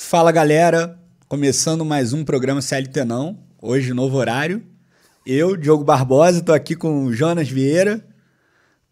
Fala 0.00 0.30
galera, 0.32 0.98
começando 1.28 1.84
mais 1.84 2.12
um 2.14 2.24
programa 2.24 2.62
CLT 2.62 3.04
não. 3.04 3.36
Hoje 3.60 3.92
novo 3.92 4.16
horário. 4.16 4.62
Eu, 5.26 5.54
Diogo 5.54 5.84
Barbosa, 5.84 6.40
tô 6.40 6.52
aqui 6.52 6.76
com 6.76 7.04
o 7.04 7.12
Jonas 7.12 7.50
Vieira. 7.50 8.02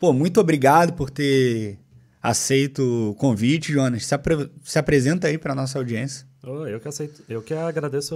Pô, 0.00 0.12
muito 0.12 0.40
obrigado 0.40 0.92
por 0.94 1.08
ter 1.08 1.78
aceito 2.20 3.10
o 3.10 3.14
convite, 3.14 3.72
Jonas. 3.72 4.04
Se, 4.04 4.14
apre 4.14 4.50
se 4.62 4.78
apresenta 4.78 5.28
aí 5.28 5.38
para 5.38 5.54
nossa 5.54 5.78
audiência. 5.78 6.26
Oh, 6.42 6.66
eu 6.66 6.80
que 6.80 6.88
aceito, 6.88 7.22
eu 7.28 7.40
que 7.40 7.54
agradeço 7.54 8.14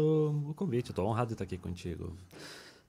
o, 0.48 0.52
convite, 0.52 0.90
estou 0.90 1.06
honrado 1.06 1.28
de 1.28 1.34
estar 1.34 1.44
aqui 1.44 1.56
contigo. 1.56 2.14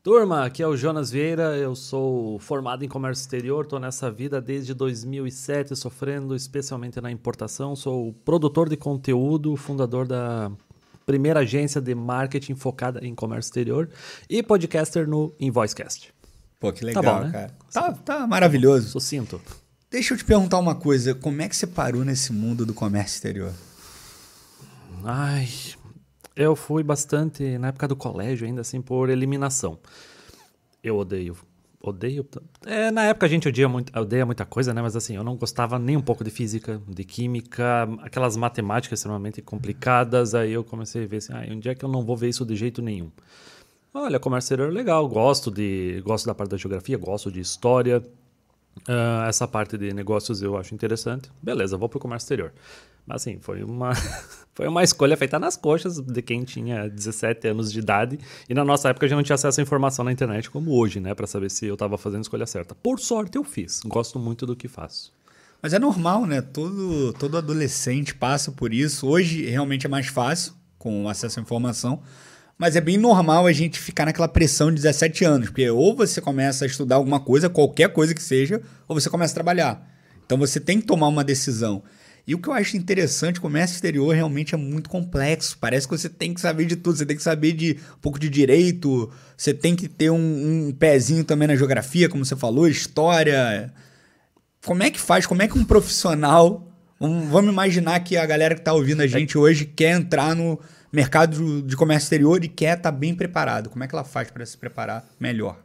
Turma, 0.04 0.46
aqui 0.46 0.64
é 0.64 0.68
o 0.68 0.76
Jonas 0.76 1.12
Vieira, 1.12 1.56
eu 1.56 1.76
sou 1.76 2.40
formado 2.40 2.84
em 2.84 2.88
comércio 2.88 3.22
exterior, 3.22 3.66
estou 3.66 3.80
nessa 3.80 4.10
vida 4.10 4.42
desde 4.42 4.74
2007, 4.74 5.76
sofrendo 5.76 6.36
especialmente 6.36 7.00
na 7.00 7.12
importação, 7.12 7.76
sou 7.76 8.12
produtor 8.26 8.68
de 8.68 8.76
conteúdo, 8.76 9.56
fundador 9.56 10.08
da 10.08 10.52
primeira 11.06 11.42
agência 11.42 11.80
de 11.80 11.94
marketing 11.94 12.56
focada 12.56 13.06
em 13.06 13.14
comércio 13.14 13.50
exterior 13.50 13.90
e 14.28 14.42
podcaster 14.42 15.08
no 15.08 15.36
Invoicecast. 15.40 16.12
Pô, 16.60 16.74
que 16.74 16.84
legal, 16.84 17.04
tá 17.04 17.14
bom, 17.14 17.26
né? 17.26 17.32
cara. 17.32 17.56
Tá, 17.72 17.94
tá 17.94 18.28
maravilhoso. 18.28 18.90
Sucinto. 18.90 19.40
Deixa 19.92 20.16
eu 20.16 20.18
te 20.18 20.26
perguntar 20.26 20.58
uma 20.58 20.74
coisa, 20.74 21.14
como 21.14 21.44
é 21.44 21.48
que 21.48 21.56
você 21.56 21.68
parou 21.68 22.04
nesse 22.04 22.34
mundo 22.34 22.66
do 22.66 22.74
comércio 22.74 23.18
exterior? 23.18 23.54
Ai, 25.04 25.48
eu 26.36 26.56
fui 26.56 26.84
bastante 26.84 27.58
na 27.58 27.70
época 27.70 27.88
do 27.88 27.96
colégio, 27.96 28.48
ainda 28.48 28.62
assim, 28.62 28.82
por 28.82 29.10
eliminação. 29.10 29.80
Eu 30.84 30.98
odeio. 30.98 31.38
Odeio. 31.84 32.28
É, 32.66 32.92
na 32.92 33.06
época 33.06 33.26
a 33.26 33.30
gente 33.30 33.48
odia, 33.48 33.68
muito, 33.68 33.98
odeia 33.98 34.26
muita 34.26 34.46
coisa, 34.46 34.74
né? 34.74 34.82
Mas 34.82 34.96
assim, 34.96 35.16
eu 35.16 35.24
não 35.24 35.36
gostava 35.36 35.80
nem 35.80 35.98
um 35.98 36.02
pouco 36.02 36.24
de 36.24 36.30
física, 36.30 36.80
de 36.88 37.04
química, 37.04 37.90
aquelas 38.02 38.38
matemáticas 38.38 39.00
extremamente 39.00 39.42
complicadas. 39.42 40.36
Aí 40.36 40.52
eu 40.52 40.64
comecei 40.64 41.04
a 41.04 41.08
ver 41.08 41.18
assim, 41.18 41.34
ah, 41.34 41.44
um 41.52 41.60
dia 41.60 41.74
que 41.74 41.84
eu 41.84 41.90
não 41.90 42.04
vou 42.04 42.16
ver 42.16 42.30
isso 42.30 42.46
de 42.46 42.56
jeito 42.56 42.82
nenhum. 42.82 43.10
Olha, 43.94 44.20
comércio 44.20 44.54
exterior 44.54 44.72
legal, 44.72 45.08
gosto 45.10 45.52
de 45.52 46.02
gosto 46.06 46.26
da 46.26 46.36
parte 46.36 46.52
da 46.52 46.58
geografia, 46.58 46.98
gosto 46.98 47.32
de 47.32 47.42
história. 47.42 48.02
Uh, 48.88 49.28
essa 49.28 49.48
parte 49.48 49.78
de 49.78 49.92
negócios 49.92 50.42
eu 50.42 50.56
acho 50.58 50.74
interessante. 50.74 51.30
Beleza, 51.42 51.78
vou 51.78 51.90
pro 51.90 52.00
comércio 52.00 52.26
exterior. 52.26 52.54
Mas 53.06 53.24
assim, 53.24 53.40
foi 53.40 53.64
uma, 53.64 53.92
foi 54.54 54.68
uma 54.68 54.84
escolha 54.84 55.16
feita 55.16 55.40
nas 55.40 55.56
coxas 55.56 56.00
de 56.00 56.22
quem 56.22 56.44
tinha 56.44 56.90
17 56.90 57.48
anos 57.48 57.72
de 57.72 57.80
idade. 57.80 58.20
E 58.50 58.54
na 58.54 58.66
nossa 58.66 58.90
época 58.90 59.06
a 59.06 59.10
gente 59.10 59.16
não 59.16 59.24
tinha 59.24 59.36
acesso 59.36 59.62
à 59.62 59.64
informação 59.64 60.04
na 60.04 60.12
internet 60.12 60.50
como 60.50 60.72
hoje, 60.72 61.00
né? 61.00 61.16
Para 61.16 61.26
saber 61.26 61.50
se 61.50 61.66
eu 61.66 61.76
estava 61.76 61.98
fazendo 61.98 62.20
a 62.20 62.22
escolha 62.22 62.46
certa. 62.46 62.76
Por 62.76 63.00
sorte 63.00 63.38
eu 63.38 63.44
fiz. 63.44 63.80
Gosto 63.86 64.20
muito 64.20 64.46
do 64.46 64.56
que 64.56 64.68
faço. 64.68 65.14
Mas 65.62 65.74
é 65.74 65.80
normal, 65.80 66.26
né? 66.26 66.42
Todo, 66.42 67.14
todo 67.14 67.38
adolescente 67.38 68.14
passa 68.14 68.52
por 68.52 68.74
isso. 68.74 69.08
Hoje 69.08 69.46
realmente 69.46 69.86
é 69.86 69.90
mais 69.90 70.08
fácil 70.08 70.54
com 70.78 71.08
acesso 71.08 71.40
à 71.40 71.44
informação. 71.44 72.02
Mas 72.58 72.76
é 72.76 72.82
bem 72.82 72.98
normal 72.98 73.48
a 73.48 73.54
gente 73.54 73.80
ficar 73.80 74.06
naquela 74.06 74.28
pressão 74.28 74.70
de 74.70 74.76
17 74.76 75.24
anos. 75.24 75.48
Porque 75.50 75.70
ou 75.70 75.96
você 75.96 76.20
começa 76.20 76.66
a 76.66 76.68
estudar 76.68 76.96
alguma 76.96 77.20
coisa, 77.20 77.50
qualquer 77.50 77.94
coisa 77.94 78.14
que 78.14 78.22
seja, 78.22 78.62
ou 78.88 79.00
você 79.00 79.10
começa 79.10 79.34
a 79.34 79.36
trabalhar. 79.36 79.88
Então 80.26 80.38
você 80.38 80.60
tem 80.60 80.80
que 80.80 80.86
tomar 80.86 81.08
uma 81.08 81.24
decisão. 81.24 81.82
E 82.26 82.36
o 82.36 82.40
que 82.40 82.48
eu 82.48 82.54
acho 82.54 82.78
interessante, 82.78 83.40
o 83.40 83.42
comércio 83.42 83.76
exterior 83.76 84.14
realmente 84.14 84.54
é 84.54 84.58
muito 84.58 84.90
complexo. 84.90 85.58
Parece 85.60 85.88
que 85.88 85.98
você 85.98 86.10
tem 86.10 86.34
que 86.34 86.42
saber 86.42 86.66
de 86.66 86.76
tudo. 86.76 86.98
Você 86.98 87.06
tem 87.06 87.16
que 87.16 87.24
saber 87.24 87.54
de 87.54 87.80
um 87.98 88.00
pouco 88.00 88.20
de 88.20 88.30
direito, 88.30 89.12
você 89.36 89.54
tem 89.54 89.76
que 89.76 89.88
ter 89.88 90.10
um, 90.12 90.68
um 90.68 90.72
pezinho 90.72 91.24
também 91.24 91.48
na 91.48 91.56
geografia, 91.56 92.08
como 92.08 92.24
você 92.24 92.36
falou, 92.36 92.68
história. 92.68 93.74
Como 94.66 94.84
é 94.84 94.92
que 94.92 95.00
faz? 95.00 95.26
Como 95.26 95.42
é 95.42 95.48
que 95.48 95.58
um 95.58 95.66
profissional. 95.66 96.68
Vamos 97.00 97.52
imaginar 97.52 98.00
que 98.02 98.16
a 98.16 98.26
galera 98.28 98.54
que 98.54 98.62
está 98.62 98.74
ouvindo 98.74 99.02
a 99.02 99.08
gente 99.08 99.36
hoje 99.36 99.66
quer 99.66 99.96
entrar 99.96 100.36
no 100.36 100.60
mercado 100.94 101.64
de 101.64 101.76
comércio 101.76 102.06
exterior 102.06 102.44
e 102.44 102.48
quer 102.48 102.78
estar 102.78 102.92
tá 102.92 102.98
bem 102.98 103.16
preparado. 103.16 103.70
Como 103.70 103.84
é 103.84 103.88
que 103.88 103.96
ela 103.96 104.04
faz 104.04 104.30
para 104.30 104.46
se 104.46 104.56
preparar 104.56 105.04
melhor? 105.20 105.58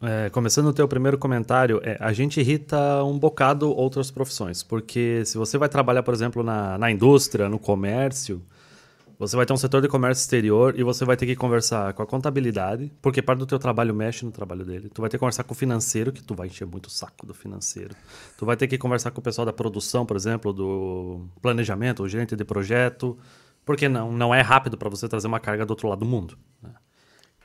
É, 0.00 0.30
começando 0.30 0.66
o 0.66 0.72
teu 0.72 0.88
primeiro 0.88 1.18
comentário, 1.18 1.80
é, 1.82 1.96
a 2.00 2.12
gente 2.12 2.40
irrita 2.40 3.04
um 3.04 3.18
bocado 3.18 3.70
outras 3.70 4.10
profissões, 4.10 4.62
porque 4.62 5.22
se 5.24 5.36
você 5.36 5.58
vai 5.58 5.68
trabalhar, 5.68 6.02
por 6.02 6.14
exemplo, 6.14 6.42
na, 6.42 6.78
na 6.78 6.90
indústria, 6.90 7.48
no 7.48 7.58
comércio, 7.58 8.42
você 9.18 9.34
vai 9.34 9.46
ter 9.46 9.52
um 9.52 9.56
setor 9.56 9.80
de 9.80 9.88
comércio 9.88 10.22
exterior 10.22 10.78
e 10.78 10.82
você 10.82 11.04
vai 11.04 11.16
ter 11.16 11.24
que 11.26 11.34
conversar 11.34 11.94
com 11.94 12.02
a 12.02 12.06
contabilidade, 12.06 12.92
porque 13.00 13.22
parte 13.22 13.38
do 13.38 13.46
teu 13.46 13.58
trabalho 13.58 13.94
mexe 13.94 14.24
no 14.24 14.30
trabalho 14.30 14.64
dele. 14.64 14.90
Tu 14.92 15.00
vai 15.00 15.08
ter 15.08 15.16
que 15.16 15.20
conversar 15.20 15.44
com 15.44 15.54
o 15.54 15.56
financeiro, 15.56 16.12
que 16.12 16.22
tu 16.22 16.34
vai 16.34 16.48
encher 16.48 16.66
muito 16.66 16.86
o 16.86 16.90
saco 16.90 17.26
do 17.26 17.32
financeiro. 17.32 17.94
Tu 18.36 18.44
vai 18.44 18.56
ter 18.56 18.66
que 18.66 18.76
conversar 18.76 19.10
com 19.10 19.20
o 19.20 19.22
pessoal 19.22 19.46
da 19.46 19.52
produção, 19.54 20.04
por 20.04 20.16
exemplo, 20.16 20.52
do 20.52 21.26
planejamento, 21.40 22.02
o 22.02 22.08
gerente 22.08 22.36
de 22.36 22.44
projeto, 22.44 23.16
porque 23.64 23.88
não, 23.88 24.12
não 24.12 24.34
é 24.34 24.42
rápido 24.42 24.76
para 24.76 24.90
você 24.90 25.08
trazer 25.08 25.26
uma 25.26 25.40
carga 25.40 25.64
do 25.64 25.70
outro 25.70 25.88
lado 25.88 26.00
do 26.00 26.06
mundo. 26.06 26.36
Né? 26.62 26.70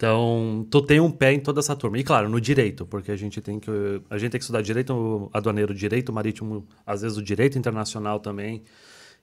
Então, 0.01 0.65
tu 0.71 0.81
tem 0.81 0.99
um 0.99 1.11
pé 1.11 1.31
em 1.31 1.39
toda 1.39 1.59
essa 1.59 1.75
turma. 1.75 1.95
E 1.99 2.03
claro, 2.03 2.27
no 2.27 2.41
direito, 2.41 2.87
porque 2.87 3.11
a 3.11 3.15
gente 3.15 3.39
tem 3.39 3.59
que 3.59 3.69
a 4.09 4.17
gente 4.17 4.31
tem 4.31 4.39
que 4.39 4.43
estudar 4.43 4.63
direito 4.63 5.29
aduaneiro, 5.31 5.75
direito 5.75 6.11
marítimo, 6.11 6.67
às 6.83 7.03
vezes 7.03 7.19
o 7.19 7.21
direito 7.21 7.55
internacional 7.55 8.19
também. 8.19 8.63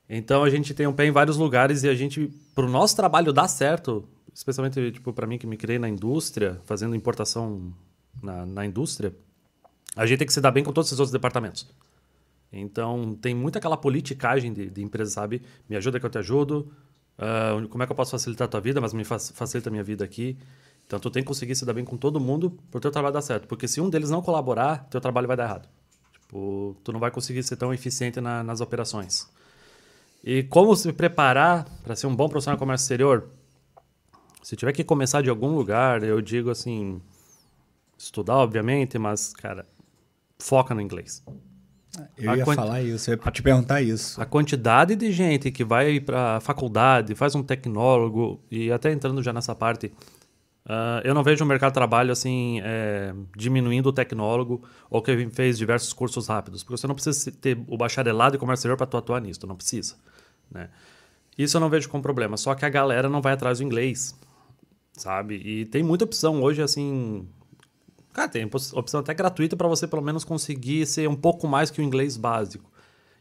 Então, 0.09 0.45
a 0.45 0.49
gente 0.49 0.73
tem 0.75 0.87
um 0.87 0.93
pé 0.93 1.07
em 1.07 1.11
vários 1.11 1.37
lugares 1.37 1.83
e 1.83 1.89
a 1.89 1.95
gente 1.97 2.33
pro 2.55 2.71
nosso 2.71 2.95
trabalho 2.95 3.33
dar 3.33 3.49
certo, 3.49 4.09
especialmente 4.33 4.93
tipo 4.93 5.13
para 5.13 5.27
mim 5.27 5.37
que 5.37 5.49
me 5.49 5.57
criei 5.57 5.81
na 5.81 5.89
indústria, 5.89 6.61
fazendo 6.65 6.95
importação 6.95 7.75
na, 8.23 8.47
na 8.47 8.65
indústria, 8.65 9.13
a 9.97 10.07
gente 10.07 10.19
tem 10.19 10.29
que 10.29 10.33
se 10.33 10.41
dar 10.41 10.53
bem 10.53 10.63
com 10.63 10.73
todos 10.73 10.91
esses 10.91 11.01
outros 11.01 11.13
departamentos. 11.13 11.69
Então, 12.53 13.19
tem 13.21 13.35
muita 13.35 13.59
aquela 13.59 13.77
politicagem 13.77 14.53
de, 14.53 14.71
de 14.71 14.81
empresa, 14.81 15.11
sabe? 15.11 15.43
Me 15.69 15.75
ajuda 15.75 15.99
que 15.99 16.07
eu 16.07 16.11
te 16.11 16.19
ajudo. 16.19 16.71
Uh, 17.19 17.67
como 17.67 17.83
é 17.83 17.87
que 17.87 17.91
eu 17.91 17.97
posso 17.97 18.13
facilitar 18.13 18.47
a 18.47 18.49
tua 18.49 18.61
vida, 18.61 18.81
mas 18.81 18.95
me 18.95 19.03
facilita 19.03 19.69
a 19.69 19.73
minha 19.73 19.83
vida 19.83 20.05
aqui. 20.05 20.39
Então 20.89 20.99
tu 20.99 21.11
tem 21.11 21.23
que 21.23 21.27
conseguir 21.27 21.55
se 21.55 21.67
dar 21.67 21.75
bem 21.75 21.85
com 21.85 21.99
todo 21.99 22.19
mundo 22.19 22.59
para 22.71 22.79
o 22.79 22.81
teu 22.81 22.91
trabalho 22.91 23.13
dar 23.13 23.21
certo. 23.21 23.47
Porque 23.47 23.69
se 23.69 23.79
um 23.79 23.91
deles 23.91 24.09
não 24.09 24.23
colaborar, 24.23 24.89
teu 24.89 25.03
trabalho 25.03 25.29
vai 25.29 25.37
dar 25.37 25.45
errado. 25.45 25.69
Tipo, 26.13 26.75
tu 26.83 26.93
não 26.93 26.99
vai 26.99 27.11
conseguir 27.11 27.43
ser 27.43 27.57
tão 27.57 27.75
eficiente 27.75 28.23
na, 28.23 28.43
nas 28.43 28.63
operações. 28.63 29.29
E 30.25 30.45
como 30.45 30.75
se 30.75 30.91
preparar 30.95 31.67
para 31.85 31.95
ser 31.95 32.07
um 32.07 32.17
bom 32.17 32.27
profissional 32.27 32.57
de 32.57 32.61
comércio 32.61 32.85
exterior? 32.85 33.29
Se 34.43 34.57
tiver 34.57 34.73
que 34.73 34.83
começar 34.83 35.21
de 35.21 35.29
algum 35.29 35.55
lugar, 35.55 36.03
eu 36.03 36.23
digo 36.23 36.49
assim, 36.49 37.03
estudar 37.99 38.37
obviamente, 38.37 38.99
mas 38.99 39.35
cara, 39.35 39.67
foca 40.39 40.75
no 40.75 40.81
inglês. 40.81 41.23
Eu 42.17 42.31
a 42.31 42.37
ia 42.37 42.47
falar 42.47 42.83
isso, 42.83 43.11
eu 43.11 43.19
ia 43.23 43.31
te 43.31 43.43
perguntar 43.43 43.83
isso. 43.83 44.19
A 44.19 44.25
quantidade 44.25 44.97
de 44.97 45.13
gente 45.13 45.51
que 45.51 45.65
vai 45.65 46.01
para 46.01 46.37
a 46.37 46.41
faculdade, 46.41 47.15
faz 47.15 47.35
um 47.35 47.43
tecnólogo, 47.43 48.41
e 48.51 48.73
até 48.73 48.91
entrando 48.91 49.23
já 49.23 49.35
nessa 49.35 49.55
parte, 49.55 49.93
Uh, 50.69 51.01
eu 51.03 51.15
não 51.15 51.23
vejo 51.23 51.43
o 51.43 51.49
mercado 51.49 51.71
de 51.71 51.75
trabalho 51.75 52.13
assim 52.13 52.61
é, 52.63 53.15
diminuindo 53.35 53.89
o 53.89 53.93
tecnólogo 53.93 54.63
ou 54.91 55.01
que 55.01 55.27
fez 55.31 55.57
diversos 55.57 55.95
cursos 55.95 56.27
rápidos, 56.27 56.63
porque 56.63 56.77
você 56.77 56.87
não 56.87 56.95
precisa 56.95 57.33
ter 57.33 57.59
o 57.67 57.79
bacharelado 57.79 58.37
em 58.37 58.39
comércio 58.39 58.61
exterior 58.61 58.77
para 58.77 58.99
atuar 58.99 59.23
nisso, 59.23 59.47
não 59.47 59.57
precisa. 59.57 59.97
Né? 60.51 60.69
Isso 61.39 61.57
eu 61.57 61.61
não 61.61 61.71
vejo 61.71 61.89
como 61.89 62.03
problema, 62.03 62.37
só 62.37 62.55
que 62.55 62.67
a 62.67 62.69
galera 62.69 63.09
não 63.09 63.23
vai 63.23 63.33
atrás 63.33 63.59
do 63.59 63.65
inglês, 63.65 64.15
sabe? 64.93 65.37
E 65.37 65.65
tem 65.65 65.83
muita 65.83 66.05
opção 66.05 66.43
hoje, 66.43 66.61
assim. 66.61 67.27
Cara, 68.13 68.29
tem 68.29 68.45
opção 68.45 69.01
até 69.01 69.15
gratuita 69.15 69.57
para 69.57 69.69
você 69.69 69.87
pelo 69.87 70.03
menos 70.03 70.23
conseguir 70.23 70.85
ser 70.85 71.09
um 71.09 71.17
pouco 71.17 71.49
mais 71.49 71.71
que 71.71 71.81
o 71.81 71.85
inglês 71.85 72.17
básico. 72.17 72.71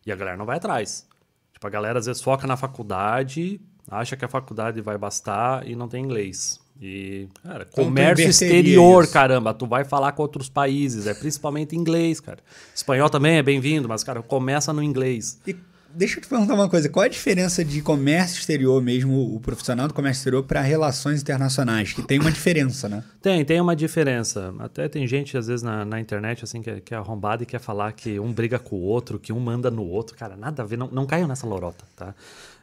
E 0.06 0.12
a 0.12 0.16
galera 0.16 0.36
não 0.36 0.46
vai 0.46 0.58
atrás. 0.58 1.08
Tipo, 1.54 1.68
a 1.68 1.70
galera 1.70 2.00
às 2.00 2.08
vezes 2.08 2.22
foca 2.22 2.46
na 2.46 2.58
faculdade, 2.58 3.62
acha 3.90 4.18
que 4.18 4.26
a 4.26 4.28
faculdade 4.28 4.82
vai 4.82 4.98
bastar 4.98 5.66
e 5.66 5.76
não 5.76 5.88
tem 5.88 6.04
inglês. 6.04 6.60
E, 6.82 7.28
cara, 7.44 7.66
comércio 7.66 8.30
exterior, 8.30 9.04
isso? 9.04 9.14
caramba, 9.14 9.54
tu 9.54 9.66
vai 9.66 9.84
falar 9.84 10.12
com 10.12 10.22
outros 10.22 10.48
países, 10.50 11.08
é 11.08 11.14
principalmente 11.14 11.76
inglês, 11.76 12.20
cara. 12.20 12.40
Espanhol 12.76 13.10
também 13.10 13.38
é 13.38 13.44
bem-vindo, 13.44 13.88
mas, 13.90 14.04
cara, 14.04 14.22
começa 14.22 14.72
no 14.72 14.84
inglês. 14.84 15.40
E 15.48 15.56
Deixa 15.90 16.18
eu 16.20 16.22
te 16.22 16.28
perguntar 16.28 16.54
uma 16.54 16.70
coisa. 16.70 16.90
Qual 16.90 17.04
a 17.04 17.08
diferença 17.08 17.64
de 17.66 17.82
comércio 17.82 18.38
exterior 18.40 18.80
mesmo, 18.84 19.34
o 19.34 19.40
profissional 19.40 19.88
do 19.88 19.94
comércio 19.96 20.20
exterior, 20.20 20.44
para 20.44 20.62
relações 20.62 21.22
internacionais? 21.22 21.92
Que 21.94 22.04
tem 22.04 22.20
uma 22.20 22.30
diferença, 22.32 22.88
né? 22.88 23.04
Tem, 23.20 23.44
tem 23.44 23.60
uma 23.60 23.76
diferença. 23.76 24.54
Até 24.60 24.88
tem 24.88 25.08
gente, 25.08 25.36
às 25.38 25.48
vezes, 25.48 25.64
na, 25.64 25.86
na 25.86 26.00
internet, 26.00 26.44
assim, 26.44 26.62
que, 26.62 26.70
é- 26.70 26.80
que 26.82 26.94
é 26.94 26.98
arrombada 26.98 27.42
e 27.42 27.46
quer 27.48 27.60
falar 27.60 27.94
que 27.94 28.20
um 28.20 28.32
briga 28.32 28.60
com 28.60 28.76
o 28.76 28.82
outro, 28.82 29.18
que 29.18 29.34
um 29.34 29.40
manda 29.40 29.72
no 29.72 29.82
outro. 29.84 30.16
Cara, 30.16 30.36
nada 30.36 30.62
a 30.62 30.66
ver. 30.66 30.78
Não, 30.78 30.88
não 30.92 31.06
caiam 31.08 31.28
nessa 31.28 31.48
lorota, 31.48 31.84
tá? 31.96 32.14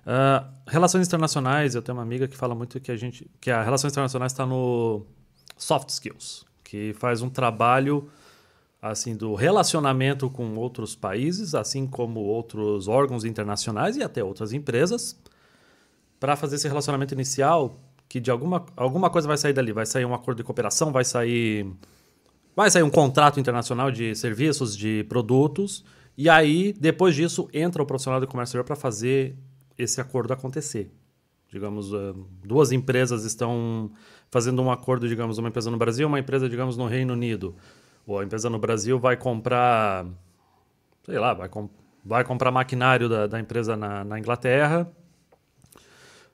Ah, 0.07 0.49
relações 0.67 1.07
internacionais, 1.07 1.75
eu 1.75 1.83
tenho 1.83 1.97
uma 1.97 2.03
amiga 2.03 2.29
que 2.29 2.37
fala 2.37 2.55
muito 2.55 2.81
que 2.81 2.93
a 2.93 2.97
gente... 2.97 3.31
Que 3.41 3.51
a 3.51 3.63
relações 3.63 3.93
internacionais 3.93 4.33
está 4.33 4.45
no 4.47 5.07
soft 5.57 5.89
skills, 5.89 6.45
que 6.63 6.93
faz 6.95 7.23
um 7.23 7.31
trabalho 7.31 8.11
assim 8.83 9.17
do 9.17 9.35
relacionamento 9.35 10.29
com 10.29 10.57
outros 10.57 10.95
países, 10.95 11.55
assim 11.55 11.87
como 11.87 12.21
outros 12.21 12.87
órgãos 12.87 13.25
internacionais 13.25 13.97
e 13.97 14.03
até 14.03 14.23
outras 14.23 14.53
empresas, 14.53 15.19
para 16.21 16.37
fazer 16.37 16.57
esse 16.57 16.69
relacionamento 16.69 17.15
inicial, 17.15 17.81
que 18.07 18.21
de 18.21 18.31
alguma, 18.31 18.67
alguma 18.77 19.09
coisa 19.09 19.27
vai 19.27 19.39
sair 19.39 19.55
dali, 19.55 19.73
vai 19.73 19.87
sair 19.87 20.05
um 20.05 20.13
acordo 20.13 20.37
de 20.39 20.45
cooperação, 20.45 20.93
vai 20.93 21.05
sair 21.05 21.67
vai 22.55 22.71
sair 22.71 22.83
um 22.83 22.91
contrato 22.91 23.41
internacional 23.41 23.91
de 23.91 24.15
serviços, 24.15 24.77
de 24.77 25.03
produtos, 25.05 25.83
e 26.17 26.29
aí 26.29 26.73
depois 26.75 27.15
disso 27.15 27.49
entra 27.53 27.83
o 27.83 27.87
profissional 27.87 28.21
de 28.21 28.27
comércio 28.27 28.51
exterior 28.51 28.65
para 28.65 28.77
fazer 28.77 29.37
esse 29.79 30.01
acordo 30.01 30.33
acontecer. 30.33 30.91
Digamos, 31.51 31.93
eh, 31.93 32.15
duas 32.45 32.73
empresas 32.73 33.25
estão 33.25 33.91
fazendo 34.31 34.61
um 34.61 34.71
acordo, 34.71 35.09
digamos, 35.09 35.39
uma 35.39 35.49
empresa 35.49 35.71
no 35.71 35.77
Brasil, 35.77 36.07
uma 36.07 36.19
empresa, 36.19 36.49
digamos, 36.49 36.77
no 36.77 36.87
Reino 36.87 37.13
Unido. 37.13 37.55
Ou 38.07 38.19
a 38.19 38.25
empresa 38.25 38.51
no 38.51 38.59
Brasil 38.59 38.99
vai 38.99 39.17
comprar, 39.17 40.07
sei 41.05 41.19
lá, 41.19 41.33
vai, 41.33 41.49
com, 41.49 41.71
vai 42.05 42.25
comprar 42.25 42.51
maquinário 42.51 43.09
da, 43.09 43.27
da 43.27 43.41
empresa 43.41 43.77
na, 43.77 44.05
na 44.05 44.19
Inglaterra, 44.19 44.91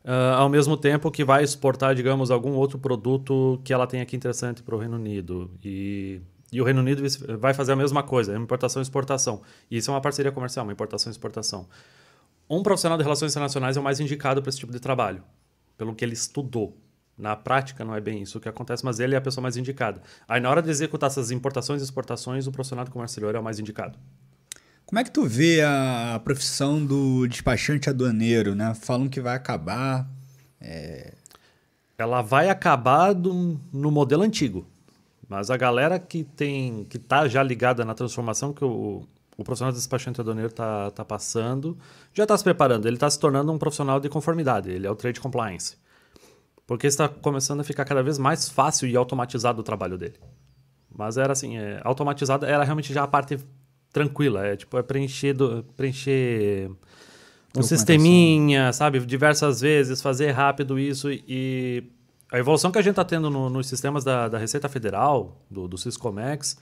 ah, 0.05 0.37
ao 0.39 0.49
mesmo 0.49 0.77
tempo 0.77 1.11
que 1.11 1.25
vai 1.25 1.45
exportar, 1.45 1.95
digamos, 1.95 2.31
algum 2.31 2.53
outro 2.53 2.79
produto 2.79 3.61
que 3.65 3.73
ela 3.73 3.87
tem 3.87 4.01
aqui 4.01 4.17
interessante 4.17 4.63
para 4.63 4.75
o 4.75 4.79
Reino 4.79 4.97
Unido. 4.97 5.51
E, 5.63 6.21
e 6.53 6.61
o 6.61 6.65
Reino 6.65 6.81
Unido 6.81 7.03
vai 7.39 7.53
fazer 7.55 7.73
a 7.73 7.77
mesma 7.77 8.03
coisa, 8.03 8.37
importação 8.37 8.81
e 8.81 8.85
exportação. 8.85 9.43
E 9.71 9.77
isso 9.77 9.91
é 9.91 9.95
uma 9.95 10.01
parceria 10.01 10.33
comercial, 10.33 10.65
uma 10.65 10.73
importação 10.73 11.11
e 11.11 11.13
exportação. 11.13 11.69
Um 12.51 12.63
profissional 12.65 12.99
de 12.99 13.05
relações 13.05 13.31
internacionais 13.33 13.77
é 13.77 13.81
o 13.81 13.83
mais 13.83 14.01
indicado 14.01 14.43
para 14.43 14.49
esse 14.51 14.59
tipo 14.59 14.73
de 14.73 14.81
trabalho, 14.81 15.23
pelo 15.79 15.95
que 15.95 16.05
ele 16.05 16.15
estudou. 16.15 16.77
Na 17.17 17.37
prática 17.37 17.85
não 17.85 17.95
é 17.95 18.01
bem 18.01 18.23
isso 18.23 18.41
que 18.41 18.49
acontece, 18.49 18.85
mas 18.85 18.99
ele 18.99 19.15
é 19.15 19.19
a 19.19 19.21
pessoa 19.21 19.41
mais 19.43 19.57
indicada. 19.57 20.03
Aí 20.27 20.41
na 20.41 20.51
hora 20.51 20.61
de 20.63 20.69
executar 20.71 21.09
essas 21.09 21.31
importações 21.31 21.81
e 21.81 21.85
exportações, 21.85 22.47
o 22.47 22.53
profissional 22.53 22.85
de 22.85 22.91
comércio 22.91 23.13
exterior 23.13 23.35
é 23.35 23.39
o 23.39 23.43
mais 23.45 23.59
indicado. 23.61 23.99
Como 24.87 24.99
é 24.99 25.05
que 25.05 25.11
tu 25.13 25.25
vê 25.27 25.63
a 25.63 26.21
profissão 26.25 26.85
do 26.85 27.29
despachante 27.29 27.89
aduaneiro, 27.89 28.57
né? 28.57 28.75
Falam 28.75 29.09
que 29.09 29.21
vai 29.21 29.37
acabar. 29.37 30.09
ela 31.97 32.23
vai 32.23 32.49
acabar 32.49 33.13
do- 33.13 33.61
no 33.73 33.91
modelo 33.91 34.23
antigo. 34.23 34.67
Mas 35.29 35.51
a 35.51 35.57
galera 35.57 35.99
que 35.99 36.25
tem 36.25 36.85
que 36.89 36.99
tá 36.99 37.29
já 37.29 37.43
ligada 37.43 37.85
na 37.85 37.95
transformação 37.95 38.53
que 38.53 38.65
o, 38.65 39.07
o 39.41 39.45
profissional 39.45 39.73
de 39.73 39.79
despachante 39.79 40.21
aduaneiro 40.21 40.51
está 40.51 40.91
tá 40.91 41.05
passando, 41.05 41.77
já 42.13 42.25
está 42.25 42.37
se 42.37 42.45
preparando. 42.45 42.87
Ele 42.87 42.97
está 42.97 43.09
se 43.09 43.19
tornando 43.19 43.51
um 43.51 43.59
profissional 43.59 43.99
de 43.99 44.09
conformidade. 44.09 44.71
Ele 44.71 44.87
é 44.87 44.91
o 44.91 44.95
trade 44.95 45.19
compliance. 45.19 45.77
Porque 46.67 46.87
está 46.87 47.09
começando 47.09 47.61
a 47.61 47.65
ficar 47.65 47.85
cada 47.85 48.03
vez 48.03 48.19
mais 48.19 48.49
fácil 48.49 48.87
e 48.89 48.95
automatizado 48.97 49.61
o 49.61 49.65
trabalho 49.65 49.97
dele. 49.97 50.15
Mas 50.95 51.17
era 51.17 51.33
assim, 51.33 51.57
é, 51.57 51.81
automatizado 51.83 52.45
era 52.45 52.63
realmente 52.65 52.93
já 52.93 53.03
a 53.03 53.09
parte 53.09 53.39
tranquila. 53.93 54.47
É 54.47 54.57
tipo, 54.57 54.77
é 54.77 54.83
preencher, 54.83 55.33
do- 55.33 55.65
preencher 55.77 56.71
um 57.57 57.63
sisteminha, 57.63 58.73
sabe? 58.73 59.01
Diversas 59.01 59.61
vezes, 59.61 60.03
fazer 60.03 60.31
rápido 60.33 60.79
isso 60.79 61.11
e 61.11 61.83
a 62.31 62.39
evolução 62.39 62.71
que 62.71 62.79
a 62.79 62.83
gente 62.83 62.93
está 62.93 63.05
tendo 63.05 63.29
no- 63.31 63.49
nos 63.51 63.67
sistemas 63.67 64.05
da, 64.05 64.29
da 64.29 64.39
Receita 64.39 64.69
Federal, 64.69 65.41
do, 65.51 65.67
do 65.67 65.77
Syscomex, 65.79 66.57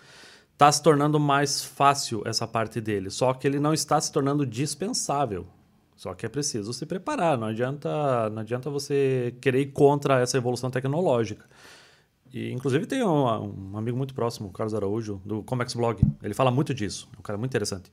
está 0.59 0.73
se 0.73 0.83
tornando 0.83 1.21
mais 1.21 1.63
fácil 1.63 2.21
essa 2.27 2.45
parte 2.45 2.81
dele. 2.81 3.11
Só 3.11 3.33
que 3.33 3.47
ele 3.47 3.61
não 3.61 3.73
está 3.73 4.01
se 4.01 4.11
tornando 4.11 4.45
dispensável. 4.45 5.47
Só 5.95 6.13
que 6.15 6.27
é 6.27 6.29
preciso 6.29 6.73
se 6.73 6.85
preparar. 6.85 7.39
Não 7.39 7.47
adianta, 7.47 8.29
não 8.31 8.43
adianta 8.43 8.69
você 8.69 9.37
querer 9.41 9.61
ir 9.61 9.67
contra 9.67 10.21
essa 10.21 10.37
evolução 10.37 10.69
tecnológica. 10.69 11.47
E, 12.33 12.51
inclusive, 12.51 12.87
tem 12.87 13.05
um, 13.05 13.73
um 13.73 13.79
amigo 13.79 13.97
muito 13.97 14.13
próximo, 14.13 14.49
o 14.49 14.53
Carlos 14.53 14.75
Araújo, 14.75 15.23
do 15.25 15.45
Comex 15.45 15.75
Blog. 15.75 16.03
Ele 16.21 16.35
fala 16.35 16.51
muito 16.51 16.75
disso. 16.75 17.09
É 17.15 17.21
um 17.21 17.23
cara 17.23 17.39
muito 17.39 17.53
interessante. 17.53 17.93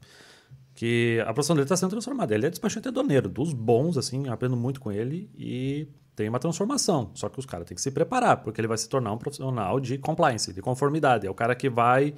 Que 0.73 1.23
a 1.27 1.33
profissão 1.33 1.55
dele 1.55 1.65
está 1.65 1.77
sendo 1.77 1.91
transformada. 1.91 2.33
Ele 2.33 2.47
é 2.47 2.49
despachante 2.49 2.87
aduaneiro, 2.87 3.29
dos 3.29 3.53
bons, 3.53 3.95
assim, 3.95 4.27
aprendo 4.27 4.57
muito 4.57 4.81
com 4.81 4.91
ele 4.91 5.29
e 5.37 5.87
tem 6.15 6.27
uma 6.27 6.39
transformação. 6.39 7.11
Só 7.13 7.29
que 7.29 7.37
os 7.37 7.45
caras 7.45 7.67
têm 7.67 7.75
que 7.75 7.81
se 7.81 7.91
preparar, 7.91 8.37
porque 8.37 8.59
ele 8.59 8.67
vai 8.67 8.77
se 8.77 8.89
tornar 8.89 9.11
um 9.11 9.17
profissional 9.19 9.79
de 9.79 9.99
compliance, 9.99 10.51
de 10.51 10.61
conformidade. 10.63 11.27
É 11.27 11.29
o 11.29 11.35
cara 11.35 11.53
que 11.53 11.69
vai, 11.69 12.15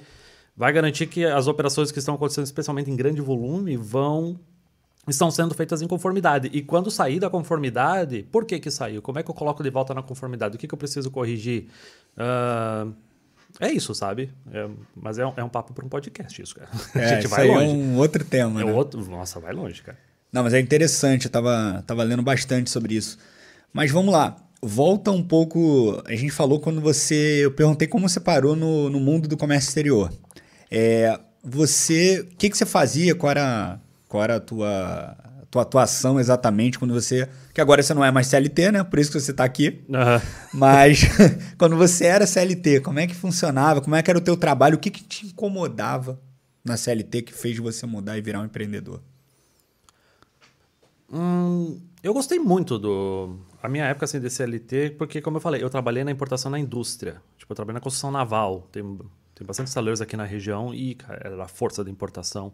vai 0.58 0.72
garantir 0.72 1.06
que 1.06 1.24
as 1.24 1.46
operações 1.46 1.90
que 1.92 1.98
estão 2.00 2.16
acontecendo, 2.16 2.44
especialmente 2.44 2.90
em 2.90 2.96
grande 2.96 3.20
volume, 3.22 3.76
vão 3.76 4.38
estão 5.08 5.30
sendo 5.30 5.54
feitas 5.54 5.80
em 5.80 5.86
conformidade. 5.88 6.50
E 6.52 6.60
quando 6.60 6.90
sair 6.90 7.18
da 7.18 7.30
conformidade, 7.30 8.24
por 8.30 8.44
que 8.44 8.58
que 8.60 8.70
saiu? 8.70 9.00
Como 9.00 9.18
é 9.18 9.22
que 9.22 9.30
eu 9.30 9.34
coloco 9.34 9.62
de 9.62 9.70
volta 9.70 9.94
na 9.94 10.02
conformidade? 10.02 10.56
O 10.56 10.58
que, 10.58 10.68
que 10.68 10.74
eu 10.74 10.78
preciso 10.78 11.10
corrigir? 11.10 11.68
Ah, 12.14 12.86
é 13.60 13.72
isso, 13.72 13.94
sabe? 13.94 14.30
É- 14.52 14.68
mas 14.94 15.18
é 15.18 15.24
um, 15.26 15.32
é 15.36 15.42
um 15.42 15.48
papo 15.48 15.72
para 15.72 15.86
um 15.86 15.88
podcast 15.88 16.42
isso, 16.42 16.54
cara. 16.54 16.68
a 16.94 16.98
É, 16.98 17.08
gente 17.08 17.20
isso 17.20 17.28
vai 17.34 17.48
aí 17.48 17.54
longe. 17.54 17.64
é 17.64 17.68
um 17.74 17.96
outro 17.96 18.22
tema, 18.24 18.60
É 18.60 18.64
né? 18.64 18.72
outro... 18.72 19.02
Nossa, 19.08 19.40
vai 19.40 19.52
longe, 19.54 19.80
cara. 19.82 19.96
Não, 20.30 20.42
mas 20.42 20.52
é 20.52 20.60
interessante, 20.60 21.24
eu 21.24 21.30
tava, 21.30 21.82
tava 21.86 22.02
lendo 22.02 22.22
bastante 22.22 22.68
sobre 22.68 22.94
isso. 22.94 23.16
Mas 23.72 23.90
vamos 23.90 24.12
lá, 24.12 24.36
volta 24.60 25.10
um 25.10 25.22
pouco. 25.22 26.02
A 26.04 26.14
gente 26.14 26.30
falou 26.32 26.60
quando 26.60 26.82
você. 26.82 27.46
Eu 27.46 27.50
perguntei 27.52 27.88
como 27.88 28.06
você 28.06 28.20
parou 28.20 28.54
no, 28.54 28.90
no 28.90 29.00
mundo 29.00 29.26
do 29.26 29.38
comércio 29.38 29.68
exterior. 29.68 30.12
É, 30.70 31.18
você. 31.42 32.20
O 32.20 32.36
que, 32.36 32.50
que 32.50 32.56
você 32.56 32.66
fazia? 32.66 33.14
Qual 33.14 33.30
era, 33.30 33.80
qual 34.08 34.22
era 34.22 34.36
a 34.36 34.40
tua, 34.40 35.16
tua 35.50 35.62
atuação 35.62 36.18
exatamente 36.20 36.78
quando 36.78 36.94
você. 36.94 37.28
Que 37.54 37.60
agora 37.60 37.82
você 37.82 37.94
não 37.94 38.04
é 38.04 38.10
mais 38.10 38.26
CLT, 38.26 38.72
né? 38.72 38.84
Por 38.84 38.98
isso 38.98 39.10
que 39.10 39.20
você 39.20 39.30
está 39.30 39.44
aqui. 39.44 39.84
Aham. 39.92 40.22
Mas 40.52 41.02
quando 41.58 41.76
você 41.76 42.04
era 42.04 42.26
CLT, 42.26 42.80
como 42.80 42.98
é 42.98 43.06
que 43.06 43.14
funcionava? 43.14 43.80
Como 43.80 43.96
é 43.96 44.02
que 44.02 44.10
era 44.10 44.18
o 44.18 44.22
teu 44.22 44.36
trabalho? 44.36 44.76
O 44.76 44.78
que, 44.78 44.90
que 44.90 45.02
te 45.02 45.26
incomodava 45.26 46.20
na 46.64 46.76
CLT 46.76 47.22
que 47.22 47.32
fez 47.32 47.58
você 47.58 47.86
mudar 47.86 48.18
e 48.18 48.20
virar 48.20 48.40
um 48.40 48.44
empreendedor? 48.44 49.00
Hum, 51.10 51.80
eu 52.02 52.12
gostei 52.12 52.38
muito 52.38 52.78
do. 52.78 53.38
A 53.62 53.68
minha 53.68 53.86
época 53.86 54.04
assim, 54.04 54.20
de 54.20 54.30
CLT, 54.30 54.90
porque, 54.98 55.20
como 55.20 55.38
eu 55.38 55.40
falei, 55.40 55.62
eu 55.62 55.70
trabalhei 55.70 56.04
na 56.04 56.10
importação 56.10 56.50
na 56.50 56.58
indústria. 56.58 57.20
Tipo, 57.36 57.52
eu 57.52 57.56
trabalhei 57.56 57.74
na 57.74 57.80
construção 57.80 58.10
naval. 58.10 58.68
Tem, 58.70 58.82
tem 59.38 59.46
bastante 59.46 59.70
saleiros 59.70 60.00
aqui 60.00 60.16
na 60.16 60.24
região 60.24 60.74
e, 60.74 60.96
cara, 60.96 61.20
era 61.24 61.44
a 61.44 61.48
força 61.48 61.84
da 61.84 61.90
importação. 61.90 62.52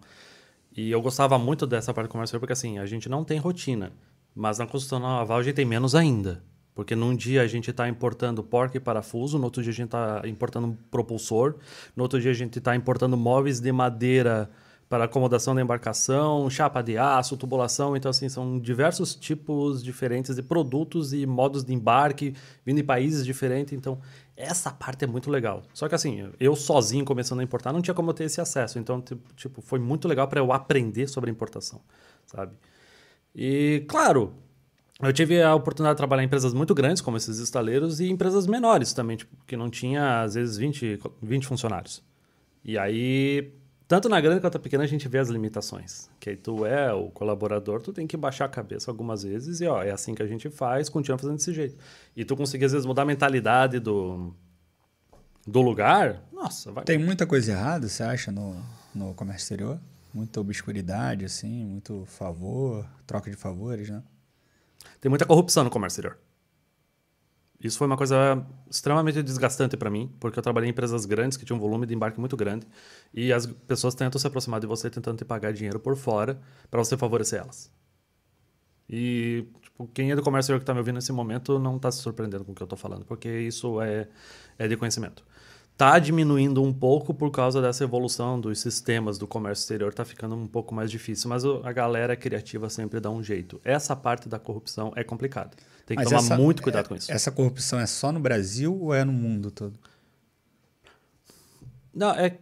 E 0.76 0.90
eu 0.90 1.00
gostava 1.00 1.38
muito 1.38 1.66
dessa 1.66 1.94
parte 1.94 2.10
comercial 2.10 2.38
porque, 2.38 2.52
assim, 2.52 2.78
a 2.78 2.84
gente 2.84 3.08
não 3.08 3.24
tem 3.24 3.38
rotina. 3.38 3.90
Mas 4.34 4.58
na 4.58 4.66
construção 4.66 4.98
naval 4.98 5.38
a 5.38 5.42
gente 5.42 5.54
tem 5.54 5.64
menos 5.64 5.94
ainda. 5.94 6.42
Porque 6.74 6.94
num 6.94 7.14
dia 7.16 7.40
a 7.40 7.46
gente 7.46 7.70
está 7.70 7.88
importando 7.88 8.42
porca 8.42 8.76
e 8.76 8.80
parafuso, 8.80 9.38
no 9.38 9.44
outro 9.44 9.62
dia 9.62 9.70
a 9.70 9.74
gente 9.74 9.86
está 9.86 10.22
importando 10.26 10.76
propulsor, 10.90 11.54
no 11.96 12.02
outro 12.02 12.20
dia 12.20 12.32
a 12.32 12.34
gente 12.34 12.58
está 12.58 12.74
importando 12.74 13.16
móveis 13.16 13.60
de 13.60 13.70
madeira 13.70 14.50
para 14.88 15.04
acomodação 15.04 15.54
da 15.54 15.62
embarcação, 15.62 16.48
chapa 16.50 16.82
de 16.82 16.96
aço, 16.96 17.36
tubulação. 17.36 17.96
Então, 17.96 18.10
assim, 18.10 18.28
são 18.28 18.58
diversos 18.58 19.14
tipos 19.14 19.82
diferentes 19.82 20.36
de 20.36 20.42
produtos 20.42 21.12
e 21.12 21.26
modos 21.26 21.64
de 21.64 21.72
embarque 21.72 22.34
vindo 22.64 22.76
de 22.76 22.82
países 22.82 23.24
diferentes. 23.24 23.72
Então, 23.72 23.98
essa 24.36 24.70
parte 24.70 25.04
é 25.04 25.06
muito 25.06 25.30
legal. 25.30 25.62
Só 25.72 25.88
que, 25.88 25.94
assim, 25.94 26.30
eu 26.38 26.54
sozinho 26.54 27.04
começando 27.04 27.40
a 27.40 27.42
importar, 27.42 27.72
não 27.72 27.80
tinha 27.82 27.94
como 27.94 28.10
eu 28.10 28.14
ter 28.14 28.24
esse 28.24 28.40
acesso. 28.40 28.78
Então, 28.78 29.00
ti- 29.00 29.16
tipo, 29.36 29.60
foi 29.62 29.78
muito 29.78 30.06
legal 30.06 30.28
para 30.28 30.40
eu 30.40 30.52
aprender 30.52 31.08
sobre 31.08 31.30
importação, 31.30 31.80
sabe? 32.26 32.52
E, 33.34 33.84
claro, 33.88 34.32
eu 35.02 35.12
tive 35.12 35.42
a 35.42 35.54
oportunidade 35.54 35.94
de 35.96 35.98
trabalhar 35.98 36.22
em 36.22 36.26
empresas 36.26 36.54
muito 36.54 36.74
grandes, 36.74 37.02
como 37.02 37.16
esses 37.16 37.38
estaleiros, 37.38 38.00
e 38.00 38.08
empresas 38.08 38.46
menores 38.46 38.92
também, 38.92 39.16
tipo, 39.16 39.34
que 39.46 39.56
não 39.56 39.68
tinha, 39.68 40.22
às 40.22 40.34
vezes, 40.34 40.56
20, 40.56 41.00
20 41.22 41.46
funcionários. 41.46 42.02
E 42.64 42.78
aí, 42.78 43.52
tanto 43.94 44.08
na 44.08 44.20
grande 44.20 44.40
quanto 44.40 44.54
na 44.54 44.60
pequena, 44.60 44.82
a 44.82 44.88
gente 44.88 45.06
vê 45.06 45.18
as 45.18 45.28
limitações. 45.28 46.10
Que 46.18 46.30
aí 46.30 46.36
tu 46.36 46.66
é 46.66 46.92
o 46.92 47.10
colaborador, 47.10 47.80
tu 47.80 47.92
tem 47.92 48.08
que 48.08 48.16
baixar 48.16 48.46
a 48.46 48.48
cabeça 48.48 48.90
algumas 48.90 49.22
vezes 49.22 49.60
e, 49.60 49.66
ó, 49.68 49.80
é 49.84 49.92
assim 49.92 50.16
que 50.16 50.22
a 50.22 50.26
gente 50.26 50.50
faz, 50.50 50.88
continua 50.88 51.16
fazendo 51.16 51.36
desse 51.36 51.54
jeito. 51.54 51.76
E 52.16 52.24
tu 52.24 52.36
conseguir, 52.36 52.64
às 52.64 52.72
vezes, 52.72 52.84
mudar 52.84 53.02
a 53.02 53.04
mentalidade 53.04 53.78
do, 53.78 54.34
do 55.46 55.62
lugar, 55.62 56.24
nossa, 56.32 56.72
vai... 56.72 56.82
Tem 56.82 56.98
muita 56.98 57.24
coisa 57.24 57.52
errada, 57.52 57.86
você 57.86 58.02
acha, 58.02 58.32
no, 58.32 58.60
no 58.92 59.14
comércio 59.14 59.44
exterior? 59.44 59.80
Muita 60.12 60.40
obscuridade, 60.40 61.24
assim, 61.24 61.64
muito 61.64 62.04
favor, 62.06 62.84
troca 63.06 63.30
de 63.30 63.36
favores, 63.36 63.90
né? 63.90 64.02
Tem 65.00 65.08
muita 65.08 65.24
corrupção 65.24 65.62
no 65.62 65.70
comércio 65.70 66.00
exterior. 66.00 66.18
Isso 67.64 67.78
foi 67.78 67.86
uma 67.86 67.96
coisa 67.96 68.46
extremamente 68.70 69.22
desgastante 69.22 69.74
para 69.74 69.88
mim, 69.88 70.12
porque 70.20 70.38
eu 70.38 70.42
trabalhei 70.42 70.68
em 70.68 70.72
empresas 70.72 71.06
grandes 71.06 71.38
que 71.38 71.46
tinham 71.46 71.56
um 71.56 71.60
volume 71.60 71.86
de 71.86 71.94
embarque 71.94 72.20
muito 72.20 72.36
grande 72.36 72.66
e 73.12 73.32
as 73.32 73.46
pessoas 73.46 73.94
tentam 73.94 74.20
se 74.20 74.26
aproximar 74.26 74.60
de 74.60 74.66
você 74.66 74.90
tentando 74.90 75.16
te 75.16 75.24
pagar 75.24 75.50
dinheiro 75.50 75.80
por 75.80 75.96
fora 75.96 76.38
para 76.70 76.84
você 76.84 76.94
favorecer 76.94 77.40
elas. 77.40 77.72
E 78.86 79.46
tipo, 79.62 79.88
quem 79.94 80.12
é 80.12 80.16
do 80.16 80.22
comércio 80.22 80.54
que 80.56 80.62
está 80.62 80.74
me 80.74 80.80
ouvindo 80.80 80.96
nesse 80.96 81.10
momento 81.10 81.58
não 81.58 81.76
está 81.76 81.90
se 81.90 82.02
surpreendendo 82.02 82.44
com 82.44 82.52
o 82.52 82.54
que 82.54 82.62
eu 82.62 82.66
estou 82.66 82.76
falando, 82.78 83.06
porque 83.06 83.30
isso 83.30 83.80
é, 83.80 84.08
é 84.58 84.68
de 84.68 84.76
conhecimento. 84.76 85.24
Está 85.74 85.98
diminuindo 85.98 86.62
um 86.62 86.72
pouco 86.72 87.12
por 87.12 87.32
causa 87.32 87.60
dessa 87.60 87.82
evolução 87.82 88.40
dos 88.40 88.60
sistemas 88.60 89.18
do 89.18 89.26
comércio 89.26 89.62
exterior, 89.62 89.90
está 89.90 90.04
ficando 90.04 90.36
um 90.36 90.46
pouco 90.46 90.72
mais 90.72 90.88
difícil, 90.88 91.28
mas 91.28 91.44
a 91.44 91.72
galera 91.72 92.14
criativa 92.14 92.70
sempre 92.70 93.00
dá 93.00 93.10
um 93.10 93.20
jeito. 93.20 93.60
Essa 93.64 93.96
parte 93.96 94.28
da 94.28 94.38
corrupção 94.38 94.92
é 94.94 95.02
complicada. 95.02 95.50
Tem 95.84 95.96
que 95.96 96.04
Mas 96.04 96.10
tomar 96.10 96.22
essa- 96.22 96.36
muito 96.36 96.62
cuidado 96.62 96.84
é- 96.86 96.88
com 96.88 96.94
isso. 96.94 97.10
Essa 97.10 97.32
corrupção 97.32 97.80
é 97.80 97.86
só 97.86 98.12
no 98.12 98.20
Brasil 98.20 98.72
ou 98.80 98.94
é 98.94 99.04
no 99.04 99.12
mundo 99.12 99.50
todo? 99.50 99.76
Não, 101.92 102.10
é, 102.12 102.38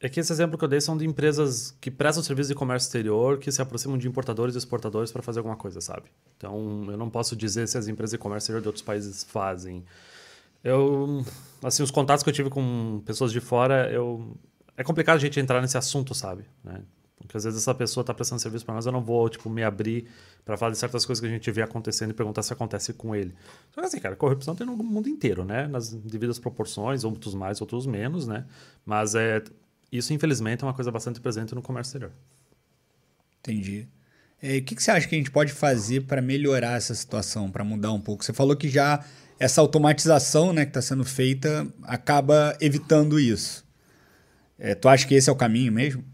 é 0.00 0.08
que 0.08 0.20
esse 0.20 0.32
exemplo 0.32 0.56
que 0.56 0.64
eu 0.64 0.68
dei 0.68 0.80
são 0.80 0.96
de 0.96 1.04
empresas 1.04 1.76
que 1.80 1.90
prestam 1.90 2.22
serviço 2.22 2.48
de 2.48 2.54
comércio 2.54 2.86
exterior, 2.86 3.38
que 3.38 3.50
se 3.50 3.60
aproximam 3.60 3.98
de 3.98 4.06
importadores 4.06 4.54
e 4.54 4.58
exportadores 4.58 5.10
para 5.10 5.20
fazer 5.22 5.40
alguma 5.40 5.56
coisa, 5.56 5.80
sabe? 5.80 6.04
Então, 6.36 6.86
eu 6.88 6.96
não 6.96 7.10
posso 7.10 7.34
dizer 7.34 7.66
se 7.66 7.76
as 7.76 7.88
empresas 7.88 8.12
de 8.12 8.18
comércio 8.18 8.44
exterior 8.46 8.62
de 8.62 8.68
outros 8.68 8.84
países 8.84 9.24
fazem. 9.24 9.84
Eu, 10.68 11.24
assim, 11.62 11.82
os 11.82 11.90
contatos 11.90 12.22
que 12.22 12.30
eu 12.30 12.34
tive 12.34 12.50
com 12.50 13.02
pessoas 13.04 13.32
de 13.32 13.40
fora, 13.40 13.90
eu 13.90 14.36
é 14.76 14.84
complicado 14.84 15.16
a 15.16 15.20
gente 15.20 15.40
entrar 15.40 15.60
nesse 15.60 15.76
assunto, 15.76 16.14
sabe? 16.14 16.44
Né? 16.62 16.80
Porque 17.16 17.36
às 17.36 17.42
vezes 17.42 17.60
essa 17.60 17.74
pessoa 17.74 18.02
está 18.02 18.14
prestando 18.14 18.40
serviço 18.40 18.64
para 18.64 18.74
nós, 18.74 18.86
eu 18.86 18.92
não 18.92 19.02
vou, 19.02 19.28
tipo, 19.28 19.50
me 19.50 19.64
abrir 19.64 20.08
para 20.44 20.56
falar 20.56 20.70
de 20.70 20.78
certas 20.78 21.04
coisas 21.04 21.20
que 21.20 21.26
a 21.26 21.30
gente 21.30 21.50
vê 21.50 21.62
acontecendo 21.62 22.10
e 22.10 22.14
perguntar 22.14 22.42
se 22.42 22.52
acontece 22.52 22.92
com 22.92 23.14
ele. 23.14 23.34
Só 23.74 23.80
que 23.80 23.86
assim, 23.86 23.98
cara, 23.98 24.14
corrupção 24.14 24.54
tem 24.54 24.66
no 24.66 24.76
mundo 24.76 25.08
inteiro, 25.08 25.44
né? 25.44 25.66
Nas 25.66 25.92
devidas 25.92 26.38
proporções, 26.38 27.02
outros 27.02 27.34
mais, 27.34 27.60
outros 27.60 27.86
menos, 27.86 28.26
né? 28.26 28.46
Mas 28.86 29.16
é, 29.16 29.42
isso, 29.90 30.12
infelizmente, 30.14 30.62
é 30.62 30.66
uma 30.66 30.74
coisa 30.74 30.92
bastante 30.92 31.20
presente 31.20 31.54
no 31.54 31.60
comércio 31.60 31.90
exterior. 31.90 32.12
Entendi. 33.40 33.88
É, 34.40 34.58
o 34.58 34.62
que, 34.62 34.76
que 34.76 34.82
você 34.82 34.92
acha 34.92 35.08
que 35.08 35.14
a 35.16 35.18
gente 35.18 35.32
pode 35.32 35.52
fazer 35.52 36.02
para 36.02 36.22
melhorar 36.22 36.76
essa 36.76 36.94
situação, 36.94 37.50
para 37.50 37.64
mudar 37.64 37.92
um 37.92 38.00
pouco? 38.00 38.24
Você 38.24 38.32
falou 38.32 38.56
que 38.56 38.68
já 38.68 39.04
essa 39.38 39.60
automatização 39.60 40.52
né, 40.52 40.64
que 40.64 40.70
está 40.70 40.82
sendo 40.82 41.04
feita 41.04 41.66
acaba 41.82 42.56
evitando 42.60 43.18
isso. 43.20 43.64
É, 44.58 44.74
tu 44.74 44.88
acha 44.88 45.06
que 45.06 45.14
esse 45.14 45.30
é 45.30 45.32
o 45.32 45.36
caminho 45.36 45.72
mesmo? 45.72 46.04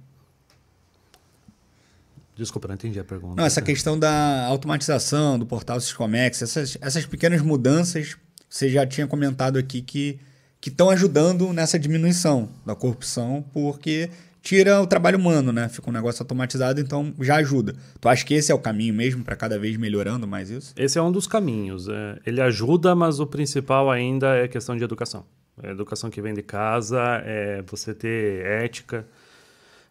Desculpa, 2.36 2.68
não 2.68 2.74
entendi 2.74 2.98
a 2.98 3.04
pergunta. 3.04 3.36
Não, 3.36 3.44
essa 3.46 3.62
questão 3.62 3.98
da 3.98 4.44
automatização, 4.46 5.38
do 5.38 5.46
portal 5.46 5.80
Syscomex, 5.80 6.42
essas, 6.42 6.76
essas 6.80 7.06
pequenas 7.06 7.40
mudanças, 7.40 8.16
você 8.48 8.68
já 8.68 8.86
tinha 8.86 9.06
comentado 9.06 9.56
aqui 9.56 9.80
que 9.80 10.20
que 10.64 10.70
estão 10.70 10.88
ajudando 10.88 11.52
nessa 11.52 11.78
diminuição 11.78 12.48
da 12.64 12.74
corrupção, 12.74 13.44
porque 13.52 14.08
tira 14.44 14.80
o 14.82 14.86
trabalho 14.86 15.18
humano, 15.18 15.50
né? 15.50 15.68
Fica 15.70 15.88
um 15.88 15.92
negócio 15.92 16.22
automatizado, 16.22 16.78
então 16.78 17.14
já 17.20 17.36
ajuda. 17.36 17.74
Tu 17.98 18.08
acha 18.08 18.24
que 18.24 18.34
esse 18.34 18.52
é 18.52 18.54
o 18.54 18.58
caminho 18.58 18.92
mesmo 18.92 19.24
para 19.24 19.34
cada 19.34 19.58
vez 19.58 19.76
melhorando 19.78 20.28
mais 20.28 20.50
isso? 20.50 20.74
Esse 20.76 20.98
é 20.98 21.02
um 21.02 21.10
dos 21.10 21.26
caminhos. 21.26 21.88
é, 21.88 22.20
ele 22.26 22.42
ajuda, 22.42 22.94
mas 22.94 23.18
o 23.18 23.26
principal 23.26 23.90
ainda 23.90 24.36
é 24.36 24.46
questão 24.46 24.76
de 24.76 24.84
educação. 24.84 25.24
É 25.62 25.70
educação 25.70 26.10
que 26.10 26.20
vem 26.20 26.34
de 26.34 26.42
casa, 26.42 27.00
é 27.24 27.62
você 27.62 27.94
ter 27.94 28.44
ética. 28.44 29.06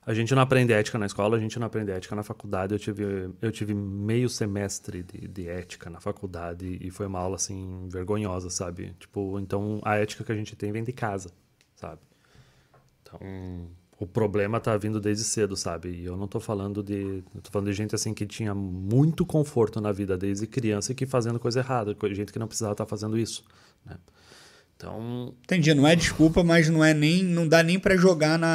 A 0.05 0.13
gente 0.13 0.35
não 0.35 0.41
aprende 0.41 0.71
ética 0.73 0.99
na 0.99 1.05
escola, 1.05 1.37
a 1.37 1.39
gente 1.39 1.57
não 1.57 1.65
aprende 1.65 1.89
ética 1.89 2.15
na 2.15 2.23
faculdade. 2.23 2.73
Eu 2.73 2.79
tive, 2.79 3.29
eu 3.41 3.51
tive 3.51 3.73
meio 3.73 4.29
semestre 4.29 5.01
de, 5.01 5.27
de 5.29 5.47
ética 5.47 5.89
na 5.89 5.99
faculdade 5.99 6.77
e 6.79 6.91
foi 6.91 7.07
uma 7.07 7.19
aula, 7.19 7.37
assim, 7.37 7.87
vergonhosa, 7.89 8.49
sabe? 8.49 8.93
Tipo, 8.99 9.39
então 9.39 9.81
a 9.83 9.95
ética 9.95 10.23
que 10.23 10.31
a 10.31 10.35
gente 10.35 10.55
tem 10.55 10.71
vem 10.71 10.83
de 10.83 10.91
casa, 10.91 11.31
sabe? 11.75 12.01
Então, 13.01 13.19
o 13.99 14.07
problema 14.07 14.59
tá 14.59 14.75
vindo 14.75 14.99
desde 14.99 15.23
cedo, 15.23 15.55
sabe? 15.55 15.89
E 15.89 16.05
eu 16.05 16.17
não 16.17 16.27
tô 16.27 16.39
falando 16.39 16.81
de. 16.81 17.23
Eu 17.33 17.41
tô 17.41 17.51
falando 17.51 17.67
de 17.67 17.73
gente 17.73 17.95
assim 17.95 18.13
que 18.13 18.25
tinha 18.25 18.53
muito 18.53 19.25
conforto 19.25 19.79
na 19.79 19.91
vida 19.91 20.17
desde 20.17 20.47
criança 20.47 20.91
e 20.91 20.95
que 20.95 21.05
fazendo 21.05 21.39
coisa 21.39 21.59
errada, 21.59 21.95
gente 22.11 22.31
que 22.31 22.39
não 22.39 22.47
precisava 22.47 22.73
estar 22.73 22.85
fazendo 22.85 23.17
isso. 23.17 23.43
Né? 23.85 23.95
Então, 24.75 25.33
Entendi, 25.43 25.73
não 25.73 25.87
é 25.87 25.95
desculpa, 25.95 26.43
mas 26.43 26.67
não 26.67 26.83
é 26.83 26.93
nem 26.93 27.23
não 27.23 27.47
dá 27.47 27.63
nem 27.63 27.79
para 27.79 27.95
jogar 27.95 28.37
na 28.37 28.47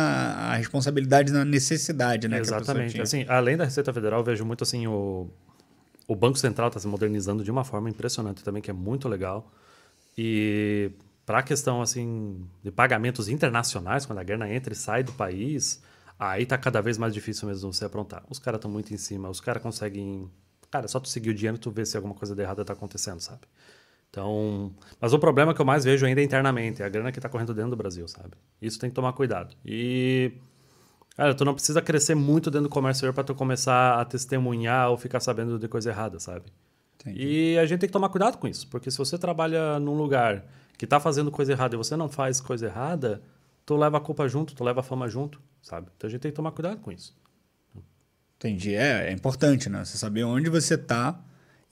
a 0.50 0.56
responsabilidade 0.56 1.32
na 1.32 1.44
necessidade, 1.44 2.28
né? 2.28 2.38
exatamente. 2.38 3.00
Assim, 3.00 3.24
além 3.28 3.56
da 3.56 3.64
Receita 3.64 3.92
Federal, 3.92 4.20
eu 4.20 4.24
vejo 4.24 4.44
muito 4.44 4.64
assim 4.64 4.86
o. 4.86 5.28
O 6.06 6.16
Banco 6.16 6.38
Central 6.38 6.68
está 6.68 6.80
se 6.80 6.86
modernizando 6.86 7.44
de 7.44 7.50
uma 7.50 7.64
forma 7.64 7.90
impressionante 7.90 8.42
também, 8.42 8.62
que 8.62 8.70
é 8.70 8.74
muito 8.74 9.08
legal. 9.10 9.52
E 10.16 10.90
para 11.28 11.40
a 11.40 11.42
questão 11.42 11.82
assim 11.82 12.42
de 12.64 12.72
pagamentos 12.72 13.28
internacionais, 13.28 14.06
quando 14.06 14.18
a 14.18 14.22
grana 14.22 14.50
entra 14.50 14.72
e 14.72 14.76
sai 14.76 15.02
do 15.02 15.12
país, 15.12 15.82
aí 16.18 16.46
tá 16.46 16.56
cada 16.56 16.80
vez 16.80 16.96
mais 16.96 17.12
difícil 17.12 17.46
mesmo 17.46 17.70
você 17.70 17.84
aprontar. 17.84 18.24
Os 18.30 18.38
caras 18.38 18.56
estão 18.56 18.70
muito 18.70 18.94
em 18.94 18.96
cima, 18.96 19.28
os 19.28 19.38
caras 19.38 19.62
conseguem. 19.62 20.30
Cara, 20.70 20.88
só 20.88 20.98
tu 20.98 21.06
seguir 21.06 21.28
o 21.28 21.34
dinheiro 21.34 21.58
e 21.58 21.60
tu 21.60 21.70
vê 21.70 21.84
se 21.84 21.98
alguma 21.98 22.14
coisa 22.14 22.34
de 22.34 22.40
errada 22.40 22.64
tá 22.64 22.72
acontecendo, 22.72 23.20
sabe? 23.20 23.42
Então, 24.08 24.74
mas 24.98 25.12
o 25.12 25.18
problema 25.18 25.52
que 25.52 25.60
eu 25.60 25.66
mais 25.66 25.84
vejo 25.84 26.06
ainda 26.06 26.22
é 26.22 26.24
internamente, 26.24 26.80
é 26.82 26.86
a 26.86 26.88
grana 26.88 27.12
que 27.12 27.20
tá 27.20 27.28
correndo 27.28 27.52
dentro 27.52 27.72
do 27.72 27.76
Brasil, 27.76 28.08
sabe? 28.08 28.32
Isso 28.62 28.78
tem 28.78 28.88
que 28.88 28.96
tomar 28.96 29.12
cuidado. 29.12 29.54
E 29.66 30.32
Cara, 31.14 31.34
tu 31.34 31.44
não 31.44 31.52
precisa 31.52 31.82
crescer 31.82 32.14
muito 32.14 32.50
dentro 32.50 32.68
do 32.68 32.72
comércio 32.72 33.12
para 33.12 33.22
tu 33.22 33.34
começar 33.34 34.00
a 34.00 34.04
testemunhar 34.06 34.88
ou 34.88 34.96
ficar 34.96 35.20
sabendo 35.20 35.58
de 35.58 35.68
coisa 35.68 35.90
errada, 35.90 36.18
sabe? 36.18 36.46
Entendi. 36.94 37.22
E 37.22 37.58
a 37.58 37.66
gente 37.66 37.80
tem 37.80 37.88
que 37.88 37.92
tomar 37.92 38.08
cuidado 38.08 38.38
com 38.38 38.48
isso, 38.48 38.66
porque 38.68 38.90
se 38.90 38.96
você 38.96 39.18
trabalha 39.18 39.78
num 39.78 39.94
lugar 39.94 40.42
que 40.78 40.86
tá 40.86 40.98
fazendo 40.98 41.30
coisa 41.30 41.52
errada 41.52 41.74
e 41.74 41.76
você 41.76 41.94
não 41.96 42.08
faz 42.08 42.40
coisa 42.40 42.64
errada, 42.66 43.20
tu 43.66 43.76
leva 43.76 43.98
a 43.98 44.00
culpa 44.00 44.26
junto, 44.28 44.54
tu 44.54 44.64
leva 44.64 44.80
a 44.80 44.82
fama 44.82 45.08
junto, 45.08 45.38
sabe? 45.60 45.88
Então 45.96 46.08
a 46.08 46.10
gente 46.10 46.20
tem 46.22 46.30
que 46.30 46.36
tomar 46.36 46.52
cuidado 46.52 46.78
com 46.80 46.90
isso. 46.90 47.14
Entendi. 48.36 48.74
É, 48.74 49.08
é 49.08 49.12
importante, 49.12 49.68
né? 49.68 49.84
Você 49.84 49.98
saber 49.98 50.22
onde 50.24 50.48
você 50.48 50.78
tá 50.78 51.20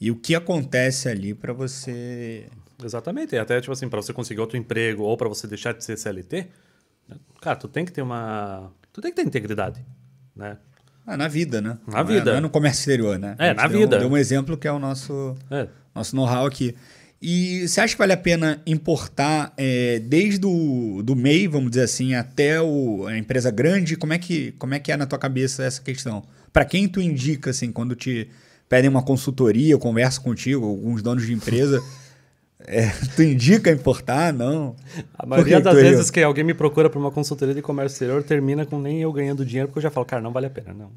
e 0.01 0.11
o 0.11 0.17
que 0.17 0.35
acontece 0.35 1.09
ali 1.09 1.33
para 1.35 1.53
você. 1.53 2.49
Exatamente. 2.83 3.35
E 3.35 3.39
até, 3.39 3.61
tipo 3.61 3.73
assim, 3.73 3.89
para 3.89 4.03
você 4.03 4.13
conseguir 4.13 4.41
outro 4.41 4.57
emprego 4.57 5.05
ou 5.05 5.17
para 5.17 5.29
você 5.29 5.47
deixar 5.47 5.73
de 5.73 5.85
ser 5.85 5.97
CLT, 5.97 6.49
né? 7.09 7.17
cara, 7.41 7.57
tu 7.57 7.69
tem 7.69 7.85
que 7.85 7.93
ter 7.93 8.03
uma. 8.03 8.71
Tu 8.93 9.01
tem 9.01 9.13
que 9.13 9.17
ter 9.17 9.27
integridade, 9.27 9.85
né? 10.35 10.59
Ah, 11.07 11.17
na 11.17 11.29
vida, 11.29 11.61
né? 11.61 11.79
Na 11.87 12.03
Não 12.03 12.11
é- 12.11 12.15
vida. 12.15 12.31
não 12.33 12.39
é 12.39 12.41
no 12.41 12.51
comércio 12.51 12.81
exterior, 12.81 13.17
né? 13.17 13.37
É, 13.39 13.55
na 13.55 13.69
deu- 13.69 13.79
vida. 13.79 13.99
Deu 14.01 14.09
um 14.09 14.17
exemplo 14.17 14.57
que 14.59 14.67
é 14.67 14.73
o 14.73 14.79
nosso, 14.81 15.37
É. 15.49 15.69
nosso 15.95 16.17
know-how 16.17 16.45
aqui. 16.47 16.77
E 17.21 17.67
você 17.67 17.81
acha 17.81 17.95
que 17.95 17.99
vale 17.99 18.13
a 18.13 18.17
pena 18.17 18.61
importar 18.67 19.53
é, 19.57 19.99
desde 20.01 20.47
o 20.47 21.03
do 21.03 21.17
MEI, 21.17 21.49
vamos 21.49 21.71
dizer 21.71 21.85
assim, 21.85 22.15
até 22.15 22.61
o, 22.61 23.07
a 23.07 23.17
empresa 23.17 23.51
grande? 23.51 23.97
Como 23.97 24.13
é, 24.13 24.19
que, 24.19 24.53
como 24.53 24.75
é 24.75 24.79
que 24.79 24.93
é 24.93 24.97
na 24.97 25.07
tua 25.07 25.19
cabeça 25.19 25.65
essa 25.65 25.81
questão? 25.81 26.23
Para 26.53 26.65
quem 26.65 26.87
tu 26.87 27.01
indica, 27.01 27.51
assim, 27.51 27.73
quando 27.73 27.95
te 27.95 28.29
pedem 28.69 28.91
uma 28.91 29.03
consultoria, 29.03 29.79
conversa 29.79 30.21
contigo, 30.21 30.67
alguns 30.67 31.03
donos 31.03 31.27
de 31.27 31.33
empresa, 31.33 31.83
é, 32.61 32.89
tu 33.15 33.23
indica 33.23 33.71
importar? 33.71 34.33
Não? 34.33 34.77
A 35.19 35.25
maioria 35.25 35.61
das 35.61 35.75
vezes 35.75 36.11
que 36.11 36.23
alguém 36.23 36.45
me 36.45 36.55
procura 36.55 36.91
para 36.91 36.99
uma 36.99 37.11
consultoria 37.11 37.55
de 37.55 37.63
comércio 37.63 37.95
exterior 37.95 38.23
termina 38.23 38.67
com 38.67 38.79
nem 38.79 39.01
eu 39.01 39.13
ganhando 39.13 39.45
dinheiro, 39.45 39.69
porque 39.69 39.79
eu 39.79 39.83
já 39.83 39.91
falo, 39.91 40.05
cara, 40.05 40.21
não 40.21 40.33
vale 40.33 40.47
a 40.47 40.51
pena, 40.51 40.75
não. 40.75 40.91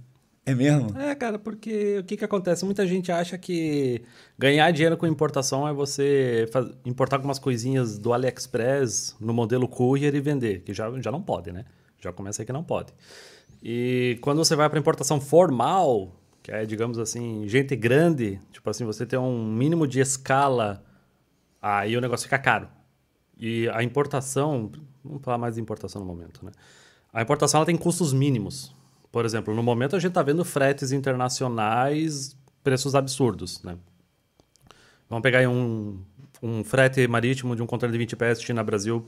É 0.50 0.56
mesmo? 0.56 0.98
É, 1.00 1.14
cara, 1.14 1.38
porque 1.38 2.00
o 2.00 2.04
que, 2.04 2.18
que 2.18 2.26
acontece? 2.26 2.66
Muita 2.66 2.88
gente 2.88 3.12
acha 3.12 3.38
que 3.38 4.02
ganhar 4.38 4.72
dinheiro 4.72 4.98
com 4.98 5.06
importação 5.06 5.68
é 5.68 5.74
você 5.74 6.48
faz- 6.52 6.72
importar 6.86 7.18
algumas 7.18 7.38
coisinhas 7.38 7.98
do 8.00 8.14
AliExpress 8.14 9.16
no 9.20 9.34
modelo 9.34 9.68
courier 9.68 10.16
e 10.16 10.20
vender, 10.20 10.62
que 10.62 10.74
já, 10.74 10.90
já 11.02 11.12
não 11.12 11.22
pode, 11.22 11.52
né? 11.52 11.66
Já 12.00 12.12
começa 12.12 12.42
aí 12.42 12.46
que 12.46 12.54
não 12.54 12.64
pode. 12.64 12.94
E 13.62 14.18
quando 14.22 14.38
você 14.38 14.56
vai 14.56 14.70
para 14.70 14.80
importação 14.80 15.20
formal, 15.22 16.16
que 16.42 16.52
é, 16.52 16.66
digamos 16.66 16.98
assim, 16.98 17.44
gente 17.48 17.76
grande, 17.76 18.40
tipo 18.52 18.70
assim, 18.70 18.86
você 18.86 19.06
tem 19.06 19.20
um 19.20 19.46
mínimo 19.54 19.86
de 19.86 20.00
escala, 20.00 20.84
aí 21.62 21.96
o 21.96 22.02
negócio 22.02 22.24
fica 22.24 22.40
caro. 22.40 22.68
E 23.38 23.70
a 23.70 23.84
importação, 23.84 24.72
vamos 25.04 25.22
falar 25.22 25.38
mais 25.38 25.56
de 25.56 25.62
importação 25.62 26.02
no 26.02 26.08
momento, 26.08 26.44
né? 26.44 26.52
A 27.14 27.22
importação 27.22 27.60
ela 27.60 27.66
tem 27.66 27.76
custos 27.78 28.14
mínimos. 28.14 28.76
Por 29.12 29.26
exemplo, 29.26 29.56
no 29.56 29.64
momento 29.64 29.96
a 29.96 30.00
gente 30.00 30.10
está 30.10 30.22
vendo 30.22 30.46
fretes 30.46 30.92
internacionais, 30.92 32.36
preços 32.64 32.94
absurdos, 32.94 33.62
né? 33.64 33.76
Vamos 35.10 35.24
pegar 35.24 35.40
aí 35.40 35.48
um, 35.48 36.00
um 36.44 36.64
frete 36.64 37.08
marítimo 37.08 37.56
de 37.56 37.64
um 37.64 37.66
container 37.66 37.92
de 37.92 37.98
20 37.98 38.16
pés 38.16 38.42
China-Brasil, 38.42 39.04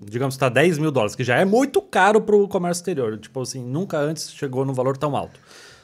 digamos 0.00 0.34
que 0.34 0.36
está 0.36 0.48
10 0.48 0.78
mil 0.78 0.90
dólares, 0.90 1.14
que 1.14 1.22
já 1.22 1.36
é 1.36 1.44
muito 1.44 1.80
caro 1.80 2.20
para 2.20 2.34
o 2.34 2.48
comércio 2.48 2.80
exterior. 2.80 3.18
Tipo 3.18 3.42
assim, 3.42 3.64
nunca 3.64 3.98
antes 3.98 4.32
chegou 4.32 4.64
num 4.64 4.72
valor 4.72 4.96
tão 4.96 5.14
alto. 5.14 5.38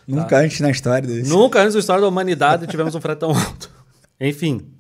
Nunca 0.07 0.39
antes 0.39 0.61
na 0.61 0.71
história 0.71 1.07
desse. 1.07 1.29
Nunca 1.29 1.61
antes 1.61 1.75
da 1.75 1.81
história 1.81 2.03
da 2.03 2.09
humanidade 2.09 2.67
tivemos 2.67 2.95
um 2.95 3.01
frete 3.01 3.21
tão 3.21 3.31
alto. 3.31 3.71
Enfim, 4.21 4.73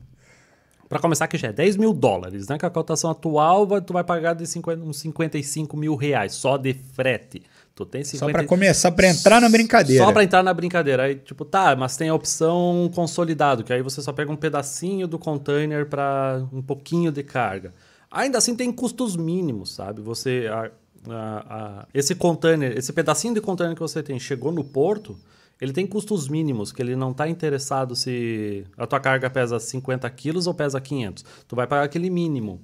para 0.88 0.99
começar 0.99 1.26
que 1.26 1.37
já 1.37 1.49
é 1.49 1.52
10 1.52 1.76
mil 1.76 1.92
dólares, 1.92 2.49
né? 2.49 2.59
Que 2.59 2.66
a 2.66 2.71
cotação 2.71 3.11
atual 3.11 3.80
tu 3.80 3.92
vai 3.92 4.04
pagar 4.04 4.35
de 4.35 4.47
50, 4.47 4.83
uns 4.83 4.99
55 4.99 5.76
mil 5.76 5.95
reais 5.97 6.33
só 6.33 6.56
de 6.56 6.75
frete. 6.75 7.42
Tu 7.76 7.85
tem 7.85 8.02
Só 8.02 8.12
50 8.12 8.33
pra 8.33 8.47
começar, 8.47 8.90
pra 8.90 9.06
entrar 9.06 9.38
na 9.38 9.49
brincadeira. 9.50 10.02
Só 10.04 10.11
pra 10.11 10.25
entrar 10.25 10.42
na 10.42 10.54
brincadeira. 10.54 11.02
Aí, 11.04 11.16
tipo, 11.16 11.45
tá, 11.45 11.76
mas 11.76 11.95
tem 11.95 12.09
a 12.09 12.14
opção 12.14 12.90
consolidado, 12.95 13.62
que 13.62 13.71
aí 13.73 13.83
você 13.83 14.00
só 14.00 14.14
pega 14.14 14.33
um 14.33 14.37
pedacinho 14.37 15.06
do 15.06 15.18
container 15.18 15.85
para 15.87 16.42
um 16.50 16.62
pouquinho 16.62 17.12
de 17.12 17.23
carga. 17.23 17.75
Ainda 18.11 18.38
assim 18.38 18.56
tem 18.56 18.73
custos 18.73 19.14
mínimos, 19.14 19.73
sabe? 19.75 20.00
Você. 20.00 20.49
a- 20.50 20.71
a- 21.09 21.47
a- 21.49 21.87
esse 21.95 22.14
container, 22.16 22.76
esse 22.76 22.92
pedacinho 22.92 23.35
de 23.35 23.40
container 23.40 23.75
que 23.76 23.80
você 23.80 24.02
tem, 24.02 24.18
chegou 24.18 24.50
no 24.50 24.64
porto, 24.64 25.16
ele 25.61 25.73
tem 25.73 25.87
custos 25.87 26.28
mínimos, 26.28 26.73
que 26.73 26.83
ele 26.83 26.97
não 26.97 27.12
tá 27.12 27.28
interessado 27.28 27.95
se 27.95 28.64
a 28.76 28.87
tua 28.88 28.99
carga 28.99 29.30
pesa 29.30 29.61
50 29.61 30.09
quilos 30.11 30.47
ou 30.49 30.54
pesa 30.54 30.80
500. 30.80 31.25
Tu 31.47 31.54
vai 31.54 31.66
pagar 31.66 31.85
aquele 31.85 32.11
mínimo. 32.11 32.61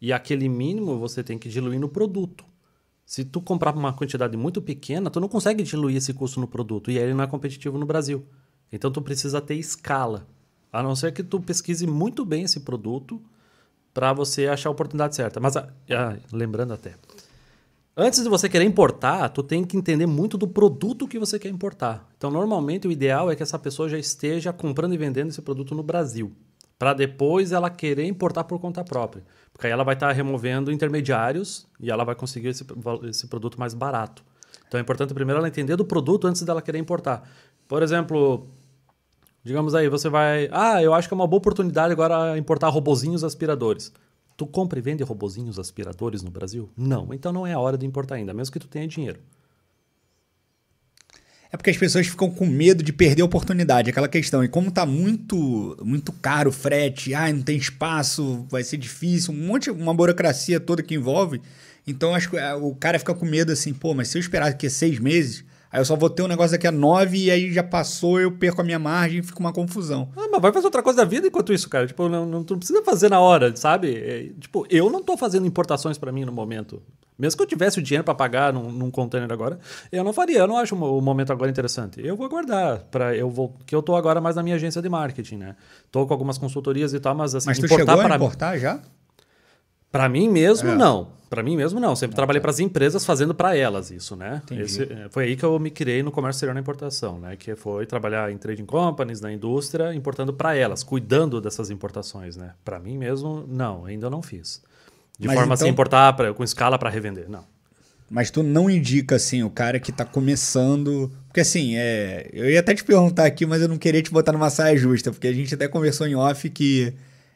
E 0.00 0.12
aquele 0.12 0.48
mínimo 0.48 0.98
você 0.98 1.22
tem 1.22 1.38
que 1.38 1.48
diluir 1.48 1.78
no 1.78 1.88
produto. 1.88 2.44
Se 3.04 3.24
tu 3.24 3.40
comprar 3.40 3.74
uma 3.74 3.92
quantidade 3.92 4.36
muito 4.36 4.62
pequena, 4.62 5.10
tu 5.10 5.20
não 5.20 5.28
consegue 5.28 5.62
diluir 5.62 5.96
esse 5.96 6.14
custo 6.14 6.40
no 6.40 6.48
produto 6.48 6.90
e 6.90 6.98
aí 6.98 7.04
ele 7.04 7.14
não 7.14 7.24
é 7.24 7.26
competitivo 7.26 7.78
no 7.78 7.84
Brasil. 7.84 8.24
Então 8.72 8.90
tu 8.90 9.02
precisa 9.02 9.40
ter 9.40 9.54
escala. 9.54 10.26
A 10.72 10.82
não 10.82 10.96
ser 10.96 11.12
que 11.12 11.22
tu 11.22 11.40
pesquise 11.40 11.86
muito 11.86 12.24
bem 12.24 12.42
esse 12.44 12.60
produto 12.60 13.22
para 13.92 14.12
você 14.12 14.48
achar 14.48 14.70
a 14.70 14.72
oportunidade 14.72 15.14
certa. 15.14 15.38
Mas 15.38 15.56
ah, 15.56 15.68
ah, 15.90 16.16
lembrando 16.32 16.72
até, 16.72 16.94
antes 17.96 18.22
de 18.22 18.28
você 18.28 18.48
querer 18.48 18.64
importar, 18.64 19.28
tu 19.28 19.42
tem 19.42 19.62
que 19.62 19.76
entender 19.76 20.06
muito 20.06 20.36
do 20.36 20.48
produto 20.48 21.06
que 21.06 21.18
você 21.18 21.38
quer 21.38 21.50
importar. 21.50 22.08
Então 22.16 22.30
normalmente 22.30 22.88
o 22.88 22.92
ideal 22.92 23.30
é 23.30 23.36
que 23.36 23.42
essa 23.42 23.58
pessoa 23.58 23.88
já 23.88 23.98
esteja 23.98 24.52
comprando 24.52 24.94
e 24.94 24.98
vendendo 24.98 25.28
esse 25.28 25.42
produto 25.42 25.74
no 25.74 25.82
Brasil, 25.82 26.32
para 26.78 26.92
depois 26.92 27.52
ela 27.52 27.70
querer 27.70 28.06
importar 28.06 28.44
por 28.44 28.58
conta 28.58 28.84
própria. 28.84 29.24
Porque 29.52 29.66
aí 29.66 29.72
ela 29.72 29.84
vai 29.84 29.94
estar 29.94 30.10
removendo 30.12 30.72
intermediários 30.72 31.66
e 31.78 31.90
ela 31.90 32.04
vai 32.04 32.14
conseguir 32.14 32.48
esse, 32.48 32.66
esse 33.08 33.26
produto 33.28 33.58
mais 33.58 33.72
barato. 33.72 34.24
Então 34.66 34.78
é 34.78 34.82
importante 34.82 35.14
primeiro 35.14 35.38
ela 35.38 35.48
entender 35.48 35.76
do 35.76 35.84
produto 35.84 36.26
antes 36.26 36.42
dela 36.42 36.60
querer 36.60 36.78
importar. 36.78 37.22
Por 37.68 37.82
exemplo, 37.82 38.48
digamos 39.42 39.74
aí, 39.74 39.88
você 39.88 40.08
vai. 40.08 40.48
Ah, 40.50 40.82
eu 40.82 40.92
acho 40.92 41.08
que 41.08 41.14
é 41.14 41.16
uma 41.16 41.26
boa 41.26 41.38
oportunidade 41.38 41.92
agora 41.92 42.36
importar 42.36 42.68
robozinhos 42.68 43.22
aspiradores. 43.22 43.92
Tu 44.36 44.46
compra 44.46 44.78
e 44.78 44.82
vende 44.82 45.04
robozinhos 45.04 45.60
aspiradores 45.60 46.22
no 46.22 46.30
Brasil? 46.30 46.68
Não, 46.76 47.14
então 47.14 47.32
não 47.32 47.46
é 47.46 47.52
a 47.52 47.60
hora 47.60 47.78
de 47.78 47.86
importar 47.86 48.16
ainda, 48.16 48.34
mesmo 48.34 48.52
que 48.52 48.58
tu 48.58 48.66
tenha 48.66 48.88
dinheiro. 48.88 49.20
É 51.54 51.56
porque 51.56 51.70
as 51.70 51.76
pessoas 51.76 52.08
ficam 52.08 52.28
com 52.28 52.44
medo 52.46 52.82
de 52.82 52.92
perder 52.92 53.22
a 53.22 53.24
oportunidade, 53.24 53.88
aquela 53.88 54.08
questão. 54.08 54.42
E 54.42 54.48
como 54.48 54.72
tá 54.72 54.84
muito 54.84 55.78
muito 55.84 56.10
caro 56.10 56.50
o 56.50 56.52
frete, 56.52 57.14
ah, 57.14 57.32
não 57.32 57.42
tem 57.42 57.56
espaço, 57.56 58.44
vai 58.50 58.64
ser 58.64 58.76
difícil, 58.76 59.32
um 59.32 59.36
monte, 59.36 59.70
uma 59.70 59.94
burocracia 59.94 60.58
toda 60.58 60.82
que 60.82 60.96
envolve. 60.96 61.40
Então 61.86 62.12
acho 62.12 62.30
que 62.30 62.38
ah, 62.38 62.56
o 62.56 62.74
cara 62.74 62.98
fica 62.98 63.14
com 63.14 63.24
medo 63.24 63.52
assim, 63.52 63.72
pô, 63.72 63.94
mas 63.94 64.08
se 64.08 64.18
eu 64.18 64.20
esperar 64.20 64.48
aqui 64.48 64.68
seis 64.68 64.98
meses, 64.98 65.44
aí 65.74 65.80
eu 65.80 65.84
só 65.84 65.96
vou 65.96 66.08
ter 66.08 66.22
um 66.22 66.28
negócio 66.28 66.52
daqui 66.52 66.68
a 66.68 66.72
nove 66.72 67.24
e 67.24 67.30
aí 67.32 67.52
já 67.52 67.62
passou, 67.62 68.20
eu 68.20 68.30
perco 68.30 68.60
a 68.60 68.64
minha 68.64 68.78
margem 68.78 69.18
e 69.18 69.22
fica 69.22 69.40
uma 69.40 69.52
confusão. 69.52 70.08
Ah, 70.16 70.28
mas 70.30 70.40
vai 70.40 70.52
fazer 70.52 70.66
outra 70.66 70.82
coisa 70.84 70.98
da 70.98 71.04
vida 71.04 71.26
enquanto 71.26 71.52
isso, 71.52 71.68
cara. 71.68 71.84
Tipo, 71.84 72.08
não, 72.08 72.24
não, 72.24 72.44
tu 72.44 72.52
não 72.52 72.58
precisa 72.58 72.82
fazer 72.84 73.10
na 73.10 73.18
hora, 73.18 73.54
sabe? 73.56 73.92
É, 73.92 74.30
tipo, 74.38 74.64
eu 74.70 74.88
não 74.88 75.02
tô 75.02 75.16
fazendo 75.16 75.46
importações 75.46 75.98
para 75.98 76.12
mim 76.12 76.24
no 76.24 76.30
momento. 76.30 76.80
Mesmo 77.18 77.36
que 77.36 77.42
eu 77.42 77.46
tivesse 77.46 77.78
o 77.78 77.82
dinheiro 77.82 78.04
para 78.04 78.14
pagar 78.14 78.52
num, 78.52 78.70
num 78.70 78.90
container 78.90 79.32
agora, 79.32 79.58
eu 79.90 80.04
não 80.04 80.12
faria. 80.12 80.38
Eu 80.38 80.46
não 80.46 80.56
acho 80.56 80.76
o 80.76 81.00
momento 81.00 81.32
agora 81.32 81.50
interessante. 81.50 82.00
Eu 82.04 82.16
vou 82.16 82.26
aguardar 82.26 82.84
para 82.90 83.16
eu 83.16 83.28
vou 83.28 83.56
que 83.66 83.74
eu 83.74 83.82
tô 83.82 83.96
agora 83.96 84.20
mais 84.20 84.36
na 84.36 84.42
minha 84.42 84.56
agência 84.56 84.80
de 84.80 84.88
marketing, 84.88 85.36
né? 85.36 85.56
Tô 85.90 86.06
com 86.06 86.12
algumas 86.12 86.38
consultorias 86.38 86.92
e 86.94 87.00
tal, 87.00 87.14
mas 87.14 87.34
assim, 87.34 87.48
Mas 87.48 87.58
tu 87.58 87.66
importar 87.66 87.82
chegou 87.84 88.00
a 88.00 88.04
para 88.04 88.16
importar 88.16 88.58
já? 88.58 88.80
Para 89.94 90.08
mim 90.08 90.28
mesmo, 90.28 90.70
É. 90.70 90.74
não. 90.74 91.06
Para 91.30 91.40
mim 91.40 91.56
mesmo, 91.56 91.78
não. 91.78 91.94
Sempre 91.94 92.16
trabalhei 92.16 92.40
para 92.40 92.50
as 92.50 92.58
empresas 92.58 93.04
fazendo 93.06 93.32
para 93.32 93.56
elas 93.56 93.92
isso, 93.92 94.16
né? 94.16 94.42
Esse- 94.50 94.82
é, 94.82 95.06
foi 95.08 95.22
aí 95.26 95.36
que 95.36 95.44
eu 95.44 95.56
me 95.60 95.70
criei 95.70 96.02
no 96.02 96.10
comércio 96.10 96.38
exterior 96.38 96.52
na 96.54 96.60
importação, 96.60 97.20
né? 97.20 97.36
Que 97.36 97.54
foi 97.54 97.86
trabalhar 97.86 98.28
em 98.32 98.36
trading 98.36 98.66
companies, 98.66 99.20
na 99.20 99.32
indústria, 99.32 99.94
importando 99.94 100.32
para 100.32 100.56
elas, 100.56 100.82
cuidando 100.82 101.40
dessas 101.40 101.70
importações, 101.70 102.36
né? 102.36 102.54
Para 102.64 102.80
mim 102.80 102.98
mesmo, 102.98 103.44
não. 103.48 103.84
Ainda 103.84 104.10
não 104.10 104.20
fiz. 104.20 104.60
De 105.16 105.28
Mas 105.28 105.36
forma 105.36 105.54
assim, 105.54 105.62
então- 105.64 105.72
importar 105.72 106.12
pra, 106.14 106.34
com 106.34 106.42
escala 106.42 106.76
para 106.76 106.90
revender, 106.90 107.26
não. 107.28 107.44
Mas 108.10 108.32
tu 108.32 108.42
não 108.42 108.68
indica, 108.68 109.14
assim, 109.14 109.44
o 109.44 109.50
cara 109.50 109.78
que 109.78 109.92
tá 109.92 110.04
começando. 110.04 111.10
Porque, 111.28 111.40
assim, 111.40 111.76
é... 111.76 112.28
eu 112.32 112.50
ia 112.50 112.58
até 112.60 112.74
te 112.74 112.82
perguntar 112.84 113.26
aqui, 113.26 113.46
mas 113.46 113.62
eu 113.62 113.68
não 113.68 113.78
queria 113.78 114.02
te 114.02 114.10
botar 114.10 114.32
numa 114.32 114.50
saia 114.50 114.76
justa, 114.76 115.10
porque 115.12 115.28
a 115.28 115.32
gente 115.32 115.54
até 115.54 115.68
conversou 115.68 116.06
em 116.06 116.14
off 116.16 116.50
que 116.50 116.92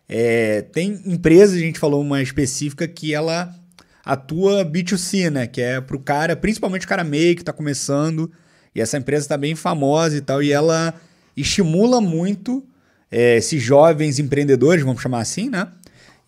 é, 0.09 0.62
tem 0.62 1.03
empresas, 1.05 1.57
a 1.57 1.61
gente 1.61 1.79
falou 1.79 2.00
uma 2.00 2.23
específica, 2.23 2.88
que 2.88 3.12
ela 3.12 3.55
atua 4.05 4.65
B2C, 4.65 5.31
né? 5.31 5.47
Que 5.47 5.61
é 5.61 5.81
pro 5.81 6.00
cara, 6.00 6.35
principalmente 6.35 6.87
o 6.87 6.88
cara 6.88 7.05
meio 7.05 7.37
que 7.37 7.45
tá 7.45 7.53
começando, 7.53 8.31
e 8.75 8.81
essa 8.81 8.97
empresa 8.97 9.29
tá 9.29 9.37
bem 9.37 9.55
famosa 9.55 10.17
e 10.17 10.21
tal, 10.21 10.43
e 10.43 10.50
ela 10.50 10.95
estimula 11.37 12.00
muito 12.00 12.65
é, 13.11 13.37
esses 13.37 13.62
jovens 13.62 14.19
empreendedores, 14.19 14.83
vamos 14.83 15.03
chamar 15.03 15.21
assim, 15.21 15.51
né? 15.51 15.68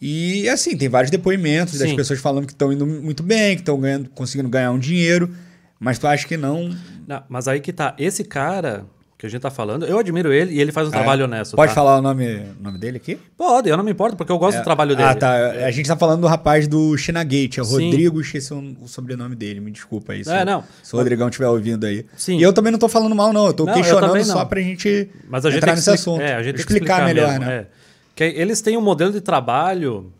E 0.00 0.48
assim, 0.48 0.76
tem 0.76 0.88
vários 0.88 1.10
depoimentos 1.10 1.78
das 1.78 1.90
Sim. 1.90 1.96
pessoas 1.96 2.20
falando 2.20 2.46
que 2.46 2.52
estão 2.52 2.72
indo 2.72 2.86
muito 2.86 3.22
bem, 3.22 3.54
que 3.54 3.62
estão 3.62 3.78
ganhando, 3.78 4.08
conseguindo 4.10 4.48
ganhar 4.48 4.72
um 4.72 4.78
dinheiro, 4.78 5.30
mas 5.78 5.98
tu 5.98 6.06
acha 6.06 6.26
que 6.26 6.36
não. 6.36 6.74
Não, 7.06 7.22
Mas 7.28 7.48
aí 7.48 7.60
que 7.60 7.72
tá. 7.72 7.94
Esse 7.98 8.24
cara 8.24 8.86
que 9.20 9.26
a 9.26 9.28
gente 9.28 9.42
tá 9.42 9.50
falando, 9.50 9.84
eu 9.84 9.98
admiro 9.98 10.32
ele 10.32 10.54
e 10.54 10.60
ele 10.62 10.72
faz 10.72 10.88
um 10.88 10.90
É. 10.90 10.94
trabalho 10.94 11.24
honesto. 11.26 11.54
Pode 11.54 11.70
tá? 11.70 11.74
falar 11.74 11.98
o 11.98 12.00
nome, 12.02 12.24
o 12.58 12.62
nome 12.62 12.78
dele 12.78 12.96
aqui? 12.96 13.18
Pode, 13.36 13.68
eu 13.68 13.76
não 13.76 13.84
me 13.84 13.90
importo, 13.90 14.16
porque 14.16 14.32
eu 14.32 14.38
gosto 14.38 14.56
do 14.58 14.64
trabalho 14.64 14.96
dele. 14.96 15.08
Ah, 15.10 15.14
tá. 15.14 15.30
A 15.66 15.70
gente 15.70 15.86
tá 15.86 15.94
falando 15.94 16.22
do 16.22 16.26
rapaz 16.26 16.66
do 16.66 16.96
Chinagate, 16.96 17.60
é 17.60 17.62
o 17.62 17.66
Sim. 17.66 17.90
Rodrigo, 17.90 18.18
esqueci 18.20 18.54
o 18.54 18.74
o 18.80 18.88
sobrenome 18.88 19.36
dele, 19.36 19.60
me 19.60 19.70
desculpa 19.70 20.14
aí. 20.14 20.24
Se, 20.24 20.30
É, 20.32 20.42
não. 20.42 20.64
se 20.82 20.94
o 20.94 20.98
Rodrigão 20.98 21.28
estiver 21.28 21.48
ouvindo 21.48 21.84
aí. 21.84 22.06
Sim. 22.16 22.38
E 22.38 22.42
eu 22.42 22.50
também 22.52 22.72
não 22.72 22.78
tô 22.78 22.88
falando 22.88 23.14
mal, 23.14 23.30
não. 23.30 23.46
Eu 23.46 23.52
tô 23.52 23.64
Não, 23.66 23.72
eu 23.72 23.76
questionando 23.76 24.08
também 24.08 24.24
só 24.24 24.42
pra 24.46 24.60
gente 24.62 25.10
Mas 25.28 25.44
a 25.44 25.50
gente 25.50 25.58
entrar 25.58 25.74
nesse 25.76 25.90
assunto. 25.90 26.22
É, 26.22 26.34
a 26.36 26.42
gente 26.42 26.54
que 26.54 26.60
explicar, 26.60 27.04
melhor, 27.04 27.28
mesmo, 27.28 27.44
né? 27.44 27.54
é. 27.54 27.66
Que 28.14 28.24
eles 28.24 28.62
têm 28.62 28.76
um 28.78 28.80
modelo 28.80 29.12
de 29.12 29.20
trabalho 29.20 30.10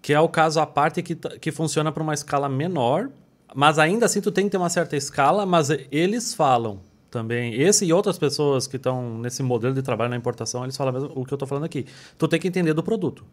que 0.00 0.12
é 0.12 0.20
o 0.20 0.28
caso 0.28 0.60
à 0.60 0.66
parte 0.66 1.02
que, 1.02 1.16
que 1.16 1.50
funciona 1.50 1.90
para 1.90 2.02
uma 2.02 2.14
escala 2.14 2.48
menor, 2.48 3.08
mas 3.54 3.78
ainda 3.78 4.06
assim 4.06 4.20
tu 4.20 4.30
tem 4.30 4.44
que 4.44 4.50
ter 4.50 4.56
uma 4.58 4.68
certa 4.68 4.96
escala, 4.96 5.44
mas 5.44 5.68
eles 5.90 6.32
falam 6.32 6.78
também, 7.14 7.54
esse 7.54 7.86
e 7.86 7.92
outras 7.92 8.18
pessoas 8.18 8.66
que 8.66 8.76
estão 8.76 9.18
nesse 9.18 9.42
modelo 9.42 9.72
de 9.72 9.82
trabalho 9.82 10.10
na 10.10 10.16
importação, 10.16 10.64
eles 10.64 10.76
falam 10.76 10.92
mesmo 10.92 11.12
o 11.14 11.24
que 11.24 11.32
eu 11.32 11.36
estou 11.36 11.48
falando 11.48 11.64
aqui. 11.64 11.86
Tu 12.18 12.28
tem 12.28 12.40
que 12.40 12.48
entender 12.48 12.74
do 12.74 12.82
produto. 12.82 13.24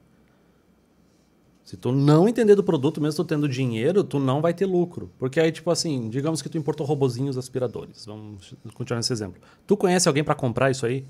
Se 1.63 1.75
tu 1.75 1.91
não 1.91 2.27
entender 2.27 2.53
do 2.53 2.63
produto, 2.63 3.01
mesmo 3.01 3.23
tu 3.23 3.27
tendo 3.27 3.49
dinheiro, 3.49 4.03
tu 4.03 4.19
não 4.19 4.39
vai 4.39 4.53
ter 4.53 4.65
lucro. 4.65 5.09
Porque 5.17 5.39
aí, 5.39 5.51
tipo 5.51 5.71
assim, 5.71 6.09
digamos 6.09 6.41
que 6.41 6.49
tu 6.49 6.57
importou 6.57 6.85
robozinhos 6.85 7.37
aspiradores. 7.37 8.05
Vamos 8.05 8.53
continuar 8.73 8.97
nesse 8.97 9.13
exemplo. 9.13 9.41
Tu 9.65 9.75
conhece 9.75 10.07
alguém 10.07 10.23
para 10.23 10.35
comprar 10.35 10.69
isso 10.69 10.85
aí? 10.85 11.05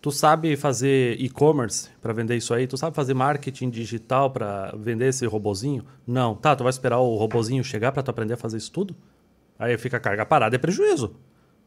Tu 0.00 0.12
sabe 0.12 0.56
fazer 0.56 1.20
e-commerce 1.20 1.88
para 2.00 2.12
vender 2.12 2.36
isso 2.36 2.54
aí? 2.54 2.66
Tu 2.66 2.76
sabe 2.76 2.94
fazer 2.94 3.14
marketing 3.14 3.70
digital 3.70 4.30
para 4.30 4.72
vender 4.76 5.08
esse 5.08 5.26
robozinho? 5.26 5.84
Não. 6.06 6.34
Tá, 6.34 6.54
tu 6.54 6.62
vai 6.62 6.70
esperar 6.70 7.00
o 7.00 7.16
robozinho 7.16 7.64
chegar 7.64 7.90
para 7.90 8.02
tu 8.02 8.10
aprender 8.10 8.34
a 8.34 8.36
fazer 8.36 8.58
isso 8.58 8.70
tudo? 8.70 8.94
Aí 9.58 9.76
fica 9.78 9.96
a 9.96 10.00
carga 10.00 10.26
parada, 10.26 10.56
é 10.56 10.58
prejuízo. 10.58 11.14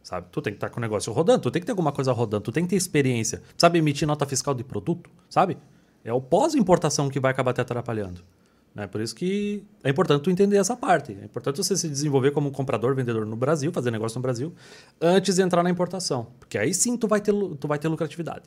Sabe? 0.06 0.28
Tu 0.32 0.40
tem 0.40 0.54
que 0.54 0.58
estar 0.58 0.70
com 0.70 0.78
o 0.78 0.82
negócio 0.82 1.12
rodando, 1.12 1.40
tu 1.40 1.50
tem 1.50 1.60
que 1.60 1.66
ter 1.66 1.72
alguma 1.72 1.92
coisa 1.92 2.12
rodando, 2.12 2.44
tu 2.44 2.52
tem 2.52 2.64
que 2.64 2.70
ter 2.70 2.76
experiência. 2.76 3.42
Sabe 3.58 3.80
emitir 3.80 4.08
nota 4.08 4.24
fiscal 4.24 4.54
de 4.54 4.64
produto? 4.64 5.10
Sabe? 5.28 5.58
É 6.04 6.14
o 6.14 6.22
pós-importação 6.22 7.10
que 7.10 7.20
vai 7.20 7.32
acabar 7.32 7.54
te 7.54 7.62
atrapalhando. 7.62 8.22
Né? 8.76 8.86
Por 8.86 9.02
isso 9.02 9.16
que 9.16 9.64
é 9.84 9.90
importante 9.90 10.22
tu 10.22 10.30
entender 10.30 10.58
essa 10.58 10.78
parte. 10.78 11.18
É 11.20 11.26
importante 11.26 11.58
você 11.58 11.76
se 11.76 11.90
desenvolver 11.90 12.30
como 12.30 12.52
comprador, 12.52 12.94
vendedor 12.94 13.26
no 13.26 13.36
Brasil, 13.36 13.72
fazer 13.72 13.90
negócio 13.90 14.20
no 14.20 14.22
Brasil, 14.22 14.54
antes 15.02 15.38
de 15.38 15.42
entrar 15.42 15.64
na 15.64 15.72
importação. 15.72 16.28
Porque 16.40 16.60
aí 16.60 16.72
sim 16.72 16.96
tu 16.96 17.08
vai 17.08 17.20
ter, 17.20 17.34
tu 17.60 17.68
vai 17.68 17.80
ter 17.80 17.88
lucratividade. 17.88 18.44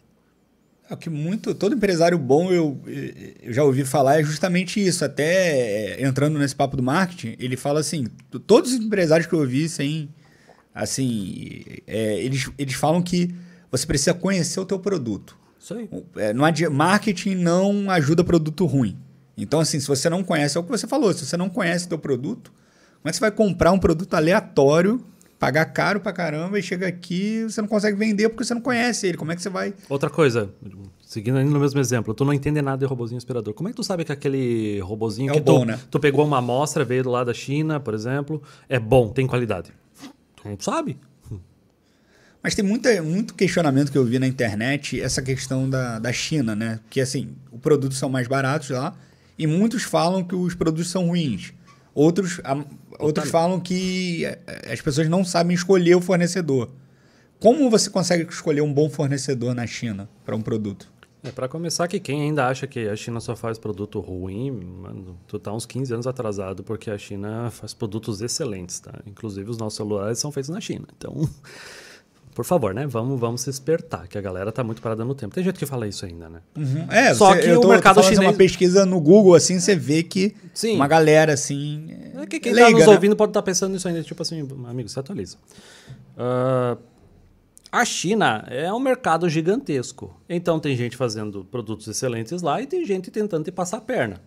É 0.88 0.94
o 0.94 0.96
que 0.96 1.10
muito 1.10 1.56
todo 1.56 1.74
empresário 1.74 2.16
bom 2.16 2.52
eu, 2.52 2.80
eu 3.42 3.52
já 3.52 3.64
ouvi 3.64 3.84
falar 3.84 4.20
é 4.20 4.22
justamente 4.22 4.80
isso. 4.80 5.04
Até 5.04 5.96
é, 5.96 6.06
entrando 6.06 6.38
nesse 6.38 6.54
papo 6.54 6.76
do 6.76 6.84
marketing, 6.84 7.34
ele 7.40 7.56
fala 7.56 7.80
assim: 7.80 8.06
todos 8.46 8.72
os 8.72 8.78
empresários 8.78 9.26
que 9.26 9.34
eu 9.34 9.40
ouvi, 9.40 9.68
sem, 9.68 10.08
assim, 10.74 11.62
é, 11.86 12.18
eles, 12.22 12.50
eles 12.58 12.74
falam 12.74 13.02
que 13.02 13.34
você 13.70 13.86
precisa 13.86 14.14
conhecer 14.14 14.60
o 14.60 14.64
teu 14.64 14.78
produto. 14.78 15.36
Isso 15.60 15.74
aí. 15.74 15.88
É, 16.16 16.32
não 16.32 16.44
adi- 16.44 16.68
marketing 16.68 17.34
não 17.34 17.90
ajuda 17.90 18.22
produto 18.24 18.64
ruim. 18.64 18.96
Então, 19.36 19.60
assim, 19.60 19.78
se 19.78 19.86
você 19.86 20.08
não 20.08 20.22
conhece, 20.24 20.56
é 20.56 20.60
o 20.60 20.64
que 20.64 20.70
você 20.70 20.86
falou, 20.86 21.12
se 21.12 21.24
você 21.26 21.36
não 21.36 21.48
conhece 21.48 21.86
o 21.86 21.88
teu 21.90 21.98
produto, 21.98 22.50
como 23.02 23.08
é 23.08 23.10
que 23.10 23.16
você 23.16 23.20
vai 23.20 23.30
comprar 23.30 23.70
um 23.72 23.78
produto 23.78 24.14
aleatório, 24.14 25.04
pagar 25.38 25.64
caro 25.66 26.00
pra 26.00 26.12
caramba 26.12 26.58
e 26.58 26.62
chega 26.62 26.88
aqui 26.88 27.44
você 27.44 27.60
não 27.60 27.68
consegue 27.68 27.96
vender 27.96 28.28
porque 28.28 28.42
você 28.44 28.54
não 28.54 28.60
conhece 28.60 29.06
ele? 29.06 29.16
Como 29.16 29.30
é 29.30 29.36
que 29.36 29.42
você 29.42 29.48
vai. 29.48 29.72
Outra 29.88 30.10
coisa, 30.10 30.50
seguindo 31.00 31.38
ainda 31.38 31.50
no 31.52 31.60
mesmo 31.60 31.78
exemplo, 31.78 32.12
tu 32.14 32.24
não 32.24 32.32
entende 32.32 32.60
nada 32.60 32.78
de 32.78 32.86
robozinho 32.86 33.18
aspirador. 33.18 33.54
Como 33.54 33.68
é 33.68 33.72
que 33.72 33.76
tu 33.76 33.84
sabe 33.84 34.04
que 34.04 34.10
aquele 34.10 34.80
robozinho 34.80 35.30
É 35.30 35.34
que 35.34 35.40
bom, 35.40 35.60
tu, 35.60 35.66
né? 35.66 35.78
tu 35.88 36.00
pegou 36.00 36.24
uma 36.24 36.38
amostra, 36.38 36.84
veio 36.84 37.04
do 37.04 37.10
lado 37.10 37.26
da 37.28 37.34
China, 37.34 37.78
por 37.78 37.94
exemplo, 37.94 38.42
é 38.68 38.80
bom, 38.80 39.08
tem 39.10 39.26
qualidade? 39.28 39.70
Tu 40.40 40.48
não 40.48 40.58
sabe. 40.60 40.98
Mas 42.42 42.54
tem 42.54 42.64
muita, 42.64 43.02
muito 43.02 43.34
questionamento 43.34 43.90
que 43.90 43.98
eu 43.98 44.04
vi 44.04 44.18
na 44.18 44.26
internet, 44.26 45.00
essa 45.00 45.20
questão 45.20 45.68
da, 45.68 45.98
da 45.98 46.12
China, 46.12 46.54
né? 46.54 46.78
Que 46.88 47.00
assim, 47.00 47.34
os 47.52 47.60
produtos 47.60 47.98
são 47.98 48.08
mais 48.08 48.28
baratos 48.28 48.70
lá 48.70 48.96
e 49.36 49.46
muitos 49.46 49.82
falam 49.82 50.22
que 50.22 50.34
os 50.36 50.54
produtos 50.54 50.88
são 50.90 51.08
ruins. 51.08 51.52
Outros, 51.94 52.40
a- 52.44 52.64
outros 53.00 53.24
falam 53.32 53.58
que 53.58 54.24
eh, 54.24 54.38
as 54.72 54.80
pessoas 54.80 55.08
não 55.08 55.24
sabem 55.24 55.52
escolher 55.54 55.96
o 55.96 56.00
fornecedor. 56.00 56.70
Como 57.40 57.68
você 57.68 57.90
consegue 57.90 58.22
escolher 58.30 58.60
um 58.60 58.72
bom 58.72 58.88
fornecedor 58.88 59.52
na 59.54 59.66
China 59.66 60.08
para 60.24 60.36
um 60.36 60.40
produto? 60.40 60.90
É, 61.24 61.30
para 61.32 61.48
começar, 61.48 61.88
que 61.88 61.98
quem 61.98 62.22
ainda 62.22 62.46
acha 62.46 62.66
que 62.66 62.88
a 62.88 62.94
China 62.94 63.18
só 63.20 63.34
faz 63.34 63.58
produto 63.58 63.98
ruim, 63.98 64.50
mano, 64.52 65.18
tu 65.26 65.36
tá 65.38 65.52
uns 65.52 65.66
15 65.66 65.92
anos 65.92 66.06
atrasado, 66.06 66.62
porque 66.62 66.90
a 66.90 66.96
China 66.98 67.50
faz 67.50 67.74
produtos 67.74 68.20
excelentes, 68.22 68.78
tá? 68.78 69.00
Inclusive 69.04 69.50
os 69.50 69.58
nossos 69.58 69.76
celulares 69.76 70.18
são 70.20 70.30
feitos 70.30 70.48
na 70.48 70.60
China. 70.60 70.86
Então, 70.96 71.28
por 72.36 72.44
favor, 72.44 72.72
né? 72.72 72.86
Vamos, 72.86 73.18
vamos 73.18 73.40
se 73.40 73.50
espertar, 73.50 74.06
que 74.06 74.16
a 74.16 74.20
galera 74.20 74.52
tá 74.52 74.62
muito 74.62 74.80
parada 74.80 75.04
no 75.04 75.12
tempo. 75.12 75.34
Tem 75.34 75.42
gente 75.42 75.58
que 75.58 75.66
fala 75.66 75.88
isso 75.88 76.06
ainda, 76.06 76.28
né? 76.28 76.40
É, 76.88 77.12
Só 77.12 77.34
você- 77.34 77.40
que 77.40 77.48
eu 77.48 77.58
o 77.58 77.62
tô- 77.62 77.68
mercado 77.68 77.94
tô 77.96 78.00
assim, 78.00 78.10
chinês- 78.10 78.30
uma 78.30 78.36
pesquisa 78.36 78.86
no 78.86 79.00
Google, 79.00 79.34
assim, 79.34 79.58
você 79.58 79.74
vê 79.74 80.04
que 80.04 80.36
Sim. 80.54 80.76
uma 80.76 80.86
galera, 80.86 81.32
assim, 81.32 81.96
É 82.14 82.26
que 82.26 82.38
quem 82.38 82.52
leiga, 82.52 82.70
tá 82.70 82.76
nos 82.78 82.86
né? 82.86 82.94
ouvindo 82.94 83.16
pode 83.16 83.30
estar 83.30 83.42
pensando 83.42 83.72
nisso 83.72 83.88
ainda, 83.88 84.04
tipo 84.04 84.22
assim, 84.22 84.46
amigo, 84.68 84.88
se 84.88 85.00
atualiza. 85.00 85.36
Ah, 86.16 86.76
a 87.70 87.84
China 87.84 88.44
é 88.48 88.72
um 88.72 88.78
mercado 88.78 89.28
gigantesco. 89.28 90.18
Então 90.28 90.58
tem 90.58 90.74
gente 90.76 90.96
fazendo 90.96 91.44
produtos 91.44 91.86
excelentes 91.86 92.42
lá 92.42 92.60
e 92.62 92.66
tem 92.66 92.84
gente 92.84 93.10
tentando 93.10 93.44
te 93.44 93.52
passar 93.52 93.78
a 93.78 93.80
perna. 93.80 94.22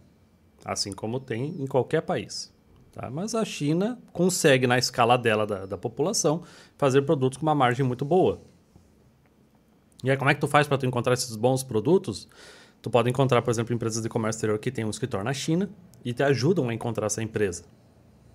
Assim 0.64 0.92
como 0.94 1.20
tem 1.20 1.56
em 1.60 1.66
qualquer 1.66 2.02
país. 2.02 2.54
tá? 2.92 3.10
Mas 3.10 3.34
a 3.34 3.44
China 3.44 4.00
consegue, 4.14 4.68
na 4.68 4.78
escala 4.78 5.18
dela, 5.18 5.46
da, 5.48 5.66
da 5.66 5.78
população, 5.78 6.44
fazer 6.78 7.02
produtos 7.02 7.38
com 7.38 7.46
uma 7.46 7.56
margem 7.56 7.86
muito 7.86 8.06
boa. 8.06 8.42
E 10.04 10.10
aí, 10.10 10.18
como 10.18 10.30
é 10.30 10.34
que 10.34 10.42
tu 10.42 10.48
faz 10.48 10.68
para 10.68 10.78
tu 10.78 10.86
encontrar 10.86 11.14
esses 11.14 11.36
bons 11.36 11.64
produtos? 11.64 12.28
Tu 12.82 12.90
pode 12.90 13.10
encontrar, 13.10 13.42
por 13.42 13.52
exemplo, 13.52 13.74
empresas 13.74 14.02
de 14.02 14.10
comércio 14.10 14.38
exterior 14.38 14.58
que 14.58 14.72
têm 14.72 14.86
um 14.86 14.90
escritório 14.90 15.24
na 15.24 15.34
China 15.34 15.70
e 16.04 16.14
te 16.14 16.24
ajudam 16.24 16.70
a 16.70 16.74
encontrar 16.74 17.06
essa 17.06 17.22
empresa. 17.22 17.64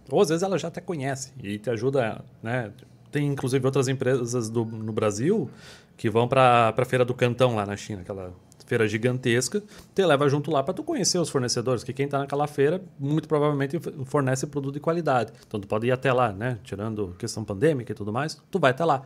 Ou 0.09 0.21
às 0.21 0.29
vezes 0.29 0.43
ela 0.45 0.57
já 0.57 0.69
até 0.69 0.81
conhece 0.81 1.33
e 1.43 1.59
te 1.59 1.69
ajuda, 1.69 2.25
né? 2.43 2.73
Tem 3.17 3.27
inclusive 3.27 3.65
outras 3.65 3.89
empresas 3.89 4.51
do, 4.51 4.63
no 4.63 4.93
Brasil 4.93 5.49
que 5.97 6.11
vão 6.11 6.29
para 6.29 6.75
a 6.77 6.85
feira 6.85 7.03
do 7.03 7.15
Cantão 7.15 7.57
lá 7.57 7.65
na 7.65 7.75
China, 7.75 8.03
aquela 8.03 8.31
feira 8.67 8.87
gigantesca, 8.87 9.63
te 9.95 10.05
leva 10.05 10.29
junto 10.29 10.51
lá 10.51 10.63
para 10.63 10.75
tu 10.75 10.85
conhecer 10.85 11.19
os 11.19 11.31
fornecedores, 11.31 11.83
que 11.83 11.95
quem 11.95 12.05
está 12.05 12.19
naquela 12.19 12.47
feira 12.47 12.83
muito 12.99 13.27
provavelmente 13.27 13.81
fornece 14.05 14.47
produto 14.49 14.75
de 14.75 14.81
qualidade. 14.81 15.33
Então 15.47 15.59
tu 15.59 15.67
pode 15.67 15.87
ir 15.87 15.93
até 15.93 16.13
lá, 16.13 16.31
né? 16.31 16.59
Tirando 16.63 17.17
questão 17.19 17.43
pandêmica 17.43 17.91
e 17.91 17.95
tudo 17.95 18.13
mais, 18.13 18.39
tu 18.51 18.59
vai 18.59 18.73
até 18.73 18.85
lá. 18.85 19.03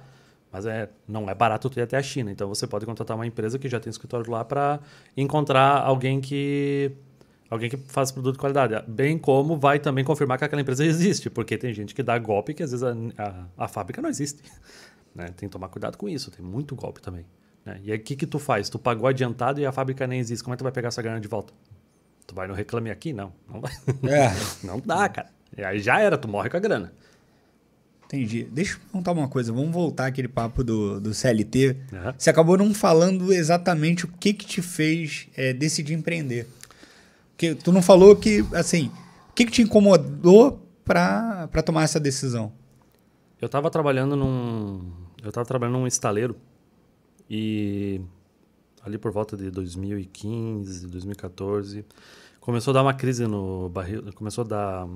Mas 0.51 0.67
é, 0.67 0.91
não 1.07 1.31
é 1.31 1.35
barato 1.35 1.71
tu 1.71 1.79
ir 1.79 1.83
até 1.83 1.97
a 1.97 2.03
China. 2.03 2.33
Então 2.33 2.49
você 2.49 2.67
pode 2.67 2.85
contratar 2.85 3.17
uma 3.17 3.29
empresa 3.29 3.61
que 3.61 3.69
já 3.69 3.79
tem 3.79 3.91
escritório 3.91 4.29
lá 4.29 4.45
para 4.45 4.81
encontrar 5.17 5.83
alguém 5.83 6.21
que 6.21 6.91
alguém 7.51 7.69
que 7.69 7.77
faz 7.77 8.13
produto 8.13 8.35
de 8.35 8.39
qualidade. 8.39 8.83
Bem 8.87 9.19
como 9.19 9.59
vai 9.59 9.79
também 9.81 10.05
confirmar 10.05 10.39
que 10.39 10.45
aquela 10.45 10.63
empresa 10.63 10.85
existe, 10.87 11.29
porque 11.29 11.59
tem 11.59 11.75
gente 11.75 11.95
que 11.95 12.03
dá 12.03 12.17
golpe 12.17 12.55
que 12.55 12.63
às 12.63 12.71
vezes 12.71 12.85
a, 12.85 12.95
a, 13.23 13.65
a 13.65 13.69
fábrica 13.69 14.01
não 14.01 14.09
existe. 14.09 14.43
Né? 15.13 15.25
Tem 15.37 15.49
que 15.49 15.53
tomar 15.53 15.67
cuidado 15.67 15.99
com 15.99 16.09
isso, 16.09 16.31
tem 16.31 16.41
muito 16.45 16.77
golpe 16.77 17.03
também. 17.03 17.27
né? 17.67 17.81
E 17.83 17.91
aí 17.91 17.99
o 17.99 18.01
que, 18.01 18.15
que 18.15 18.25
tu 18.25 18.39
faz? 18.39 18.69
Tu 18.69 18.79
pagou 18.79 19.09
adiantado 19.09 19.61
e 19.61 19.67
a 19.67 19.73
fábrica 19.73 20.07
nem 20.07 20.21
existe. 20.21 20.45
Como 20.45 20.55
é 20.55 20.57
que 20.57 20.61
tu 20.61 20.63
vai 20.63 20.71
pegar 20.71 20.87
essa 20.87 21.03
grana 21.03 21.19
de 21.21 21.27
volta? 21.27 21.53
Tu 22.29 22.33
vai 22.33 22.47
no 22.47 22.55
Reclame 22.55 22.93
Aqui? 22.93 23.13
Não. 23.13 23.33
Não, 23.53 23.61
vai. 23.61 23.73
É. 24.05 24.31
não 24.65 24.79
dá, 24.79 25.09
cara. 25.09 25.29
E 25.59 25.65
aí 25.65 25.81
já 25.81 25.99
era, 26.01 26.17
tu 26.17 26.29
morre 26.29 26.49
com 26.49 26.57
a 26.59 26.61
grana. 26.61 26.93
Entendi. 28.05 28.45
Deixa 28.45 28.75
eu 28.75 28.81
perguntar 28.81 29.11
uma 29.11 29.27
coisa. 29.29 29.53
Vamos 29.53 29.73
voltar 29.73 30.07
aquele 30.07 30.29
papo 30.29 30.63
do, 30.63 31.01
do 31.01 31.13
CLT. 31.13 31.77
Aham. 31.93 32.15
Você 32.17 32.31
acabou 32.31 32.57
não 32.57 32.73
falando 32.73 33.33
exatamente 33.33 34.05
o 34.05 34.09
que 34.09 34.33
que 34.33 34.47
te 34.47 34.63
fez 34.63 35.27
é, 35.37 35.53
decidir 35.53 35.95
empreender. 35.95 36.47
Porque 37.41 37.55
tu 37.55 37.73
não 37.73 37.81
falou 37.81 38.15
que, 38.15 38.45
assim, 38.53 38.93
o 39.31 39.33
que 39.33 39.47
que 39.47 39.51
te 39.51 39.63
incomodou 39.63 40.61
para 40.85 41.49
tomar 41.65 41.85
essa 41.85 41.99
decisão? 41.99 42.53
Eu 43.41 43.49
tava 43.49 43.71
trabalhando 43.71 44.15
num. 44.15 44.93
Eu 45.23 45.33
tava 45.33 45.47
trabalhando 45.47 45.79
num 45.79 45.87
estaleiro 45.87 46.37
e 47.31 47.99
ali 48.83 48.99
por 48.99 49.11
volta 49.11 49.39
de 49.39 49.51
2015, 49.51 50.87
2014, 50.87 51.87
começou 52.41 52.73
a 52.73 52.75
dar 52.75 52.83
uma 52.83 52.93
crise 52.93 53.27
no 53.27 53.71
barril, 53.71 54.05
começou 54.15 54.45
a 54.45 54.47
dar 54.47 54.89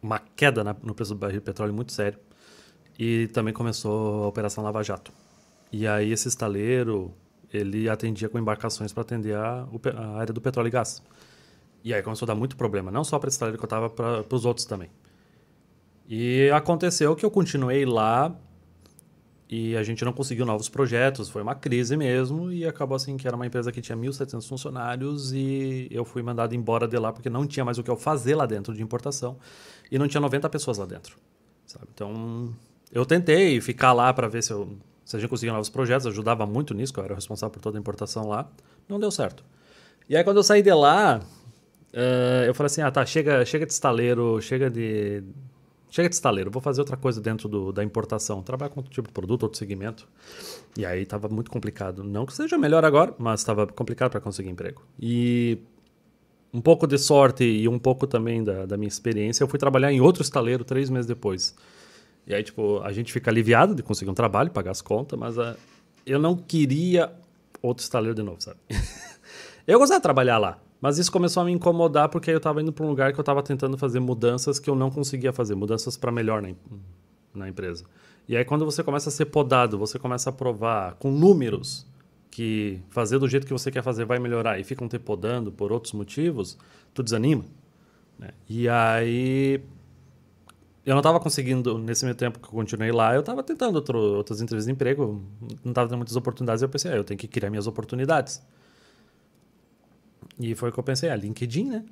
uma 0.00 0.20
queda 0.36 0.62
no 0.84 0.94
preço 0.94 1.14
do 1.14 1.18
barril 1.18 1.40
de 1.40 1.44
petróleo 1.44 1.74
muito 1.74 1.90
sério. 1.90 2.20
E 2.96 3.26
também 3.32 3.52
começou 3.52 4.22
a 4.22 4.28
operação 4.28 4.62
Lava 4.62 4.84
Jato. 4.84 5.12
E 5.72 5.84
aí 5.84 6.12
esse 6.12 6.28
estaleiro, 6.28 7.12
ele 7.52 7.88
atendia 7.88 8.28
com 8.28 8.38
embarcações 8.38 8.92
para 8.92 9.02
atender 9.02 9.34
a, 9.34 9.66
a 9.96 10.06
área 10.20 10.32
do 10.32 10.40
petróleo 10.40 10.68
e 10.68 10.70
gás. 10.70 11.02
E 11.84 11.92
aí 11.92 12.02
começou 12.02 12.24
a 12.24 12.28
dar 12.28 12.34
muito 12.34 12.56
problema, 12.56 12.90
não 12.90 13.04
só 13.04 13.18
para 13.18 13.28
esse 13.28 13.34
estaleiro 13.34 13.58
que 13.58 13.64
eu 13.64 13.66
estava, 13.66 13.90
para 13.90 14.34
os 14.34 14.46
outros 14.46 14.64
também. 14.64 14.88
E 16.08 16.50
aconteceu 16.50 17.14
que 17.14 17.24
eu 17.24 17.30
continuei 17.30 17.84
lá 17.84 18.34
e 19.48 19.76
a 19.76 19.82
gente 19.82 20.02
não 20.02 20.12
conseguiu 20.12 20.46
novos 20.46 20.68
projetos, 20.68 21.28
foi 21.28 21.42
uma 21.42 21.54
crise 21.54 21.94
mesmo 21.96 22.50
e 22.50 22.66
acabou 22.66 22.96
assim 22.96 23.18
que 23.18 23.26
era 23.26 23.36
uma 23.36 23.46
empresa 23.46 23.70
que 23.70 23.82
tinha 23.82 23.96
1.700 23.96 24.48
funcionários 24.48 25.32
e 25.32 25.86
eu 25.90 26.04
fui 26.04 26.22
mandado 26.22 26.54
embora 26.54 26.88
de 26.88 26.98
lá 26.98 27.12
porque 27.12 27.28
não 27.28 27.46
tinha 27.46 27.64
mais 27.64 27.76
o 27.76 27.82
que 27.82 27.90
eu 27.90 27.96
fazer 27.96 28.34
lá 28.34 28.46
dentro 28.46 28.74
de 28.74 28.82
importação 28.82 29.36
e 29.90 29.98
não 29.98 30.08
tinha 30.08 30.20
90 30.22 30.48
pessoas 30.48 30.78
lá 30.78 30.86
dentro, 30.86 31.18
sabe? 31.66 31.86
Então, 31.92 32.54
eu 32.90 33.04
tentei 33.04 33.60
ficar 33.60 33.92
lá 33.92 34.12
para 34.12 34.26
ver 34.26 34.42
se, 34.42 34.52
eu, 34.52 34.76
se 35.04 35.16
a 35.16 35.20
gente 35.20 35.28
conseguia 35.28 35.52
novos 35.52 35.68
projetos, 35.68 36.06
ajudava 36.06 36.46
muito 36.46 36.72
nisso, 36.72 36.94
que 36.94 36.98
eu 36.98 37.04
era 37.04 37.14
responsável 37.14 37.52
por 37.52 37.60
toda 37.60 37.78
a 37.78 37.80
importação 37.80 38.26
lá, 38.26 38.50
não 38.88 38.98
deu 38.98 39.10
certo. 39.10 39.44
E 40.08 40.16
aí 40.16 40.24
quando 40.24 40.38
eu 40.38 40.42
saí 40.42 40.62
de 40.62 40.72
lá, 40.72 41.20
eh, 41.96 42.44
eu 42.48 42.54
falei 42.54 42.66
assim, 42.66 42.82
ah 42.82 42.90
tá, 42.90 43.06
chega, 43.06 43.44
chega 43.44 43.64
de 43.64 43.72
estaleiro, 43.72 44.40
chega 44.42 44.68
de... 44.68 45.22
Chega 45.88 46.08
de 46.08 46.14
estaleiro, 46.16 46.50
vou 46.50 46.60
fazer 46.60 46.80
outra 46.80 46.96
coisa 46.96 47.20
dentro 47.20 47.48
do, 47.48 47.72
da 47.72 47.84
importação, 47.84 48.42
trabalhar 48.42 48.70
com 48.70 48.80
outro 48.80 48.92
tipo 48.92 49.06
de 49.06 49.14
produto, 49.14 49.44
outro 49.44 49.56
segmento. 49.56 50.08
E 50.76 50.84
aí 50.84 51.02
estava 51.02 51.28
muito 51.28 51.52
complicado. 51.52 52.02
Não 52.02 52.26
que 52.26 52.34
seja 52.34 52.58
melhor 52.58 52.84
agora, 52.84 53.14
mas 53.16 53.38
estava 53.38 53.64
complicado 53.64 54.10
para 54.10 54.20
conseguir 54.20 54.50
emprego. 54.50 54.82
E 54.98 55.56
um 56.52 56.60
pouco 56.60 56.88
de 56.88 56.98
sorte 56.98 57.44
e 57.44 57.68
um 57.68 57.78
pouco 57.78 58.08
também 58.08 58.42
da, 58.42 58.66
da 58.66 58.76
minha 58.76 58.88
experiência, 58.88 59.44
eu 59.44 59.46
fui 59.46 59.56
trabalhar 59.56 59.92
em 59.92 60.00
outro 60.00 60.20
estaleiro 60.20 60.64
três 60.64 60.90
meses 60.90 61.06
depois. 61.06 61.54
E 62.26 62.34
aí, 62.34 62.42
tipo, 62.42 62.80
a 62.80 62.92
gente 62.92 63.12
fica 63.12 63.30
aliviado 63.30 63.72
de 63.72 63.82
conseguir 63.82 64.10
um 64.10 64.14
trabalho, 64.14 64.50
pagar 64.50 64.72
as 64.72 64.82
contas, 64.82 65.16
mas 65.16 65.38
ah, 65.38 65.56
eu 66.04 66.18
não 66.18 66.34
queria 66.34 67.12
outro 67.62 67.84
estaleiro 67.84 68.16
de 68.16 68.22
novo, 68.24 68.40
sabe? 68.40 68.58
eu 69.64 69.78
gostava 69.78 70.00
de 70.00 70.02
trabalhar 70.02 70.38
lá, 70.38 70.58
mas 70.80 70.98
isso 70.98 71.10
começou 71.10 71.42
a 71.42 71.46
me 71.46 71.52
incomodar 71.52 72.08
porque 72.08 72.30
eu 72.30 72.36
estava 72.36 72.60
indo 72.60 72.72
para 72.72 72.84
um 72.84 72.88
lugar 72.88 73.12
que 73.12 73.18
eu 73.18 73.22
estava 73.22 73.42
tentando 73.42 73.78
fazer 73.78 74.00
mudanças 74.00 74.58
que 74.58 74.68
eu 74.68 74.74
não 74.74 74.90
conseguia 74.90 75.32
fazer, 75.32 75.54
mudanças 75.54 75.96
para 75.96 76.12
melhor 76.12 76.42
na, 76.42 76.50
na 77.34 77.48
empresa. 77.48 77.84
E 78.28 78.36
aí, 78.36 78.44
quando 78.44 78.64
você 78.64 78.82
começa 78.82 79.08
a 79.08 79.12
ser 79.12 79.26
podado, 79.26 79.78
você 79.78 79.98
começa 79.98 80.30
a 80.30 80.32
provar 80.32 80.94
com 80.94 81.10
números 81.10 81.86
que 82.30 82.80
fazer 82.90 83.18
do 83.18 83.28
jeito 83.28 83.46
que 83.46 83.52
você 83.52 83.70
quer 83.70 83.82
fazer 83.82 84.04
vai 84.04 84.18
melhorar 84.18 84.58
e 84.58 84.64
ficam 84.64 84.88
te 84.88 84.98
podando 84.98 85.52
por 85.52 85.70
outros 85.70 85.92
motivos, 85.92 86.58
tu 86.92 87.02
desanima. 87.02 87.44
né? 88.18 88.30
E 88.48 88.68
aí 88.68 89.62
eu 90.84 90.92
não 90.92 91.00
estava 91.00 91.18
conseguindo, 91.18 91.78
nesse 91.78 92.04
meio 92.04 92.14
tempo 92.14 92.38
que 92.38 92.46
eu 92.46 92.50
continuei 92.50 92.92
lá, 92.92 93.14
eu 93.14 93.20
estava 93.20 93.42
tentando 93.42 93.76
outro, 93.76 93.98
outras 93.98 94.40
entrevistas 94.40 94.66
de 94.66 94.72
emprego, 94.72 95.22
não 95.64 95.70
estava 95.70 95.88
tendo 95.88 95.98
muitas 95.98 96.16
oportunidades, 96.16 96.62
eu 96.62 96.68
pensei, 96.68 96.92
ah, 96.92 96.96
eu 96.96 97.04
tenho 97.04 97.16
que 97.16 97.26
criar 97.26 97.48
minhas 97.48 97.66
oportunidades. 97.66 98.42
E 100.38 100.54
foi 100.54 100.70
o 100.70 100.72
que 100.72 100.78
eu 100.78 100.84
pensei, 100.84 101.10
ah, 101.10 101.16
LinkedIn, 101.16 101.64
né? 101.64 101.84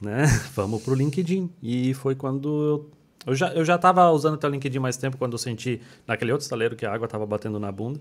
né? 0.00 0.24
Vamos 0.54 0.82
pro 0.82 0.94
LinkedIn. 0.94 1.50
E 1.62 1.94
foi 1.94 2.14
quando 2.14 2.48
eu, 2.48 2.90
eu 3.26 3.34
já 3.34 3.52
eu 3.52 3.64
já 3.64 3.76
estava 3.76 4.10
usando 4.10 4.34
até 4.34 4.46
o 4.46 4.50
LinkedIn 4.50 4.78
mais 4.78 4.96
tempo 4.96 5.16
quando 5.16 5.32
eu 5.32 5.38
senti 5.38 5.80
naquele 6.06 6.32
outro 6.32 6.44
estaleiro 6.44 6.76
que 6.76 6.86
a 6.86 6.92
água 6.92 7.04
estava 7.04 7.26
batendo 7.26 7.58
na 7.58 7.70
bunda, 7.70 8.00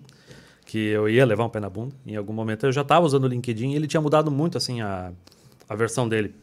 que 0.66 0.78
eu 0.78 1.10
ia 1.10 1.26
levar 1.26 1.46
um 1.46 1.50
pé 1.50 1.60
na 1.60 1.70
bunda. 1.70 1.96
Em 2.06 2.16
algum 2.16 2.34
momento 2.34 2.66
eu 2.66 2.72
já 2.72 2.82
estava 2.82 3.06
usando 3.06 3.26
o 3.26 3.28
LinkedIn 3.28 3.72
e 3.72 3.76
ele 3.76 3.88
tinha 3.88 4.02
mudado 4.02 4.32
muito 4.32 4.58
assim 4.58 4.82
a, 4.82 5.12
a 5.68 5.76
versão 5.76 6.08
dele 6.08 6.34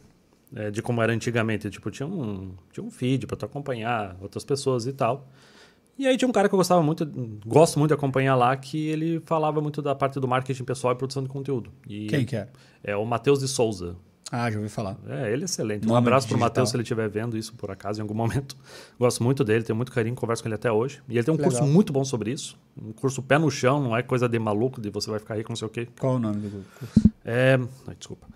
é, 0.55 0.71
de 0.71 0.81
como 0.81 1.01
era 1.01 1.13
antigamente. 1.13 1.69
Tipo, 1.69 1.91
tinha 1.91 2.07
um, 2.07 2.51
tinha 2.71 2.83
um 2.83 2.91
feed 2.91 3.27
para 3.27 3.37
tu 3.37 3.45
acompanhar 3.45 4.15
outras 4.21 4.43
pessoas 4.43 4.85
e 4.85 4.93
tal. 4.93 5.27
E 5.97 6.05
aí 6.07 6.15
tinha 6.15 6.27
um 6.27 6.31
cara 6.31 6.47
que 6.47 6.53
eu 6.53 6.57
gostava 6.57 6.81
muito, 6.83 7.05
gosto 7.45 7.79
muito 7.79 7.89
de 7.89 7.95
acompanhar 7.95 8.35
lá, 8.35 8.55
que 8.55 8.87
ele 8.87 9.19
falava 9.25 9.59
muito 9.61 9.81
da 9.81 9.95
parte 9.95 10.19
do 10.19 10.27
marketing 10.27 10.63
pessoal 10.63 10.93
e 10.93 10.95
produção 10.95 11.23
de 11.23 11.29
conteúdo. 11.29 11.71
E 11.87 12.07
Quem 12.07 12.25
que 12.25 12.35
é? 12.35 12.47
É 12.83 12.95
o 12.95 13.03
Matheus 13.05 13.39
de 13.39 13.47
Souza. 13.47 13.95
Ah, 14.31 14.51
já 14.51 14.57
ouvi 14.57 14.69
falar. 14.69 14.97
É, 15.07 15.31
ele 15.31 15.43
é 15.43 15.45
excelente. 15.45 15.85
Um 15.85 15.89
Nome 15.89 15.99
abraço 15.99 16.27
pro 16.27 16.35
digital. 16.35 16.49
Matheus 16.49 16.69
se 16.69 16.75
ele 16.75 16.83
estiver 16.83 17.09
vendo 17.09 17.37
isso 17.37 17.53
por 17.55 17.71
acaso 17.71 17.99
em 17.99 18.01
algum 18.01 18.13
momento. 18.15 18.57
Gosto 18.99 19.23
muito 19.23 19.43
dele, 19.43 19.63
tenho 19.63 19.75
muito 19.75 19.91
carinho, 19.91 20.15
converso 20.15 20.43
com 20.43 20.49
ele 20.49 20.55
até 20.55 20.71
hoje. 20.71 21.01
E 21.07 21.13
ele 21.13 21.23
tem 21.23 21.33
um 21.33 21.37
curso 21.37 21.59
Legal. 21.59 21.69
muito 21.73 21.93
bom 21.93 22.03
sobre 22.03 22.31
isso. 22.31 22.59
Um 22.79 22.91
curso 22.91 23.21
pé 23.23 23.39
no 23.39 23.49
chão, 23.49 23.81
não 23.81 23.95
é 23.95 24.03
coisa 24.03 24.27
de 24.27 24.37
maluco, 24.37 24.81
de 24.81 24.89
você 24.89 25.09
vai 25.09 25.19
ficar 25.19 25.35
rico, 25.35 25.49
não 25.49 25.55
sei 25.55 25.67
o 25.67 25.71
quê. 25.71 25.87
Qual 25.97 26.15
o 26.15 26.19
nome 26.19 26.41
do 26.41 26.49
curso? 26.49 27.09
É. 27.23 27.57
Ai, 27.87 27.95
desculpa. 27.97 28.27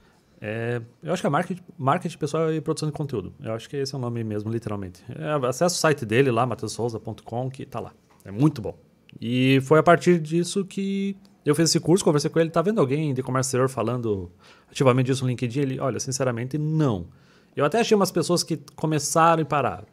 É, 0.43 0.81
eu 1.03 1.13
acho 1.13 1.21
que 1.21 1.27
é 1.27 1.29
marketing, 1.29 1.61
marketing 1.77 2.17
pessoal 2.17 2.51
e 2.51 2.59
produção 2.59 2.89
de 2.89 2.93
conteúdo. 2.93 3.31
Eu 3.39 3.53
acho 3.53 3.69
que 3.69 3.77
esse 3.77 3.93
é 3.93 3.97
o 3.97 4.01
nome 4.01 4.23
mesmo, 4.23 4.51
literalmente. 4.51 5.03
É, 5.09 5.47
acessa 5.47 5.75
o 5.75 5.77
site 5.77 6.03
dele 6.03 6.31
lá, 6.31 6.47
mateussouza.com, 6.47 7.49
que 7.51 7.63
tá 7.65 7.79
lá. 7.79 7.93
É 8.25 8.31
muito 8.31 8.61
bom. 8.61 8.75
E 9.19 9.59
foi 9.61 9.77
a 9.77 9.83
partir 9.83 10.19
disso 10.19 10.65
que 10.65 11.15
eu 11.45 11.53
fiz 11.53 11.69
esse 11.69 11.79
curso, 11.79 12.03
conversei 12.03 12.29
com 12.29 12.39
ele. 12.39 12.49
Tá 12.49 12.61
vendo 12.61 12.81
alguém 12.81 13.13
de 13.13 13.21
comércio 13.21 13.49
exterior 13.49 13.69
falando 13.69 14.31
ativamente 14.69 15.07
disso 15.07 15.23
no 15.23 15.29
LinkedIn? 15.29 15.59
Ele, 15.59 15.79
olha, 15.79 15.99
sinceramente, 15.99 16.57
não. 16.57 17.07
Eu 17.55 17.63
até 17.63 17.79
achei 17.79 17.95
umas 17.95 18.11
pessoas 18.11 18.41
que 18.41 18.59
começaram 18.75 19.41
e 19.43 19.45
pararam. 19.45 19.85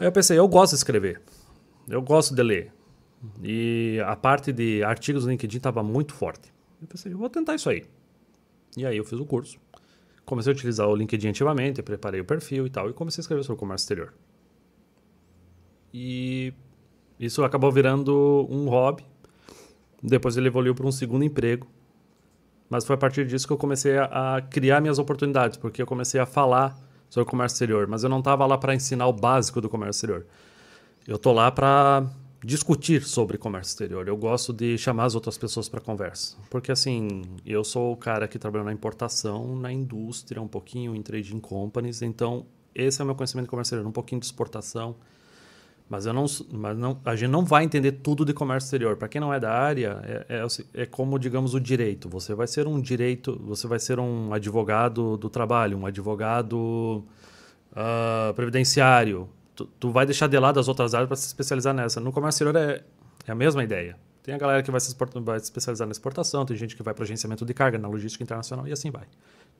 Aí 0.00 0.06
eu 0.06 0.12
pensei, 0.12 0.38
eu 0.38 0.48
gosto 0.48 0.72
de 0.72 0.78
escrever. 0.78 1.22
Eu 1.88 2.02
gosto 2.02 2.34
de 2.34 2.42
ler. 2.42 2.72
E 3.42 4.00
a 4.04 4.16
parte 4.16 4.52
de 4.52 4.82
artigos 4.82 5.24
no 5.24 5.30
LinkedIn 5.30 5.58
estava 5.58 5.82
muito 5.82 6.14
forte. 6.14 6.52
Eu 6.80 6.88
pensei, 6.88 7.12
eu 7.12 7.18
vou 7.18 7.30
tentar 7.30 7.54
isso 7.54 7.70
aí. 7.70 7.84
E 8.76 8.84
aí 8.84 8.96
eu 8.96 9.04
fiz 9.04 9.18
o 9.18 9.24
curso. 9.24 9.58
Comecei 10.24 10.52
a 10.52 10.54
utilizar 10.54 10.88
o 10.88 10.94
LinkedIn 10.94 11.28
ativamente, 11.28 11.82
preparei 11.82 12.20
o 12.20 12.24
perfil 12.24 12.66
e 12.66 12.70
tal, 12.70 12.90
e 12.90 12.92
comecei 12.92 13.20
a 13.20 13.22
escrever 13.22 13.42
sobre 13.42 13.56
o 13.56 13.60
comércio 13.60 13.84
exterior. 13.84 14.12
E 15.94 16.52
isso 17.18 17.42
acabou 17.42 17.72
virando 17.72 18.46
um 18.50 18.68
hobby. 18.68 19.04
Depois 20.02 20.36
ele 20.36 20.48
evoluiu 20.48 20.74
para 20.74 20.86
um 20.86 20.92
segundo 20.92 21.24
emprego. 21.24 21.66
Mas 22.68 22.84
foi 22.84 22.94
a 22.94 22.98
partir 22.98 23.26
disso 23.26 23.46
que 23.46 23.52
eu 23.52 23.56
comecei 23.56 23.96
a, 23.96 24.36
a 24.36 24.42
criar 24.42 24.80
minhas 24.80 24.98
oportunidades, 24.98 25.56
porque 25.56 25.80
eu 25.80 25.86
comecei 25.86 26.20
a 26.20 26.26
falar 26.26 26.76
sobre 27.08 27.28
comércio 27.30 27.54
exterior, 27.54 27.86
mas 27.86 28.02
eu 28.02 28.10
não 28.10 28.18
estava 28.18 28.44
lá 28.44 28.58
para 28.58 28.74
ensinar 28.74 29.06
o 29.06 29.12
básico 29.12 29.60
do 29.60 29.68
comércio 29.68 29.98
exterior. 29.98 30.26
Eu 31.06 31.18
tô 31.18 31.32
lá 31.32 31.50
para 31.50 32.04
discutir 32.46 33.02
sobre 33.02 33.36
comércio 33.36 33.72
exterior. 33.72 34.06
Eu 34.06 34.16
gosto 34.16 34.52
de 34.52 34.78
chamar 34.78 35.06
as 35.06 35.16
outras 35.16 35.36
pessoas 35.36 35.68
para 35.68 35.80
conversa. 35.80 36.36
Porque, 36.48 36.70
assim, 36.70 37.22
eu 37.44 37.64
sou 37.64 37.92
o 37.92 37.96
cara 37.96 38.28
que 38.28 38.38
trabalha 38.38 38.64
na 38.64 38.72
importação, 38.72 39.56
na 39.56 39.72
indústria, 39.72 40.40
um 40.40 40.46
pouquinho 40.46 40.94
em 40.94 41.02
trading 41.02 41.40
companies. 41.40 42.02
Então, 42.02 42.46
esse 42.72 43.00
é 43.00 43.02
o 43.02 43.06
meu 43.06 43.16
conhecimento 43.16 43.46
de 43.46 43.50
comércio 43.50 43.70
exterior, 43.70 43.88
um 43.88 43.92
pouquinho 43.92 44.20
de 44.20 44.26
exportação. 44.26 44.94
Mas, 45.88 46.06
eu 46.06 46.12
não, 46.12 46.26
mas 46.52 46.78
não, 46.78 47.00
a 47.04 47.16
gente 47.16 47.30
não 47.30 47.44
vai 47.44 47.64
entender 47.64 47.90
tudo 47.90 48.24
de 48.24 48.32
comércio 48.32 48.68
exterior. 48.68 48.96
Para 48.96 49.08
quem 49.08 49.20
não 49.20 49.34
é 49.34 49.40
da 49.40 49.52
área, 49.52 50.00
é, 50.04 50.36
é, 50.36 50.82
é, 50.82 50.86
como, 50.86 51.18
digamos, 51.18 51.52
o 51.52 51.60
direito. 51.60 52.08
Você 52.08 52.32
vai 52.32 52.46
ser 52.46 52.68
um 52.68 52.80
direito, 52.80 53.36
você 53.44 53.66
vai 53.66 53.80
ser 53.80 53.98
um 53.98 54.32
advogado 54.32 55.16
do 55.16 55.28
trabalho, 55.28 55.76
um 55.78 55.86
advogado 55.86 57.04
uh, 57.72 58.32
previdenciário, 58.34 59.28
tu, 59.56 59.66
tu 59.80 59.90
vai 59.90 60.04
deixar 60.04 60.28
de 60.28 60.38
lado 60.38 60.60
as 60.60 60.68
outras 60.68 60.94
áreas 60.94 61.08
para 61.08 61.16
se 61.16 61.26
especializar 61.26 61.74
nessa. 61.74 61.98
No 61.98 62.12
comércio 62.12 62.44
exterior 62.44 62.56
é, 62.56 62.84
é 63.26 63.32
a 63.32 63.34
mesma 63.34 63.64
ideia. 63.64 63.96
Tem 64.22 64.34
a 64.34 64.38
galera 64.38 64.62
que 64.62 64.70
vai 64.70 64.80
se, 64.80 64.94
vai 65.22 65.38
se 65.38 65.44
especializar 65.44 65.86
na 65.86 65.92
exportação, 65.92 66.44
tem 66.44 66.56
gente 66.56 66.76
que 66.76 66.82
vai 66.82 66.92
para 66.92 67.04
agenciamento 67.04 67.44
de 67.44 67.54
carga, 67.54 67.78
na 67.78 67.88
logística 67.88 68.22
internacional 68.22 68.66
e 68.68 68.72
assim 68.72 68.90
vai. 68.90 69.04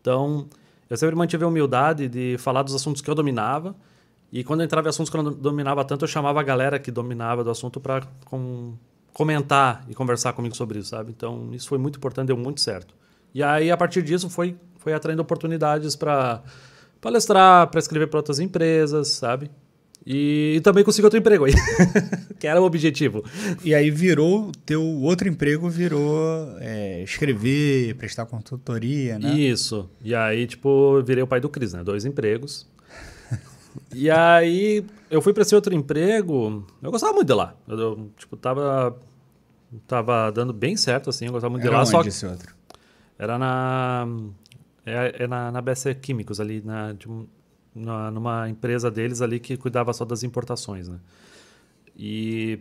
Então, 0.01 0.49
eu 0.91 0.97
sempre 0.97 1.17
mantive 1.17 1.45
a 1.45 1.47
humildade 1.47 2.09
de 2.09 2.37
falar 2.39 2.63
dos 2.63 2.75
assuntos 2.75 3.01
que 3.01 3.09
eu 3.09 3.15
dominava. 3.15 3.75
E 4.31 4.43
quando 4.45 4.61
eu 4.61 4.65
entrava 4.65 4.89
em 4.89 4.91
assuntos 4.91 5.09
que 5.09 5.17
eu 5.17 5.23
não 5.23 5.33
dominava 5.33 5.85
tanto, 5.85 6.05
eu 6.05 6.09
chamava 6.09 6.41
a 6.41 6.43
galera 6.43 6.79
que 6.79 6.91
dominava 6.91 7.45
do 7.45 7.51
assunto 7.51 7.81
para 7.81 8.03
com, 8.25 8.75
comentar 9.13 9.85
e 9.89 9.95
conversar 9.95 10.33
comigo 10.33 10.57
sobre 10.57 10.81
isso, 10.81 10.91
sabe? 10.91 11.13
Então, 11.17 11.51
isso 11.53 11.69
foi 11.69 11.79
muito 11.79 11.97
importante, 11.97 12.27
deu 12.27 12.37
muito 12.37 12.61
certo. 12.61 12.95
E 13.33 13.43
aí, 13.43 13.71
a 13.71 13.77
partir 13.77 14.03
disso, 14.03 14.29
foi, 14.29 14.57
foi 14.79 14.93
atraindo 14.93 15.23
oportunidades 15.23 15.95
para 15.95 16.43
palestrar, 17.01 17.69
para 17.69 17.79
escrever 17.79 18.09
para 18.09 18.19
outras 18.19 18.41
empresas, 18.41 19.09
sabe? 19.09 19.49
E, 20.07 20.61
também 20.63 20.85
consigo 20.85 21.05
outro 21.09 21.19
emprego 21.19 21.47
aí, 21.47 21.53
que 22.39 22.47
era 22.47 22.61
o 22.61 22.65
objetivo. 22.65 23.25
E 23.65 23.75
aí 23.75 23.91
virou, 23.91 24.53
teu 24.65 24.81
outro 24.81 25.29
emprego 25.29 25.69
virou 25.69 26.57
é, 26.61 27.03
escrever, 27.03 27.97
prestar 27.97 28.25
consultoria, 28.25 29.19
né? 29.19 29.35
Isso. 29.35 29.91
E 30.01 30.15
aí, 30.15 30.47
tipo, 30.47 31.03
virei 31.03 31.25
o 31.25 31.27
pai 31.27 31.41
do 31.41 31.49
Cris, 31.49 31.73
né? 31.73 31.83
Dois 31.83 32.05
empregos. 32.05 32.69
e 33.93 34.09
aí, 34.09 34.85
eu 35.11 35.21
fui 35.21 35.33
para 35.33 35.43
esse 35.43 35.57
outro 35.57 35.75
emprego, 35.75 36.65
eu 36.81 36.91
gostava 36.93 37.13
muito 37.13 37.27
de 37.27 37.35
lá. 37.35 37.57
Eu, 37.67 37.77
eu, 37.77 38.11
tipo, 38.17 38.37
tava, 38.37 38.97
tava 39.89 40.31
dando 40.31 40.53
bem 40.53 40.77
certo, 40.77 41.11
assim, 41.11 41.27
eu 41.27 41.33
gostava 41.33 41.51
muito 41.51 41.67
era 41.67 41.71
de 41.71 41.75
lá. 41.75 41.83
Onde 41.83 41.91
só 41.91 42.03
que 42.05 42.11
esse 42.11 42.25
outro? 42.25 42.55
Era 43.19 43.37
na... 43.37 44.07
É, 44.85 45.25
é 45.25 45.27
na, 45.27 45.51
na 45.51 45.61
BC 45.61 45.97
Químicos, 45.97 46.39
ali, 46.39 46.63
na, 46.65 46.93
de, 46.93 47.09
na, 47.77 48.11
numa 48.11 48.49
empresa 48.49 48.91
deles 48.91 49.21
ali 49.21 49.39
que 49.39 49.57
cuidava 49.57 49.93
só 49.93 50.05
das 50.05 50.23
importações, 50.23 50.89
né? 50.89 50.99
E 51.95 52.59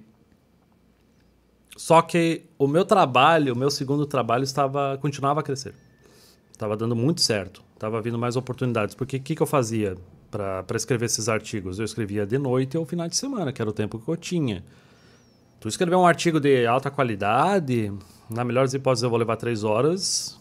só 1.78 2.02
que 2.02 2.44
o 2.58 2.68
meu 2.68 2.86
trabalho, 2.86 3.54
o 3.54 3.58
meu 3.58 3.72
segundo 3.72 4.06
trabalho 4.06 4.44
estava 4.44 4.98
continuava 4.98 5.40
a 5.40 5.44
crescer. 5.44 5.74
Estava 6.52 6.76
dando 6.76 6.96
muito 6.96 7.22
certo, 7.22 7.64
estava 7.74 8.02
vindo 8.02 8.18
mais 8.18 8.36
oportunidades. 8.36 8.96
Porque 8.96 9.18
o 9.18 9.22
que, 9.22 9.36
que 9.36 9.42
eu 9.42 9.48
fazia 9.48 9.98
para 10.32 10.76
escrever 10.76 11.06
esses 11.06 11.28
artigos? 11.28 11.80
Eu 11.80 11.86
escrevia 11.86 12.26
de 12.26 12.38
noite 12.38 12.78
ou 12.78 12.86
final 12.86 13.08
de 13.08 13.16
semana, 13.16 13.52
que 13.52 13.62
era 13.62 13.70
o 13.70 13.74
tempo 13.74 14.00
que 14.00 14.08
eu 14.08 14.16
tinha. 14.16 14.64
Tu 15.60 15.68
escrever 15.68 15.96
um 15.96 16.06
artigo 16.06 16.40
de 16.40 16.66
alta 16.66 16.90
qualidade, 16.90 17.92
na 18.30 18.44
melhor 18.44 18.64
das 18.64 18.74
hipóteses 18.74 19.04
eu 19.04 19.10
vou 19.10 19.20
levar 19.20 19.36
três 19.36 19.64
horas, 19.64 20.40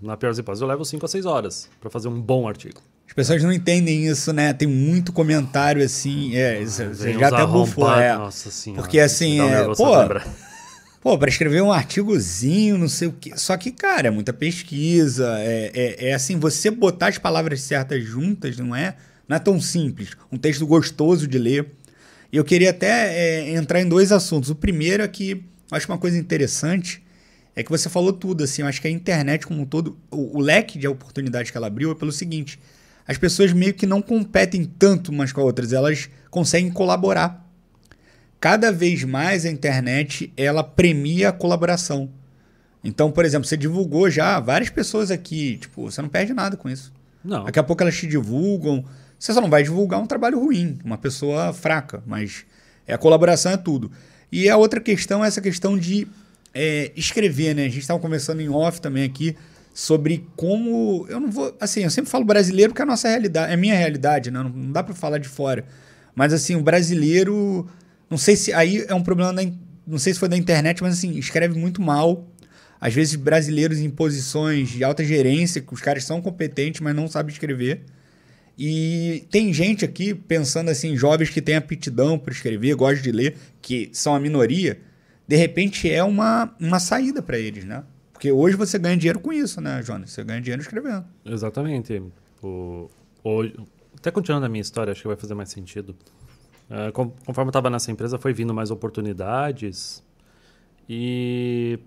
na 0.00 0.16
pior 0.16 0.30
das 0.30 0.38
hipóteses 0.38 0.62
eu 0.62 0.68
levo 0.68 0.84
cinco 0.84 1.04
a 1.04 1.08
seis 1.08 1.26
horas 1.26 1.68
para 1.80 1.90
fazer 1.90 2.08
um 2.08 2.20
bom 2.20 2.48
artigo. 2.48 2.80
As 3.06 3.14
pessoas 3.14 3.42
não 3.42 3.52
entendem 3.52 4.06
isso, 4.06 4.32
né? 4.32 4.52
Tem 4.52 4.68
muito 4.68 5.12
comentário 5.12 5.82
assim. 5.82 6.36
É, 6.36 6.62
você 6.62 7.14
já 7.14 7.28
até 7.28 7.46
bufou, 7.46 7.90
é. 7.90 8.14
Nossa 8.16 8.50
senhora. 8.50 8.82
Porque 8.82 9.00
assim, 9.00 9.40
é, 9.40 9.64
pô, 9.74 9.94
pô, 11.00 11.18
para 11.18 11.30
escrever 11.30 11.62
um 11.62 11.72
artigozinho, 11.72 12.76
não 12.76 12.88
sei 12.88 13.08
o 13.08 13.12
quê. 13.12 13.32
Só 13.36 13.56
que, 13.56 13.72
cara, 13.72 14.08
é 14.08 14.10
muita 14.10 14.32
pesquisa. 14.32 15.26
É, 15.38 15.70
é, 15.74 16.08
é, 16.08 16.14
assim, 16.14 16.38
você 16.38 16.70
botar 16.70 17.08
as 17.08 17.16
palavras 17.16 17.62
certas 17.62 18.04
juntas, 18.04 18.58
não 18.58 18.76
é? 18.76 18.94
Não 19.26 19.36
é 19.36 19.40
tão 19.40 19.58
simples. 19.58 20.10
Um 20.30 20.36
texto 20.36 20.66
gostoso 20.66 21.26
de 21.26 21.38
ler. 21.38 21.66
E 22.30 22.36
eu 22.36 22.44
queria 22.44 22.70
até 22.70 23.14
é, 23.14 23.54
entrar 23.54 23.80
em 23.80 23.88
dois 23.88 24.12
assuntos. 24.12 24.50
O 24.50 24.54
primeiro 24.54 25.02
é 25.02 25.08
que 25.08 25.30
eu 25.70 25.76
acho 25.76 25.90
uma 25.90 25.98
coisa 25.98 26.18
interessante 26.18 27.02
é 27.58 27.62
que 27.64 27.70
você 27.70 27.88
falou 27.88 28.12
tudo, 28.12 28.44
assim. 28.44 28.62
Eu 28.62 28.68
acho 28.68 28.80
que 28.80 28.86
a 28.86 28.90
internet, 28.90 29.46
como 29.46 29.62
um 29.62 29.66
todo, 29.66 29.98
o, 30.10 30.38
o 30.38 30.40
leque 30.40 30.78
de 30.78 30.86
oportunidades 30.86 31.50
que 31.50 31.56
ela 31.56 31.66
abriu 31.66 31.90
é 31.90 31.94
pelo 31.94 32.12
seguinte 32.12 32.58
as 33.08 33.16
pessoas 33.16 33.54
meio 33.54 33.72
que 33.72 33.86
não 33.86 34.02
competem 34.02 34.64
tanto 34.66 35.10
umas 35.10 35.32
com 35.32 35.40
as 35.40 35.46
outras, 35.46 35.72
elas 35.72 36.10
conseguem 36.30 36.70
colaborar. 36.70 37.42
Cada 38.38 38.70
vez 38.70 39.02
mais 39.02 39.46
a 39.46 39.50
internet 39.50 40.30
ela 40.36 40.62
premia 40.62 41.30
a 41.30 41.32
colaboração. 41.32 42.10
Então, 42.84 43.10
por 43.10 43.24
exemplo, 43.24 43.48
você 43.48 43.56
divulgou 43.56 44.10
já 44.10 44.38
várias 44.38 44.68
pessoas 44.68 45.10
aqui, 45.10 45.56
tipo, 45.56 45.90
você 45.90 46.02
não 46.02 46.08
perde 46.08 46.34
nada 46.34 46.54
com 46.54 46.68
isso. 46.68 46.92
Não. 47.24 47.44
Daqui 47.44 47.58
a 47.58 47.62
pouco 47.62 47.82
elas 47.82 47.96
te 47.96 48.06
divulgam. 48.06 48.84
Você 49.18 49.32
só 49.32 49.40
não 49.40 49.50
vai 49.50 49.62
divulgar 49.62 49.98
um 49.98 50.06
trabalho 50.06 50.38
ruim, 50.38 50.78
uma 50.84 50.98
pessoa 50.98 51.52
fraca, 51.52 52.02
mas 52.06 52.44
é 52.86 52.92
a 52.92 52.98
colaboração 52.98 53.50
é 53.50 53.56
tudo. 53.56 53.90
E 54.30 54.50
a 54.50 54.56
outra 54.58 54.80
questão 54.80 55.24
é 55.24 55.28
essa 55.28 55.40
questão 55.40 55.78
de 55.78 56.06
é, 56.58 56.90
escrever, 56.96 57.54
né? 57.54 57.62
A 57.62 57.68
gente 57.68 57.78
estava 57.78 58.00
conversando 58.00 58.42
em 58.42 58.48
off 58.48 58.80
também 58.80 59.04
aqui 59.04 59.36
sobre 59.72 60.26
como. 60.34 61.06
Eu 61.08 61.20
não 61.20 61.30
vou. 61.30 61.56
Assim, 61.60 61.84
eu 61.84 61.90
sempre 61.90 62.10
falo 62.10 62.24
brasileiro 62.24 62.72
porque 62.72 62.82
é 62.82 62.84
a 62.84 62.86
nossa 62.86 63.08
realidade, 63.08 63.52
é 63.52 63.56
minha 63.56 63.76
realidade, 63.76 64.28
né? 64.28 64.42
Não, 64.42 64.50
não 64.50 64.72
dá 64.72 64.82
para 64.82 64.92
falar 64.92 65.18
de 65.18 65.28
fora. 65.28 65.64
Mas, 66.16 66.32
assim, 66.32 66.56
o 66.56 66.60
brasileiro. 66.60 67.68
Não 68.10 68.18
sei 68.18 68.34
se. 68.34 68.52
Aí 68.52 68.84
é 68.88 68.94
um 68.94 69.04
problema 69.04 69.32
da. 69.32 69.42
Não 69.86 69.98
sei 69.98 70.12
se 70.12 70.18
foi 70.18 70.28
da 70.28 70.36
internet, 70.36 70.82
mas, 70.82 70.94
assim, 70.94 71.16
escreve 71.16 71.56
muito 71.56 71.80
mal. 71.80 72.26
Às 72.80 72.92
vezes, 72.92 73.14
brasileiros 73.14 73.78
em 73.78 73.88
posições 73.88 74.68
de 74.68 74.82
alta 74.82 75.04
gerência, 75.04 75.60
que 75.60 75.72
os 75.72 75.80
caras 75.80 76.04
são 76.04 76.20
competentes, 76.20 76.80
mas 76.80 76.94
não 76.94 77.06
sabem 77.06 77.32
escrever. 77.32 77.82
E 78.58 79.24
tem 79.30 79.52
gente 79.52 79.84
aqui 79.84 80.12
pensando 80.12 80.70
assim, 80.70 80.96
jovens 80.96 81.30
que 81.30 81.40
têm 81.40 81.54
aptidão 81.54 82.18
para 82.18 82.32
escrever, 82.32 82.74
gostam 82.74 83.02
de 83.02 83.12
ler, 83.12 83.36
que 83.62 83.88
são 83.92 84.14
a 84.14 84.20
minoria, 84.20 84.78
de 85.28 85.36
repente 85.36 85.90
é 85.90 86.02
uma, 86.02 86.52
uma 86.58 86.80
saída 86.80 87.22
para 87.22 87.38
eles, 87.38 87.64
né? 87.64 87.84
Porque 88.12 88.32
hoje 88.32 88.56
você 88.56 88.78
ganha 88.78 88.96
dinheiro 88.96 89.20
com 89.20 89.32
isso, 89.32 89.60
né, 89.60 89.82
Jonas? 89.82 90.10
Você 90.10 90.24
ganha 90.24 90.40
dinheiro 90.40 90.62
escrevendo. 90.62 91.04
Exatamente. 91.24 92.02
O, 92.42 92.90
o, 93.22 93.42
até 93.96 94.10
continuando 94.10 94.46
a 94.46 94.48
minha 94.48 94.62
história, 94.62 94.90
acho 94.90 95.02
que 95.02 95.06
vai 95.06 95.16
fazer 95.16 95.34
mais 95.34 95.50
sentido. 95.50 95.94
Uh, 96.70 96.92
conforme 96.92 97.48
eu 97.48 97.50
estava 97.50 97.70
nessa 97.70 97.92
empresa, 97.92 98.18
foi 98.18 98.32
vindo 98.32 98.52
mais 98.54 98.70
oportunidades. 98.70 100.02
E 100.88 101.78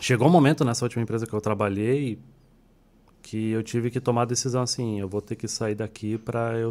chegou 0.00 0.26
um 0.26 0.30
momento 0.30 0.64
nessa 0.64 0.84
última 0.84 1.02
empresa 1.02 1.26
que 1.26 1.32
eu 1.32 1.40
trabalhei 1.40 2.18
que 3.26 3.50
eu 3.50 3.60
tive 3.60 3.90
que 3.90 3.98
tomar 3.98 4.22
a 4.22 4.24
decisão 4.24 4.62
assim, 4.62 5.00
eu 5.00 5.08
vou 5.08 5.20
ter 5.20 5.34
que 5.34 5.48
sair 5.48 5.74
daqui 5.74 6.16
para 6.16 6.56
eu 6.58 6.70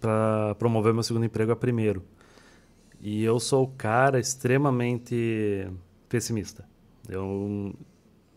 para 0.00 0.54
promover 0.54 0.94
meu 0.94 1.02
segundo 1.02 1.24
emprego 1.24 1.50
a 1.50 1.56
primeiro. 1.56 2.00
E 3.08 3.22
eu 3.22 3.38
sou 3.38 3.62
o 3.62 3.68
cara 3.68 4.18
extremamente 4.18 5.70
pessimista. 6.08 6.68
Eu, 7.08 7.72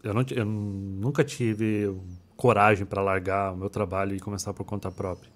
eu, 0.04 0.14
não, 0.14 0.24
eu 0.30 0.46
nunca 0.46 1.24
tive 1.24 1.92
coragem 2.38 2.86
para 2.86 3.02
largar 3.02 3.52
o 3.52 3.58
meu 3.58 3.68
trabalho 3.68 4.16
e 4.16 4.20
começar 4.20 4.54
por 4.54 4.64
conta 4.64 4.92
própria. 4.92 5.32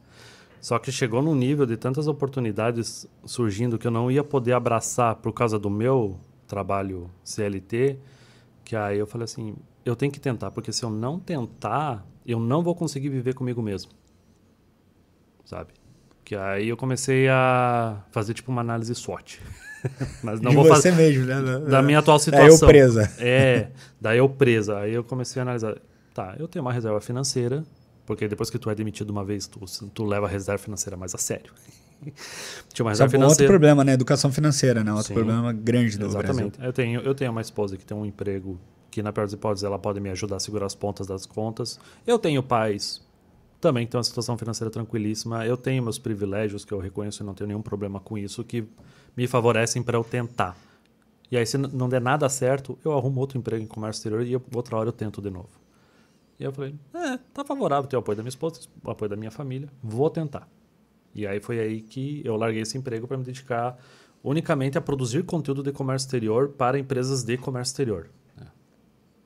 Só 0.61 0.77
que 0.77 0.91
chegou 0.91 1.19
num 1.19 1.33
nível 1.33 1.65
de 1.65 1.75
tantas 1.75 2.05
oportunidades 2.05 3.07
surgindo 3.25 3.79
que 3.79 3.87
eu 3.87 3.91
não 3.91 4.11
ia 4.11 4.23
poder 4.23 4.53
abraçar 4.53 5.15
por 5.15 5.33
causa 5.33 5.57
do 5.57 5.67
meu 5.67 6.19
trabalho 6.45 7.09
CLT, 7.23 7.97
que 8.63 8.75
aí 8.75 8.99
eu 8.99 9.07
falei 9.07 9.25
assim, 9.25 9.55
eu 9.83 9.95
tenho 9.95 10.11
que 10.11 10.19
tentar, 10.19 10.51
porque 10.51 10.71
se 10.71 10.85
eu 10.85 10.91
não 10.91 11.19
tentar, 11.19 12.05
eu 12.23 12.39
não 12.39 12.61
vou 12.61 12.75
conseguir 12.75 13.09
viver 13.09 13.33
comigo 13.33 13.63
mesmo. 13.63 13.93
Sabe? 15.43 15.73
Que 16.23 16.35
aí 16.35 16.69
eu 16.69 16.77
comecei 16.77 17.27
a 17.27 17.97
fazer 18.11 18.33
tipo 18.33 18.51
uma 18.51 18.61
análise 18.61 18.93
SWOT. 18.95 19.41
Mas 20.23 20.39
não 20.39 20.51
de 20.51 20.55
vou 20.55 20.65
você 20.65 20.89
fazer. 20.89 20.91
mesmo, 20.93 21.25
né? 21.25 21.41
Da 21.69 21.81
minha 21.81 21.99
atual 21.99 22.17
situação. 22.17 22.47
Daí 22.47 22.55
eu 22.55 22.59
presa. 22.67 23.11
É, 23.19 23.67
daí 23.99 24.17
eu 24.17 24.29
presa. 24.29 24.79
Aí 24.79 24.93
eu 24.93 25.03
comecei 25.03 25.41
a 25.41 25.43
analisar. 25.43 25.75
Tá, 26.13 26.35
eu 26.39 26.47
tenho 26.47 26.63
uma 26.63 26.71
reserva 26.71 27.01
financeira, 27.01 27.63
porque 28.05 28.27
depois 28.27 28.49
que 28.49 28.57
tu 28.57 28.69
é 28.69 28.75
demitido 28.75 29.09
uma 29.09 29.25
vez, 29.25 29.47
tu, 29.47 29.59
tu 29.93 30.05
leva 30.05 30.27
a 30.27 30.29
reserva 30.29 30.61
financeira 30.63 30.95
mais 30.95 31.13
a 31.13 31.17
sério. 31.17 31.51
Tinha 32.73 32.85
uma 32.85 32.93
Só 32.95 33.03
reserva 33.03 33.03
outro 33.03 33.11
financeira. 33.17 33.51
problema, 33.51 33.83
né? 33.83 33.93
Educação 33.93 34.31
financeira, 34.31 34.83
né? 34.83 34.91
Outro 34.91 35.07
Sim. 35.07 35.13
problema 35.15 35.51
grande 35.51 35.97
do 35.97 36.05
Exatamente. 36.05 36.51
Brasil. 36.57 36.65
Eu 36.65 36.73
tenho, 36.73 37.01
eu 37.01 37.15
tenho 37.15 37.31
uma 37.31 37.41
esposa 37.41 37.75
que 37.77 37.85
tem 37.85 37.97
um 37.97 38.05
emprego 38.05 38.59
que, 38.91 39.01
na 39.01 39.11
pior 39.11 39.23
das 39.23 39.33
hipóteses, 39.33 39.63
ela 39.63 39.79
pode 39.79 39.99
me 39.99 40.09
ajudar 40.11 40.37
a 40.37 40.39
segurar 40.39 40.67
as 40.67 40.75
pontas 40.75 41.07
das 41.07 41.25
contas. 41.25 41.79
Eu 42.05 42.19
tenho 42.19 42.43
pais 42.43 43.01
também 43.63 43.87
têm 43.87 43.97
uma 43.97 44.03
situação 44.03 44.37
financeira 44.37 44.69
tranquilíssima. 44.69 45.45
Eu 45.45 45.57
tenho 45.57 45.81
meus 45.81 45.97
privilégios 45.97 46.63
que 46.65 46.71
eu 46.73 46.79
reconheço 46.79 47.23
e 47.23 47.25
não 47.25 47.33
tenho 47.33 47.47
nenhum 47.47 47.61
problema 47.61 47.99
com 47.99 48.17
isso, 48.17 48.43
que 48.43 48.63
me 49.17 49.25
favorecem 49.25 49.81
para 49.81 49.97
eu 49.97 50.03
tentar. 50.03 50.55
E 51.31 51.37
aí, 51.37 51.45
se 51.45 51.57
não 51.57 51.89
der 51.89 52.01
nada 52.01 52.27
certo, 52.29 52.77
eu 52.85 52.91
arrumo 52.91 53.19
outro 53.21 53.37
emprego 53.37 53.63
em 53.63 53.67
comércio 53.67 53.99
exterior 54.01 54.21
e 54.27 54.33
eu- 54.33 54.43
outra 54.53 54.75
hora 54.77 54.89
eu 54.89 54.93
tento 54.93 55.21
de 55.21 55.29
novo. 55.31 55.49
E 56.39 56.43
eu 56.43 56.51
falei, 56.51 56.75
é, 56.93 57.17
tá 57.33 57.43
favorável 57.45 57.89
ter 57.89 57.95
o 57.95 57.99
apoio 57.99 58.17
da 58.17 58.21
minha 58.23 58.29
esposa, 58.29 58.59
o 58.83 58.91
apoio 58.91 59.09
da 59.09 59.15
minha 59.15 59.31
família, 59.31 59.69
vou 59.81 60.09
tentar. 60.09 60.47
E 61.15 61.25
aí 61.25 61.39
foi 61.39 61.59
aí 61.59 61.81
que 61.81 62.21
eu 62.25 62.35
larguei 62.35 62.61
esse 62.61 62.77
emprego 62.77 63.07
para 63.07 63.17
me 63.17 63.23
dedicar 63.23 63.77
unicamente 64.23 64.77
a 64.77 64.81
produzir 64.81 65.23
conteúdo 65.23 65.63
de 65.63 65.71
comércio 65.71 66.05
exterior 66.07 66.49
para 66.49 66.77
empresas 66.77 67.23
de 67.23 67.37
comércio 67.37 67.71
exterior. 67.71 68.09
né? 68.37 68.47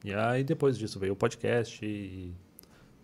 E 0.06 0.14
aí 0.14 0.44
depois 0.44 0.78
disso 0.78 1.00
veio 1.00 1.14
o 1.14 1.16
podcast 1.16 1.84
e 1.86 2.34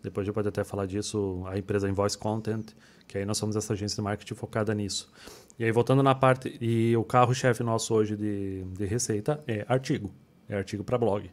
depois 0.03 0.23
a 0.23 0.25
gente 0.25 0.35
pode 0.35 0.49
até 0.49 0.63
falar 0.63 0.85
disso, 0.85 1.43
a 1.47 1.57
empresa 1.57 1.89
Invoice 1.89 2.17
Content, 2.17 2.71
que 3.07 3.17
aí 3.17 3.25
nós 3.25 3.37
somos 3.37 3.55
essa 3.55 3.73
agência 3.73 3.95
de 3.95 4.01
marketing 4.01 4.35
focada 4.35 4.73
nisso. 4.73 5.09
E 5.57 5.63
aí 5.63 5.71
voltando 5.71 6.03
na 6.03 6.13
parte, 6.13 6.57
e 6.59 6.95
o 6.97 7.03
carro-chefe 7.03 7.63
nosso 7.63 7.93
hoje 7.93 8.17
de, 8.17 8.63
de 8.63 8.85
receita 8.85 9.41
é 9.47 9.65
artigo, 9.67 10.13
é 10.49 10.57
artigo 10.57 10.83
para 10.83 10.97
blog. 10.97 11.31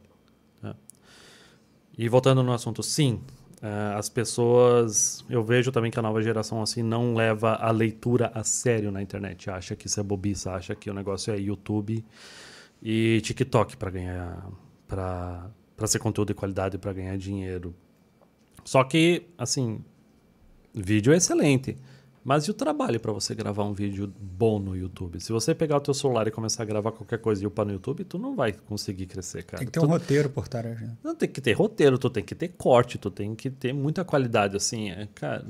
né? 0.63 0.75
E 1.99 2.09
voltando 2.09 2.43
no 2.43 2.53
assunto, 2.53 2.83
sim, 2.83 3.21
eh, 3.61 3.95
as 3.97 4.09
pessoas, 4.09 5.25
eu 5.29 5.43
vejo 5.43 5.73
também 5.73 5.91
que 5.91 5.99
a 5.99 6.03
nova 6.03 6.23
geração 6.23 6.63
assim 6.63 6.83
não 6.83 7.15
leva 7.15 7.55
a 7.55 7.71
leitura 7.73 8.31
a 8.35 8.45
sério 8.45 8.93
na 8.93 9.03
internet, 9.03 9.51
acha 9.51 9.75
que 9.75 9.89
isso 9.89 9.99
é 9.99 10.03
bobiça, 10.03 10.53
acha 10.53 10.75
que 10.77 10.89
o 10.89 10.95
negócio 10.95 11.33
é 11.35 11.39
YouTube 11.39 12.05
e 12.83 13.21
TikTok 13.23 13.77
para 13.77 13.91
ganhar, 13.91 14.49
para 14.87 15.51
para 15.81 15.87
ser 15.87 15.99
conteúdo 15.99 16.29
de 16.29 16.35
qualidade 16.35 16.77
para 16.77 16.93
ganhar 16.93 17.17
dinheiro. 17.17 17.75
Só 18.65 18.85
que, 18.85 19.23
assim, 19.39 19.81
vídeo 20.75 21.13
é 21.13 21.17
excelente. 21.17 21.77
Mas 22.23 22.45
e 22.45 22.51
o 22.51 22.55
trabalho 22.55 23.01
para 23.01 23.13
você 23.13 23.35
gravar 23.35 23.65
um 23.65 23.73
vídeo 23.73 24.13
bom 24.21 24.59
no 24.59 24.77
YouTube? 24.77 25.19
Se 25.21 25.33
você 25.33 25.55
pegar 25.55 25.79
o 25.79 25.81
teu 25.81 25.95
celular 25.95 26.29
e 26.29 26.31
começar 26.31 26.63
a 26.63 26.67
gravar 26.67 26.93
qualquer 26.93 27.19
coisa 27.19 27.43
e 27.43 27.47
upar 27.47 27.65
no 27.65 27.73
YouTube, 27.73 28.05
tu 28.05 28.19
não 28.19 28.37
vai 28.37 28.53
conseguir 28.53 29.07
crescer, 29.07 29.43
cara. 29.43 29.59
Tem 29.59 29.67
que 29.67 29.73
ter 29.73 29.81
Tu- 29.81 29.87
um 29.87 29.89
roteiro 29.89 30.29
por 30.29 30.47
trás. 30.47 30.79
Né? 30.81 30.91
não 31.03 31.15
tem 31.15 31.29
que 31.29 31.41
ter 31.41 31.53
roteiro, 31.53 31.97
tu 31.99 32.11
tem 32.11 32.23
que 32.23 32.35
ter 32.35 32.49
corte, 32.49 32.99
tu 32.99 33.11
tem 33.11 33.35
que 33.35 33.49
ter 33.49 33.73
muita 33.73 34.05
qualidade, 34.05 34.55
assim, 34.55 34.91
é, 34.91 35.09
cara. 35.15 35.47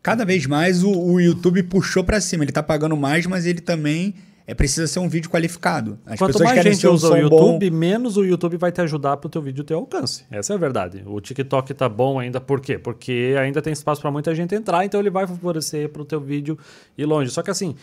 Cada 0.00 0.24
vez 0.24 0.46
mais 0.46 0.84
o, 0.84 0.92
o 0.92 1.20
YouTube 1.20 1.60
puxou 1.64 2.04
pra 2.04 2.20
cima. 2.20 2.44
Ele 2.44 2.52
tá 2.52 2.62
pagando 2.62 2.96
mais, 2.96 3.26
mas 3.26 3.44
ele 3.44 3.60
também 3.60 4.14
é 4.46 4.54
precisa 4.54 4.86
ser 4.86 5.00
um 5.00 5.08
vídeo 5.08 5.28
qualificado. 5.28 5.98
As 6.06 6.18
Quanto 6.18 6.32
pessoas 6.34 6.44
mais 6.44 6.58
querem 6.58 6.72
gente 6.72 6.86
usa 6.86 7.12
o 7.12 7.16
YouTube, 7.16 7.68
bom. 7.70 7.76
menos 7.76 8.16
o 8.16 8.24
YouTube 8.24 8.56
vai 8.56 8.70
te 8.70 8.80
ajudar 8.80 9.16
pro 9.16 9.28
teu 9.28 9.42
vídeo 9.42 9.64
ter 9.64 9.74
alcance. 9.74 10.24
Essa 10.30 10.52
é 10.52 10.56
a 10.56 10.58
verdade. 10.58 11.02
O 11.04 11.20
TikTok 11.20 11.74
tá 11.74 11.88
bom 11.88 12.18
ainda, 12.20 12.40
por 12.40 12.60
quê? 12.60 12.78
Porque 12.78 13.34
ainda 13.40 13.60
tem 13.60 13.72
espaço 13.72 14.00
para 14.00 14.10
muita 14.10 14.34
gente 14.34 14.54
entrar, 14.54 14.84
então 14.84 15.00
ele 15.00 15.10
vai 15.10 15.26
favorecer 15.26 15.88
pro 15.88 16.04
teu 16.04 16.20
vídeo 16.20 16.56
ir 16.96 17.04
longe. 17.06 17.30
Só 17.30 17.42
que 17.42 17.50
assim, 17.50 17.74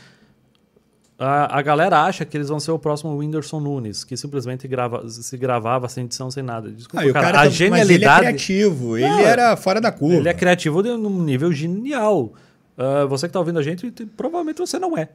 a, 1.20 1.60
a 1.60 1.62
galera 1.62 2.02
acha 2.02 2.26
que 2.26 2.36
eles 2.36 2.50
vão 2.50 2.60
ser 2.60 2.72
o 2.72 2.80
próximo 2.80 3.16
Whindersson 3.18 3.60
Nunes, 3.60 4.04
que 4.04 4.18
simplesmente 4.18 4.68
grava, 4.68 5.08
se 5.10 5.38
gravava 5.38 5.88
sem 5.88 6.06
edição, 6.06 6.32
sem 6.32 6.44
nada. 6.44 6.72
Desculpa, 6.72 7.06
Ah, 7.06 7.10
o 7.10 7.14
cara, 7.14 7.26
cara 7.26 7.38
a 7.40 7.44
tá- 7.44 7.50
Mas 7.50 7.60
ele 7.60 7.66
é 7.66 7.78
genialidade... 7.86 8.20
criativo. 8.28 8.98
Ele 8.98 9.08
Não, 9.08 9.20
era 9.20 9.56
fora 9.56 9.80
da 9.80 9.92
curva. 9.92 10.16
Ele 10.16 10.30
é 10.30 10.34
criativo 10.34 10.82
de- 10.82 10.90
num 10.98 11.22
nível 11.24 11.52
genial. 11.52 12.34
Ah, 12.78 13.06
você 13.06 13.28
que 13.28 13.34
tá 13.34 13.40
ouvindo 13.40 13.60
a 13.60 13.64
gente, 13.64 13.92
te- 13.92 14.06
provavelmente 14.06 14.58
você 14.58 14.80
não 14.80 14.98
é. 14.98 15.10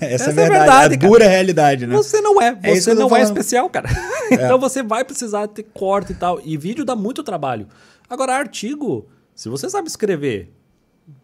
Essa, 0.00 0.04
essa 0.30 0.30
é 0.30 0.32
é 0.32 0.34
verdade. 0.34 0.58
verdade, 0.58 0.94
a 0.94 0.98
cara. 0.98 1.10
dura 1.10 1.26
realidade, 1.28 1.86
né? 1.86 1.96
Você 1.96 2.20
não 2.20 2.40
é. 2.40 2.58
É 2.62 2.74
Você 2.74 2.94
tô 2.94 3.00
não 3.08 3.16
é 3.16 3.22
especial, 3.22 3.68
cara. 3.70 3.88
então 4.30 4.58
você 4.58 4.82
vai 4.82 5.04
precisar 5.04 5.46
ter 5.48 5.62
corte 5.74 6.12
e 6.12 6.14
tal. 6.14 6.40
E 6.44 6.56
vídeo 6.56 6.84
dá 6.84 6.94
muito 6.94 7.22
trabalho. 7.22 7.66
Agora, 8.08 8.34
artigo, 8.34 9.08
se 9.34 9.48
você 9.48 9.70
sabe 9.70 9.88
escrever, 9.88 10.52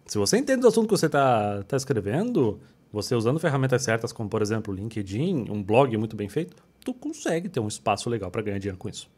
se 0.06 0.18
você 0.18 0.38
entende 0.38 0.62
do 0.62 0.68
assunto 0.68 0.86
que 0.88 0.96
você 0.96 1.08
tá, 1.08 1.62
tá 1.66 1.76
escrevendo, 1.76 2.60
você 2.92 3.14
usando 3.14 3.38
ferramentas 3.38 3.82
certas, 3.82 4.12
como 4.12 4.28
por 4.28 4.40
exemplo 4.40 4.72
o 4.72 4.76
LinkedIn, 4.76 5.46
um 5.50 5.62
blog 5.62 5.94
muito 5.96 6.16
bem 6.16 6.28
feito, 6.28 6.56
tu 6.84 6.94
consegue 6.94 7.48
ter 7.48 7.60
um 7.60 7.68
espaço 7.68 8.08
legal 8.08 8.30
para 8.30 8.40
ganhar 8.42 8.58
dinheiro 8.58 8.78
com 8.78 8.88
isso. 8.88 9.10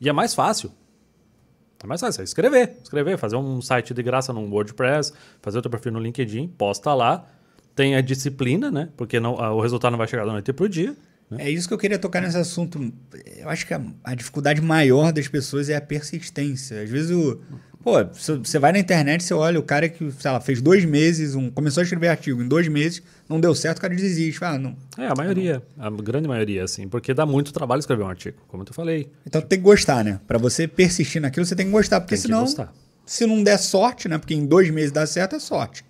E 0.00 0.08
é 0.08 0.12
mais 0.12 0.34
fácil. 0.34 0.70
É 1.82 1.86
mais 1.86 2.00
fácil, 2.00 2.20
é 2.22 2.24
escrever. 2.24 2.76
Escrever, 2.82 3.16
fazer 3.18 3.36
um 3.36 3.60
site 3.60 3.94
de 3.94 4.02
graça 4.02 4.32
no 4.32 4.40
WordPress, 4.50 5.12
fazer 5.40 5.58
o 5.58 5.62
teu 5.62 5.70
perfil 5.70 5.92
no 5.92 6.00
LinkedIn, 6.00 6.48
posta 6.48 6.92
lá. 6.94 7.24
Tem 7.74 7.94
a 7.94 8.00
disciplina, 8.00 8.70
né? 8.70 8.88
Porque 8.96 9.20
não, 9.20 9.40
a- 9.40 9.52
o 9.52 9.60
resultado 9.60 9.92
não 9.92 9.98
vai 9.98 10.08
chegar 10.08 10.24
da 10.26 10.32
noite 10.32 10.52
pro 10.52 10.68
dia. 10.68 10.96
É 11.38 11.48
isso 11.50 11.68
que 11.68 11.74
eu 11.74 11.78
queria 11.78 11.98
tocar 11.98 12.22
nesse 12.22 12.38
assunto. 12.38 12.90
Eu 13.36 13.48
acho 13.50 13.66
que 13.66 13.74
a, 13.74 13.80
a 14.02 14.14
dificuldade 14.14 14.60
maior 14.62 15.12
das 15.12 15.28
pessoas 15.28 15.68
é 15.68 15.76
a 15.76 15.80
persistência. 15.80 16.82
Às 16.82 16.88
vezes 16.90 17.10
o. 17.10 17.38
Pô, 17.82 17.92
você 18.04 18.58
vai 18.58 18.72
na 18.72 18.78
internet, 18.78 19.22
você 19.22 19.32
olha 19.32 19.58
o 19.58 19.62
cara 19.62 19.88
que, 19.88 20.10
sei 20.12 20.30
lá, 20.30 20.40
fez 20.40 20.60
dois 20.60 20.84
meses, 20.84 21.34
um, 21.36 21.48
começou 21.48 21.80
a 21.80 21.84
escrever 21.84 22.08
artigo, 22.08 22.42
em 22.42 22.48
dois 22.48 22.66
meses, 22.66 23.00
não 23.28 23.40
deu 23.40 23.54
certo, 23.54 23.78
o 23.78 23.80
cara 23.80 23.94
desiste. 23.94 24.44
Ah, 24.44 24.58
não. 24.58 24.76
É, 24.98 25.06
a 25.06 25.14
maioria. 25.14 25.62
A 25.78 25.88
grande 25.88 26.26
maioria, 26.26 26.64
assim. 26.64 26.88
Porque 26.88 27.14
dá 27.14 27.24
muito 27.24 27.52
trabalho 27.52 27.78
escrever 27.78 28.02
um 28.02 28.08
artigo, 28.08 28.36
como 28.48 28.62
eu 28.62 28.66
te 28.66 28.74
falei. 28.74 29.08
Então 29.24 29.40
tem 29.40 29.58
que 29.58 29.64
gostar, 29.64 30.04
né? 30.04 30.20
Pra 30.26 30.38
você 30.38 30.66
persistir 30.66 31.22
naquilo, 31.22 31.46
você 31.46 31.54
tem 31.54 31.66
que 31.66 31.72
gostar, 31.72 32.00
porque 32.00 32.16
Tem 32.16 32.22
senão. 32.22 32.40
gostar. 32.40 32.72
Se 33.06 33.24
não 33.26 33.42
der 33.42 33.58
sorte, 33.58 34.08
né? 34.08 34.18
Porque 34.18 34.34
em 34.34 34.44
dois 34.44 34.68
meses 34.70 34.90
dá 34.92 35.06
certo, 35.06 35.36
é 35.36 35.38
sorte. 35.38 35.84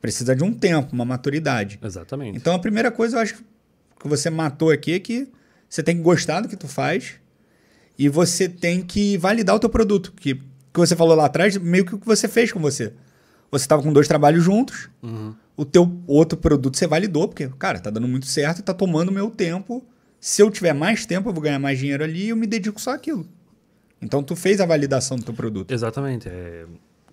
Precisa 0.00 0.34
de 0.34 0.42
um 0.42 0.52
tempo, 0.52 0.92
uma 0.92 1.04
maturidade. 1.04 1.78
Exatamente. 1.82 2.36
Então 2.36 2.54
a 2.54 2.58
primeira 2.58 2.90
coisa 2.90 3.18
eu 3.18 3.20
acho 3.20 3.34
que 4.00 4.08
você 4.08 4.28
matou 4.30 4.70
aqui 4.70 4.94
é 4.94 4.98
que 4.98 5.28
você 5.68 5.82
tem 5.82 5.96
que 5.96 6.02
gostar 6.02 6.40
do 6.40 6.48
que 6.48 6.56
tu 6.56 6.66
faz 6.66 7.14
e 7.96 8.08
você 8.08 8.48
tem 8.48 8.82
que 8.82 9.16
validar 9.18 9.54
o 9.54 9.60
teu 9.60 9.70
produto. 9.70 10.12
Que, 10.16 10.42
que 10.72 10.80
você 10.80 10.96
falou 10.96 11.14
lá 11.14 11.26
atrás, 11.26 11.56
meio 11.56 11.84
que 11.84 11.94
o 11.94 11.98
que 11.98 12.06
você 12.06 12.26
fez 12.28 12.50
com 12.52 12.60
você. 12.60 12.92
Você 13.50 13.64
estava 13.64 13.82
com 13.82 13.92
dois 13.92 14.08
trabalhos 14.08 14.42
juntos, 14.42 14.88
o 15.56 15.64
teu 15.64 16.00
outro 16.06 16.38
produto 16.38 16.76
você 16.78 16.86
validou, 16.86 17.28
porque, 17.28 17.48
cara, 17.58 17.78
tá 17.78 17.90
dando 17.90 18.08
muito 18.08 18.26
certo 18.26 18.60
e 18.60 18.62
tá 18.62 18.72
tomando 18.72 19.12
meu 19.12 19.30
tempo. 19.30 19.84
Se 20.18 20.40
eu 20.40 20.50
tiver 20.50 20.72
mais 20.72 21.04
tempo, 21.04 21.28
eu 21.28 21.32
vou 21.34 21.42
ganhar 21.42 21.58
mais 21.58 21.78
dinheiro 21.78 22.02
ali 22.02 22.24
e 22.26 22.28
eu 22.30 22.36
me 22.36 22.46
dedico 22.46 22.80
só 22.80 22.92
àquilo. 22.94 23.26
Então 24.00 24.22
tu 24.22 24.34
fez 24.34 24.60
a 24.60 24.66
validação 24.66 25.16
do 25.18 25.24
teu 25.24 25.34
produto. 25.34 25.70
Exatamente. 25.70 26.28
é, 26.28 26.64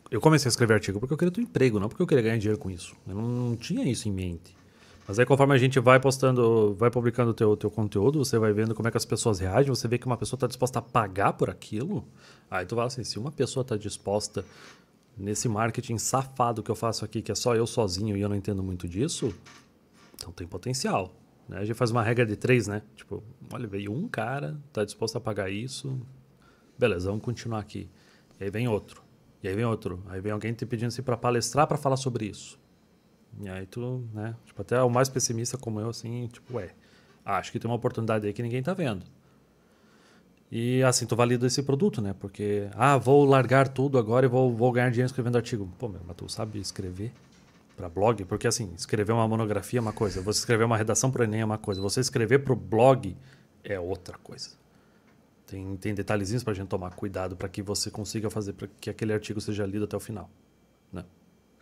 Eu 0.10 0.22
comecei 0.22 0.48
a 0.48 0.52
escrever 0.52 0.76
artigo 0.76 1.00
porque 1.00 1.14
eu 1.14 1.18
queria 1.18 1.32
ter 1.32 1.42
um 1.42 1.44
emprego, 1.44 1.80
não 1.80 1.90
porque 1.90 2.02
eu 2.02 2.08
queria 2.08 2.24
ganhar 2.24 2.38
dinheiro 2.38 2.58
com 2.58 2.70
isso. 2.72 2.96
Eu 3.08 3.16
não 3.16 3.56
tinha 3.58 3.84
isso 3.92 4.08
em 4.08 4.12
mente. 4.12 4.56
Mas 5.10 5.18
aí 5.18 5.26
conforme 5.26 5.56
a 5.56 5.58
gente 5.58 5.80
vai 5.80 6.00
postando, 6.00 6.76
vai 6.76 6.92
publicando 6.92 7.32
o 7.32 7.34
teu, 7.34 7.58
teu 7.58 7.72
conteúdo, 7.72 8.24
você 8.24 8.38
vai 8.38 8.54
vendo 8.54 8.76
como 8.76 8.88
é 8.88 8.92
que 8.92 8.98
as 8.98 9.06
pessoas 9.06 9.40
reagem, 9.40 9.68
você 9.68 9.88
vê 9.88 9.98
que 9.98 10.06
uma 10.06 10.16
pessoa 10.16 10.38
está 10.38 10.46
disposta 10.46 10.78
a 10.78 10.84
pagar 10.84 11.34
por 11.34 11.50
aquilo. 11.50 12.08
Aí 12.48 12.64
tu 12.64 12.76
fala 12.76 12.86
assim, 12.86 13.04
se 13.04 13.18
uma 13.18 13.32
pessoa 13.32 13.64
está 13.64 13.76
disposta 13.76 14.46
nesse 15.18 15.50
marketing 15.50 15.98
safado 15.98 16.62
que 16.62 16.70
eu 16.70 16.76
faço 16.76 17.04
aqui, 17.04 17.24
que 17.24 17.32
é 17.32 17.34
só 17.34 17.56
eu 17.56 17.66
sozinho 17.66 18.16
e 18.16 18.22
eu 18.22 18.30
não 18.30 18.36
entendo 18.36 18.62
muito 18.62 18.88
disso, 18.88 19.34
então 20.14 20.32
tem 20.32 20.46
potencial. 20.46 21.12
Né? 21.48 21.58
A 21.58 21.66
gente 21.66 21.76
faz 21.76 21.90
uma 21.90 22.04
regra 22.04 22.24
de 22.24 22.36
três, 22.36 22.68
né? 22.68 22.84
Tipo, 22.96 23.24
olha, 23.52 23.68
veio 23.68 23.92
um 23.92 24.08
cara, 24.08 24.60
tá 24.72 24.86
disposto 24.86 25.16
a 25.16 25.20
pagar 25.20 25.50
isso, 25.50 26.00
beleza, 26.78 27.10
vamos 27.10 27.26
continuar 27.26 27.62
aqui. 27.62 27.90
E 28.40 28.44
aí 28.44 28.52
vem 28.52 28.68
outro, 28.68 29.02
e 29.42 29.48
aí 29.48 29.56
vem 29.56 29.66
outro, 29.66 30.04
aí 30.08 30.22
vem 30.22 30.32
alguém 30.32 30.54
te 30.54 30.68
pedindo 30.68 30.90
assim 30.90 31.02
para 31.02 31.18
palestrar 31.18 31.66
para 31.66 31.80
falar 31.80 31.98
sobre 31.98 32.28
isso. 32.28 32.59
E 33.42 33.50
aí 33.50 33.66
tu, 33.66 34.08
né? 34.14 34.36
Tipo, 34.46 34.62
até 34.62 34.82
o 34.82 34.90
mais 34.90 35.10
pessimista 35.10 35.58
como 35.58 35.80
eu, 35.80 35.90
assim, 35.90 36.28
tipo, 36.28 36.58
ué, 36.58 36.72
acho 37.24 37.52
que 37.52 37.60
tem 37.60 37.70
uma 37.70 37.78
oportunidade 37.78 38.26
aí 38.26 38.34
que 38.34 38.42
ninguém 38.42 38.64
tá 38.64 38.74
vendo. 38.74 39.06
E 40.52 40.82
assim, 40.84 41.06
tu 41.06 41.16
valida 41.16 41.46
esse 41.46 41.62
produto, 41.62 42.02
né? 42.02 42.16
Porque, 42.20 42.70
ah, 42.74 42.98
vou 42.98 43.24
largar 43.24 43.68
tudo 43.68 44.00
agora 44.00 44.26
e 44.26 44.30
vou, 44.30 44.52
vou 44.56 44.72
ganhar 44.72 44.90
dinheiro 44.90 45.06
escrevendo 45.06 45.36
artigo. 45.36 45.70
Pô, 45.78 45.88
meu, 45.88 46.02
mas 46.06 46.16
tu 46.16 46.28
sabe 46.28 46.60
escrever 46.60 47.12
para 47.78 47.88
blog? 47.88 48.26
Porque 48.26 48.48
assim, 48.48 48.74
escrever 48.76 49.14
uma 49.14 49.28
monografia 49.28 49.80
é 49.80 49.82
uma 49.82 49.94
coisa, 49.94 50.22
você 50.22 50.40
escrever 50.40 50.64
uma 50.64 50.76
redação 50.76 51.12
para 51.12 51.24
Enem 51.24 51.42
é 51.42 51.46
uma 51.46 51.58
coisa, 51.58 51.82
você 51.82 52.00
escrever 52.00 52.40
para 52.40 52.54
o 52.54 52.56
blog 52.56 53.16
é 53.64 53.80
outra 53.80 54.18
coisa. 54.18 54.50
Tem, 55.46 55.78
tem 55.78 55.94
detalhezinhos 55.94 56.44
para 56.44 56.54
a 56.54 56.56
gente 56.56 56.68
tomar 56.68 56.94
cuidado 56.94 57.36
para 57.36 57.48
que 57.48 57.62
você 57.62 57.90
consiga 57.90 58.30
fazer 58.30 58.54
para 58.54 58.68
que 58.80 58.90
aquele 58.90 59.14
artigo 59.14 59.40
seja 59.40 59.66
lido 59.66 59.86
até 59.86 59.96
o 59.96 60.00
final. 60.00 60.30
Né? 60.92 61.06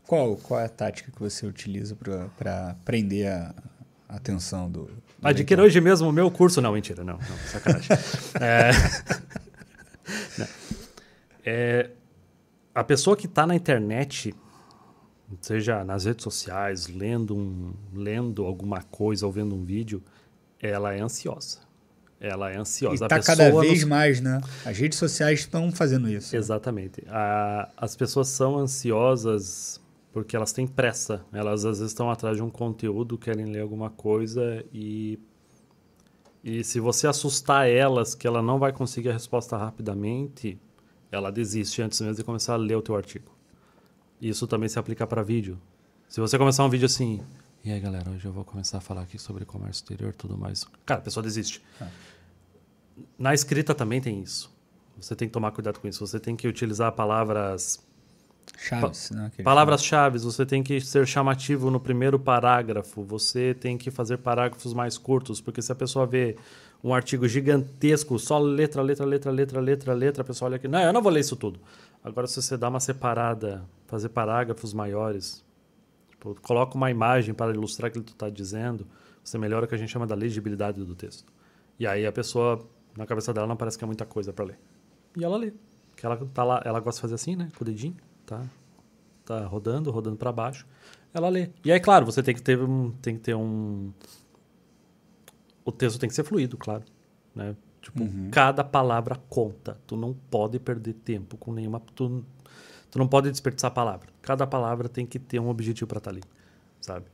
Qual, 0.08 0.38
qual 0.38 0.60
é 0.62 0.66
a 0.66 0.70
tática 0.70 1.12
que 1.12 1.20
você 1.20 1.46
utiliza 1.46 1.96
para 2.38 2.76
prender 2.86 3.28
a 3.28 3.54
atenção 4.08 4.70
do. 4.72 4.86
do 4.86 4.94
Adquira 5.22 5.62
leitor? 5.62 5.66
hoje 5.66 5.82
mesmo 5.82 6.08
o 6.10 6.12
meu 6.14 6.32
curso. 6.32 6.62
Não, 6.62 6.72
mentira, 6.72 7.04
não, 7.04 7.18
não 7.18 7.38
sacanagem. 7.52 7.90
é, 8.40 8.72
Não. 10.40 10.48
É, 11.46 11.90
a 12.74 12.84
pessoa 12.84 13.18
que 13.18 13.26
está 13.26 13.46
na 13.46 13.56
internet, 13.56 14.34
seja 15.42 15.84
nas 15.84 16.06
redes 16.06 16.24
sociais, 16.24 16.88
lendo, 16.88 17.36
um, 17.36 17.74
lendo 17.94 18.46
alguma 18.46 18.82
coisa 18.84 19.26
ou 19.26 19.32
vendo 19.32 19.56
um 19.56 19.64
vídeo, 19.66 20.02
ela 20.62 20.94
é 20.94 21.02
ansiosa. 21.02 21.60
Ela 22.20 22.52
é 22.52 22.56
E 22.56 22.58
ansiosa. 22.58 23.06
A 23.06 23.08
tá 23.10 23.20
cada 23.22 23.52
vez 23.60 23.82
não- 23.82 23.90
mais, 23.90 24.20
né? 24.22 24.40
As 24.66 24.78
redes 24.78 24.98
sociais 24.98 25.40
estão 25.42 25.72
fazendo 25.72 26.10
isso. 26.10 26.36
Exatamente. 26.36 27.04
A- 27.10 27.70
as 27.78 27.96
pessoas 27.96 28.28
são 28.30 28.58
ansiosas 28.58 29.80
Porque 30.12 30.36
elas 30.36 30.52
têm 30.52 30.66
pressa. 30.66 31.26
Elas 31.32 31.66
às 31.66 31.80
vezes 31.80 31.92
estão 31.92 32.10
atrás 32.10 32.38
de 32.38 32.44
um 32.44 32.50
conteúdo, 32.50 33.18
querem 33.18 33.46
ler 33.46 33.62
alguma 33.62 33.90
coisa 33.90 34.64
e. 34.74 35.20
E 36.44 36.64
se 36.64 36.80
você 36.80 37.08
assustar 37.08 37.68
elas 37.68 38.16
que 38.16 38.26
ela 38.26 38.42
não 38.42 38.58
vai 38.58 38.72
conseguir 38.72 39.10
a 39.10 39.14
resposta 39.14 39.58
rapidamente, 39.58 40.58
ela 41.12 41.30
desiste 41.30 41.82
antes 41.82 42.00
mesmo 42.00 42.16
de 42.16 42.24
começar 42.24 42.54
a 42.54 42.58
ler 42.58 42.76
o 42.76 42.82
teu 42.82 42.96
artigo. 42.96 43.32
Isso 44.22 44.48
também 44.48 44.70
se 44.70 44.80
aplica 44.80 45.06
para 45.06 45.22
vídeo. 45.24 45.60
Se 46.08 46.22
você 46.22 46.38
começar 46.38 46.64
um 46.64 46.70
vídeo 46.70 46.86
assim, 46.86 47.22
e 47.68 47.72
aí 47.72 47.82
galera, 47.82 48.10
hoje 48.10 48.26
eu 48.26 48.32
vou 48.32 48.46
começar 48.46 48.78
a 48.78 48.82
falar 48.82 49.02
aqui 49.02 49.20
sobre 49.20 49.44
comércio 49.44 49.82
exterior 49.82 50.14
tudo 50.14 50.38
mais. 50.38 50.66
Cara, 50.86 51.02
a 51.02 51.04
pessoa 51.04 51.22
desiste. 51.22 51.62
Na 53.18 53.34
escrita 53.34 53.76
também 53.76 54.00
tem 54.00 54.22
isso. 54.22 54.50
Você 55.00 55.16
tem 55.16 55.28
que 55.28 55.34
tomar 55.34 55.52
cuidado 55.52 55.80
com 55.80 55.88
isso. 55.88 56.06
Você 56.06 56.20
tem 56.20 56.36
que 56.36 56.48
utilizar 56.48 56.92
palavras 56.94 57.86
Chaves, 58.56 59.12
né? 59.12 59.28
aquele 59.28 59.44
Palavras-chave, 59.44 60.20
você 60.20 60.46
tem 60.46 60.64
que 60.64 60.80
ser 60.82 61.06
chamativo 61.06 61.70
no 61.70 61.80
primeiro 61.80 62.20
parágrafo, 62.20 63.04
você 63.04 63.54
tem 63.54 63.78
que 63.78 63.92
fazer 63.92 64.18
parágrafos 64.18 64.74
mais 64.74 64.98
curtos, 64.98 65.42
porque 65.42 65.62
se 65.62 65.72
a 65.72 65.76
pessoa 65.76 66.06
vê 66.06 66.36
um 66.84 66.94
artigo 66.94 67.28
gigantesco, 67.28 68.18
só 68.20 68.38
letra, 68.38 68.82
letra, 68.82 69.06
letra, 69.06 69.32
letra, 69.32 69.60
letra, 69.60 69.94
letra, 69.94 70.22
a 70.22 70.26
pessoa 70.26 70.50
olha 70.50 70.56
aqui, 70.58 70.68
não, 70.68 70.80
eu 70.80 70.94
não 70.94 71.02
vou 71.02 71.12
ler 71.12 71.22
isso 71.22 71.36
tudo. 71.36 71.60
Agora, 72.04 72.28
se 72.28 72.42
você 72.42 72.56
dá 72.56 72.70
uma 72.70 72.80
separada, 72.80 73.64
fazer 73.88 74.10
parágrafos 74.10 74.74
maiores, 74.74 75.44
tipo, 76.10 76.36
coloca 76.42 76.76
uma 76.76 76.90
imagem 76.90 77.34
para 77.34 77.54
ilustrar 77.54 77.90
aquilo 77.90 78.04
que 78.04 78.12
tu 78.12 78.16
está 78.16 78.30
dizendo, 78.30 78.88
você 79.24 79.38
melhora 79.38 79.66
o 79.66 79.68
que 79.68 79.76
a 79.76 79.78
gente 79.78 79.90
chama 79.90 80.08
da 80.08 80.16
legibilidade 80.16 80.84
do 80.84 80.96
texto. 80.96 81.32
E 81.80 81.86
aí 81.86 82.06
a 82.06 82.12
pessoa, 82.12 82.66
na 82.96 83.06
cabeça 83.06 83.34
dela, 83.34 83.46
não 83.46 83.58
parece 83.58 83.78
que 83.78 83.84
é 83.84 83.88
muita 83.88 84.06
coisa 84.06 84.32
para 84.32 84.46
ler. 84.46 84.60
E 85.16 85.24
ela 85.24 85.38
lê. 85.38 85.52
Que 85.96 86.06
ela 86.06 86.18
tá 86.34 86.44
lá, 86.44 86.62
ela 86.64 86.80
gosta 86.80 87.00
de 87.00 87.02
fazer 87.02 87.16
assim, 87.16 87.36
né, 87.36 87.50
com 87.56 87.64
o 87.64 87.66
dedinho 87.66 87.96
tá, 88.28 88.46
tá 89.26 89.46
rodando, 89.46 89.90
rodando 89.90 90.18
para 90.18 90.32
baixo, 90.32 90.68
ela 91.14 91.30
lê. 91.30 91.50
E 91.66 91.72
aí, 91.72 91.80
claro, 91.80 92.06
você 92.06 92.22
tem 92.22 92.36
que 92.36 92.42
ter 92.42 92.60
um, 92.62 92.92
tem 93.02 93.16
que 93.16 93.22
ter 93.22 93.36
um, 93.36 93.92
o 95.66 95.72
texto 95.72 95.98
tem 95.98 96.08
que 96.08 96.14
ser 96.14 96.24
fluido, 96.24 96.58
claro, 96.58 96.84
né? 97.34 97.56
Tipo, 97.82 98.06
cada 98.32 98.66
palavra 98.66 99.16
conta. 99.30 99.78
Tu 99.88 99.96
não 99.96 100.14
pode 100.14 100.60
perder 100.60 100.94
tempo 100.94 101.38
com 101.38 101.54
nenhuma, 101.54 101.80
tu, 101.96 102.24
tu 102.92 103.00
não 103.00 103.08
pode 103.08 103.32
desperdiçar 103.32 103.70
a 103.70 103.74
palavra. 103.74 104.10
Cada 104.22 104.46
palavra 104.46 104.90
tem 104.90 105.06
que 105.06 105.18
ter 105.18 105.40
um 105.40 105.48
objetivo 105.48 105.88
para 105.88 106.00
estar 106.00 106.12
ali, 106.12 106.22
sabe? 106.82 107.06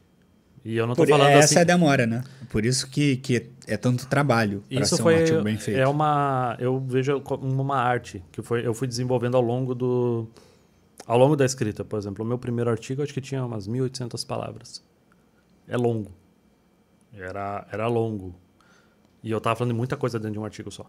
E 0.65 0.75
eu 0.77 0.87
não 0.87 0.95
tô 0.95 1.03
Por, 1.03 1.09
falando 1.09 1.29
essa 1.29 1.45
assim. 1.45 1.55
é 1.57 1.61
a 1.61 1.63
demora, 1.63 2.07
né? 2.07 2.23
Por 2.49 2.65
isso 2.65 2.89
que, 2.89 3.17
que 3.17 3.49
é 3.67 3.75
tanto 3.75 4.07
trabalho 4.07 4.63
para 4.73 4.85
ser 4.85 4.97
foi 4.97 5.15
um 5.15 5.19
artigo 5.19 5.43
bem 5.43 5.57
feito. 5.57 5.77
é 5.77 5.87
uma 5.87 6.55
eu 6.57 6.79
vejo 6.79 7.19
como 7.21 7.61
uma 7.61 7.77
arte 7.77 8.23
que 8.31 8.41
foi 8.41 8.65
eu 8.65 8.73
fui 8.73 8.87
desenvolvendo 8.87 9.35
ao 9.35 9.41
longo 9.43 9.75
do 9.75 10.27
ao 11.05 11.17
longo 11.17 11.35
da 11.35 11.45
escrita, 11.45 11.83
por 11.83 11.97
exemplo, 11.99 12.23
o 12.23 12.27
meu 12.27 12.37
primeiro 12.37 12.69
artigo 12.69 13.01
acho 13.03 13.13
que 13.13 13.21
tinha 13.21 13.43
umas 13.45 13.67
1800 13.67 14.23
palavras. 14.23 14.83
É 15.67 15.77
longo. 15.77 16.11
Era 17.13 17.67
era 17.71 17.87
longo. 17.87 18.35
E 19.23 19.31
eu 19.31 19.39
tava 19.39 19.55
falando 19.55 19.71
de 19.71 19.77
muita 19.77 19.95
coisa 19.95 20.19
dentro 20.19 20.33
de 20.33 20.39
um 20.39 20.45
artigo 20.45 20.69
só. 20.71 20.85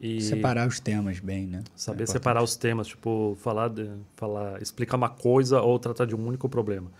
E 0.00 0.20
Separar 0.20 0.66
os 0.68 0.78
temas 0.80 1.20
bem, 1.20 1.46
né? 1.46 1.62
saber 1.74 2.02
É 2.02 2.06
separar 2.06 2.42
os 2.42 2.56
temas, 2.56 2.86
tipo, 2.88 3.36
falar, 3.40 3.68
de, 3.68 3.90
falar, 4.14 4.60
explicar 4.60 4.96
uma 4.96 5.08
coisa 5.08 5.60
ou 5.62 5.78
tratar 5.78 6.04
de 6.04 6.14
um 6.14 6.26
único 6.26 6.48
problema. 6.48 6.90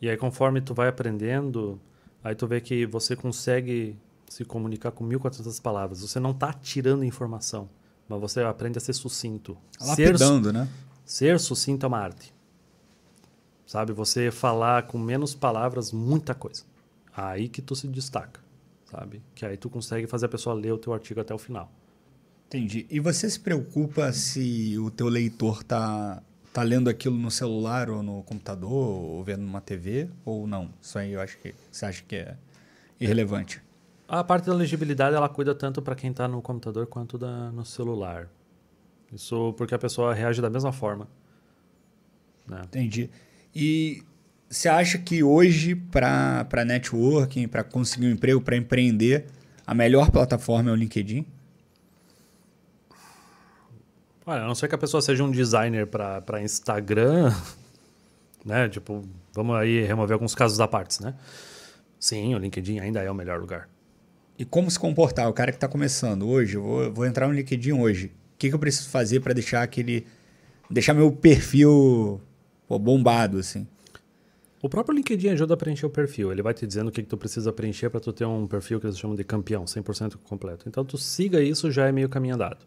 E 0.00 0.08
aí, 0.08 0.16
conforme 0.16 0.60
tu 0.62 0.72
vai 0.72 0.88
aprendendo, 0.88 1.78
aí 2.24 2.34
tu 2.34 2.46
vê 2.46 2.60
que 2.60 2.86
você 2.86 3.14
consegue 3.14 3.94
se 4.28 4.44
comunicar 4.44 4.90
com 4.92 5.04
1.400 5.04 5.60
palavras. 5.60 6.00
Você 6.00 6.18
não 6.18 6.30
está 6.30 6.52
tirando 6.52 7.04
informação, 7.04 7.68
mas 8.08 8.18
você 8.20 8.40
aprende 8.40 8.78
a 8.78 8.80
ser 8.80 8.94
sucinto. 8.94 9.56
Ser, 9.78 10.16
su- 10.16 10.24
Lapidando, 10.24 10.52
né? 10.52 10.68
Ser 11.10 11.40
sucinto 11.40 11.84
é 11.84 11.88
uma 11.88 11.98
arte. 11.98 12.32
Sabe? 13.66 13.92
Você 13.92 14.30
falar 14.30 14.84
com 14.84 14.96
menos 14.96 15.34
palavras 15.34 15.90
muita 15.90 16.36
coisa. 16.36 16.62
Aí 17.12 17.48
que 17.48 17.60
tu 17.60 17.74
se 17.74 17.88
destaca, 17.88 18.40
sabe? 18.84 19.20
Que 19.34 19.44
aí 19.44 19.56
tu 19.56 19.68
consegue 19.68 20.06
fazer 20.06 20.26
a 20.26 20.28
pessoa 20.28 20.54
ler 20.54 20.72
o 20.72 20.78
teu 20.78 20.92
artigo 20.92 21.20
até 21.20 21.34
o 21.34 21.38
final. 21.38 21.68
Entendi. 22.46 22.86
E 22.88 23.00
você 23.00 23.28
se 23.28 23.40
preocupa 23.40 24.12
se 24.12 24.78
o 24.78 24.88
teu 24.88 25.08
leitor 25.08 25.64
tá, 25.64 26.22
tá 26.52 26.62
lendo 26.62 26.88
aquilo 26.88 27.16
no 27.16 27.30
celular 27.30 27.90
ou 27.90 28.04
no 28.04 28.22
computador 28.22 28.70
ou 28.70 29.24
vendo 29.24 29.42
numa 29.42 29.60
TV 29.60 30.08
ou 30.24 30.46
não? 30.46 30.70
Isso 30.80 30.96
aí 30.96 31.12
eu 31.14 31.20
acho 31.20 31.36
que 31.38 31.52
você 31.72 31.86
acha 31.86 32.04
que 32.06 32.14
é 32.14 32.36
irrelevante. 33.00 33.60
A 34.06 34.22
parte 34.22 34.46
da 34.46 34.54
legibilidade 34.54 35.16
ela 35.16 35.28
cuida 35.28 35.56
tanto 35.56 35.82
para 35.82 35.96
quem 35.96 36.12
está 36.12 36.28
no 36.28 36.40
computador 36.40 36.86
quanto 36.86 37.18
da, 37.18 37.50
no 37.50 37.64
celular. 37.64 38.28
Isso 39.12 39.52
porque 39.54 39.74
a 39.74 39.78
pessoa 39.78 40.14
reage 40.14 40.40
da 40.40 40.50
mesma 40.50 40.72
forma. 40.72 41.08
Né? 42.46 42.60
Entendi. 42.64 43.10
E 43.54 44.02
você 44.48 44.68
acha 44.68 44.98
que 44.98 45.22
hoje, 45.22 45.74
para 45.74 46.64
networking, 46.64 47.46
para 47.46 47.62
conseguir 47.62 48.06
um 48.06 48.10
emprego, 48.10 48.40
para 48.40 48.56
empreender, 48.56 49.26
a 49.66 49.74
melhor 49.74 50.10
plataforma 50.10 50.70
é 50.70 50.72
o 50.72 50.76
LinkedIn? 50.76 51.26
Olha, 54.26 54.42
a 54.42 54.46
não 54.46 54.54
ser 54.54 54.68
que 54.68 54.74
a 54.74 54.78
pessoa 54.78 55.00
seja 55.00 55.24
um 55.24 55.30
designer 55.30 55.86
para 55.86 56.42
Instagram, 56.42 57.34
né? 58.44 58.68
Tipo, 58.68 59.04
vamos 59.32 59.56
aí 59.56 59.84
remover 59.84 60.14
alguns 60.14 60.34
casos 60.34 60.60
à 60.60 60.68
parte, 60.68 61.02
né? 61.02 61.14
Sim, 61.98 62.34
o 62.34 62.38
LinkedIn 62.38 62.78
ainda 62.78 63.00
é 63.02 63.10
o 63.10 63.14
melhor 63.14 63.40
lugar. 63.40 63.68
E 64.38 64.44
como 64.44 64.70
se 64.70 64.78
comportar? 64.78 65.28
O 65.28 65.32
cara 65.32 65.52
que 65.52 65.56
está 65.56 65.68
começando 65.68 66.28
hoje, 66.28 66.56
vou, 66.56 66.92
vou 66.92 67.06
entrar 67.06 67.28
no 67.28 67.34
LinkedIn 67.34 67.72
hoje. 67.72 68.12
Que, 68.40 68.48
que 68.48 68.54
eu 68.54 68.58
preciso 68.58 68.88
fazer 68.88 69.20
para 69.20 69.34
deixar 69.34 69.62
aquele. 69.62 70.06
deixar 70.70 70.94
meu 70.94 71.12
perfil 71.12 72.18
pô, 72.66 72.78
bombado, 72.78 73.38
assim? 73.38 73.66
O 74.62 74.68
próprio 74.68 74.96
LinkedIn 74.96 75.28
ajuda 75.28 75.52
a 75.52 75.56
preencher 75.58 75.84
o 75.84 75.90
perfil. 75.90 76.32
Ele 76.32 76.40
vai 76.40 76.54
te 76.54 76.66
dizendo 76.66 76.88
o 76.88 76.90
que, 76.90 77.02
que 77.02 77.08
tu 77.08 77.18
precisa 77.18 77.52
preencher 77.52 77.90
para 77.90 78.00
tu 78.00 78.14
ter 78.14 78.24
um 78.24 78.46
perfil 78.46 78.80
que 78.80 78.86
eles 78.86 78.98
chamam 78.98 79.14
de 79.14 79.24
campeão, 79.24 79.66
100% 79.66 80.16
completo. 80.24 80.66
Então, 80.66 80.84
tu 80.86 80.96
siga 80.96 81.42
isso, 81.42 81.70
já 81.70 81.86
é 81.86 81.92
meio 81.92 82.08
caminho 82.08 82.34
andado. 82.34 82.64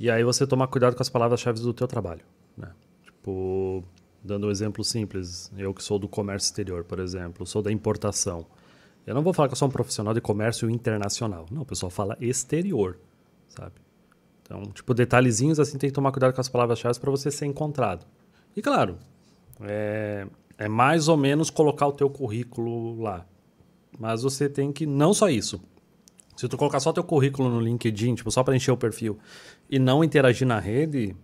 E 0.00 0.10
aí 0.10 0.24
você 0.24 0.44
toma 0.48 0.66
cuidado 0.66 0.96
com 0.96 1.02
as 1.02 1.08
palavras-chave 1.08 1.60
do 1.60 1.72
teu 1.72 1.86
trabalho. 1.86 2.22
Né? 2.56 2.70
Tipo, 3.04 3.84
dando 4.22 4.48
um 4.48 4.50
exemplo 4.50 4.82
simples, 4.82 5.52
eu 5.56 5.72
que 5.72 5.82
sou 5.82 5.96
do 5.96 6.08
comércio 6.08 6.46
exterior, 6.48 6.82
por 6.82 6.98
exemplo, 6.98 7.46
sou 7.46 7.62
da 7.62 7.70
importação. 7.70 8.44
Eu 9.06 9.14
não 9.14 9.22
vou 9.22 9.32
falar 9.32 9.48
que 9.48 9.54
eu 9.54 9.58
sou 9.58 9.68
um 9.68 9.70
profissional 9.72 10.12
de 10.12 10.20
comércio 10.20 10.68
internacional. 10.68 11.46
Não, 11.52 11.62
o 11.62 11.66
pessoal 11.66 11.90
fala 11.90 12.16
exterior, 12.20 12.98
sabe? 13.48 13.74
Então, 14.48 14.62
tipo, 14.72 14.94
detalhezinhos 14.94 15.60
assim, 15.60 15.76
tem 15.76 15.90
que 15.90 15.94
tomar 15.94 16.10
cuidado 16.10 16.32
com 16.32 16.40
as 16.40 16.48
palavras-chave 16.48 16.98
para 16.98 17.10
você 17.10 17.30
ser 17.30 17.44
encontrado. 17.44 18.06
E 18.56 18.62
claro, 18.62 18.96
é, 19.60 20.26
é 20.56 20.66
mais 20.68 21.06
ou 21.06 21.18
menos 21.18 21.50
colocar 21.50 21.86
o 21.86 21.92
teu 21.92 22.08
currículo 22.08 22.98
lá. 23.02 23.26
Mas 23.98 24.22
você 24.22 24.48
tem 24.48 24.72
que, 24.72 24.86
não 24.86 25.12
só 25.12 25.28
isso. 25.28 25.60
Se 26.34 26.48
tu 26.48 26.56
colocar 26.56 26.80
só 26.80 26.92
teu 26.94 27.04
currículo 27.04 27.50
no 27.50 27.60
LinkedIn, 27.60 28.14
tipo, 28.14 28.30
só 28.30 28.42
para 28.42 28.56
encher 28.56 28.70
o 28.70 28.76
perfil, 28.76 29.18
e 29.68 29.78
não 29.78 30.02
interagir 30.02 30.46
na 30.46 30.58
rede, 30.58 31.14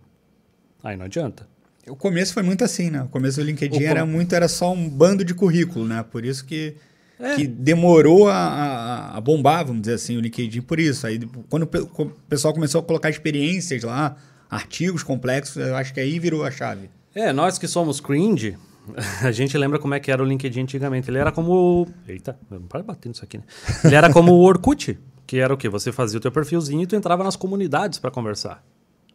aí 0.83 0.95
não 0.95 1.05
adianta. 1.05 1.47
O 1.87 1.95
começo 1.95 2.33
foi 2.33 2.43
muito 2.43 2.63
assim, 2.63 2.89
né? 2.91 3.01
O 3.03 3.07
começo 3.07 3.39
do 3.39 3.45
LinkedIn 3.45 3.75
O 3.77 3.79
com- 3.79 3.85
era 3.85 4.05
muito, 4.05 4.33
era 4.35 4.47
só 4.47 4.71
um 4.71 4.87
bando 4.87 5.23
de 5.25 5.33
currículo, 5.33 5.85
né? 5.85 6.03
Por 6.03 6.25
isso 6.25 6.45
que, 6.45 6.75
É. 7.19 7.35
que 7.35 7.47
demorou 7.47 8.27
a, 8.27 8.35
a, 8.35 9.17
a 9.17 9.21
bombar, 9.21 9.65
vamos 9.65 9.81
dizer 9.83 9.93
assim, 9.93 10.17
o 10.17 10.19
LinkedIn 10.19 10.61
por 10.61 10.79
isso. 10.79 11.07
Aí 11.07 11.19
quando 11.49 11.63
o 11.63 11.67
pe- 11.67 11.79
o 11.79 12.05
pessoal 12.27 12.53
começou 12.53 12.81
a 12.81 12.83
colocar 12.83 13.09
experiências 13.09 13.83
lá, 13.83 14.17
artigos 14.49 15.01
complexos, 15.03 15.55
eu 15.57 15.75
acho 15.75 15.93
que 15.93 15.99
aí 15.99 16.19
virou 16.19 16.43
a 16.43 16.51
chave. 16.51 16.89
É, 17.13 17.31
nós 17.31 17.57
que 17.57 17.67
somos 17.67 17.99
cringe, 18.01 18.57
a 19.23 19.31
gente 19.31 19.57
lembra 19.57 19.79
como 19.79 19.93
é 19.93 19.99
que 19.99 20.11
era 20.11 20.21
o 20.21 20.25
LinkedIn 20.25 20.61
antigamente. 20.61 21.09
Ele 21.09 21.17
era 21.17 21.31
como. 21.31 21.87
Eita, 22.07 22.37
não 22.51 22.61
para 22.63 22.83
bater 22.83 23.07
nisso 23.09 23.23
aqui, 23.23 23.37
né? 23.37 23.43
Ele 23.83 23.95
era 23.95 24.11
como 24.11 24.33
o 24.33 24.41
Orkut, 24.41 24.99
que 25.25 25.37
era 25.37 25.53
o 25.53 25.57
quê? 25.57 25.69
Você 25.69 25.91
fazia 25.93 26.17
o 26.17 26.21
teu 26.21 26.31
perfilzinho 26.31 26.81
e 26.83 26.85
tu 26.87 26.95
entrava 26.95 27.23
nas 27.23 27.35
comunidades 27.37 27.97
para 27.97 28.11
conversar. 28.11 28.61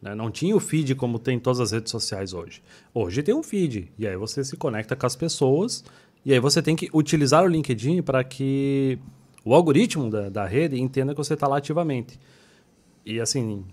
né? 0.01 0.14
Não 0.14 0.30
tinha 0.30 0.57
o 0.57 0.61
feed 0.61 0.94
como 0.94 1.18
tem 1.18 1.36
em 1.36 1.38
todas 1.38 1.61
as 1.61 1.70
redes 1.72 1.90
sociais 1.90 2.32
hoje. 2.32 2.62
Hoje 2.94 3.22
tem 3.22 3.34
um 3.34 3.42
feed. 3.42 3.92
E 3.98 4.07
aí 4.09 4.16
você 4.16 4.42
se 4.42 4.57
conecta 4.57 4.96
com 4.96 5.07
as 5.07 5.14
pessoas. 5.14 5.84
E 6.25 6.33
aí 6.33 6.41
você 6.41 6.61
tem 6.61 6.77
que 6.77 6.91
utilizar 6.93 7.45
o 7.45 7.47
LinkedIn 7.47 8.03
para 8.03 8.23
que 8.23 8.99
o 9.45 9.55
algoritmo 9.55 10.11
da, 10.11 10.29
da 10.29 10.47
rede 10.47 10.81
entenda 10.81 11.14
que 11.14 11.18
você 11.18 11.35
está 11.35 11.49
lá 11.49 11.59
ativamente. 11.59 12.21
E 13.05 13.18
assim, 13.21 13.64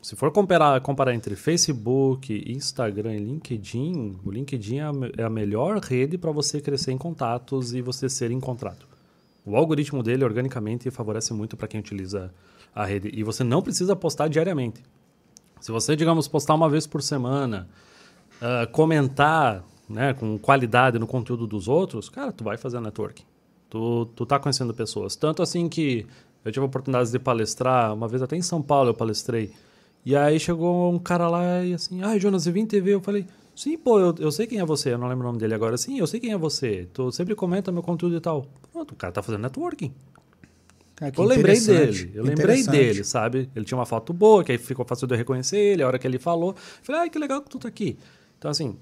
se 0.00 0.14
for 0.14 0.30
comparar, 0.30 0.80
comparar 0.80 1.14
entre 1.14 1.34
Facebook, 1.34 2.44
Instagram 2.46 3.16
e 3.16 3.18
LinkedIn, 3.18 4.18
o 4.24 4.30
LinkedIn 4.30 4.76
é 4.76 4.82
a, 4.82 4.92
é 5.24 5.28
melhor 5.28 5.78
rede 5.78 6.16
para 6.16 6.30
você 6.30 6.60
crescer 6.60 6.92
em 6.92 6.98
contatos 6.98 7.74
e 7.74 7.82
você 7.82 8.08
ser 8.08 8.30
encontrado. 8.30 8.86
O 9.44 9.56
algoritmo 9.56 10.02
dele, 10.02 10.24
organicamente, 10.24 10.90
favorece 10.90 11.32
muito 11.32 11.56
para 11.56 11.68
quem 11.68 11.80
utiliza 11.80 12.32
a 12.74 12.84
rede. 12.84 13.10
E 13.12 13.22
você 13.24 13.42
não 13.42 13.62
precisa 13.62 13.96
postar 13.96 14.28
diariamente. 14.28 14.82
Se 15.60 15.72
você, 15.72 15.96
digamos, 15.96 16.28
postar 16.28 16.54
uma 16.54 16.68
vez 16.68 16.86
por 16.86 17.02
semana, 17.02 17.68
ah, 18.40 18.66
comentar 18.70 19.64
né, 19.88 20.14
com 20.14 20.38
qualidade 20.38 20.98
no 20.98 21.06
conteúdo 21.06 21.46
dos 21.46 21.68
outros, 21.68 22.08
cara, 22.08 22.32
tu 22.32 22.44
vai 22.44 22.56
fazer 22.56 22.80
networking. 22.80 23.24
Tu, 23.68 24.06
tu 24.14 24.26
tá 24.26 24.38
conhecendo 24.38 24.72
pessoas. 24.72 25.16
Tanto 25.16 25.42
assim 25.42 25.68
que 25.68 26.06
eu 26.44 26.52
tive 26.52 26.62
a 26.62 26.66
oportunidade 26.66 27.10
de 27.10 27.18
palestrar, 27.18 27.92
uma 27.92 28.08
vez 28.08 28.22
até 28.22 28.36
em 28.36 28.42
São 28.42 28.62
Paulo 28.62 28.90
eu 28.90 28.94
palestrei. 28.94 29.52
E 30.04 30.14
aí 30.14 30.38
chegou 30.38 30.92
um 30.92 30.98
cara 30.98 31.28
lá 31.28 31.64
e 31.64 31.74
assim, 31.74 32.02
ai 32.02 32.20
Jonas, 32.20 32.46
eu 32.46 32.52
vim 32.52 32.66
ver. 32.66 32.94
Eu 32.94 33.00
falei, 33.00 33.26
Sim, 33.56 33.78
pô, 33.78 33.98
eu, 33.98 34.14
eu 34.18 34.30
sei 34.30 34.46
quem 34.46 34.60
é 34.60 34.64
você, 34.66 34.92
eu 34.92 34.98
não 34.98 35.08
lembro 35.08 35.24
o 35.24 35.28
nome 35.28 35.38
dele 35.38 35.54
agora. 35.54 35.78
Sim, 35.78 35.98
eu 35.98 36.06
sei 36.06 36.20
quem 36.20 36.30
é 36.30 36.36
você. 36.36 36.86
Tu 36.92 37.10
sempre 37.10 37.34
comenta 37.34 37.72
meu 37.72 37.82
conteúdo 37.82 38.14
e 38.14 38.20
tal. 38.20 38.46
Pronto, 38.70 38.92
o 38.92 38.94
cara 38.94 39.10
tá 39.10 39.22
fazendo 39.22 39.40
networking. 39.40 39.94
Cara, 40.94 41.10
Eu 41.16 41.24
lembrei 41.24 41.58
dele, 41.58 42.12
eu 42.14 42.22
lembrei 42.22 42.62
dele, 42.64 43.02
sabe? 43.02 43.50
Ele 43.56 43.64
tinha 43.64 43.78
uma 43.78 43.86
foto 43.86 44.12
boa, 44.12 44.44
que 44.44 44.52
aí 44.52 44.58
ficou 44.58 44.84
fácil 44.84 45.06
de 45.06 45.14
eu 45.14 45.18
reconhecer 45.18 45.56
ele, 45.56 45.82
a 45.82 45.86
hora 45.86 45.98
que 45.98 46.06
ele 46.06 46.18
falou. 46.18 46.54
Falei, 46.82 47.02
ai, 47.02 47.10
que 47.10 47.18
legal 47.18 47.40
que 47.40 47.48
tu 47.48 47.58
tá 47.58 47.68
aqui. 47.68 47.98
Então, 48.38 48.50
assim, 48.50 48.76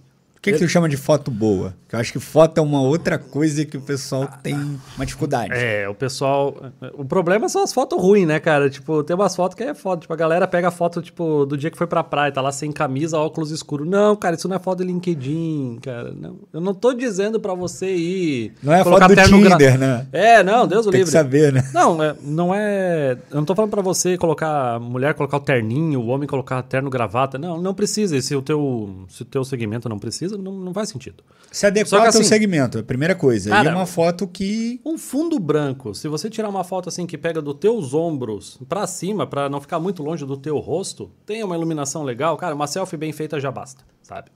que, 0.45 0.53
que 0.53 0.59
tu 0.59 0.69
chama 0.69 0.89
de 0.89 0.97
foto 0.97 1.31
boa? 1.31 1.75
Que 1.89 1.95
eu 1.95 2.01
acho 2.01 2.13
que 2.13 2.19
foto 2.21 2.59
é 2.59 2.61
uma 2.63 2.81
outra 2.83 3.19
coisa 3.19 3.65
que 3.65 3.77
o 3.77 3.81
pessoal 3.81 4.29
tem 4.43 4.55
uma 4.97 5.05
dificuldade. 5.07 5.53
É, 5.55 5.89
o 5.89 5.95
pessoal. 5.95 6.55
O 6.95 7.05
problema 7.05 7.49
são 7.49 7.63
as 7.63 7.73
fotos 7.73 8.01
ruins, 8.01 8.27
né, 8.27 8.39
cara? 8.41 8.69
Tipo, 8.69 9.03
tem 9.03 9.15
umas 9.17 9.35
fotos 9.35 9.57
que 9.57 9.63
é 9.63 9.75
foto. 9.75 10.03
Tipo, 10.03 10.13
a 10.13 10.17
galera 10.17 10.47
pega 10.47 10.69
a 10.69 10.71
foto, 10.71 11.01
tipo, 11.01 11.47
do 11.47 11.57
dia 11.57 11.71
que 11.71 11.79
foi 11.79 11.87
pra 11.87 12.03
praia, 12.05 12.31
tá 12.33 12.41
lá 12.41 12.53
sem 12.53 12.71
camisa, 12.73 13.19
óculos 13.19 13.51
escuros. 13.51 13.89
Não, 13.89 14.15
cara, 14.17 14.37
isso 14.37 14.49
não 14.49 14.57
é 14.57 14.59
foto 14.59 14.79
de 14.79 14.85
LinkedIn, 14.85 15.79
cara. 15.83 16.13
Não, 16.13 16.37
eu 16.53 16.61
não 16.61 16.75
tô 16.75 16.93
dizendo 16.93 17.39
pra 17.41 17.55
você 17.55 17.95
ir. 17.95 18.53
Não 18.63 18.73
é 18.73 18.83
foto 18.85 19.09
do 19.09 19.15
terno 19.15 19.41
gra- 19.41 19.51
Tinder, 19.53 19.79
né? 19.79 20.07
É, 20.13 20.43
não, 20.43 20.67
Deus 20.67 20.87
o 20.87 20.91
Tem 20.91 21.01
livre. 21.01 21.13
que 21.13 21.19
saber, 21.19 21.53
né? 21.53 21.69
Não, 21.73 22.03
é, 22.03 22.15
não 22.23 22.55
é. 22.55 23.17
Eu 23.31 23.37
não 23.37 23.45
tô 23.45 23.55
falando 23.55 23.71
pra 23.71 23.83
você 23.83 24.17
colocar. 24.19 24.75
a 24.75 24.81
Mulher 24.81 25.15
colocar 25.15 25.37
o 25.39 25.41
terninho, 25.41 26.01
o 26.01 26.09
homem 26.09 26.29
colocar 26.29 26.63
terno 26.63 26.91
gravata. 26.91 27.39
Não, 27.39 27.61
não 27.61 27.75
precisa. 27.75 28.17
E 28.17 28.23
Se 28.23 28.35
o 28.35 28.43
teu, 28.43 29.05
se 29.09 29.23
o 29.23 29.25
teu 29.25 29.45
segmento 29.45 29.89
não 29.89 29.99
precisa, 29.99 30.34
não, 30.39 30.53
não 30.53 30.75
faz 30.75 30.89
sentido. 30.89 31.23
Se 31.53 31.67
adequar 31.67 32.03
ao 32.03 32.09
assim- 32.09 32.25
segmento, 32.25 32.79
é 32.79 32.81
a 32.81 32.85
primeira 32.85 33.15
coisa. 33.15 33.51
Cara, 33.51 33.71
e 33.71 33.73
uma 33.75 33.87
foto 33.87 34.27
que. 34.27 34.81
Um 34.85 34.99
fundo 34.99 35.39
branco, 35.39 35.95
se 35.95 36.09
você 36.09 36.29
tirar 36.29 36.49
uma 36.49 36.65
foto 36.65 36.89
assim 36.89 37.07
que 37.07 37.17
pega 37.17 37.41
dos 37.41 37.55
teus 37.55 37.95
ombros 37.95 38.59
pra 38.69 38.87
cima, 38.87 39.27
pra 39.27 39.49
não 39.49 39.61
ficar 39.61 39.79
muito 39.79 40.03
longe 40.03 40.25
do 40.27 40.37
teu 40.37 40.59
rosto, 40.59 41.11
tem 41.25 41.43
uma 41.45 41.55
iluminação 41.57 42.03
legal, 42.03 42.37
cara, 42.37 42.55
uma 42.55 42.67
selfie 42.67 42.97
bem 42.97 43.13
feita 43.13 43.39
já 43.39 43.51
basta, 43.53 43.85
sabe? 44.03 44.31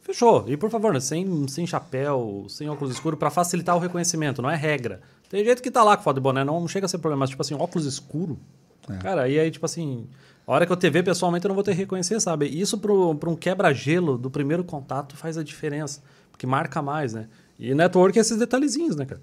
Fechou. 0.00 0.44
E 0.48 0.56
por 0.56 0.68
favor, 0.70 0.92
né, 0.92 1.00
sem, 1.00 1.48
sem 1.48 1.66
chapéu, 1.66 2.44
sem 2.48 2.68
óculos 2.68 2.92
escuros, 2.94 3.18
pra 3.18 3.30
facilitar 3.30 3.74
o 3.74 3.78
reconhecimento, 3.78 4.42
não 4.42 4.50
é 4.50 4.56
regra. 4.56 5.00
Tem 5.30 5.42
gente 5.44 5.62
que 5.62 5.70
tá 5.70 5.82
lá 5.82 5.96
com 5.96 6.02
foto 6.02 6.16
de 6.16 6.20
boné, 6.20 6.44
não 6.44 6.66
chega 6.68 6.84
a 6.86 6.88
ser 6.88 6.98
problema, 6.98 7.20
mas 7.20 7.30
tipo 7.30 7.40
assim, 7.42 7.54
óculos 7.54 7.86
escuro. 7.86 8.38
Cara, 9.00 9.26
e 9.30 9.38
aí, 9.38 9.50
tipo 9.50 9.64
assim, 9.64 10.06
a 10.46 10.52
hora 10.52 10.66
que 10.66 10.72
eu 10.72 10.76
te 10.76 10.90
ver 10.90 11.02
pessoalmente, 11.02 11.44
eu 11.44 11.48
não 11.48 11.54
vou 11.54 11.64
ter 11.64 11.72
que 11.72 11.78
reconhecer, 11.78 12.20
sabe? 12.20 12.46
Isso 12.46 12.78
pro, 12.78 13.14
pra 13.14 13.30
um 13.30 13.36
quebra-gelo 13.36 14.18
do 14.18 14.30
primeiro 14.30 14.62
contato 14.62 15.16
faz 15.16 15.38
a 15.38 15.42
diferença, 15.42 16.02
porque 16.30 16.46
marca 16.46 16.82
mais, 16.82 17.14
né? 17.14 17.28
E 17.58 17.74
network 17.74 18.18
é 18.18 18.20
esses 18.20 18.38
detalhezinhos, 18.38 18.96
né, 18.96 19.06
cara? 19.06 19.20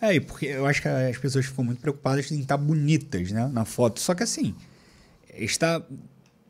É, 0.00 0.14
e 0.14 0.20
porque 0.20 0.46
eu 0.46 0.66
acho 0.66 0.82
que 0.82 0.88
as 0.88 1.16
pessoas 1.18 1.46
ficam 1.46 1.64
muito 1.64 1.80
preocupadas 1.80 2.30
em 2.30 2.40
estar 2.40 2.56
bonitas, 2.56 3.30
né? 3.32 3.48
Na 3.52 3.64
foto. 3.64 4.00
Só 4.00 4.14
que 4.14 4.22
assim, 4.22 4.54
estar, 5.34 5.82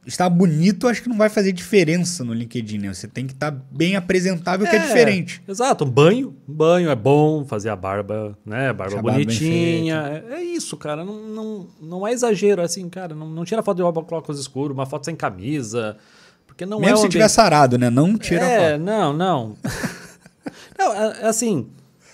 estar 0.07 0.31
bonito 0.31 0.87
acho 0.87 1.03
que 1.03 1.09
não 1.09 1.17
vai 1.17 1.29
fazer 1.29 1.53
diferença 1.53 2.23
no 2.23 2.33
LinkedIn, 2.33 2.79
né? 2.79 2.95
Você 2.95 3.09
tem 3.09 3.27
que 3.27 3.33
estar 3.33 3.51
bem 3.51 3.97
apresentável, 3.97 4.67
que 4.67 4.77
é 4.77 4.79
diferente. 4.79 5.43
Exato, 5.47 5.85
um 5.85 5.91
banho, 5.91 6.35
um 6.49 6.55
banho 6.55 6.89
é 6.89 6.95
bom, 6.95 7.45
fazer 7.45 7.71
a 7.71 7.77
barba, 7.77 8.39
né? 8.45 8.73
Barba 8.73 8.85
Deixar 8.85 8.99
a 8.99 9.03
barba 9.03 9.19
bonitinha. 9.19 10.25
É, 10.31 10.35
é 10.35 10.43
isso, 10.43 10.77
cara. 10.77 11.05
Não, 11.05 11.15
não, 11.27 11.67
não 11.81 12.07
é 12.07 12.13
exagero, 12.13 12.63
é 12.63 12.65
assim, 12.65 12.89
cara. 12.89 13.15
Não, 13.15 13.29
não 13.29 13.45
tira 13.45 13.63
foto 13.63 13.77
de 13.77 13.83
óculos 13.83 14.39
escuro, 14.39 14.73
uma 14.73 14.87
foto 14.87 15.05
sem 15.05 15.17
camisa. 15.17 15.97
Porque 16.47 16.65
não 16.65 16.79
é 16.79 16.87
Mesmo 16.87 16.99
se 16.99 17.09
tiver 17.09 17.29
sarado, 17.29 17.77
né? 17.77 17.91
Não 17.91 18.17
tira 18.17 18.45
a 18.45 18.49
é, 18.49 18.73
foto. 18.73 18.85
não, 18.85 19.13
não. 19.13 19.57
não, 20.79 20.95
é, 20.95 21.23
é 21.23 21.27
assim, 21.27 21.69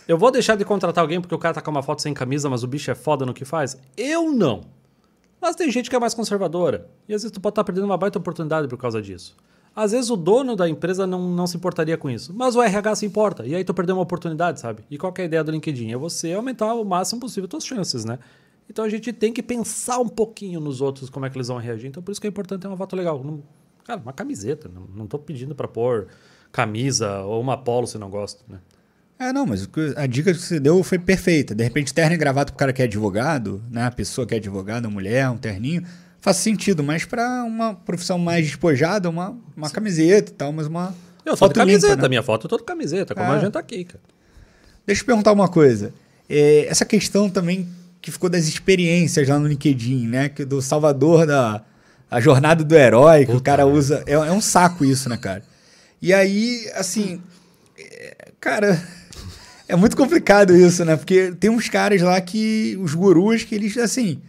eu 0.09 0.17
vou 0.17 0.31
deixar 0.31 0.57
de 0.57 0.65
contratar 0.65 1.03
alguém 1.03 1.21
porque 1.21 1.35
o 1.35 1.39
cara 1.39 1.55
tá 1.55 1.61
com 1.61 1.71
uma 1.71 1.83
foto 1.83 2.01
sem 2.01 2.15
camisa, 2.15 2.49
mas 2.49 2.63
o 2.63 2.67
bicho 2.67 2.91
é 2.91 2.95
foda 2.95 3.27
no 3.27 3.35
que 3.35 3.45
faz? 3.45 3.77
Eu 3.97 4.33
não. 4.33 4.63
Mas 5.43 5.57
tem 5.57 5.69
gente 5.73 5.91
que 5.91 5.97
é 5.97 5.99
mais 5.99 6.15
conservadora. 6.15 6.87
E 7.09 7.13
às 7.13 7.23
vezes 7.23 7.33
tu 7.33 7.41
pode 7.41 7.51
estar 7.51 7.65
perdendo 7.65 7.83
uma 7.85 7.99
baita 7.99 8.17
oportunidade 8.17 8.69
por 8.69 8.79
causa 8.79 9.03
disso. 9.03 9.37
Às 9.75 9.91
vezes 9.91 10.09
o 10.09 10.17
dono 10.17 10.55
da 10.55 10.69
empresa 10.69 11.05
não, 11.05 11.29
não 11.31 11.49
se 11.49 11.57
importaria 11.57 11.97
com 11.99 12.09
isso. 12.09 12.33
Mas 12.33 12.55
o 12.55 12.63
RH 12.63 12.95
se 12.95 13.07
importa. 13.07 13.45
E 13.45 13.53
aí 13.53 13.65
tu 13.65 13.75
perdeu 13.75 13.97
uma 13.97 14.03
oportunidade, 14.03 14.61
sabe? 14.61 14.85
E 14.89 14.97
qual 14.97 15.13
é 15.19 15.23
a 15.23 15.25
ideia 15.25 15.43
do 15.43 15.51
LinkedIn? 15.51 15.91
É 15.91 15.97
você 15.97 16.33
aumentar 16.33 16.73
o 16.75 16.85
máximo 16.85 17.21
possível 17.21 17.47
as 17.47 17.51
tuas 17.51 17.67
chances, 17.67 18.05
né? 18.05 18.21
Então 18.71 18.85
a 18.85 18.89
gente 18.89 19.13
tem 19.13 19.33
que 19.33 19.43
pensar 19.43 19.99
um 19.99 20.09
pouquinho 20.09 20.61
nos 20.61 20.81
outros, 20.81 21.11
como 21.11 21.27
é 21.27 21.31
que 21.31 21.37
eles 21.37 21.49
vão 21.49 21.59
reagir. 21.59 21.89
Então 21.89 22.01
por 22.01 22.13
isso 22.13 22.21
que 22.21 22.29
é 22.29 22.31
importante 22.31 22.61
ter 22.61 22.69
uma 22.69 22.77
foto 22.77 22.95
legal. 22.95 23.21
Não- 23.25 23.43
cara, 23.85 24.01
uma 24.01 24.13
camiseta. 24.13 24.71
Não, 24.73 24.83
não 24.95 25.07
tô 25.09 25.19
pedindo 25.19 25.57
pra 25.57 25.67
pôr 25.67 26.07
camisa 26.53 27.23
ou 27.23 27.41
uma 27.41 27.57
polo 27.57 27.89
se 27.89 27.99
não 27.99 28.09
gosta, 28.09 28.45
né? 28.49 28.61
É, 29.29 29.33
não, 29.33 29.47
mas 29.47 29.69
a 29.97 30.07
dica 30.07 30.33
que 30.33 30.41
você 30.41 30.59
deu 30.59 30.83
foi 30.83 30.99
perfeita. 30.99 31.55
De 31.55 31.63
repente, 31.63 31.95
terno 31.95 32.15
e 32.15 32.19
gravata 32.19 32.53
pro 32.53 32.59
cara 32.59 32.73
que 32.73 32.83
é 32.83 32.87
advogado, 32.87 33.63
né? 33.71 33.85
A 33.85 33.91
pessoa 33.91 34.27
que 34.27 34.35
é 34.35 34.39
advogada, 34.39 34.89
mulher, 34.89 35.29
um 35.31 35.37
terninho, 35.37 35.85
faz 36.21 36.39
sentido. 36.39 36.83
Mas 36.83 37.05
para 37.05 37.45
uma 37.45 37.75
profissão 37.75 38.19
mais 38.19 38.45
despojada, 38.47 39.09
uma, 39.09 39.37
uma 39.57 39.71
camiseta 39.71 40.33
e 40.33 40.35
tal, 40.35 40.53
mas 40.53 40.67
uma 40.67 40.95
Eu 41.25 41.37
foto 41.37 41.55
camiseta. 41.55 41.93
limpa, 41.93 42.03
né? 42.03 42.09
Minha 42.09 42.23
foto 42.23 42.49
tô 42.49 42.57
de 42.57 42.65
camiseta, 42.65 43.15
como 43.15 43.27
É. 43.33 43.37
a 43.37 43.39
gente 43.39 43.53
tá 43.53 43.61
aqui, 43.61 43.85
cara. 43.85 44.01
Deixa 44.85 45.03
eu 45.03 45.07
perguntar 45.07 45.31
uma 45.33 45.47
coisa. 45.49 45.95
É, 46.29 46.67
essa 46.69 46.85
questão 46.85 47.31
também 47.31 47.69
que 48.01 48.11
ficou 48.11 48.29
das 48.29 48.49
experiências 48.49 49.29
lá 49.29 49.39
no 49.39 49.47
LinkedIn, 49.47 50.09
né? 50.09 50.29
Que 50.31 50.45
do 50.45 50.61
Salvador 50.61 51.27
da 51.27 51.63
a 52.11 52.21
jornada 52.21 52.63
do 52.65 52.75
herói, 52.75 53.25
que 53.25 53.33
o 53.37 53.41
cara 53.41 53.65
usa. 53.67 54.03
É, 54.05 54.13
é 54.15 54.33
um 54.33 54.41
saco 54.41 54.85
isso, 54.85 55.09
né, 55.09 55.17
cara? 55.17 55.43
E 56.03 56.13
aí, 56.13 56.69
assim. 56.75 57.23
é, 57.79 58.33
cara. 58.41 58.83
É 59.73 59.77
muito 59.77 59.97
complicado 59.97 60.55
isso, 60.55 60.85
né? 60.85 60.97
Porque 60.97 61.33
tem 61.33 61.49
uns 61.49 61.67
caras 61.67 62.03
lá 62.03 62.21
que. 62.21 62.79
Os 62.83 62.95
gurus 62.95 63.43
que 63.43 63.55
eles, 63.55 63.75
assim. 63.79 64.21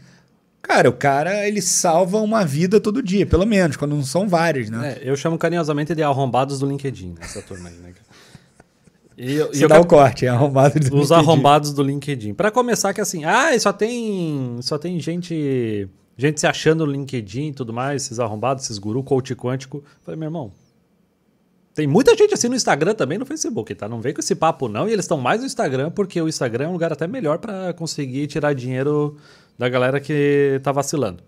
Cara, 0.62 0.90
o 0.90 0.94
cara, 0.94 1.46
ele 1.46 1.62
salva 1.62 2.22
uma 2.22 2.46
vida 2.46 2.80
todo 2.80 3.04
dia, 3.04 3.26
pelo 3.26 3.46
menos, 3.46 3.76
quando 3.76 3.94
não 3.94 4.04
são 4.06 4.30
vários, 4.30 4.70
né? 4.70 5.00
É, 5.02 5.10
eu 5.10 5.18
chamo 5.18 5.38
carinhosamente 5.38 5.94
de 5.94 6.02
arrombados 6.02 6.60
do 6.60 6.66
LinkedIn, 6.66 7.16
essa 7.20 7.42
turma 7.42 7.68
aí, 7.68 7.76
né? 7.76 7.92
E 9.18 9.34
eu, 9.34 9.48
Você 9.48 9.66
eu 9.66 9.68
dá 9.68 9.82
o 9.82 9.86
corte, 9.86 10.26
é 10.26 10.30
arrombado 10.30 10.80
do 10.80 10.86
Os 10.86 11.10
LinkedIn. 11.10 11.14
arrombados 11.14 11.74
do 11.74 11.84
LinkedIn. 11.84 12.34
Pra 12.34 12.50
começar 12.50 12.94
que 12.94 13.02
assim, 13.02 13.26
ah, 13.26 13.50
só 13.60 13.74
tem 13.74 14.58
só 14.62 14.78
tem 14.78 14.98
gente 15.02 15.90
gente 16.18 16.40
se 16.40 16.48
achando 16.48 16.86
no 16.86 16.92
LinkedIn 16.94 17.50
e 17.50 17.54
tudo 17.54 17.74
mais, 17.74 18.04
esses 18.04 18.18
arrombados, 18.18 18.64
esses 18.64 18.78
guru 18.78 19.04
coach 19.04 19.36
quântico. 19.36 19.84
Falei, 20.04 20.18
meu 20.18 20.28
irmão, 20.28 20.54
tem 21.74 21.88
muita 21.88 22.16
gente 22.16 22.34
assim 22.34 22.48
no 22.48 22.56
Instagram 22.56 22.94
também, 22.94 23.18
no 23.18 23.26
Facebook, 23.26 23.74
tá? 23.76 23.90
Não 23.90 24.00
vem 24.02 24.14
com 24.14 24.20
esse 24.20 24.36
papo 24.36 24.68
não, 24.70 24.88
e 24.88 24.94
eles 24.94 25.06
estão 25.06 25.18
mais 25.20 25.42
no 25.42 25.48
Instagram 25.48 25.90
porque 25.92 26.22
o 26.22 26.28
Instagram 26.30 26.66
é 26.66 26.68
um 26.68 26.74
lugar 26.74 26.94
até 26.94 27.08
melhor 27.08 27.40
pra 27.40 27.74
conseguir 27.74 28.28
tirar 28.28 28.54
dinheiro 28.54 29.18
da 29.58 29.68
galera 29.70 30.00
que 30.00 30.60
tá 30.64 30.72
vacilando. 30.72 31.24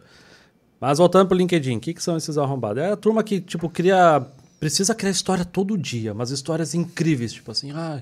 Mas 0.80 0.98
voltando 0.98 1.28
pro 1.28 1.38
LinkedIn, 1.38 1.78
o 1.78 1.80
que, 1.80 1.94
que 1.94 2.04
são 2.04 2.16
esses 2.18 2.38
arrombados? 2.38 2.84
É 2.84 2.92
a 2.92 2.96
turma 2.98 3.24
que, 3.24 3.40
tipo, 3.42 3.70
cria. 3.70 4.26
Precisa 4.60 4.94
criar 4.96 5.12
história 5.12 5.44
todo 5.46 5.78
dia, 5.78 6.14
mas 6.14 6.32
histórias 6.32 6.74
incríveis, 6.76 7.34
tipo 7.34 7.52
assim, 7.52 7.72
ah, 7.72 8.02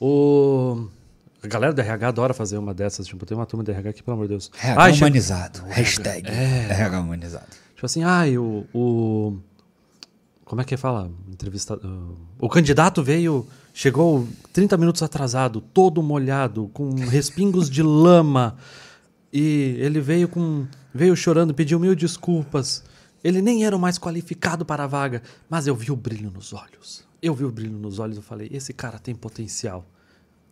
o. 0.00 0.86
A 1.42 1.46
galera 1.46 1.72
do 1.72 1.80
RH 1.80 2.08
adora 2.08 2.34
fazer 2.34 2.58
uma 2.58 2.74
dessas, 2.74 3.06
tipo, 3.06 3.24
tem 3.24 3.36
uma 3.36 3.46
turma 3.46 3.62
do 3.62 3.70
RH 3.70 3.90
aqui, 3.90 4.02
pelo 4.02 4.14
amor 4.16 4.24
de 4.26 4.30
Deus. 4.34 4.50
RH 4.62 4.92
che- 4.92 4.98
humanizado. 4.98 5.62
Hashtag 5.68 6.28
RH 6.28 7.00
humanizado. 7.00 7.46
Tipo 7.74 7.86
assim, 7.86 8.02
ai, 8.02 8.36
o. 8.38 8.64
o 8.74 9.36
como 10.48 10.62
é 10.62 10.64
que 10.64 10.78
fala? 10.78 11.10
Entrevista. 11.30 11.76
uh, 11.76 12.16
o 12.38 12.48
candidato 12.48 13.02
veio. 13.02 13.46
Chegou 13.74 14.26
30 14.52 14.76
minutos 14.76 15.02
atrasado, 15.02 15.60
todo 15.60 16.02
molhado, 16.02 16.68
com 16.72 16.90
respingos 16.94 17.68
de 17.70 17.82
lama. 17.82 18.56
E 19.30 19.76
ele 19.78 20.00
veio 20.00 20.26
com. 20.26 20.66
veio 20.92 21.14
chorando, 21.14 21.52
pediu 21.52 21.78
mil 21.78 21.94
desculpas. 21.94 22.82
Ele 23.22 23.42
nem 23.42 23.64
era 23.64 23.76
o 23.76 23.78
mais 23.78 23.98
qualificado 23.98 24.64
para 24.64 24.84
a 24.84 24.86
vaga, 24.86 25.22
mas 25.50 25.66
eu 25.66 25.76
vi 25.76 25.92
o 25.92 25.96
brilho 25.96 26.30
nos 26.30 26.54
olhos. 26.54 27.04
Eu 27.20 27.34
vi 27.34 27.44
o 27.44 27.52
brilho 27.52 27.78
nos 27.78 27.98
olhos 27.98 28.16
e 28.16 28.22
falei: 28.22 28.48
esse 28.50 28.72
cara 28.72 28.98
tem 28.98 29.14
potencial. 29.14 29.84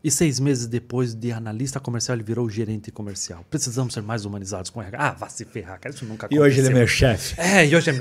E 0.07 0.11
seis 0.11 0.39
meses 0.39 0.67
depois 0.67 1.15
de 1.15 1.33
analista 1.33 1.81
comercial, 1.81 2.15
ele 2.17 2.23
virou 2.23 2.49
gerente 2.49 2.91
comercial. 2.93 3.45
Precisamos 3.51 3.93
ser 3.95 4.03
mais 4.03 4.25
humanizados 4.25 4.71
com 4.71 4.81
RH. 4.81 4.99
Ah, 4.99 5.13
vá 5.19 5.29
se 5.29 5.45
ferrar, 5.45 5.81
cara. 5.81 5.95
Isso 5.95 6.05
nunca 6.05 6.27
E 6.31 6.37
aconteceu. 6.37 6.43
hoje 6.45 6.61
ele 6.61 6.69
é 6.69 6.73
meu 6.79 6.87
chefe. 6.87 7.35
É, 7.41 7.67
e 7.67 7.75
hoje 7.75 7.91
é, 7.91 7.95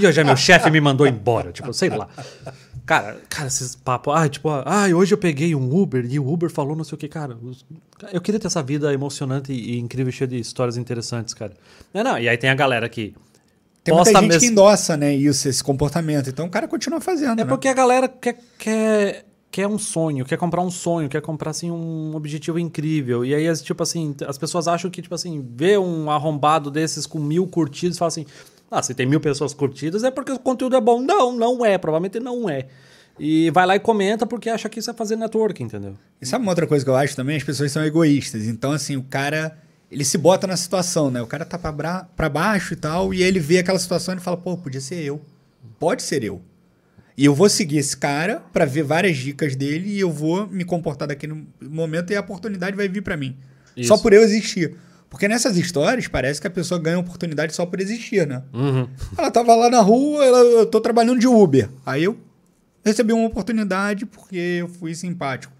e 0.00 0.06
hoje 0.06 0.20
é 0.20 0.24
meu 0.24 0.36
chefe 0.36 0.70
me 0.70 0.80
mandou 0.80 1.06
embora. 1.06 1.52
Tipo, 1.52 1.72
sei 1.72 1.88
lá. 1.90 2.08
Cara, 2.84 3.16
cara, 3.28 3.48
esses 3.48 3.74
papos. 3.74 4.14
Ai, 4.14 4.28
tipo, 4.28 4.48
ai, 4.64 4.94
hoje 4.94 5.12
eu 5.14 5.18
peguei 5.18 5.54
um 5.54 5.74
Uber 5.76 6.06
e 6.08 6.18
o 6.20 6.28
Uber 6.32 6.48
falou 6.48 6.76
não 6.76 6.84
sei 6.84 6.94
o 6.94 6.98
que, 6.98 7.08
cara. 7.08 7.36
Eu 8.12 8.20
queria 8.20 8.38
ter 8.38 8.46
essa 8.46 8.62
vida 8.62 8.92
emocionante 8.92 9.52
e, 9.52 9.72
e 9.74 9.78
incrível, 9.78 10.12
cheia 10.12 10.28
de 10.28 10.38
histórias 10.38 10.76
interessantes, 10.76 11.34
cara. 11.34 11.52
Não, 11.92 12.04
não, 12.04 12.18
e 12.18 12.28
aí 12.28 12.36
tem 12.38 12.48
a 12.50 12.54
galera 12.54 12.88
que. 12.88 13.14
Tem 13.82 13.94
muita 13.94 14.10
posta 14.10 14.20
gente 14.20 14.28
mes- 14.32 14.38
que 14.42 14.46
endossa, 14.46 14.96
né, 14.96 15.14
isso, 15.14 15.48
esse 15.48 15.62
comportamento. 15.62 16.28
Então 16.28 16.46
o 16.46 16.50
cara 16.50 16.66
continua 16.68 17.00
fazendo, 17.00 17.40
É 17.40 17.44
né? 17.44 17.44
porque 17.44 17.68
a 17.68 17.74
galera 17.74 18.08
quer, 18.08 18.36
quer, 18.58 19.24
quer 19.50 19.66
um 19.66 19.78
sonho, 19.78 20.24
quer 20.24 20.36
comprar 20.36 20.62
um 20.62 20.70
sonho, 20.70 21.08
quer 21.08 21.22
comprar 21.22 21.50
assim 21.50 21.70
um 21.70 22.14
objetivo 22.14 22.58
incrível. 22.58 23.24
E 23.24 23.34
aí, 23.34 23.56
tipo 23.56 23.82
assim, 23.82 24.14
as 24.26 24.36
pessoas 24.36 24.68
acham 24.68 24.90
que, 24.90 25.00
tipo 25.00 25.14
assim, 25.14 25.46
ver 25.54 25.78
um 25.78 26.10
arrombado 26.10 26.70
desses 26.70 27.06
com 27.06 27.18
mil 27.18 27.46
curtidas 27.46 27.98
fala 27.98 28.08
assim: 28.08 28.26
ah, 28.70 28.82
se 28.82 28.94
tem 28.94 29.06
mil 29.06 29.20
pessoas 29.20 29.54
curtidas 29.54 30.04
é 30.04 30.10
porque 30.10 30.32
o 30.32 30.38
conteúdo 30.38 30.76
é 30.76 30.80
bom. 30.80 31.00
Não, 31.00 31.36
não 31.36 31.64
é, 31.64 31.78
provavelmente 31.78 32.20
não 32.20 32.48
é. 32.48 32.66
E 33.18 33.50
vai 33.50 33.64
lá 33.64 33.76
e 33.76 33.80
comenta 33.80 34.26
porque 34.26 34.50
acha 34.50 34.68
que 34.68 34.78
isso 34.78 34.90
é 34.90 34.92
fazer 34.92 35.16
network, 35.16 35.62
entendeu? 35.62 35.94
E 36.20 36.26
sabe 36.26 36.44
uma 36.44 36.52
outra 36.52 36.66
coisa 36.66 36.84
que 36.84 36.90
eu 36.90 36.96
acho 36.96 37.16
também? 37.16 37.36
As 37.36 37.44
pessoas 37.44 37.72
são 37.72 37.82
egoístas. 37.84 38.46
Então, 38.46 38.72
assim, 38.72 38.96
o 38.96 39.02
cara, 39.02 39.56
ele 39.90 40.04
se 40.04 40.18
bota 40.18 40.46
na 40.46 40.56
situação, 40.56 41.10
né? 41.10 41.22
O 41.22 41.26
cara 41.26 41.44
tá 41.44 41.58
pra, 41.58 42.04
pra 42.14 42.28
baixo 42.28 42.74
e 42.74 42.76
tal, 42.76 43.14
e 43.14 43.22
ele 43.22 43.40
vê 43.40 43.58
aquela 43.58 43.78
situação 43.78 44.14
e 44.14 44.20
fala, 44.20 44.36
pô, 44.36 44.56
podia 44.58 44.80
ser 44.80 45.02
eu. 45.02 45.20
Pode 45.78 46.02
ser 46.02 46.22
eu. 46.24 46.42
E 47.16 47.24
eu 47.24 47.34
vou 47.34 47.48
seguir 47.48 47.78
esse 47.78 47.96
cara 47.96 48.42
para 48.52 48.66
ver 48.66 48.82
várias 48.82 49.16
dicas 49.16 49.56
dele 49.56 49.88
e 49.88 50.00
eu 50.00 50.10
vou 50.10 50.46
me 50.48 50.64
comportar 50.64 51.08
daquele 51.08 51.46
momento 51.60 52.12
e 52.12 52.16
a 52.16 52.20
oportunidade 52.20 52.76
vai 52.76 52.88
vir 52.88 53.02
para 53.02 53.16
mim. 53.16 53.36
Isso. 53.76 53.88
Só 53.88 53.96
por 53.96 54.12
eu 54.12 54.22
existir. 54.22 54.76
Porque 55.08 55.26
nessas 55.26 55.56
histórias 55.56 56.08
parece 56.08 56.40
que 56.40 56.46
a 56.46 56.50
pessoa 56.50 56.78
ganha 56.78 56.98
oportunidade 56.98 57.54
só 57.54 57.64
por 57.64 57.80
existir, 57.80 58.26
né? 58.26 58.42
Uhum. 58.52 58.88
Ela 59.16 59.30
tava 59.30 59.54
lá 59.54 59.70
na 59.70 59.80
rua, 59.80 60.24
ela, 60.24 60.38
eu 60.38 60.66
tô 60.66 60.80
trabalhando 60.80 61.18
de 61.18 61.26
Uber. 61.26 61.70
Aí 61.86 62.04
eu 62.04 62.18
recebi 62.84 63.12
uma 63.12 63.26
oportunidade 63.26 64.04
porque 64.04 64.36
eu 64.36 64.68
fui 64.68 64.94
simpático. 64.94 65.52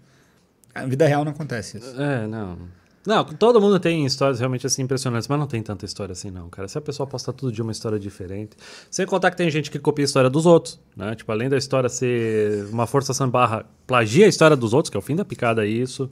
Na 0.75 0.85
vida 0.85 1.07
real 1.07 1.25
não 1.25 1.31
acontece 1.31 1.77
isso. 1.77 1.99
É, 1.99 2.27
não. 2.27 2.76
Não, 3.07 3.23
todo 3.23 3.61
mundo 3.61 3.79
tem 3.79 4.05
histórias 4.05 4.37
realmente 4.37 4.67
assim 4.67 4.81
impressionantes, 4.81 5.29
mas 5.29 5.39
não 5.39 5.47
tem 5.47 5.63
tanta 5.63 5.85
história 5.85 6.11
assim, 6.11 6.29
não, 6.29 6.49
cara. 6.49 6.67
Se 6.67 6.77
a 6.77 6.81
pessoa 6.81 7.07
posta 7.07 7.31
tudo 7.31 7.53
de 7.53 7.61
uma 7.61 7.71
história 7.71 7.97
diferente. 7.97 8.57
Sem 8.91 9.05
contar 9.05 9.31
que 9.31 9.37
tem 9.37 9.49
gente 9.49 9.71
que 9.71 9.79
copia 9.79 10.03
a 10.03 10.07
história 10.07 10.29
dos 10.29 10.45
outros, 10.45 10.77
né? 10.93 11.15
Tipo, 11.15 11.31
além 11.31 11.47
da 11.47 11.55
história 11.55 11.87
ser 11.87 12.65
uma 12.65 12.85
forçação 12.85 13.29
barra, 13.29 13.65
plagia 13.87 14.25
a 14.25 14.27
história 14.27 14.57
dos 14.57 14.73
outros, 14.73 14.89
que 14.89 14.97
é 14.97 14.99
o 14.99 15.01
fim 15.01 15.15
da 15.15 15.23
picada 15.23 15.65
isso. 15.65 16.11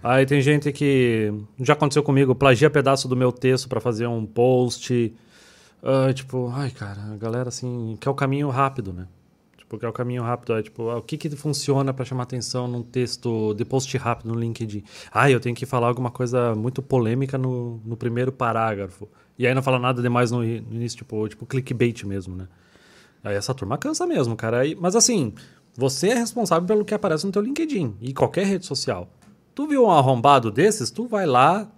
Aí 0.00 0.24
tem 0.26 0.40
gente 0.40 0.70
que. 0.70 1.34
Já 1.58 1.72
aconteceu 1.72 2.04
comigo, 2.04 2.36
plagia 2.36 2.70
pedaço 2.70 3.08
do 3.08 3.16
meu 3.16 3.32
texto 3.32 3.68
para 3.68 3.80
fazer 3.80 4.06
um 4.06 4.24
post. 4.24 5.12
Ah, 5.82 6.12
tipo, 6.14 6.52
ai, 6.54 6.70
cara, 6.70 7.00
a 7.14 7.16
galera 7.16 7.48
assim, 7.48 7.98
quer 8.00 8.10
o 8.10 8.14
caminho 8.14 8.48
rápido, 8.48 8.92
né? 8.92 9.08
Tipo, 9.68 9.78
quer 9.78 9.88
o 9.88 9.92
caminho 9.92 10.22
rápido. 10.22 10.54
É 10.56 10.62
tipo, 10.62 10.84
o 10.90 11.02
que 11.02 11.18
que 11.18 11.28
funciona 11.36 11.92
para 11.92 12.02
chamar 12.02 12.22
atenção 12.22 12.66
num 12.66 12.82
texto 12.82 13.52
de 13.52 13.66
post 13.66 13.94
rápido 13.98 14.32
no 14.32 14.40
LinkedIn? 14.40 14.82
Ah, 15.12 15.30
eu 15.30 15.38
tenho 15.38 15.54
que 15.54 15.66
falar 15.66 15.88
alguma 15.88 16.10
coisa 16.10 16.54
muito 16.54 16.80
polêmica 16.80 17.36
no, 17.36 17.78
no 17.84 17.94
primeiro 17.94 18.32
parágrafo. 18.32 19.06
E 19.38 19.46
aí 19.46 19.54
não 19.54 19.60
fala 19.62 19.78
nada 19.78 20.00
demais 20.00 20.30
no, 20.30 20.38
no 20.38 20.44
início, 20.46 20.96
tipo, 20.96 21.28
tipo 21.28 21.44
clickbait 21.44 22.02
mesmo, 22.04 22.34
né? 22.34 22.48
Aí 23.22 23.36
essa 23.36 23.52
turma 23.52 23.76
cansa 23.76 24.06
mesmo, 24.06 24.34
cara. 24.34 24.60
Aí- 24.60 24.74
mas 24.74 24.96
assim, 24.96 25.34
você 25.76 26.08
é 26.08 26.14
responsável 26.14 26.66
pelo 26.66 26.82
que 26.82 26.94
aparece 26.94 27.26
no 27.26 27.32
teu 27.32 27.42
LinkedIn 27.42 27.94
e 28.00 28.14
qualquer 28.14 28.46
rede 28.46 28.64
social. 28.64 29.06
Tu 29.54 29.66
viu 29.66 29.84
um 29.84 29.90
arrombado 29.90 30.50
desses, 30.50 30.90
tu 30.90 31.06
vai 31.06 31.26
lá 31.26 31.70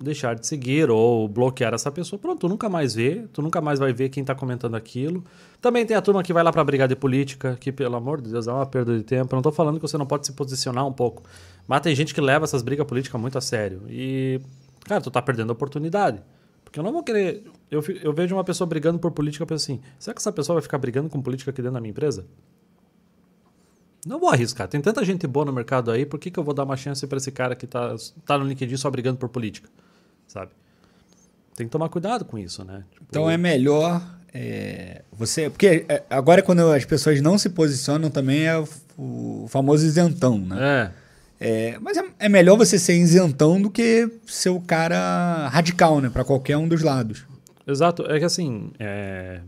deixar 0.00 0.34
de 0.34 0.46
seguir 0.46 0.90
ou 0.90 1.28
bloquear 1.28 1.74
essa 1.74 1.90
pessoa. 1.90 2.18
Pronto, 2.18 2.40
tu 2.40 2.48
nunca 2.48 2.68
mais 2.68 2.94
vê, 2.94 3.26
tu 3.32 3.42
nunca 3.42 3.60
mais 3.60 3.78
vai 3.78 3.92
ver 3.92 4.08
quem 4.08 4.24
tá 4.24 4.34
comentando 4.34 4.76
aquilo. 4.76 5.24
Também 5.60 5.84
tem 5.84 5.96
a 5.96 6.00
turma 6.02 6.22
que 6.22 6.32
vai 6.32 6.42
lá 6.42 6.52
pra 6.52 6.62
brigar 6.62 6.86
de 6.86 6.94
política, 6.94 7.56
que 7.60 7.72
pelo 7.72 7.96
amor 7.96 8.20
de 8.20 8.30
Deus 8.30 8.46
é 8.46 8.52
uma 8.52 8.66
perda 8.66 8.96
de 8.96 9.02
tempo. 9.02 9.34
Eu 9.34 9.36
não 9.36 9.42
tô 9.42 9.50
falando 9.50 9.76
que 9.76 9.82
você 9.82 9.98
não 9.98 10.06
pode 10.06 10.26
se 10.26 10.32
posicionar 10.32 10.86
um 10.86 10.92
pouco, 10.92 11.22
mas 11.66 11.80
tem 11.80 11.94
gente 11.94 12.14
que 12.14 12.20
leva 12.20 12.44
essas 12.44 12.62
brigas 12.62 12.86
políticas 12.86 13.20
muito 13.20 13.36
a 13.36 13.40
sério. 13.40 13.82
E, 13.88 14.40
cara, 14.84 15.00
tu 15.00 15.10
tá 15.10 15.20
perdendo 15.20 15.50
a 15.50 15.52
oportunidade. 15.52 16.22
Porque 16.64 16.78
eu 16.78 16.84
não 16.84 16.92
vou 16.92 17.02
querer. 17.02 17.44
Eu, 17.70 17.82
eu 18.02 18.12
vejo 18.12 18.36
uma 18.36 18.44
pessoa 18.44 18.66
brigando 18.66 18.98
por 18.98 19.10
política 19.10 19.42
eu 19.42 19.46
penso 19.46 19.64
assim: 19.64 19.80
será 19.98 20.14
que 20.14 20.20
essa 20.20 20.30
pessoa 20.30 20.54
vai 20.54 20.62
ficar 20.62 20.78
brigando 20.78 21.08
com 21.08 21.20
política 21.20 21.50
aqui 21.50 21.62
dentro 21.62 21.74
da 21.74 21.80
minha 21.80 21.90
empresa? 21.90 22.26
Não 24.06 24.20
vou 24.20 24.28
arriscar. 24.28 24.68
Tem 24.68 24.80
tanta 24.80 25.04
gente 25.04 25.26
boa 25.26 25.44
no 25.44 25.52
mercado 25.52 25.90
aí, 25.90 26.06
por 26.06 26.20
que, 26.20 26.30
que 26.30 26.38
eu 26.38 26.44
vou 26.44 26.54
dar 26.54 26.64
uma 26.64 26.76
chance 26.76 27.06
pra 27.06 27.16
esse 27.18 27.32
cara 27.32 27.56
que 27.56 27.66
tá, 27.66 27.94
tá 28.24 28.38
no 28.38 28.44
LinkedIn 28.46 28.76
só 28.76 28.90
brigando 28.90 29.18
por 29.18 29.28
política? 29.28 29.68
Sabe? 30.28 30.52
Tem 31.56 31.66
que 31.66 31.72
tomar 31.72 31.88
cuidado 31.88 32.24
com 32.24 32.38
isso, 32.38 32.64
né? 32.64 32.84
Tipo, 32.92 33.06
Então 33.08 33.28
é 33.28 33.36
melhor 33.36 34.00
é, 34.32 35.02
você. 35.10 35.50
Porque 35.50 35.84
é, 35.88 36.04
agora, 36.08 36.42
quando 36.42 36.60
as 36.70 36.84
pessoas 36.84 37.20
não 37.20 37.36
se 37.36 37.50
posicionam, 37.50 38.10
também 38.10 38.46
é 38.46 38.62
o, 38.96 39.46
famoso 39.48 39.84
isentão, 39.84 40.38
né? 40.38 40.92
É. 40.94 41.08
É, 41.40 41.78
mas 41.80 41.96
é, 41.96 42.04
é 42.18 42.28
melhor 42.28 42.56
você 42.56 42.78
ser 42.78 42.96
isentão 42.96 43.62
do 43.62 43.70
que 43.70 44.10
ser 44.26 44.50
o 44.50 44.60
cara 44.60 45.48
radical, 45.48 46.00
né? 46.00 46.10
Pra 46.10 46.24
qualquer 46.24 46.56
um 46.56 46.68
dos 46.68 46.82
lados. 46.82 47.24
Exato. 47.66 48.04
É 48.10 48.18
que 48.18 48.24
assim, 48.24 48.72
é, 48.78 49.40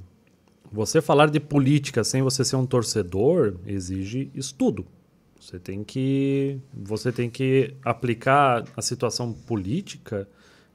você 0.71 1.01
falar 1.01 1.31
de 1.31 1.41
política 1.41 2.05
sem 2.05 2.23
você 2.23 2.45
ser 2.45 2.57
um 2.57 2.67
torcedor 2.67 3.57
exige 3.67 4.31
estudo. 4.35 4.87
Você 5.41 5.59
tem 5.59 5.83
que, 5.83 6.59
você 6.73 7.11
tem 7.11 7.29
que 7.29 7.75
aplicar 7.85 8.65
a 8.77 8.83
situação 8.83 9.33
política 9.33 10.29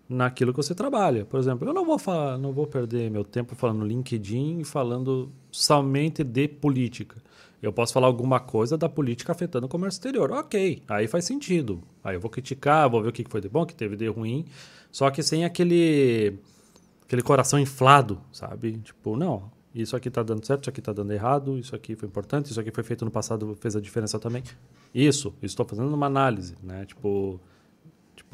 naquilo 0.08 0.51
que 0.51 0.58
você 0.58 0.76
trabalha. 0.76 1.26
Por 1.26 1.39
exemplo, 1.39 1.68
eu 1.68 1.74
não 1.74 1.86
vou 1.86 1.97
falar, 1.97 2.38
não 2.38 2.51
vou 2.51 2.68
perder 2.68 3.10
meu 3.10 3.24
tempo 3.24 3.56
falando 3.56 3.86
LinkedIn 3.86 4.60
e 4.60 4.64
falando 4.64 5.32
somente 5.51 6.24
de 6.24 6.47
política. 6.47 7.18
Eu 7.62 7.74
posso 7.74 7.93
falar 7.93 8.08
alguma 8.08 8.39
coisa 8.39 8.78
da 8.78 8.88
política 8.88 9.32
afetando 9.32 9.66
o 9.66 9.70
comércio 9.70 9.97
exterior. 9.97 10.32
Ok, 10.32 10.84
aí 10.88 11.08
faz 11.08 11.26
sentido. 11.26 11.82
Aí 12.03 12.16
eu 12.16 12.20
vou 12.20 12.30
criticar, 12.30 12.89
vou 12.89 13.01
ver 13.01 13.10
o 13.10 13.12
que 13.12 13.26
foi 13.28 13.41
de 13.41 13.49
bom, 13.49 13.64
o 13.64 13.66
que 13.66 13.76
teve 13.76 13.95
de 13.95 14.08
ruim. 14.08 14.45
Só 14.91 15.10
que 15.10 15.24
sem 15.24 15.43
aquele 15.43 16.38
aquele 17.03 17.22
coração 17.22 17.60
inflado, 17.60 18.20
sabe? 18.32 18.78
Tipo, 18.78 19.16
não, 19.16 19.51
isso 19.74 19.95
aqui 19.95 20.10
tá 20.10 20.24
dando 20.24 20.45
certo, 20.45 20.64
isso 20.64 20.70
aqui 20.70 20.82
tá 20.82 20.93
dando 20.93 21.12
errado, 21.12 21.58
isso 21.58 21.76
aqui 21.76 21.95
foi 21.95 22.08
importante, 22.08 22.49
isso 22.49 22.60
aqui 22.60 22.72
foi 22.72 22.84
feito 22.84 23.06
no 23.06 23.12
passado, 23.12 23.56
fez 23.60 23.76
a 23.76 23.82
diferença 23.82 24.20
também. 24.20 24.43
Isso, 24.93 25.34
estou 25.41 25.66
fazendo 25.66 25.93
uma 25.93 26.06
análise, 26.06 26.56
né? 26.64 26.86
Tipo, 26.86 27.39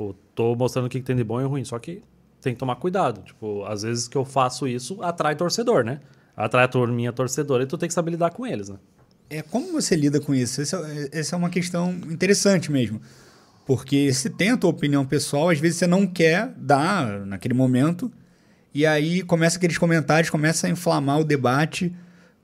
tipo, 0.01 0.15
tô 0.35 0.55
mostrando 0.55 0.85
o 0.85 0.89
que 0.89 1.01
tem 1.01 1.15
de 1.15 1.23
bom 1.23 1.39
e 1.41 1.45
ruim, 1.45 1.63
só 1.63 1.77
que 1.77 2.01
tem 2.41 2.53
que 2.53 2.59
tomar 2.59 2.75
cuidado. 2.75 3.21
Tipo, 3.23 3.63
às 3.65 3.83
vezes 3.83 4.07
que 4.07 4.17
eu 4.17 4.25
faço 4.25 4.67
isso 4.67 5.01
atrai 5.01 5.35
torcedor, 5.35 5.83
né? 5.83 6.01
Atrai 6.35 6.65
a 6.65 6.67
turminha 6.67 7.13
torcedora 7.13 7.63
e 7.63 7.67
tu 7.67 7.77
tem 7.77 7.87
que 7.87 7.93
saber 7.93 8.11
lidar 8.11 8.31
com 8.31 8.45
eles, 8.45 8.69
né? 8.69 8.77
É 9.29 9.41
como 9.41 9.71
você 9.71 9.95
lida 9.95 10.19
com 10.19 10.33
isso? 10.33 10.61
Essa, 10.61 10.81
essa 11.11 11.35
é 11.35 11.37
uma 11.37 11.49
questão 11.49 11.91
interessante 12.09 12.71
mesmo. 12.71 13.01
Porque 13.65 14.11
se 14.13 14.29
tem 14.29 14.51
a 14.51 14.57
tua 14.57 14.69
opinião 14.69 15.05
pessoal, 15.05 15.49
às 15.49 15.59
vezes 15.59 15.77
você 15.77 15.87
não 15.87 16.05
quer 16.05 16.51
dar 16.57 17.25
naquele 17.25 17.53
momento, 17.53 18.11
e 18.73 18.85
aí 18.85 19.21
começa 19.21 19.57
aqueles 19.57 19.77
comentários, 19.77 20.29
começa 20.29 20.67
a 20.67 20.69
inflamar 20.69 21.19
o 21.19 21.23
debate. 21.23 21.95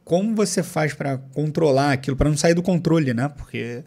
Como 0.05 0.35
você 0.35 0.63
faz 0.63 0.93
para 0.93 1.17
controlar 1.17 1.91
aquilo, 1.91 2.15
para 2.15 2.29
não 2.29 2.37
sair 2.37 2.53
do 2.53 2.61
controle, 2.61 3.13
né? 3.13 3.27
Porque 3.27 3.83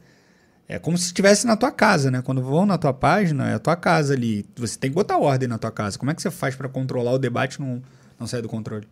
é 0.75 0.79
como 0.79 0.97
se 0.97 1.07
estivesse 1.07 1.47
na 1.47 1.57
tua 1.57 1.71
casa, 1.71 2.11
né? 2.11 2.23
Quando 2.23 2.41
vão 2.43 2.65
na 2.67 2.79
tua 2.79 2.93
página, 2.93 3.49
é 3.51 3.55
a 3.55 3.59
tua 3.59 3.77
casa 3.77 4.15
ali. 4.15 4.45
Você 4.57 4.79
tem 4.79 4.91
que 4.91 4.95
botar 4.95 5.19
ordem 5.19 5.49
na 5.49 5.59
tua 5.59 5.71
casa. 5.71 5.99
Como 5.99 6.11
é 6.11 6.15
que 6.15 6.23
você 6.23 6.31
faz 6.31 6.55
para 6.55 6.69
controlar 6.69 7.13
o 7.13 7.19
debate 7.19 7.55
e 7.55 7.61
não, 7.61 7.83
não 8.19 8.27
sair 8.27 8.43
do 8.43 8.49
controle? 8.49 8.87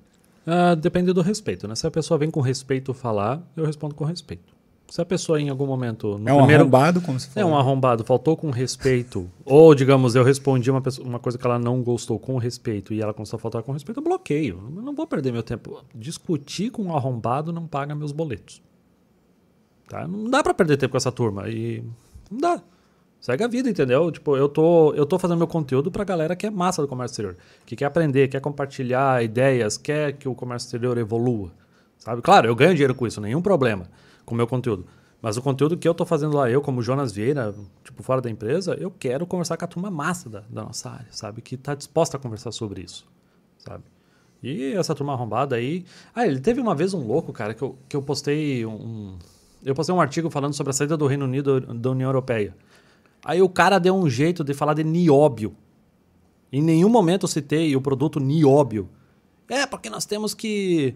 Ah, 0.46 0.74
depende 0.74 1.12
do 1.12 1.20
respeito, 1.20 1.68
né? 1.68 1.74
Se 1.74 1.86
a 1.86 1.90
pessoa 1.90 2.16
vem 2.18 2.30
com 2.30 2.40
respeito 2.40 2.92
falar, 2.94 3.40
eu 3.56 3.64
respondo 3.66 3.94
com 3.94 4.04
respeito. 4.04 4.56
Se 4.90 5.02
a 5.02 5.04
pessoa 5.04 5.38
em 5.38 5.50
algum 5.50 5.66
momento. 5.66 6.18
É 6.24 6.32
um 6.32 6.38
primeiro, 6.38 6.62
arrombado, 6.62 7.02
como 7.02 7.20
você 7.20 7.28
É 7.28 7.42
falou. 7.42 7.50
um 7.50 7.58
arrombado, 7.58 8.02
faltou 8.04 8.34
com 8.38 8.50
respeito. 8.50 9.28
Ou, 9.44 9.74
digamos, 9.74 10.14
eu 10.14 10.24
respondi 10.24 10.70
uma, 10.70 10.80
pessoa- 10.80 11.06
uma 11.06 11.18
coisa 11.18 11.36
que 11.36 11.46
ela 11.46 11.58
não 11.58 11.82
gostou 11.82 12.18
com 12.18 12.38
respeito 12.38 12.94
e 12.94 13.02
ela 13.02 13.12
começou 13.12 13.36
a 13.36 13.40
faltar 13.40 13.62
com 13.62 13.72
respeito, 13.72 13.98
eu 14.00 14.02
bloqueio. 14.04 14.58
Eu 14.74 14.80
não 14.82 14.94
vou 14.94 15.06
perder 15.06 15.30
meu 15.30 15.42
tempo. 15.42 15.84
Discutir 15.94 16.70
com 16.70 16.84
um 16.84 16.96
arrombado 16.96 17.52
não 17.52 17.66
paga 17.66 17.94
meus 17.94 18.12
boletos. 18.12 18.62
Tá? 19.88 20.06
Não 20.06 20.30
dá 20.30 20.42
pra 20.42 20.52
perder 20.54 20.76
tempo 20.76 20.92
com 20.92 20.96
essa 20.96 21.10
turma. 21.10 21.48
E 21.48 21.82
não 22.30 22.38
dá. 22.38 22.62
Segue 23.20 23.42
a 23.42 23.48
vida, 23.48 23.68
entendeu? 23.68 24.12
Tipo, 24.12 24.36
eu 24.36 24.48
tô, 24.48 24.94
eu 24.94 25.04
tô 25.04 25.18
fazendo 25.18 25.38
meu 25.38 25.48
conteúdo 25.48 25.90
pra 25.90 26.04
galera 26.04 26.36
que 26.36 26.46
é 26.46 26.50
massa 26.50 26.80
do 26.80 26.86
comércio 26.86 27.14
exterior. 27.14 27.36
Que 27.66 27.74
quer 27.74 27.86
aprender, 27.86 28.28
quer 28.28 28.40
compartilhar 28.40 29.24
ideias, 29.24 29.76
quer 29.76 30.12
que 30.12 30.28
o 30.28 30.34
comércio 30.34 30.66
exterior 30.66 30.96
evolua. 30.98 31.50
Sabe? 31.98 32.22
Claro, 32.22 32.46
eu 32.46 32.54
ganho 32.54 32.74
dinheiro 32.74 32.94
com 32.94 33.06
isso, 33.06 33.20
nenhum 33.20 33.42
problema 33.42 33.90
com 34.24 34.34
o 34.34 34.36
meu 34.36 34.46
conteúdo. 34.46 34.86
Mas 35.20 35.36
o 35.36 35.42
conteúdo 35.42 35.76
que 35.76 35.88
eu 35.88 35.94
tô 35.94 36.06
fazendo 36.06 36.36
lá, 36.36 36.48
eu 36.48 36.60
como 36.60 36.80
Jonas 36.80 37.10
Vieira, 37.10 37.52
tipo, 37.82 38.04
fora 38.04 38.20
da 38.20 38.30
empresa, 38.30 38.74
eu 38.74 38.88
quero 38.88 39.26
conversar 39.26 39.56
com 39.56 39.64
a 39.64 39.68
turma 39.68 39.90
massa 39.90 40.30
da, 40.30 40.44
da 40.48 40.62
nossa 40.62 40.88
área, 40.90 41.08
sabe? 41.10 41.42
Que 41.42 41.56
tá 41.56 41.74
disposta 41.74 42.16
a 42.16 42.20
conversar 42.20 42.52
sobre 42.52 42.82
isso, 42.82 43.04
sabe? 43.58 43.82
E 44.40 44.74
essa 44.74 44.94
turma 44.94 45.12
arrombada 45.14 45.56
aí... 45.56 45.84
Ah, 46.14 46.24
ele 46.24 46.38
teve 46.38 46.60
uma 46.60 46.72
vez 46.72 46.94
um 46.94 47.04
louco, 47.04 47.32
cara, 47.32 47.52
que 47.52 47.62
eu, 47.62 47.76
que 47.88 47.96
eu 47.96 48.02
postei 48.02 48.64
um... 48.64 48.70
um- 48.70 49.18
Eu 49.64 49.74
postei 49.74 49.94
um 49.94 50.00
artigo 50.00 50.30
falando 50.30 50.54
sobre 50.54 50.70
a 50.70 50.72
saída 50.72 50.96
do 50.96 51.06
Reino 51.06 51.24
Unido 51.24 51.60
da 51.60 51.90
União 51.90 52.08
Europeia. 52.08 52.54
Aí 53.24 53.42
o 53.42 53.48
cara 53.48 53.78
deu 53.78 53.94
um 53.94 54.08
jeito 54.08 54.44
de 54.44 54.54
falar 54.54 54.74
de 54.74 54.84
nióbio. 54.84 55.54
Em 56.52 56.62
nenhum 56.62 56.88
momento 56.88 57.24
eu 57.24 57.28
citei 57.28 57.74
o 57.76 57.80
produto 57.80 58.20
nióbio. 58.20 58.88
É, 59.48 59.66
porque 59.66 59.90
nós 59.90 60.04
temos 60.04 60.34
que 60.34 60.94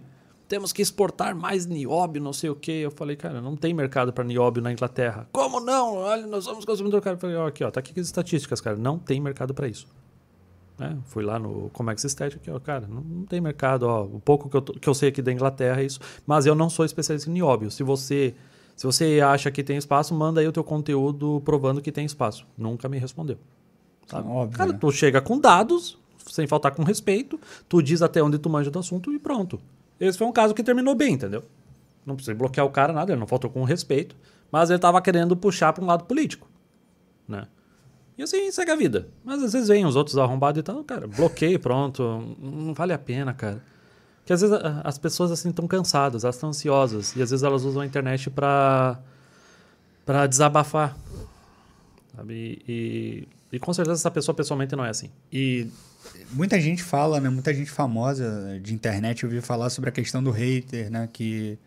temos 0.49 0.71
que 0.71 0.83
exportar 0.83 1.35
mais 1.35 1.65
nióbio, 1.65 2.23
não 2.23 2.33
sei 2.33 2.51
o 2.51 2.55
quê. 2.55 2.73
Eu 2.73 2.91
falei, 2.91 3.17
cara, 3.17 3.41
não 3.41 3.57
tem 3.57 3.73
mercado 3.73 4.13
para 4.13 4.23
nióbio 4.23 4.63
na 4.63 4.71
Inglaterra. 4.71 5.27
Como 5.33 5.61
não? 5.61 5.95
Olha, 5.95 6.27
nós 6.27 6.45
somos 6.45 6.65
consumidor 6.65 7.01
caro. 7.01 7.17
Eu 7.17 7.21
falei, 7.21 7.37
ó, 7.37 7.47
aqui, 7.47 7.65
ó, 7.65 7.71
tá 7.71 7.81
aqui 7.81 7.99
as 7.99 8.07
estatísticas, 8.07 8.61
cara. 8.61 8.77
Não 8.77 8.99
tem 8.99 9.19
mercado 9.19 9.55
para 9.55 9.67
isso. 9.67 9.87
Né? 10.79 10.99
Fui 11.07 11.25
lá 11.25 11.39
no 11.39 11.71
Comex 11.71 12.05
Estética, 12.05 12.55
ó, 12.55 12.59
cara, 12.59 12.87
não, 12.87 13.01
não 13.01 13.25
tem 13.25 13.41
mercado, 13.41 13.85
ó. 13.85 14.03
O 14.05 14.21
pouco 14.21 14.49
que 14.51 14.57
eu, 14.57 14.63
que 14.63 14.89
eu 14.89 14.95
sei 14.95 15.09
aqui 15.09 15.23
da 15.23 15.33
Inglaterra 15.33 15.81
é 15.81 15.85
isso. 15.85 16.01
Mas 16.27 16.45
eu 16.45 16.55
não 16.55 16.69
sou 16.69 16.85
especialista 16.85 17.31
em 17.31 17.33
nióbio. 17.33 17.71
Se 17.71 17.83
você 17.83 18.35
se 18.77 18.87
você 18.87 19.21
acha 19.21 19.51
que 19.51 19.63
tem 19.63 19.77
espaço, 19.77 20.15
manda 20.15 20.41
aí 20.41 20.49
o 20.49 20.53
teu 20.53 20.65
conteúdo 20.65 21.41
provando 21.45 21.81
que 21.81 21.93
tem 21.93 22.05
espaço. 22.05 22.47
Nunca 22.57 22.89
me 22.89 22.99
respondeu. 22.99 23.39
Sabe? 24.07 24.29
Óbvio, 24.29 24.59
Cara, 24.59 24.73
né? 24.73 24.79
tu 24.81 24.91
chega 24.91 25.21
com 25.21 25.39
dados, 25.39 25.99
sem 26.27 26.47
faltar 26.47 26.73
com 26.75 26.83
respeito, 26.83 27.39
tu 27.69 27.83
diz 27.83 28.03
até 28.03 28.23
onde 28.23 28.39
tu 28.39 28.51
manja 28.51 28.71
do 28.71 28.79
assunto 28.79 29.13
e 29.13 29.19
pronto. 29.19 29.61
Esse 30.01 30.19
foi 30.19 30.27
um 30.27 30.33
caso 30.33 30.55
que 30.55 30.63
terminou 30.63 30.95
bem, 30.95 31.15
entendeu? 31.15 31.45
Não 32.05 32.17
precisa 32.17 32.35
bloquear 32.35 32.67
o 32.67 32.71
cara, 32.71 32.93
nada, 32.93 33.13
ele 33.13 33.21
não 33.21 33.27
faltou 33.27 33.49
com 33.49 33.63
respeito, 33.63 34.17
mas 34.51 34.71
ele 34.71 34.79
tava 34.79 35.01
querendo 35.01 35.37
puxar 35.37 35.73
para 35.73 35.85
um 35.85 35.87
lado 35.87 36.05
político, 36.05 36.49
né? 37.29 37.47
E 38.19 38.23
assim, 38.23 38.51
segue 38.51 38.71
a 38.71 38.77
vida. 38.77 39.09
Mas 39.25 39.43
às 39.43 39.53
vezes 39.53 39.69
vem 39.69 39.87
os 39.87 39.97
outros 39.97 40.19
arrombados 40.19 40.59
e 40.61 40.63
tal, 40.63 40.83
cara, 40.85 41.07
bloqueio, 41.07 41.59
pronto, 41.59 42.03
não 42.41 42.75
vale 42.75 42.93
a 42.93 42.99
pena, 42.99 43.33
cara. 43.33 43.63
Que 44.25 44.33
às 44.33 44.41
vezes 44.41 44.55
a- 44.57 44.81
as 44.85 44.99
pessoas 44.99 45.31
assim 45.31 45.51
estão 45.51 45.67
cansadas, 45.67 46.25
elas 46.25 46.37
estão 46.37 46.51
ansiosas. 46.51 47.15
E 47.17 47.23
às 47.23 47.31
vezes 47.31 47.43
elas 47.43 47.65
usam 47.65 47.83
a 47.83 47.87
internet 47.87 48.31
pra, 48.31 48.99
pra 50.07 50.27
desabafar. 50.27 50.97
Sabe? 52.17 52.63
E, 52.69 53.29
e 53.53 53.59
com 53.59 53.73
certeza 53.73 53.99
essa 54.01 54.11
pessoa 54.11 54.35
pessoalmente 54.35 54.77
não 54.77 54.85
é 54.85 54.91
assim. 54.91 55.11
E 55.33 55.67
muita 56.33 56.61
gente 56.61 56.83
fala, 56.83 57.21
né? 57.21 57.29
Muita 57.31 57.53
gente 57.55 57.71
famosa 57.71 58.59
de 58.63 58.75
internet 58.75 59.23
eu 59.25 59.29
ouvi 59.31 59.41
falar 59.41 59.71
sobre 59.71 59.91
a 59.91 59.93
questão 59.93 60.23
do 60.23 60.31
hater, 60.31 60.91
né? 60.91 61.09
Que 61.13 61.59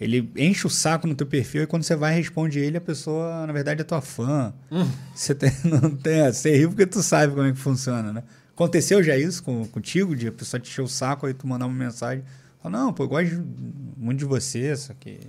ele 0.00 0.30
enche 0.36 0.66
o 0.66 0.70
saco 0.70 1.06
no 1.06 1.14
teu 1.14 1.26
perfil 1.26 1.62
e 1.62 1.66
quando 1.66 1.82
você 1.82 1.96
vai 1.96 2.12
e 2.14 2.16
responde 2.18 2.58
ele, 2.58 2.76
a 2.76 2.80
pessoa, 2.80 3.46
na 3.46 3.52
verdade, 3.52 3.80
é 3.80 3.84
tua 3.84 4.00
fã. 4.00 4.52
Você 5.14 5.34
tem, 5.34 5.50
não 5.64 5.90
tem, 5.96 6.24
você 6.32 6.56
ri 6.56 6.66
porque 6.68 6.86
tu 6.86 7.02
sabe 7.02 7.32
como 7.34 7.46
é 7.46 7.52
que 7.52 7.58
funciona, 7.58 8.12
né? 8.12 8.22
Aconteceu 8.58 9.00
já 9.04 9.16
isso 9.16 9.44
com, 9.44 9.64
contigo, 9.68 10.16
de 10.16 10.26
a 10.26 10.32
pessoa 10.32 10.58
te 10.58 10.68
encher 10.68 10.82
o 10.82 10.88
saco 10.88 11.26
aí 11.26 11.32
tu 11.32 11.46
mandar 11.46 11.66
uma 11.66 11.74
mensagem. 11.74 12.24
Fala, 12.60 12.76
não, 12.76 12.92
pô, 12.92 13.04
eu 13.04 13.08
gosto 13.08 13.46
muito 13.96 14.18
de 14.18 14.24
você, 14.24 14.76
só 14.76 14.92
que. 14.94 15.20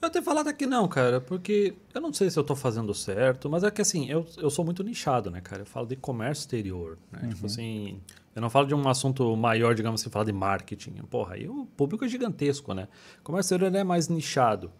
Eu 0.00 0.08
tenho 0.08 0.24
falado 0.24 0.48
aqui 0.48 0.64
não, 0.64 0.88
cara, 0.88 1.20
porque 1.20 1.74
eu 1.92 2.00
não 2.00 2.14
sei 2.14 2.30
se 2.30 2.38
eu 2.38 2.44
tô 2.44 2.56
fazendo 2.56 2.94
certo, 2.94 3.50
mas 3.50 3.62
é 3.62 3.70
que 3.70 3.82
assim, 3.82 4.08
eu, 4.08 4.26
eu 4.38 4.48
sou 4.48 4.64
muito 4.64 4.82
nichado, 4.82 5.30
né, 5.30 5.42
cara? 5.42 5.60
Eu 5.62 5.66
falo 5.66 5.86
de 5.86 5.96
comércio 5.96 6.40
exterior, 6.40 6.96
né? 7.12 7.28
Tipo 7.28 7.44
assim, 7.44 8.00
eu 8.34 8.40
não 8.40 8.48
falo 8.48 8.66
de 8.66 8.74
um 8.74 8.88
assunto 8.88 9.36
maior, 9.36 9.74
digamos 9.74 10.00
assim, 10.00 10.08
falar 10.08 10.24
de 10.24 10.32
marketing. 10.32 10.92
Porra, 11.10 11.34
aí 11.34 11.46
o 11.46 11.66
público 11.76 12.06
é 12.06 12.08
gigantesco, 12.08 12.72
né? 12.72 12.88
Comércio 13.22 13.54
exterior 13.54 13.78
é 13.78 13.84
mais 13.84 14.08
nichado. 14.08 14.72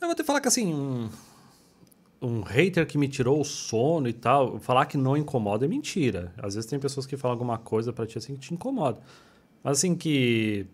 Eu 0.00 0.08
vou 0.08 0.14
te 0.14 0.24
falar 0.24 0.40
que 0.40 0.48
assim, 0.48 1.10
um, 2.20 2.42
hater 2.42 2.86
que 2.86 2.98
me 2.98 3.08
tirou 3.08 3.40
o 3.40 3.44
sono 3.44 4.08
e 4.08 4.12
tal, 4.12 4.58
falar 4.58 4.86
que 4.86 4.96
não 4.96 5.16
incomoda 5.16 5.64
é 5.64 5.68
mentira. 5.68 6.32
Às 6.38 6.54
vezes 6.54 6.68
tem 6.68 6.78
pessoas 6.78 7.06
que 7.06 7.16
falam 7.16 7.34
alguma 7.34 7.58
coisa 7.58 7.92
pra 7.92 8.06
ti 8.06 8.18
assim 8.18 8.34
que 8.34 8.40
te 8.40 8.54
incomoda. 8.54 8.98
Mas 9.62 9.78
assim 9.78 9.94
que 9.94 10.66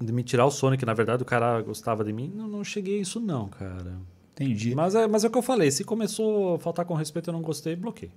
de 0.00 0.12
me 0.12 0.22
tirar 0.22 0.44
o 0.46 0.50
sono, 0.50 0.76
que 0.76 0.84
na 0.84 0.94
verdade 0.94 1.22
o 1.22 1.26
cara 1.26 1.62
gostava 1.62 2.04
de 2.04 2.12
mim, 2.12 2.32
não, 2.34 2.48
não 2.48 2.64
cheguei 2.64 2.98
a 2.98 3.02
isso 3.02 3.20
não, 3.20 3.48
cara. 3.48 3.96
Entendi. 4.32 4.74
Mas 4.74 4.94
é, 4.94 5.06
mas 5.06 5.22
é 5.24 5.28
o 5.28 5.30
que 5.30 5.38
eu 5.38 5.42
falei, 5.42 5.70
se 5.70 5.84
começou 5.84 6.56
a 6.56 6.58
faltar 6.58 6.84
com 6.84 6.94
respeito 6.94 7.30
eu 7.30 7.32
não 7.32 7.42
gostei, 7.42 7.76
bloqueei. 7.76 8.10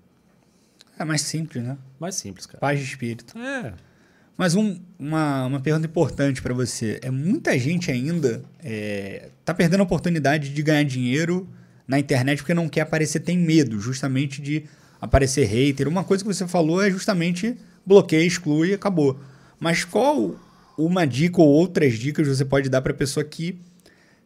É 0.97 1.05
mais 1.05 1.21
simples, 1.21 1.63
né? 1.63 1.77
Mais 1.99 2.15
simples, 2.15 2.47
cara. 2.47 2.59
Paz 2.59 2.79
de 2.79 2.85
espírito. 2.85 3.37
É. 3.37 3.73
Mas 4.35 4.55
um- 4.55 4.79
uma, 4.97 5.45
uma 5.45 5.59
pergunta 5.59 5.85
importante 5.85 6.41
pra 6.41 6.53
você. 6.55 6.99
É 7.03 7.11
muita 7.11 7.57
gente 7.59 7.91
ainda 7.91 8.43
é, 8.63 9.29
tá 9.45 9.53
perdendo 9.53 9.81
a 9.81 9.83
oportunidade 9.83 10.51
de 10.51 10.63
ganhar 10.63 10.83
dinheiro 10.83 11.47
na 11.87 11.99
internet 11.99 12.39
porque 12.39 12.53
não 12.53 12.67
quer 12.67 12.81
aparecer, 12.81 13.21
tem 13.21 13.37
medo 13.37 13.79
justamente 13.79 14.41
de 14.41 14.65
aparecer 14.99 15.45
hater. 15.45 15.87
Uma 15.87 16.03
coisa 16.03 16.23
que 16.23 16.33
você 16.33 16.47
falou 16.47 16.83
é 16.83 16.91
justamente 16.91 17.55
bloqueia, 17.85 18.25
exclui 18.25 18.73
acabou. 18.73 19.19
Mas 19.59 19.85
qual 19.85 20.35
uma 20.77 21.05
dica 21.05 21.41
ou 21.41 21.47
outras 21.47 21.93
dicas 21.93 22.27
você 22.27 22.45
pode 22.45 22.69
dar 22.69 22.81
pra 22.81 22.93
pessoa 22.93 23.23
que 23.23 23.59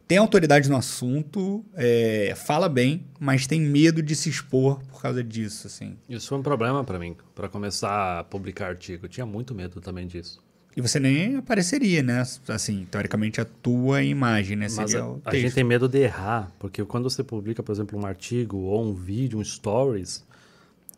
tem 0.06 0.18
autoridade 0.18 0.68
no 0.68 0.76
assunto, 0.76 1.64
é, 1.74 2.34
fala 2.36 2.68
bem, 2.68 3.06
mas 3.18 3.46
tem 3.46 3.60
medo 3.60 4.02
de 4.02 4.14
se 4.14 4.28
expor 4.28 4.78
por 4.90 5.00
causa 5.00 5.24
disso, 5.24 5.66
assim? 5.66 5.96
Isso 6.06 6.28
foi 6.28 6.36
um 6.36 6.42
problema 6.42 6.84
pra 6.84 6.98
mim, 6.98 7.16
pra 7.34 7.48
começar 7.48 8.18
a 8.18 8.24
publicar 8.24 8.66
artigo. 8.66 9.06
Eu 9.06 9.08
tinha 9.08 9.24
muito 9.24 9.54
medo 9.54 9.80
também 9.80 10.06
disso. 10.06 10.42
E 10.74 10.80
você 10.80 10.98
nem 10.98 11.36
apareceria, 11.36 12.02
né? 12.02 12.22
Assim, 12.48 12.86
teoricamente 12.90 13.40
a 13.40 13.44
tua 13.44 14.02
imagem, 14.02 14.56
né? 14.56 14.66
Mas 14.74 14.90
Seria 14.90 15.04
a, 15.24 15.30
a 15.30 15.34
gente 15.34 15.54
tem 15.54 15.64
medo 15.64 15.86
de 15.86 15.98
errar, 15.98 16.50
porque 16.58 16.82
quando 16.84 17.10
você 17.10 17.22
publica, 17.22 17.62
por 17.62 17.72
exemplo, 17.72 17.98
um 17.98 18.06
artigo 18.06 18.56
ou 18.56 18.82
um 18.82 18.94
vídeo, 18.94 19.38
um 19.38 19.44
stories, 19.44 20.24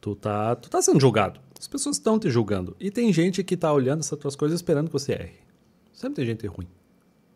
tu 0.00 0.14
tá, 0.14 0.54
tu 0.54 0.70
tá 0.70 0.80
sendo 0.80 1.00
julgado. 1.00 1.40
As 1.58 1.66
pessoas 1.66 1.96
estão 1.96 2.18
te 2.18 2.30
julgando. 2.30 2.76
E 2.78 2.90
tem 2.90 3.12
gente 3.12 3.42
que 3.42 3.56
tá 3.56 3.72
olhando 3.72 4.00
essas 4.00 4.18
tuas 4.18 4.36
coisas 4.36 4.58
esperando 4.58 4.86
que 4.86 4.92
você 4.92 5.12
erre. 5.12 5.38
Sempre 5.92 6.16
tem 6.16 6.26
gente 6.26 6.46
ruim, 6.46 6.68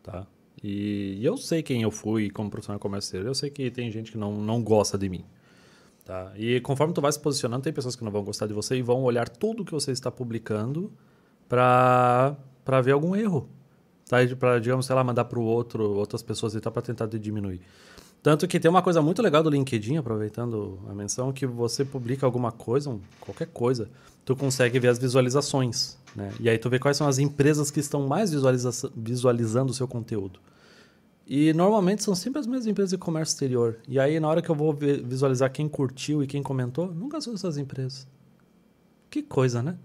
tá? 0.01 0.25
E, 0.63 1.17
e 1.19 1.25
eu 1.25 1.35
sei 1.35 1.61
quem 1.61 1.81
eu 1.81 1.91
fui 1.91 2.29
como 2.29 2.49
profissional 2.49 2.79
comercial. 2.79 3.23
Eu 3.23 3.33
sei 3.33 3.49
que 3.49 3.69
tem 3.71 3.91
gente 3.91 4.11
que 4.11 4.17
não, 4.17 4.41
não 4.41 4.61
gosta 4.61 4.97
de 4.97 5.09
mim. 5.09 5.25
Tá? 6.05 6.31
E 6.37 6.59
conforme 6.61 6.93
tu 6.93 7.01
vai 7.01 7.11
se 7.11 7.19
posicionando, 7.19 7.63
tem 7.63 7.73
pessoas 7.73 7.95
que 7.95 8.03
não 8.03 8.11
vão 8.11 8.23
gostar 8.23 8.47
de 8.47 8.53
você 8.53 8.75
e 8.77 8.81
vão 8.81 9.03
olhar 9.03 9.27
tudo 9.29 9.65
que 9.65 9.71
você 9.71 9.91
está 9.91 10.09
publicando 10.09 10.91
para 11.49 12.37
para 12.63 12.81
ver 12.81 12.91
algum 12.91 13.15
erro. 13.15 13.49
Tá? 14.07 14.17
Para, 14.39 14.59
digamos, 14.59 14.85
sei 14.85 14.95
lá, 14.95 15.03
mandar 15.03 15.25
para 15.25 15.39
o 15.39 15.43
outro, 15.43 15.83
outras 15.95 16.21
pessoas 16.21 16.53
e 16.53 16.61
tal, 16.61 16.71
para 16.71 16.83
tentar 16.83 17.07
diminuir. 17.07 17.61
Tanto 18.21 18.47
que 18.47 18.59
tem 18.59 18.69
uma 18.69 18.81
coisa 18.83 19.01
muito 19.01 19.21
legal 19.23 19.41
do 19.41 19.49
LinkedIn, 19.49 19.97
aproveitando 19.97 20.79
a 20.87 20.93
menção, 20.93 21.33
que 21.33 21.47
você 21.47 21.83
publica 21.83 22.27
alguma 22.27 22.51
coisa, 22.51 22.95
qualquer 23.19 23.47
coisa, 23.47 23.89
tu 24.23 24.35
consegue 24.35 24.77
ver 24.79 24.89
as 24.89 24.99
visualizações. 24.99 25.97
Né? 26.15 26.31
E 26.39 26.49
aí 26.49 26.59
tu 26.59 26.69
vê 26.69 26.77
quais 26.77 26.95
são 26.95 27.07
as 27.07 27.17
empresas 27.17 27.71
que 27.71 27.79
estão 27.79 28.07
mais 28.07 28.31
visualiza 28.31 28.91
visualizando 28.95 29.71
o 29.71 29.73
seu 29.73 29.87
conteúdo. 29.87 30.39
E 31.25 31.53
normalmente 31.53 32.03
são 32.03 32.13
sempre 32.13 32.39
as 32.39 32.47
mesmas 32.47 32.67
empresas 32.67 32.91
de 32.91 32.97
comércio 32.97 33.33
exterior. 33.33 33.77
E 33.87 33.99
aí, 33.99 34.19
na 34.19 34.27
hora 34.27 34.41
que 34.41 34.49
eu 34.49 34.55
vou 34.55 34.73
visualizar 34.73 35.51
quem 35.51 35.69
curtiu 35.69 36.23
e 36.23 36.27
quem 36.27 36.43
comentou, 36.43 36.93
nunca 36.93 37.21
são 37.21 37.33
essas 37.33 37.57
empresas. 37.57 38.07
Que 39.09 39.23
coisa, 39.23 39.63
né? 39.63 39.77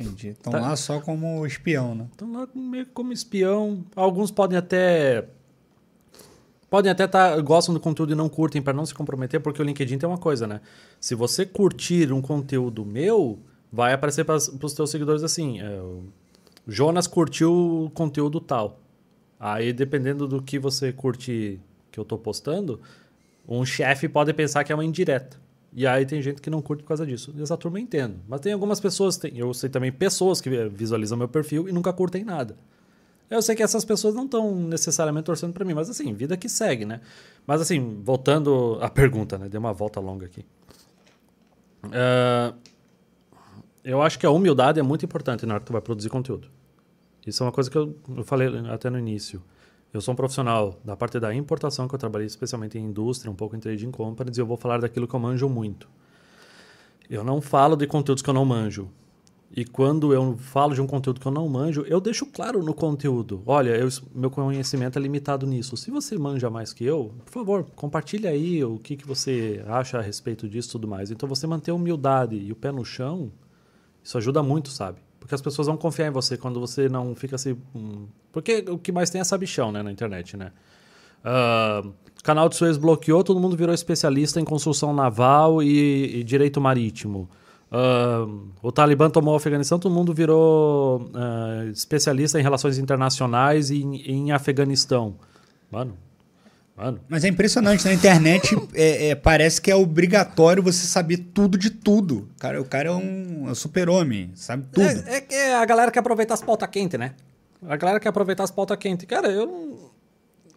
Entendi. 0.00 0.28
Estão 0.28 0.52
Tá. 0.52 0.60
lá 0.60 0.76
só 0.76 1.00
como 1.00 1.44
espião, 1.46 1.94
né? 1.94 2.06
Estão 2.12 2.32
lá 2.32 2.48
meio 2.54 2.86
que 2.86 2.92
como 2.92 3.12
espião. 3.12 3.84
Alguns 3.96 4.30
podem 4.30 4.56
até. 4.56 5.28
Podem 6.70 6.92
até 6.92 7.06
tá, 7.06 7.40
gostam 7.40 7.72
do 7.72 7.80
conteúdo 7.80 8.12
e 8.12 8.14
não 8.14 8.28
curtem 8.28 8.60
para 8.60 8.74
não 8.74 8.84
se 8.84 8.94
comprometer, 8.94 9.40
porque 9.40 9.60
o 9.60 9.64
LinkedIn 9.64 9.96
tem 9.98 10.08
uma 10.08 10.18
coisa, 10.18 10.46
né? 10.46 10.60
Se 11.00 11.14
você 11.14 11.46
curtir 11.46 12.12
um 12.12 12.20
conteúdo 12.20 12.84
meu, 12.84 13.38
vai 13.72 13.94
aparecer 13.94 14.24
para 14.24 14.36
os 14.36 14.72
teus 14.74 14.90
seguidores 14.90 15.22
assim: 15.22 15.60
é, 15.60 15.80
Jonas 16.66 17.06
curtiu 17.06 17.84
o 17.86 17.90
conteúdo 17.90 18.38
tal. 18.40 18.80
Aí, 19.40 19.72
dependendo 19.72 20.26
do 20.28 20.42
que 20.42 20.58
você 20.58 20.92
curte 20.92 21.58
que 21.90 21.98
eu 21.98 22.04
tô 22.04 22.18
postando, 22.18 22.80
um 23.48 23.64
chefe 23.64 24.08
pode 24.08 24.32
pensar 24.34 24.62
que 24.62 24.70
é 24.70 24.74
uma 24.74 24.84
indireta. 24.84 25.38
E 25.72 25.86
aí 25.86 26.06
tem 26.06 26.22
gente 26.22 26.40
que 26.40 26.48
não 26.48 26.62
curte 26.62 26.82
por 26.82 26.88
causa 26.88 27.06
disso. 27.06 27.34
Essa 27.40 27.56
turma 27.56 27.78
eu 27.78 27.82
entendo. 27.82 28.20
Mas 28.26 28.40
tem 28.40 28.52
algumas 28.52 28.80
pessoas, 28.80 29.16
tem, 29.16 29.36
eu 29.36 29.52
sei 29.52 29.68
também 29.68 29.92
pessoas 29.92 30.40
que 30.40 30.48
eh, 30.48 30.68
visualizam 30.68 31.16
meu 31.18 31.28
perfil 31.28 31.68
e 31.68 31.72
nunca 31.72 31.92
curtem 31.92 32.24
nada. 32.24 32.56
Eu 33.30 33.42
sei 33.42 33.54
que 33.54 33.62
essas 33.62 33.84
pessoas 33.84 34.14
não 34.14 34.24
estão 34.24 34.54
necessariamente 34.54 35.26
torcendo 35.26 35.52
para 35.52 35.64
mim, 35.64 35.74
mas 35.74 35.90
assim, 35.90 36.14
vida 36.14 36.36
que 36.36 36.48
segue, 36.48 36.86
né? 36.86 37.02
Mas 37.46 37.60
assim, 37.60 38.00
voltando 38.02 38.78
à 38.80 38.88
pergunta, 38.88 39.36
né? 39.36 39.48
Dei 39.48 39.58
uma 39.58 39.72
volta 39.72 40.00
longa 40.00 40.24
aqui. 40.24 40.46
Ah, 41.92 42.54
eu 43.84 44.02
acho 44.02 44.18
que 44.18 44.26
a 44.26 44.30
humildade 44.30 44.80
é 44.80 44.82
muito 44.82 45.04
importante 45.04 45.46
na 45.46 45.54
hora 45.54 45.60
que 45.60 45.66
tu 45.66 45.72
vai 45.72 45.82
produzir 45.82 46.08
conteúdo. 46.08 46.48
Isso 47.26 47.42
é 47.42 47.46
uma 47.46 47.52
coisa 47.52 47.70
que 47.70 47.76
eu, 47.76 47.96
eu 48.16 48.24
falei 48.24 48.48
até 48.70 48.88
no 48.88 48.98
início. 48.98 49.42
Eu 49.98 50.02
sou 50.02 50.12
um 50.12 50.16
profissional 50.16 50.78
da 50.84 50.96
parte 50.96 51.18
da 51.18 51.34
importação, 51.34 51.88
que 51.88 51.94
eu 51.96 51.98
trabalhei 51.98 52.28
especialmente 52.28 52.78
em 52.78 52.84
indústria, 52.84 53.28
um 53.32 53.34
pouco 53.34 53.56
em 53.56 53.58
trading 53.58 53.90
companies, 53.90 54.38
e 54.38 54.40
eu 54.40 54.46
vou 54.46 54.56
falar 54.56 54.78
daquilo 54.78 55.08
que 55.08 55.14
eu 55.14 55.18
manjo 55.18 55.48
muito. 55.48 55.88
Eu 57.10 57.24
não 57.24 57.40
falo 57.40 57.74
de 57.74 57.84
conteúdos 57.84 58.22
que 58.22 58.30
eu 58.30 58.34
não 58.34 58.44
manjo. 58.44 58.88
E 59.50 59.64
quando 59.64 60.12
eu 60.14 60.36
falo 60.36 60.72
de 60.72 60.80
um 60.80 60.86
conteúdo 60.86 61.18
que 61.18 61.26
eu 61.26 61.32
não 61.32 61.48
manjo, 61.48 61.82
eu 61.88 62.00
deixo 62.00 62.26
claro 62.26 62.62
no 62.62 62.72
conteúdo. 62.72 63.42
Olha, 63.44 63.70
eu- 63.70 63.88
meu 64.14 64.30
conhecimento 64.30 64.96
é 65.00 65.02
limitado 65.02 65.44
nisso. 65.48 65.76
Se 65.76 65.90
você 65.90 66.16
manja 66.16 66.48
mais 66.48 66.72
que 66.72 66.84
eu, 66.84 67.12
por 67.24 67.32
favor, 67.32 67.66
compartilhe 67.74 68.28
aí 68.28 68.62
o 68.62 68.78
que, 68.78 68.94
que 68.96 69.04
você 69.06 69.64
acha 69.66 69.98
a 69.98 70.00
respeito 70.00 70.48
disso 70.48 70.68
e 70.68 70.72
tudo 70.72 70.86
mais. 70.86 71.10
Então, 71.10 71.28
você 71.28 71.44
manter 71.44 71.72
a 71.72 71.74
humildade 71.74 72.36
e 72.36 72.52
o 72.52 72.56
pé 72.56 72.70
no 72.70 72.84
chão, 72.84 73.32
isso 74.04 74.16
ajuda 74.16 74.44
muito, 74.44 74.68
sabe? 74.68 75.00
Porque 75.28 75.34
as 75.34 75.42
pessoas 75.42 75.66
vão 75.66 75.76
confiar 75.76 76.06
em 76.06 76.10
você 76.10 76.38
quando 76.38 76.58
você 76.58 76.88
não 76.88 77.14
fica 77.14 77.36
assim. 77.36 77.54
hum, 77.74 78.06
Porque 78.32 78.64
o 78.66 78.78
que 78.78 78.90
mais 78.90 79.10
tem 79.10 79.20
é 79.20 79.24
sabichão, 79.24 79.70
né, 79.70 79.82
na 79.82 79.92
internet, 79.92 80.38
né? 80.38 80.52
Ah, 81.22 81.84
canal 82.24 82.48
de 82.48 82.56
Suez 82.56 82.78
bloqueou, 82.78 83.22
todo 83.22 83.38
mundo 83.38 83.54
virou 83.54 83.74
especialista 83.74 84.40
em 84.40 84.44
construção 84.44 84.94
naval 84.94 85.62
e, 85.62 86.20
e 86.20 86.24
direito 86.24 86.62
marítimo. 86.62 87.28
Ah, 87.70 88.26
o 88.62 88.72
Talibã 88.72 89.10
tomou 89.10 89.34
o 89.34 89.36
Afeganistão, 89.36 89.78
todo 89.78 89.92
mundo 89.92 90.14
virou 90.14 91.10
ah, 91.12 91.66
especialista 91.70 92.40
em 92.40 92.42
relações 92.42 92.78
internacionais 92.78 93.68
e 93.70 93.82
em, 93.82 93.96
em 94.10 94.32
Afeganistão. 94.32 95.16
Mano, 95.70 95.92
mano. 96.78 97.00
Mas 97.08 97.24
é 97.24 97.28
impressionante, 97.28 97.84
na 97.84 97.92
internet 97.92 98.56
é, 98.74 99.08
é, 99.08 99.14
parece 99.14 99.60
que 99.60 99.70
é 99.70 99.74
obrigatório 99.74 100.62
você 100.62 100.86
saber 100.86 101.18
tudo 101.34 101.58
de 101.58 101.70
tudo. 101.70 102.28
Cara, 102.38 102.60
o 102.60 102.64
cara 102.64 102.88
é 102.88 102.92
um, 102.92 103.48
é 103.48 103.50
um 103.50 103.54
super-homem, 103.54 104.30
sabe 104.34 104.64
tudo. 104.72 104.86
É, 104.86 105.16
é 105.16 105.20
que 105.20 105.34
a 105.34 105.64
galera 105.64 105.90
quer 105.90 106.00
aproveitar 106.00 106.34
as 106.34 106.42
pautas 106.42 106.68
quentes, 106.70 106.98
né? 106.98 107.12
A 107.66 107.76
galera 107.76 107.98
quer 107.98 108.08
aproveitar 108.08 108.44
as 108.44 108.50
pautas 108.50 108.76
quentes. 108.78 109.06
Cara, 109.06 109.28
eu 109.28 109.46
não. 109.46 109.78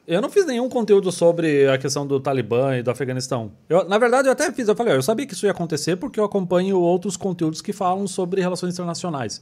Eu 0.08 0.20
não 0.20 0.30
fiz 0.30 0.46
nenhum 0.46 0.68
conteúdo 0.68 1.12
sobre 1.12 1.70
a 1.70 1.78
questão 1.78 2.06
do 2.06 2.20
Talibã 2.20 2.76
e 2.76 2.84
do 2.84 2.92
Afeganistão. 2.92 3.52
Eu, 3.70 3.88
na 3.88 3.98
verdade, 3.98 4.28
eu 4.28 4.32
até 4.32 4.52
fiz. 4.52 4.68
Eu 4.68 4.76
falei, 4.76 4.94
ó, 4.94 4.96
eu 4.98 5.02
sabia 5.02 5.26
que 5.26 5.34
isso 5.34 5.46
ia 5.46 5.52
acontecer 5.52 5.96
porque 5.96 6.20
eu 6.20 6.24
acompanho 6.26 6.78
outros 6.80 7.16
conteúdos 7.16 7.62
que 7.62 7.72
falam 7.72 8.08
sobre 8.08 8.42
relações 8.42 8.74
internacionais. 8.74 9.42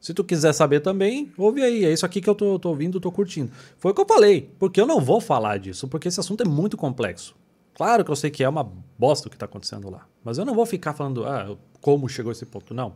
Se 0.00 0.14
tu 0.14 0.22
quiser 0.22 0.52
saber 0.52 0.80
também, 0.80 1.32
ouve 1.36 1.62
aí. 1.62 1.84
É 1.84 1.92
isso 1.92 2.06
aqui 2.06 2.20
que 2.20 2.28
eu 2.28 2.34
tô, 2.34 2.58
tô 2.58 2.68
ouvindo, 2.68 3.00
tô 3.00 3.10
curtindo. 3.10 3.50
Foi 3.78 3.90
o 3.90 3.94
que 3.94 4.00
eu 4.00 4.06
falei. 4.06 4.50
Porque 4.58 4.80
eu 4.80 4.86
não 4.86 5.00
vou 5.00 5.20
falar 5.20 5.58
disso, 5.58 5.88
porque 5.88 6.08
esse 6.08 6.20
assunto 6.20 6.42
é 6.42 6.46
muito 6.46 6.76
complexo. 6.76 7.34
Claro 7.74 8.04
que 8.04 8.10
eu 8.10 8.16
sei 8.16 8.30
que 8.30 8.42
é 8.42 8.48
uma 8.48 8.64
bosta 8.98 9.28
o 9.28 9.30
que 9.30 9.36
tá 9.36 9.46
acontecendo 9.46 9.90
lá. 9.90 10.06
Mas 10.24 10.38
eu 10.38 10.44
não 10.44 10.54
vou 10.54 10.64
ficar 10.64 10.94
falando, 10.94 11.24
ah, 11.26 11.56
como 11.80 12.08
chegou 12.08 12.32
esse 12.32 12.46
ponto. 12.46 12.72
Não. 12.72 12.94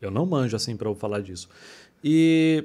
Eu 0.00 0.10
não 0.10 0.26
manjo 0.26 0.54
assim 0.54 0.76
para 0.76 0.88
eu 0.88 0.94
falar 0.94 1.20
disso. 1.20 1.48
E 2.02 2.64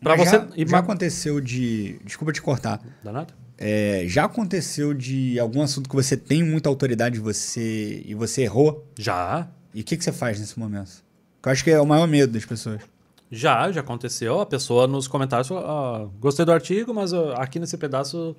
para 0.00 0.16
você 0.16 0.36
já, 0.36 0.48
e 0.56 0.66
já 0.66 0.78
aconteceu 0.78 1.40
de. 1.40 1.98
Desculpa 2.04 2.32
te 2.32 2.42
cortar. 2.42 2.80
Dá 3.02 3.12
nada? 3.12 3.34
É, 3.58 4.04
já 4.06 4.24
aconteceu 4.24 4.92
de 4.92 5.38
algum 5.38 5.62
assunto 5.62 5.88
que 5.88 5.96
você 5.96 6.16
tem 6.16 6.42
muita 6.42 6.68
autoridade 6.68 7.18
você, 7.18 8.02
e 8.04 8.14
você 8.14 8.42
errou? 8.42 8.86
Já. 8.98 9.48
E 9.74 9.80
o 9.80 9.84
que, 9.84 9.96
que 9.96 10.04
você 10.04 10.12
faz 10.12 10.38
nesse 10.38 10.58
momento? 10.58 11.04
Eu 11.44 11.52
acho 11.52 11.64
que 11.64 11.70
é 11.70 11.80
o 11.80 11.86
maior 11.86 12.06
medo 12.06 12.32
das 12.32 12.44
pessoas. 12.44 12.82
Já, 13.30 13.70
já 13.72 13.80
aconteceu. 13.80 14.40
A 14.40 14.46
pessoa 14.46 14.86
nos 14.86 15.08
comentários 15.08 15.48
falou: 15.48 15.64
"Ah, 15.64 16.08
gostei 16.20 16.44
do 16.44 16.52
artigo, 16.52 16.94
mas 16.94 17.12
ó, 17.12 17.34
aqui 17.34 17.58
nesse 17.58 17.76
pedaço 17.76 18.36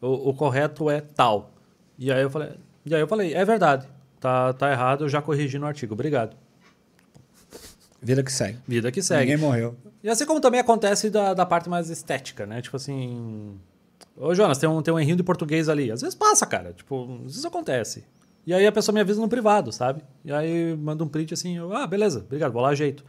o, 0.00 0.30
o 0.30 0.34
correto 0.34 0.88
é 0.90 1.00
tal. 1.00 1.50
E 1.98 2.12
aí 2.12 2.22
eu 2.22 2.30
falei, 2.30 2.50
e 2.86 2.94
aí 2.94 3.00
eu 3.00 3.08
falei, 3.08 3.34
é 3.34 3.44
verdade. 3.44 3.86
Tá, 4.20 4.52
tá 4.52 4.70
errado, 4.70 5.04
eu 5.04 5.08
já 5.08 5.20
corrigi 5.20 5.58
no 5.58 5.66
artigo. 5.66 5.94
Obrigado. 5.94 6.36
Vida 8.00 8.22
que 8.22 8.32
segue. 8.32 8.58
Vida 8.66 8.92
que 8.92 9.02
segue. 9.02 9.22
Ninguém 9.22 9.36
morreu. 9.36 9.76
E 10.02 10.08
assim 10.08 10.24
como 10.24 10.40
também 10.40 10.60
acontece 10.60 11.10
da, 11.10 11.34
da 11.34 11.44
parte 11.44 11.68
mais 11.68 11.90
estética, 11.90 12.46
né? 12.46 12.62
Tipo 12.62 12.76
assim. 12.76 13.58
Ô, 14.16 14.34
Jonas, 14.34 14.58
tem 14.58 14.68
um, 14.68 14.80
tem 14.82 14.94
um 14.94 14.98
errinho 14.98 15.16
de 15.16 15.22
português 15.22 15.68
ali. 15.68 15.90
Às 15.90 16.00
vezes 16.00 16.14
passa, 16.14 16.46
cara. 16.46 16.72
Tipo, 16.72 17.16
às 17.26 17.32
vezes 17.32 17.44
acontece. 17.44 18.04
E 18.46 18.54
aí 18.54 18.66
a 18.66 18.72
pessoa 18.72 18.94
me 18.94 19.00
avisa 19.00 19.20
no 19.20 19.28
privado, 19.28 19.72
sabe? 19.72 20.02
E 20.24 20.32
aí 20.32 20.76
manda 20.76 21.04
um 21.04 21.08
print 21.08 21.34
assim, 21.34 21.58
eu, 21.58 21.76
ah, 21.76 21.86
beleza, 21.86 22.20
obrigado, 22.20 22.50
vou 22.50 22.62
lá 22.62 22.70
ajeito. 22.70 23.04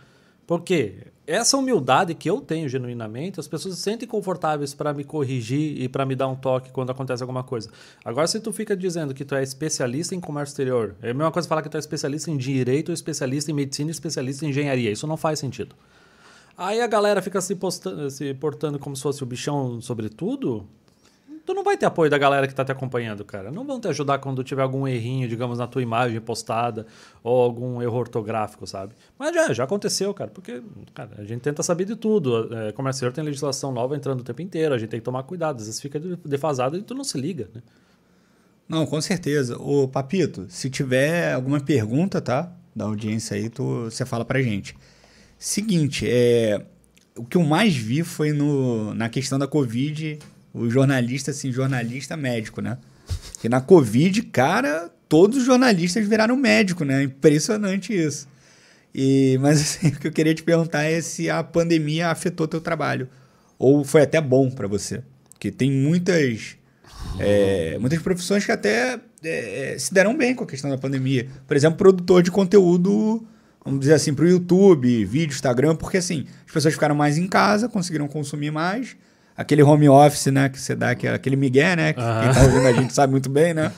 Por 0.49 0.61
quê? 0.63 0.95
Essa 1.27 1.57
humildade 1.57 2.15
que 2.15 2.27
eu 2.27 2.41
tenho 2.41 2.67
genuinamente, 2.67 3.39
as 3.39 3.47
pessoas 3.47 3.75
se 3.75 3.81
sentem 3.83 4.07
confortáveis 4.07 4.73
para 4.73 4.91
me 4.91 5.03
corrigir 5.03 5.79
e 5.79 5.87
para 5.87 6.07
me 6.07 6.15
dar 6.15 6.27
um 6.27 6.35
toque 6.35 6.71
quando 6.71 6.89
acontece 6.89 7.21
alguma 7.21 7.43
coisa. 7.43 7.69
Agora, 8.03 8.25
se 8.25 8.39
tu 8.39 8.51
fica 8.51 8.75
dizendo 8.75 9.13
que 9.13 9.23
tu 9.23 9.35
é 9.35 9.43
especialista 9.43 10.15
em 10.15 10.19
comércio 10.19 10.53
exterior, 10.53 10.95
é 11.03 11.11
a 11.11 11.13
mesma 11.13 11.31
coisa 11.31 11.47
falar 11.47 11.61
que 11.61 11.69
tu 11.69 11.77
é 11.77 11.79
especialista 11.79 12.31
em 12.31 12.35
direito, 12.35 12.91
especialista 12.91 13.51
em 13.51 13.53
medicina, 13.53 13.91
especialista 13.91 14.43
em 14.43 14.49
engenharia. 14.49 14.89
Isso 14.89 15.05
não 15.05 15.17
faz 15.17 15.37
sentido. 15.37 15.75
Aí 16.57 16.81
a 16.81 16.87
galera 16.87 17.21
fica 17.21 17.39
se, 17.41 17.55
postando, 17.55 18.09
se 18.09 18.33
portando 18.33 18.79
como 18.79 18.95
se 18.95 19.03
fosse 19.03 19.21
o 19.21 19.27
bichão 19.27 19.79
sobre 19.79 20.09
tudo. 20.09 20.65
Tu 21.49 21.53
não 21.55 21.63
vai 21.63 21.75
ter 21.75 21.87
apoio 21.87 22.11
da 22.11 22.17
galera 22.19 22.47
que 22.47 22.53
tá 22.53 22.63
te 22.63 22.71
acompanhando, 22.71 23.25
cara. 23.25 23.49
Não 23.49 23.65
vão 23.65 23.79
te 23.79 23.87
ajudar 23.87 24.19
quando 24.19 24.43
tiver 24.43 24.61
algum 24.61 24.87
errinho, 24.87 25.27
digamos, 25.27 25.57
na 25.57 25.65
tua 25.65 25.81
imagem 25.81 26.21
postada 26.21 26.85
ou 27.23 27.41
algum 27.41 27.81
erro 27.81 27.97
ortográfico, 27.97 28.67
sabe? 28.67 28.93
Mas 29.17 29.33
já, 29.33 29.51
já 29.51 29.63
aconteceu, 29.63 30.13
cara, 30.13 30.29
porque 30.29 30.61
cara, 30.93 31.09
a 31.17 31.23
gente 31.23 31.41
tenta 31.41 31.63
saber 31.63 31.85
de 31.85 31.95
tudo. 31.95 32.55
É, 32.55 32.71
comércio 32.71 32.97
exterior 32.97 33.13
tem 33.13 33.23
legislação 33.23 33.71
nova 33.71 33.95
entrando 33.95 34.19
o 34.19 34.23
tempo 34.23 34.43
inteiro, 34.43 34.75
a 34.75 34.77
gente 34.77 34.91
tem 34.91 34.99
que 34.99 35.03
tomar 35.03 35.23
cuidado. 35.23 35.55
Às 35.55 35.65
vezes 35.65 35.81
fica 35.81 35.99
defasado 35.99 36.77
e 36.77 36.83
tu 36.83 36.93
não 36.93 37.03
se 37.03 37.19
liga, 37.19 37.49
né? 37.51 37.63
Não, 38.67 38.85
com 38.85 39.01
certeza. 39.01 39.57
Ô, 39.57 39.87
Papito, 39.87 40.45
se 40.49 40.69
tiver 40.69 41.33
alguma 41.33 41.59
pergunta, 41.59 42.21
tá? 42.21 42.53
Da 42.75 42.85
audiência 42.85 43.35
aí, 43.35 43.49
tu, 43.49 43.85
você 43.85 44.05
fala 44.05 44.23
pra 44.23 44.39
gente. 44.39 44.77
Seguinte, 45.35 46.07
é, 46.07 46.63
o 47.17 47.25
que 47.25 47.37
eu 47.37 47.43
mais 47.43 47.75
vi 47.75 48.03
foi 48.03 48.33
no, 48.33 48.93
na 48.93 49.09
questão 49.09 49.39
da 49.39 49.47
Covid, 49.47 50.19
o 50.59 50.69
jornalista, 50.69 51.31
assim, 51.31 51.51
jornalista 51.51 52.17
médico, 52.17 52.61
né? 52.61 52.77
Porque 53.33 53.47
na 53.47 53.61
Covid, 53.61 54.21
cara, 54.23 54.89
todos 55.07 55.37
os 55.37 55.45
jornalistas 55.45 56.05
viraram 56.05 56.35
médico, 56.35 56.83
né? 56.83 57.03
Impressionante 57.03 57.93
isso. 57.93 58.27
E, 58.93 59.37
mas 59.41 59.61
assim, 59.61 59.87
o 59.95 59.99
que 59.99 60.07
eu 60.07 60.11
queria 60.11 60.35
te 60.35 60.43
perguntar 60.43 60.83
é 60.83 61.01
se 61.01 61.29
a 61.29 61.41
pandemia 61.41 62.09
afetou 62.09 62.47
teu 62.47 62.59
trabalho. 62.59 63.07
Ou 63.57 63.83
foi 63.85 64.01
até 64.01 64.19
bom 64.19 64.49
pra 64.51 64.67
você. 64.67 65.01
Porque 65.31 65.49
tem 65.49 65.71
muitas, 65.71 66.57
é, 67.17 67.77
muitas 67.79 68.01
profissões 68.01 68.45
que 68.45 68.51
até 68.51 68.99
é, 69.23 69.75
se 69.79 69.93
deram 69.93 70.17
bem 70.17 70.35
com 70.35 70.43
a 70.43 70.47
questão 70.47 70.69
da 70.69 70.77
pandemia. 70.77 71.27
Por 71.47 71.55
exemplo, 71.55 71.77
produtor 71.77 72.21
de 72.21 72.31
conteúdo, 72.31 73.25
vamos 73.63 73.79
dizer 73.79 73.93
assim, 73.93 74.13
para 74.13 74.25
o 74.25 74.27
YouTube, 74.27 75.05
vídeo, 75.05 75.33
Instagram, 75.33 75.75
porque 75.75 75.97
assim, 75.97 76.25
as 76.45 76.51
pessoas 76.51 76.73
ficaram 76.73 76.95
mais 76.95 77.17
em 77.17 77.27
casa, 77.27 77.69
conseguiram 77.69 78.09
consumir 78.09 78.51
mais. 78.51 78.97
Aquele 79.39 79.63
home 79.63 79.87
office, 79.87 80.25
né, 80.27 80.49
que 80.49 80.59
você 80.59 80.75
dá, 80.75 80.93
que 80.93 81.07
é 81.07 81.13
aquele 81.13 81.37
migué, 81.37 81.73
né, 81.73 81.93
que 81.93 82.01
quem 82.01 82.33
tá 82.33 82.43
ouvindo 82.43 82.67
a 82.67 82.73
gente 82.73 82.93
sabe 82.93 83.11
muito 83.11 83.29
bem, 83.29 83.53
né? 83.53 83.71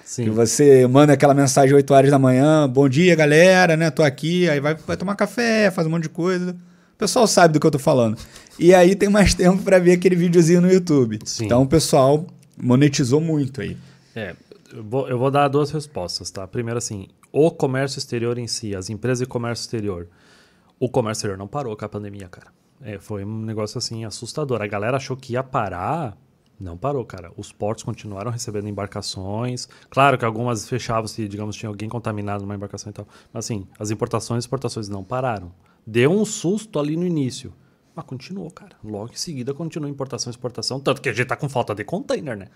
Que 0.00 0.04
Sim. 0.04 0.30
você 0.30 0.86
manda 0.86 1.12
aquela 1.12 1.34
mensagem 1.34 1.74
8 1.74 1.92
horas 1.92 2.10
da 2.10 2.18
manhã, 2.20 2.68
bom 2.68 2.88
dia, 2.88 3.16
galera, 3.16 3.76
né? 3.76 3.90
Tô 3.90 4.04
aqui, 4.04 4.48
aí 4.48 4.60
vai, 4.60 4.76
vai 4.76 4.96
tomar 4.96 5.16
café, 5.16 5.72
faz 5.72 5.88
um 5.88 5.90
monte 5.90 6.04
de 6.04 6.08
coisa. 6.08 6.52
O 6.52 6.96
pessoal 6.96 7.26
sabe 7.26 7.52
do 7.52 7.60
que 7.60 7.66
eu 7.66 7.70
tô 7.70 7.80
falando. 7.80 8.16
E 8.60 8.72
aí 8.72 8.94
tem 8.94 9.08
mais 9.08 9.34
tempo 9.34 9.60
pra 9.62 9.80
ver 9.80 9.94
aquele 9.94 10.14
videozinho 10.14 10.60
no 10.60 10.72
YouTube. 10.72 11.18
Sim. 11.24 11.46
Então 11.46 11.62
o 11.62 11.66
pessoal 11.66 12.24
monetizou 12.56 13.20
muito 13.20 13.60
aí. 13.60 13.76
É, 14.14 14.36
eu 14.72 14.84
vou, 14.84 15.08
eu 15.08 15.18
vou 15.18 15.30
dar 15.30 15.48
duas 15.48 15.72
respostas, 15.72 16.30
tá? 16.30 16.46
Primeiro, 16.46 16.78
assim, 16.78 17.08
o 17.32 17.50
comércio 17.50 17.98
exterior 17.98 18.38
em 18.38 18.46
si, 18.46 18.74
as 18.76 18.88
empresas 18.88 19.18
de 19.18 19.26
comércio 19.26 19.62
exterior. 19.64 20.06
O 20.78 20.88
comércio 20.88 21.22
exterior 21.22 21.36
não 21.36 21.48
parou 21.48 21.76
com 21.76 21.84
a 21.84 21.88
pandemia, 21.88 22.28
cara. 22.28 22.46
É, 22.80 22.98
foi 22.98 23.24
um 23.24 23.42
negócio, 23.42 23.78
assim, 23.78 24.04
assustador. 24.04 24.62
A 24.62 24.66
galera 24.66 24.96
achou 24.96 25.16
que 25.16 25.32
ia 25.32 25.42
parar, 25.42 26.16
não 26.60 26.76
parou, 26.76 27.04
cara. 27.04 27.32
Os 27.36 27.52
portos 27.52 27.84
continuaram 27.84 28.30
recebendo 28.30 28.68
embarcações. 28.68 29.68
Claro 29.88 30.18
que 30.18 30.24
algumas 30.24 30.68
fechavam 30.68 31.06
se, 31.06 31.28
digamos, 31.28 31.56
tinha 31.56 31.68
alguém 31.68 31.88
contaminado 31.88 32.42
numa 32.42 32.54
embarcação 32.54 32.90
e 32.90 32.92
tal. 32.92 33.06
Mas, 33.32 33.44
assim, 33.44 33.66
as 33.78 33.90
importações 33.90 34.44
e 34.44 34.46
exportações 34.46 34.88
não 34.88 35.04
pararam. 35.04 35.52
Deu 35.86 36.10
um 36.10 36.24
susto 36.24 36.78
ali 36.78 36.96
no 36.96 37.06
início. 37.06 37.52
Mas 37.94 38.04
continuou, 38.04 38.50
cara. 38.50 38.76
Logo 38.82 39.12
em 39.12 39.16
seguida 39.16 39.52
continua 39.54 39.88
importação 39.88 40.30
e 40.30 40.32
exportação. 40.32 40.78
Tanto 40.80 41.00
que 41.00 41.08
a 41.08 41.12
gente 41.12 41.26
tá 41.26 41.36
com 41.36 41.48
falta 41.48 41.74
de 41.74 41.84
container, 41.84 42.36
né? 42.36 42.48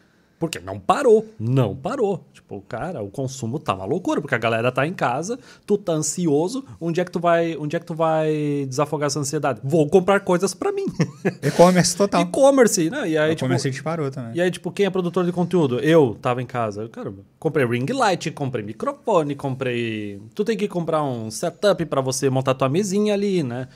Porque 0.43 0.59
não 0.59 0.77
parou. 0.77 1.25
Não 1.39 1.73
parou. 1.73 2.27
Tipo, 2.33 2.61
cara, 2.63 3.01
o 3.01 3.09
consumo 3.09 3.61
tá 3.61 3.77
uma 3.77 3.85
loucura, 3.85 4.21
porque 4.21 4.35
a 4.35 4.39
galera 4.39 4.73
tá 4.73 4.85
em 4.85 4.93
casa, 4.93 5.39
tu 5.65 5.79
tá 5.79 5.93
ansioso, 5.93 6.65
onde 6.81 7.01
é 7.01 7.05
que 7.05 7.13
tu 7.13 7.21
vai, 7.21 7.57
onde 7.57 7.77
é 7.77 7.79
que 7.79 7.87
tu 7.87 7.95
vai 7.95 8.67
desafogar 8.69 9.07
essa 9.07 9.21
ansiedade? 9.21 9.61
Vou 9.63 9.89
comprar 9.89 10.19
coisas 10.19 10.53
pra 10.53 10.73
mim. 10.73 10.87
E-commerce 11.41 11.97
total. 11.97 12.23
E-commerce, 12.23 12.91
né? 12.91 13.11
E 13.11 13.17
aí, 13.17 13.37
tipo, 13.37 13.45
e-commerce 13.45 13.71
disparou 13.71 14.11
também. 14.11 14.35
e 14.35 14.41
aí, 14.41 14.51
tipo, 14.51 14.73
quem 14.73 14.85
é 14.85 14.91
produtor 14.91 15.25
de 15.25 15.31
conteúdo? 15.31 15.79
Eu 15.79 16.19
tava 16.21 16.43
em 16.43 16.47
casa. 16.47 16.89
Cara, 16.89 17.15
comprei 17.39 17.65
ring 17.65 17.87
light, 17.93 18.29
comprei 18.33 18.65
microfone, 18.65 19.37
comprei. 19.37 20.21
Tu 20.35 20.45
tem 20.45 20.57
que 20.57 20.67
comprar 20.67 21.05
um 21.05 21.31
setup 21.31 21.87
pra 21.87 22.01
você 22.01 22.29
montar 22.29 22.55
tua 22.55 22.69
mesinha 22.69 23.15
ali, 23.15 23.45
né? 23.45 23.69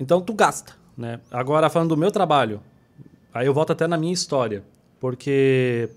Então 0.00 0.22
tu 0.22 0.32
gasta, 0.32 0.72
né? 0.96 1.20
Agora, 1.30 1.68
falando 1.68 1.90
do 1.90 1.98
meu 1.98 2.10
trabalho, 2.10 2.62
aí 3.34 3.46
eu 3.46 3.52
volto 3.52 3.72
até 3.72 3.86
na 3.86 3.98
minha 3.98 4.14
história. 4.14 4.64
Porque, 5.02 5.88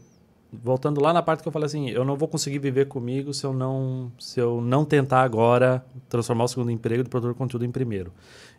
voltando 0.52 1.00
lá 1.00 1.14
na 1.14 1.22
parte 1.22 1.44
que 1.44 1.48
eu 1.48 1.52
falei 1.52 1.68
assim, 1.68 1.92
eu 1.92 2.04
não 2.04 2.16
vou 2.16 2.28
conseguir 2.28 2.58
viver 2.58 2.88
comigo 2.88 3.36
se 3.36 3.46
eu 3.46 3.54
não, 3.54 4.12
se 4.18 4.40
eu 4.40 4.60
não 4.60 4.84
tentar 4.84 5.22
agora 5.22 5.86
transformar 6.10 6.46
o 6.46 6.48
segundo 6.48 6.72
emprego 6.72 7.04
de 7.04 7.10
produtor 7.12 7.34
de 7.34 7.38
conteúdo 7.38 7.66
em 7.66 7.70
primeiro. 7.70 8.12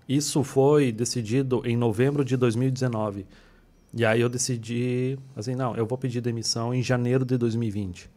Isso 0.09 0.45
foi 0.45 0.93
decidido 0.93 1.63
em 1.65 1.77
novembro 1.77 2.25
de 2.25 2.37
2019. 2.37 3.27
E 3.93 4.05
aí 4.05 4.21
eu 4.21 4.29
decidi, 4.29 5.19
assim, 5.35 5.57
não, 5.57 5.75
eu 5.75 5.85
vou 5.85 5.99
pedir 5.99 6.21
demissão 6.21 6.73
em 6.73 6.81
janeiro 6.81 7.25
de 7.25 7.37
2020. 7.37 8.09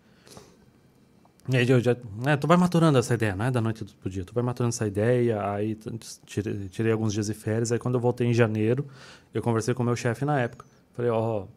E 1.52 1.58
aí 1.58 1.68
eu 1.68 1.80
já, 1.80 1.98
né, 2.24 2.38
tu 2.38 2.46
vai 2.46 2.58
maturando 2.58 3.00
essa 3.00 3.16
ideia, 3.16 3.36
não 3.36 3.46
é 3.46 3.50
da 3.50 3.60
noite 3.60 3.84
pro 4.00 4.08
dia, 4.08 4.24
tu 4.24 4.36
vai 4.36 4.44
maturando 4.44 4.70
essa 4.70 4.86
ideia, 4.86 5.50
aí 5.50 5.76
tirei, 6.28 6.70
tirei 6.70 6.92
alguns 6.92 7.12
dias 7.12 7.26
de 7.26 7.34
férias, 7.34 7.72
aí 7.72 7.80
quando 7.80 7.96
eu 7.96 8.00
voltei 8.00 8.28
em 8.28 8.36
janeiro, 8.36 8.86
eu 9.34 9.42
conversei 9.42 9.74
com 9.74 9.82
o 9.82 9.86
meu 9.88 9.96
chefe 9.96 10.26
na 10.26 10.40
época. 10.40 10.64
Falei, 10.94 11.10
ó, 11.10 11.48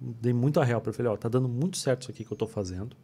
dei 0.00 0.32
muito 0.32 0.60
a 0.60 0.64
real 0.64 0.80
pra 0.80 0.90
ele, 0.90 0.96
falei, 0.96 1.12
ó, 1.12 1.16
tá 1.16 1.28
dando 1.28 1.48
muito 1.48 1.76
certo 1.76 2.02
isso 2.02 2.10
aqui 2.10 2.24
que 2.24 2.32
eu 2.32 2.36
tô 2.36 2.46
fazendo. 2.46 2.96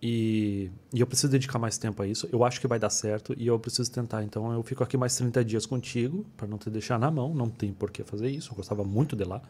E, 0.00 0.70
e 0.94 1.00
eu 1.00 1.06
preciso 1.06 1.30
dedicar 1.30 1.58
mais 1.58 1.76
tempo 1.76 2.00
a 2.02 2.06
isso. 2.06 2.28
Eu 2.32 2.44
acho 2.44 2.60
que 2.60 2.68
vai 2.68 2.78
dar 2.78 2.90
certo 2.90 3.34
e 3.36 3.46
eu 3.46 3.58
preciso 3.58 3.90
tentar. 3.90 4.22
Então 4.22 4.52
eu 4.52 4.62
fico 4.62 4.82
aqui 4.84 4.96
mais 4.96 5.16
30 5.16 5.44
dias 5.44 5.66
contigo, 5.66 6.24
para 6.36 6.46
não 6.46 6.56
te 6.56 6.70
deixar 6.70 6.98
na 6.98 7.10
mão. 7.10 7.34
Não 7.34 7.48
tem 7.48 7.72
por 7.72 7.90
que 7.90 8.04
fazer 8.04 8.28
isso. 8.30 8.52
Eu 8.52 8.56
gostava 8.56 8.84
muito 8.84 9.16
de 9.16 9.24
lá. 9.24 9.42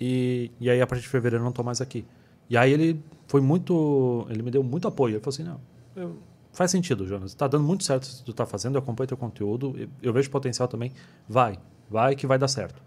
E, 0.00 0.50
e 0.60 0.70
aí, 0.70 0.80
a 0.80 0.86
partir 0.86 1.02
de 1.02 1.08
fevereiro, 1.08 1.42
eu 1.42 1.44
não 1.44 1.52
tô 1.52 1.62
mais 1.64 1.80
aqui. 1.80 2.04
E 2.48 2.56
aí, 2.56 2.72
ele 2.72 3.02
foi 3.26 3.40
muito. 3.40 4.26
Ele 4.30 4.42
me 4.42 4.50
deu 4.50 4.62
muito 4.62 4.86
apoio. 4.86 5.14
Ele 5.14 5.20
falou 5.20 5.34
assim: 5.34 5.42
não, 5.44 5.60
eu- 5.96 6.18
faz 6.52 6.70
sentido, 6.70 7.06
Jonas. 7.06 7.34
Tá 7.34 7.48
dando 7.48 7.64
muito 7.64 7.82
certo 7.82 8.04
isso 8.04 8.18
que 8.18 8.24
tu 8.26 8.32
tá 8.32 8.46
fazendo. 8.46 8.76
Eu 8.76 8.80
acompanho 8.80 9.08
teu 9.08 9.16
conteúdo. 9.16 9.74
eu- 9.76 9.88
Eu 10.02 10.12
vejo 10.12 10.30
potencial 10.30 10.68
também. 10.68 10.92
Vai, 11.28 11.58
vai 11.90 12.14
que 12.14 12.26
vai 12.28 12.38
dar 12.38 12.48
certo. 12.48 12.80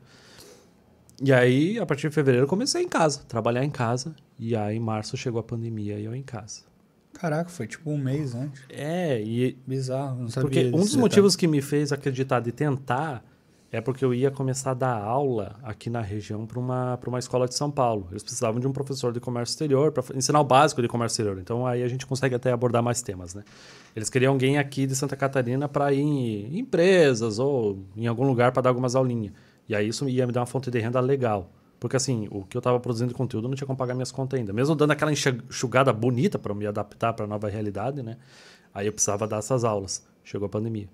E 1.21 1.33
aí, 1.33 1.79
a 1.79 1.85
partir 1.85 2.09
de 2.09 2.13
fevereiro, 2.13 2.45
eu 2.45 2.49
comecei 2.49 2.83
em 2.83 2.87
casa, 2.87 3.21
trabalhar 3.27 3.63
em 3.63 3.69
casa. 3.71 4.15
E 4.37 4.55
aí, 4.55 4.77
em 4.77 4.79
março, 4.79 5.17
chegou 5.17 5.39
a 5.39 5.43
pandemia 5.43 5.97
e 5.97 6.05
eu 6.05 6.13
em 6.13 6.21
casa. 6.21 6.61
Caraca, 7.13 7.49
foi 7.49 7.65
tipo 7.65 7.89
um 7.89 7.97
mês 7.97 8.35
antes. 8.35 8.61
É, 8.69 9.19
e 9.19 9.57
Bizarro, 9.65 10.21
não 10.21 10.29
sabia. 10.29 10.49
porque 10.49 10.67
um 10.67 10.71
dos 10.71 10.85
detalhe. 10.89 11.01
motivos 11.01 11.35
que 11.35 11.47
me 11.47 11.61
fez 11.61 11.91
acreditar 11.91 12.39
de 12.39 12.51
tentar 12.51 13.23
é 13.71 13.81
porque 13.81 14.05
eu 14.05 14.13
ia 14.13 14.29
começar 14.31 14.71
a 14.71 14.73
dar 14.75 14.95
aula 14.95 15.55
aqui 15.63 15.89
na 15.89 15.99
região 15.99 16.45
para 16.45 16.59
uma, 16.59 16.97
pra 16.97 17.09
uma 17.09 17.19
escola 17.19 17.47
de 17.47 17.55
São 17.55 17.69
Paulo. 17.71 18.07
Eles 18.11 18.23
precisavam 18.23 18.59
de 18.59 18.67
um 18.67 18.71
professor 18.71 19.11
de 19.11 19.19
comércio 19.19 19.53
exterior 19.53 19.91
para 19.91 20.15
ensinar 20.15 20.39
o 20.39 20.43
básico 20.43 20.81
de 20.81 20.87
comércio 20.87 21.15
exterior. 21.15 21.39
Então 21.41 21.65
aí 21.65 21.83
a 21.83 21.87
gente 21.87 22.05
consegue 22.05 22.35
até 22.35 22.51
abordar 22.51 22.81
mais 22.83 23.01
temas, 23.01 23.33
né? 23.33 23.43
Eles 23.95 24.09
queriam 24.09 24.33
alguém 24.33 24.57
aqui 24.57 24.85
de 24.85 24.95
Santa 24.95 25.15
Catarina 25.17 25.67
para 25.67 25.91
ir 25.91 25.99
em 26.01 26.59
empresas 26.59 27.39
ou 27.39 27.83
em 27.95 28.07
algum 28.07 28.25
lugar 28.25 28.51
para 28.51 28.61
dar 28.61 28.69
algumas 28.69 28.95
aulinhas. 28.95 29.33
E 29.67 29.75
aí 29.75 29.87
isso 29.87 30.07
ia 30.07 30.25
me 30.25 30.31
dar 30.31 30.41
uma 30.41 30.45
fonte 30.45 30.71
de 30.71 30.79
renda 30.79 30.99
legal. 30.99 31.51
Porque 31.79 31.95
assim, 31.95 32.27
o 32.31 32.43
que 32.43 32.57
eu 32.57 32.59
estava 32.59 32.79
produzindo 32.79 33.09
de 33.09 33.13
conteúdo 33.15 33.47
não 33.47 33.55
tinha 33.55 33.67
como 33.67 33.77
pagar 33.77 33.93
minhas 33.93 34.11
contas 34.11 34.39
ainda. 34.39 34.51
Mesmo 34.51 34.75
dando 34.75 34.91
aquela 34.91 35.11
enxug- 35.11 35.43
enxugada 35.49 35.93
bonita 35.93 36.39
para 36.39 36.53
me 36.53 36.65
adaptar 36.65 37.13
para 37.13 37.25
a 37.25 37.27
nova 37.27 37.47
realidade, 37.49 38.01
né? 38.01 38.17
Aí 38.73 38.87
eu 38.87 38.93
precisava 38.93 39.27
dar 39.27 39.37
essas 39.37 39.63
aulas. 39.63 40.03
Chegou 40.23 40.47
a 40.47 40.49
pandemia. 40.49 40.89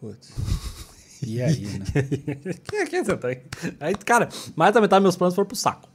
Putz. 0.00 0.32
E 1.26 1.40
aí, 1.40 1.66
né? 1.66 1.84
que, 2.64 2.86
que 2.86 3.04
você 3.04 3.16
tá 3.16 3.28
aí? 3.28 3.42
aí, 3.80 3.94
cara, 3.94 4.28
mais 4.54 4.72
da 4.72 4.80
metade 4.80 5.00
dos 5.00 5.04
meus 5.04 5.16
planos 5.16 5.34
foram 5.34 5.46
pro 5.48 5.56
saco. 5.56 5.88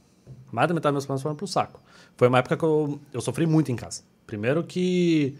Mais 0.50 0.68
da 0.68 0.74
metade 0.74 0.92
dos 0.94 1.04
meus 1.04 1.06
planos 1.06 1.22
foram 1.22 1.36
pro 1.36 1.46
saco. 1.46 1.80
Foi 2.16 2.28
uma 2.28 2.38
época 2.38 2.56
que 2.56 2.64
eu, 2.64 3.00
eu 3.12 3.20
sofri 3.20 3.46
muito 3.46 3.72
em 3.72 3.76
casa. 3.76 4.02
Primeiro 4.26 4.62
que 4.64 5.36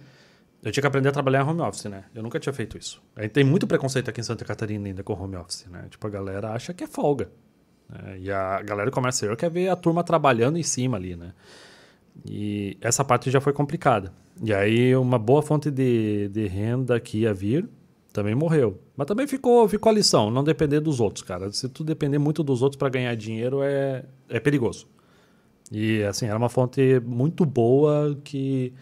eu 0.62 0.70
tinha 0.70 0.80
que 0.80 0.86
aprender 0.86 1.08
a 1.08 1.12
trabalhar 1.12 1.42
em 1.44 1.48
home 1.48 1.60
office, 1.60 1.86
né? 1.86 2.04
Eu 2.14 2.22
nunca 2.22 2.38
tinha 2.38 2.52
feito 2.52 2.78
isso. 2.78 3.02
Aí 3.16 3.28
tem 3.28 3.42
muito 3.42 3.66
preconceito 3.66 4.08
aqui 4.08 4.20
em 4.20 4.24
Santa 4.24 4.44
Catarina 4.44 4.86
ainda 4.86 5.02
com 5.02 5.12
home 5.12 5.36
office, 5.36 5.66
né? 5.68 5.86
Tipo, 5.90 6.06
a 6.06 6.10
galera 6.10 6.52
acha 6.52 6.72
que 6.72 6.84
é 6.84 6.86
folga. 6.86 7.30
Né? 7.88 8.18
E 8.20 8.30
a 8.30 8.62
galera 8.62 8.90
do 8.90 8.94
comércio 8.94 9.36
quer 9.36 9.50
ver 9.50 9.68
a 9.68 9.76
turma 9.76 10.04
trabalhando 10.04 10.56
em 10.56 10.62
cima 10.62 10.96
ali, 10.96 11.16
né? 11.16 11.32
E 12.24 12.76
essa 12.80 13.04
parte 13.04 13.30
já 13.30 13.40
foi 13.40 13.52
complicada. 13.52 14.12
E 14.40 14.54
aí 14.54 14.94
uma 14.94 15.18
boa 15.18 15.42
fonte 15.42 15.70
de, 15.70 16.28
de 16.28 16.46
renda 16.46 16.98
que 17.00 17.18
ia 17.18 17.34
vir 17.34 17.68
também 18.12 18.34
morreu. 18.34 18.78
Mas 18.96 19.06
também 19.06 19.26
ficou, 19.26 19.68
ficou 19.68 19.90
a 19.90 19.94
lição, 19.94 20.30
não 20.30 20.44
depender 20.44 20.78
dos 20.78 21.00
outros, 21.00 21.24
cara. 21.24 21.50
Se 21.50 21.68
tu 21.68 21.82
depender 21.82 22.18
muito 22.18 22.44
dos 22.44 22.62
outros 22.62 22.78
para 22.78 22.88
ganhar 22.88 23.14
dinheiro, 23.16 23.62
é, 23.62 24.04
é 24.28 24.38
perigoso. 24.38 24.86
E 25.72 26.02
assim, 26.04 26.26
era 26.26 26.36
uma 26.36 26.50
fonte 26.50 27.00
muito 27.00 27.44
boa 27.44 28.16
que 28.22 28.72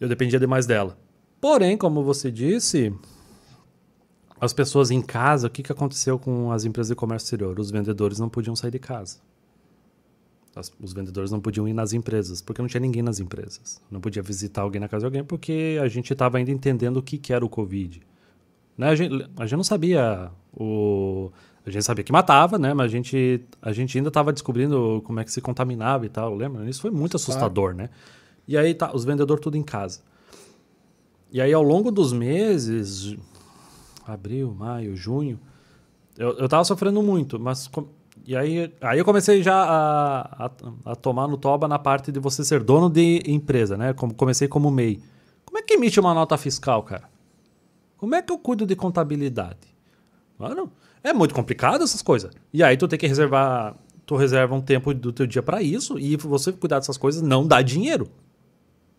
eu 0.00 0.08
dependia 0.08 0.40
demais 0.40 0.66
dela. 0.66 0.98
Porém, 1.40 1.76
como 1.76 2.02
você 2.02 2.30
disse, 2.30 2.92
as 4.40 4.52
pessoas 4.52 4.90
em 4.90 5.02
casa, 5.02 5.46
o 5.46 5.50
que, 5.50 5.62
que 5.62 5.70
aconteceu 5.70 6.18
com 6.18 6.50
as 6.50 6.64
empresas 6.64 6.88
de 6.88 6.96
comércio 6.96 7.26
exterior? 7.26 7.60
Os 7.60 7.70
vendedores 7.70 8.18
não 8.18 8.28
podiam 8.28 8.56
sair 8.56 8.70
de 8.70 8.78
casa. 8.78 9.18
As, 10.56 10.72
os 10.80 10.92
vendedores 10.92 11.30
não 11.30 11.40
podiam 11.40 11.68
ir 11.68 11.72
nas 11.72 11.92
empresas, 11.92 12.40
porque 12.40 12.60
não 12.60 12.68
tinha 12.68 12.80
ninguém 12.80 13.02
nas 13.02 13.20
empresas. 13.20 13.80
Não 13.90 14.00
podia 14.00 14.22
visitar 14.22 14.62
alguém 14.62 14.80
na 14.80 14.88
casa 14.88 15.02
de 15.02 15.06
alguém, 15.06 15.22
porque 15.22 15.78
a 15.80 15.86
gente 15.86 16.12
estava 16.12 16.38
ainda 16.38 16.50
entendendo 16.50 16.96
o 16.96 17.02
que, 17.02 17.18
que 17.18 17.32
era 17.32 17.44
o 17.44 17.48
Covid. 17.48 18.00
Né? 18.76 18.88
A, 18.88 18.94
gente, 18.94 19.30
a 19.36 19.44
gente 19.44 19.56
não 19.56 19.64
sabia 19.64 20.30
o... 20.52 21.30
A 21.64 21.70
gente 21.70 21.84
sabia 21.84 22.02
que 22.02 22.10
matava, 22.10 22.58
né? 22.58 22.72
Mas 22.72 22.86
a 22.86 22.88
gente, 22.88 23.44
a 23.60 23.70
gente 23.70 23.96
ainda 23.96 24.08
estava 24.08 24.32
descobrindo 24.32 25.02
como 25.04 25.20
é 25.20 25.24
que 25.24 25.30
se 25.30 25.42
contaminava 25.42 26.06
e 26.06 26.08
tal, 26.08 26.34
lembra? 26.34 26.68
Isso 26.68 26.80
foi 26.80 26.90
muito 26.90 27.16
assustador, 27.16 27.74
né? 27.74 27.90
E 28.50 28.58
aí 28.58 28.74
tá, 28.74 28.90
os 28.92 29.04
vendedores 29.04 29.40
tudo 29.40 29.56
em 29.56 29.62
casa. 29.62 30.00
E 31.30 31.40
aí 31.40 31.52
ao 31.52 31.62
longo 31.62 31.92
dos 31.92 32.12
meses, 32.12 33.16
abril, 34.04 34.52
maio, 34.52 34.96
junho, 34.96 35.38
eu, 36.18 36.30
eu 36.30 36.48
tava 36.48 36.64
sofrendo 36.64 37.00
muito, 37.00 37.38
mas 37.38 37.70
e 38.26 38.34
aí, 38.34 38.74
aí 38.80 38.98
eu 38.98 39.04
comecei 39.04 39.40
já 39.40 39.54
a, 39.54 40.46
a, 40.46 40.50
a, 40.86 40.96
tomar 40.96 41.28
no 41.28 41.36
toba 41.36 41.68
na 41.68 41.78
parte 41.78 42.10
de 42.10 42.18
você 42.18 42.44
ser 42.44 42.60
dono 42.60 42.90
de 42.90 43.22
empresa, 43.24 43.76
né? 43.76 43.92
Como, 43.92 44.12
comecei 44.12 44.48
como 44.48 44.68
MEI. 44.68 45.00
Como 45.44 45.56
é 45.56 45.62
que 45.62 45.74
emite 45.74 46.00
uma 46.00 46.12
nota 46.12 46.36
fiscal, 46.36 46.82
cara? 46.82 47.08
Como 47.98 48.16
é 48.16 48.20
que 48.20 48.32
eu 48.32 48.38
cuido 48.38 48.66
de 48.66 48.74
contabilidade? 48.74 49.60
Mano, 50.36 50.72
é 51.04 51.12
muito 51.12 51.36
complicado 51.36 51.84
essas 51.84 52.02
coisas. 52.02 52.32
E 52.52 52.64
aí 52.64 52.76
tu 52.76 52.88
tem 52.88 52.98
que 52.98 53.06
reservar, 53.06 53.76
tu 54.04 54.16
reserva 54.16 54.56
um 54.56 54.60
tempo 54.60 54.92
do 54.92 55.12
teu 55.12 55.24
dia 55.24 55.40
para 55.40 55.62
isso 55.62 55.96
e 56.00 56.16
você 56.16 56.50
cuidar 56.50 56.80
dessas 56.80 56.98
coisas 56.98 57.22
não 57.22 57.46
dá 57.46 57.62
dinheiro. 57.62 58.10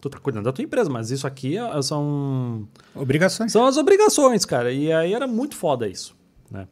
Tu 0.01 0.09
tá 0.09 0.17
cuidando 0.17 0.45
da 0.45 0.51
tua 0.51 0.63
empresa, 0.63 0.89
mas 0.89 1.11
isso 1.11 1.27
aqui 1.27 1.57
é, 1.57 1.81
são 1.83 2.67
obrigações. 2.95 3.51
São 3.51 3.67
as 3.67 3.77
obrigações, 3.77 4.43
cara. 4.45 4.71
E 4.71 4.91
aí 4.91 5.13
era 5.13 5.27
muito 5.27 5.55
foda 5.55 5.87
isso, 5.87 6.15
né? 6.49 6.67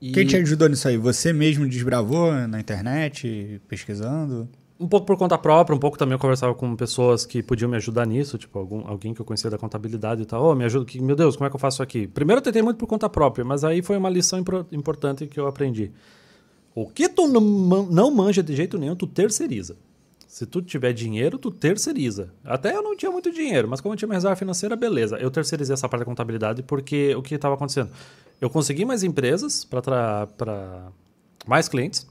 E... 0.00 0.12
Quem 0.12 0.26
te 0.26 0.36
ajudou 0.36 0.68
nisso 0.68 0.86
aí? 0.86 0.98
Você 0.98 1.32
mesmo 1.32 1.66
desbravou 1.66 2.30
na 2.46 2.60
internet, 2.60 3.58
pesquisando? 3.66 4.46
Um 4.78 4.86
pouco 4.86 5.06
por 5.06 5.16
conta 5.16 5.38
própria, 5.38 5.74
um 5.74 5.78
pouco 5.78 5.96
também 5.96 6.12
eu 6.12 6.18
conversava 6.18 6.54
com 6.54 6.76
pessoas 6.76 7.24
que 7.24 7.42
podiam 7.42 7.70
me 7.70 7.76
ajudar 7.76 8.04
nisso, 8.06 8.36
tipo 8.36 8.58
algum, 8.58 8.86
alguém 8.86 9.14
que 9.14 9.20
eu 9.20 9.24
conhecia 9.24 9.48
da 9.48 9.56
contabilidade 9.56 10.22
e 10.22 10.26
tal. 10.26 10.44
Oh, 10.44 10.54
me 10.54 10.64
ajuda, 10.64 10.84
que, 10.84 11.00
meu 11.00 11.16
Deus, 11.16 11.36
como 11.36 11.46
é 11.46 11.50
que 11.50 11.56
eu 11.56 11.60
faço 11.60 11.76
isso 11.76 11.82
aqui? 11.82 12.06
Primeiro 12.06 12.40
eu 12.40 12.42
tentei 12.42 12.60
muito 12.60 12.76
por 12.76 12.86
conta 12.86 13.08
própria, 13.08 13.44
mas 13.44 13.64
aí 13.64 13.80
foi 13.80 13.96
uma 13.96 14.10
lição 14.10 14.44
importante 14.72 15.26
que 15.26 15.40
eu 15.40 15.46
aprendi. 15.46 15.90
O 16.74 16.86
que 16.86 17.08
tu 17.08 17.28
não, 17.28 17.40
não 17.40 18.10
manja 18.10 18.42
de 18.42 18.54
jeito 18.54 18.76
nenhum, 18.76 18.96
tu 18.96 19.06
terceiriza. 19.06 19.76
Se 20.34 20.44
tu 20.46 20.60
tiver 20.60 20.92
dinheiro, 20.92 21.38
tu 21.38 21.48
terceiriza. 21.48 22.28
Até 22.42 22.74
eu 22.74 22.82
não 22.82 22.96
tinha 22.96 23.08
muito 23.08 23.30
dinheiro, 23.30 23.68
mas 23.68 23.80
como 23.80 23.94
eu 23.94 23.96
tinha 23.96 24.08
minha 24.08 24.16
reserva 24.16 24.34
financeira, 24.34 24.74
beleza. 24.74 25.16
Eu 25.18 25.30
terceirizei 25.30 25.74
essa 25.74 25.88
parte 25.88 26.00
da 26.00 26.04
contabilidade 26.04 26.60
porque 26.64 27.14
o 27.14 27.22
que 27.22 27.36
estava 27.36 27.54
acontecendo? 27.54 27.88
Eu 28.40 28.50
consegui 28.50 28.84
mais 28.84 29.04
empresas 29.04 29.64
para 29.64 30.88
mais 31.46 31.68
clientes, 31.68 32.04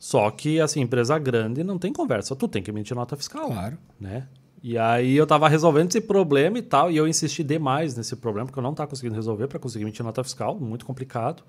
só 0.00 0.28
que, 0.32 0.60
assim, 0.60 0.80
empresa 0.80 1.16
grande 1.20 1.62
não 1.62 1.78
tem 1.78 1.92
conversa. 1.92 2.34
Tu 2.34 2.48
tem 2.48 2.64
que 2.64 2.70
emitir 2.72 2.96
nota 2.96 3.16
fiscal. 3.16 3.46
Claro. 3.46 3.78
Né? 4.00 4.26
E 4.60 4.76
aí 4.76 5.16
eu 5.16 5.24
tava 5.24 5.48
resolvendo 5.48 5.88
esse 5.90 6.00
problema 6.00 6.58
e 6.58 6.62
tal, 6.62 6.90
e 6.90 6.96
eu 6.96 7.06
insisti 7.06 7.44
demais 7.44 7.96
nesse 7.96 8.16
problema, 8.16 8.46
porque 8.46 8.58
eu 8.58 8.64
não 8.64 8.74
tava 8.74 8.90
conseguindo 8.90 9.14
resolver 9.14 9.46
para 9.46 9.60
conseguir 9.60 9.84
emitir 9.84 10.04
nota 10.04 10.24
fiscal, 10.24 10.58
muito 10.58 10.84
complicado. 10.84 11.44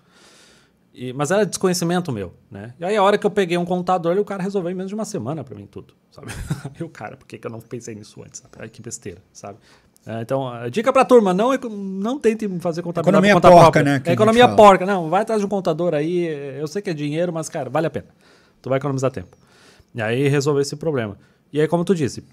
E, 0.94 1.14
mas 1.14 1.32
era 1.32 1.46
desconhecimento 1.46 2.12
meu, 2.12 2.34
né? 2.50 2.74
E 2.80 2.86
aí 2.86 2.98
a 2.98 3.04
hora 3.04 3.18
que 3.18 3.26
eu 3.26 3.32
peguei 3.32 3.58
um 3.58 3.66
contador, 3.66 4.18
o 4.18 4.26
cara 4.26 4.44
resolveu 4.44 4.72
em 4.72 4.76
menos 4.76 4.90
de 4.90 4.96
uma 4.96 5.06
semana 5.06 5.44
para 5.44 5.56
mim 5.56 5.66
tudo, 5.66 5.94
sabe? 6.12 6.28
e 6.80 6.84
o 6.84 6.90
cara, 6.90 7.16
por 7.16 7.26
que, 7.26 7.38
que 7.38 7.48
eu 7.48 7.52
não 7.52 7.62
pensei 7.62 7.96
nisso 7.96 8.22
antes? 8.22 8.44
Ai, 8.60 8.68
que 8.68 8.82
besteira, 8.82 9.22
sabe? 9.32 9.58
É, 10.06 10.22
então, 10.22 10.52
dica 10.70 10.92
pra 10.92 11.06
turma, 11.06 11.34
não, 11.34 11.52
não 11.54 12.20
tente 12.20 12.48
fazer 12.60 12.82
contabilidade 12.82 13.26
Economia 13.26 13.34
conta 13.36 13.50
porca, 13.50 13.62
própria. 13.62 13.84
né? 13.84 14.02
É 14.04 14.14
economia 14.14 14.50
porca, 14.50 14.86
não, 14.86 15.10
vai 15.10 15.22
atrás 15.22 15.40
de 15.40 15.46
um 15.46 15.50
contador 15.50 15.94
aí, 15.94 16.26
eu 16.60 16.68
sei 16.68 16.82
que 16.82 16.90
é 16.90 16.94
dinheiro, 16.94 17.32
mas, 17.32 17.48
cara, 17.48 17.70
vale 17.70 17.88
a 17.88 17.90
pena 17.90 18.08
tu 18.62 18.70
vai 18.70 18.78
economizar 18.78 19.12
tempo. 19.12 19.36
E 19.94 20.02
aí 20.02 20.28
resolver 20.28 20.62
esse 20.62 20.76
problema. 20.76 21.18
E 21.52 21.60
aí, 21.60 21.68
como 21.68 21.84
tu 21.84 21.96
disse, 21.96 22.24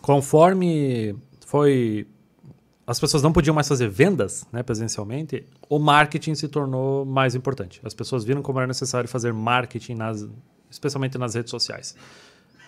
conforme 0.00 1.14
foi. 1.44 2.06
As 2.86 3.00
pessoas 3.00 3.22
não 3.22 3.32
podiam 3.32 3.52
mais 3.52 3.66
fazer 3.66 3.88
vendas 3.88 4.46
né, 4.52 4.62
presencialmente, 4.62 5.44
o 5.68 5.78
marketing 5.78 6.36
se 6.36 6.46
tornou 6.46 7.04
mais 7.04 7.34
importante. 7.34 7.80
As 7.82 7.92
pessoas 7.92 8.22
viram 8.22 8.42
como 8.42 8.60
era 8.60 8.66
necessário 8.68 9.08
fazer 9.08 9.32
marketing, 9.32 9.94
nas, 9.94 10.24
especialmente 10.70 11.18
nas 11.18 11.34
redes 11.34 11.50
sociais. 11.50 11.96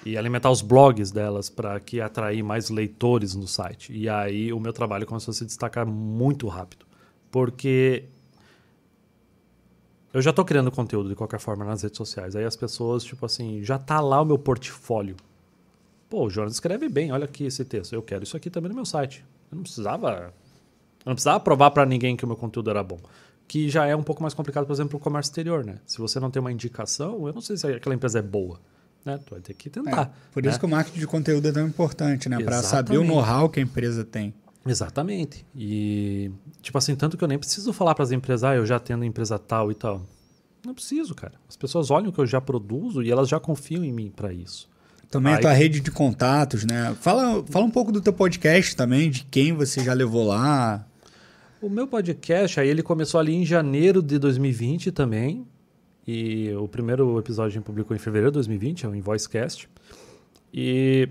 E 0.05 0.19
alimentar 0.19 0.51
os 0.51 0.61
blogs 0.61 1.12
delas 1.12 1.49
para 1.49 1.79
que 1.79 2.01
atrair 2.01 2.43
mais 2.43 2.69
leitores 2.69 3.37
no 3.37 3.47
site. 3.47 3.93
E 3.93 4.09
aí 4.09 4.53
o 4.53 4.59
meu 4.59 4.73
trabalho 4.73 5.07
começou 5.07 5.31
a 5.31 5.35
se 5.35 5.45
destacar 5.45 5.87
muito 5.87 6.49
rápido. 6.49 6.85
Porque 7.31 8.05
eu 10.12 10.21
já 10.21 10.31
estou 10.31 10.45
criando 10.45 10.71
conteúdo 10.73 11.09
de 11.09 11.14
qualquer 11.14 11.39
forma 11.39 11.64
nas 11.64 11.83
redes 11.83 11.97
sociais. 11.97 12.35
Aí 12.35 12.45
as 12.45 12.57
pessoas, 12.57 13.05
tipo 13.05 13.25
assim, 13.25 13.62
já 13.62 13.79
tá 13.79 14.01
lá 14.01 14.21
o 14.21 14.25
meu 14.25 14.39
portfólio. 14.39 15.14
Pô, 16.11 16.25
o 16.25 16.31
Jonas 16.31 16.55
escreve 16.55 16.89
bem, 16.89 17.12
olha 17.12 17.25
aqui 17.25 17.45
esse 17.45 17.64
texto. 17.64 17.93
Eu 17.93 18.03
quero 18.03 18.25
isso 18.25 18.37
aqui 18.37 18.51
também 18.51 18.71
no 18.71 18.75
meu 18.75 18.87
site. 18.87 19.25
Eu 19.51 19.57
não 19.57 19.63
precisava. 19.63 20.33
Eu 21.05 21.07
não 21.07 21.15
precisava 21.15 21.41
provar 21.41 21.71
para 21.71 21.87
ninguém 21.87 22.17
que 22.17 22.25
o 22.25 22.29
meu 22.29 22.37
conteúdo 22.37 22.71
era 22.71 22.83
bom. 22.83 22.99
Que 23.47 23.71
já 23.71 23.87
é 23.87 23.97
um 23.97 24.03
pouco 24.03 24.23
mais 24.23 24.35
complicado, 24.35 24.67
por 24.67 24.73
exemplo, 24.73 24.99
o 24.99 25.01
comércio 25.01 25.31
exterior, 25.31 25.65
né? 25.65 25.79
Se 25.87 25.99
você 25.99 26.21
não 26.21 26.31
tem 26.31 26.41
uma 26.41 26.53
indicação, 26.53 27.27
eu 27.27 27.33
não 27.33 27.41
sei 27.41 27.57
se 27.57 27.67
aquela 27.67 27.95
empresa 27.95 28.19
é 28.19 28.23
boa. 28.23 28.61
Né? 29.05 29.19
Tu 29.25 29.31
vai 29.31 29.41
ter 29.41 29.55
que 29.55 29.71
tentar. 29.71 30.03
É, 30.03 30.33
por 30.33 30.43
né? 30.43 30.51
isso 30.51 30.59
que 30.59 30.67
o 30.67 30.69
marketing 30.69 30.99
de 30.99 31.07
conteúdo 31.07 31.49
é 31.49 31.53
tão 31.53 31.67
importante, 31.67 32.29
né? 32.29 32.39
Para 32.43 32.63
saber 32.63 32.99
o 32.99 33.05
know-how 33.05 33.49
que 33.49 33.59
a 33.59 33.63
empresa 33.63 34.05
tem. 34.05 34.35
Exatamente. 34.67 35.47
E, 35.57 36.31
tipo 36.61 36.77
assim, 36.77 36.95
tanto 36.95 37.17
que 37.17 37.25
eu 37.25 37.29
nem 37.29 37.39
preciso 37.39 37.73
falar 37.73 37.95
para 37.95 38.05
as 38.05 38.13
empresas, 38.13 38.45
ah, 38.45 38.55
eu 38.55 38.67
já 38.67 38.79
tendo 38.79 39.05
empresa 39.05 39.39
tal 39.39 39.71
e 39.71 39.75
tal. 39.75 40.03
Não 40.65 40.75
preciso, 40.75 41.15
cara. 41.15 41.35
As 41.49 41.57
pessoas 41.57 41.91
olham 41.91 42.11
o 42.11 42.13
que 42.13 42.19
eu 42.19 42.27
já 42.27 42.41
produzo 42.41 43.03
e 43.03 43.11
elas 43.11 43.29
já 43.29 43.41
confiam 43.41 43.83
em 43.85 43.93
mim 43.93 44.13
para 44.15 44.33
isso. 44.33 44.69
Também 45.11 45.33
Aí... 45.33 45.39
a 45.39 45.43
tua 45.43 45.53
rede 45.53 45.81
de 45.81 45.91
contatos, 45.91 46.65
né? 46.65 46.95
Fala, 47.01 47.43
fala 47.49 47.65
um 47.65 47.71
pouco 47.71 47.91
do 47.91 48.01
teu 48.01 48.13
podcast 48.13 48.77
também, 48.77 49.11
de 49.11 49.25
quem 49.25 49.53
você 49.53 49.83
já 49.83 49.95
levou 49.95 50.27
lá. 50.27 50.87
O 51.63 51.69
meu 51.69 51.87
podcast, 51.87 52.61
aí 52.61 52.69
ele 52.69 52.83
começou 52.83 53.19
ali 53.19 53.35
em 53.35 53.45
janeiro 53.45 54.03
de 54.03 54.19
2020 54.19 54.93
também. 54.93 55.47
E 56.07 56.53
o 56.55 56.69
primeiro 56.69 57.19
episódio 57.19 57.51
a 57.51 57.55
gente 57.55 57.65
publicou 57.65 57.97
em 57.97 57.99
fevereiro 57.99 58.31
de 58.31 58.35
2020, 58.35 58.87
é 58.87 58.89
o 58.89 58.95
Invoicecast. 58.95 59.69
E 60.53 61.09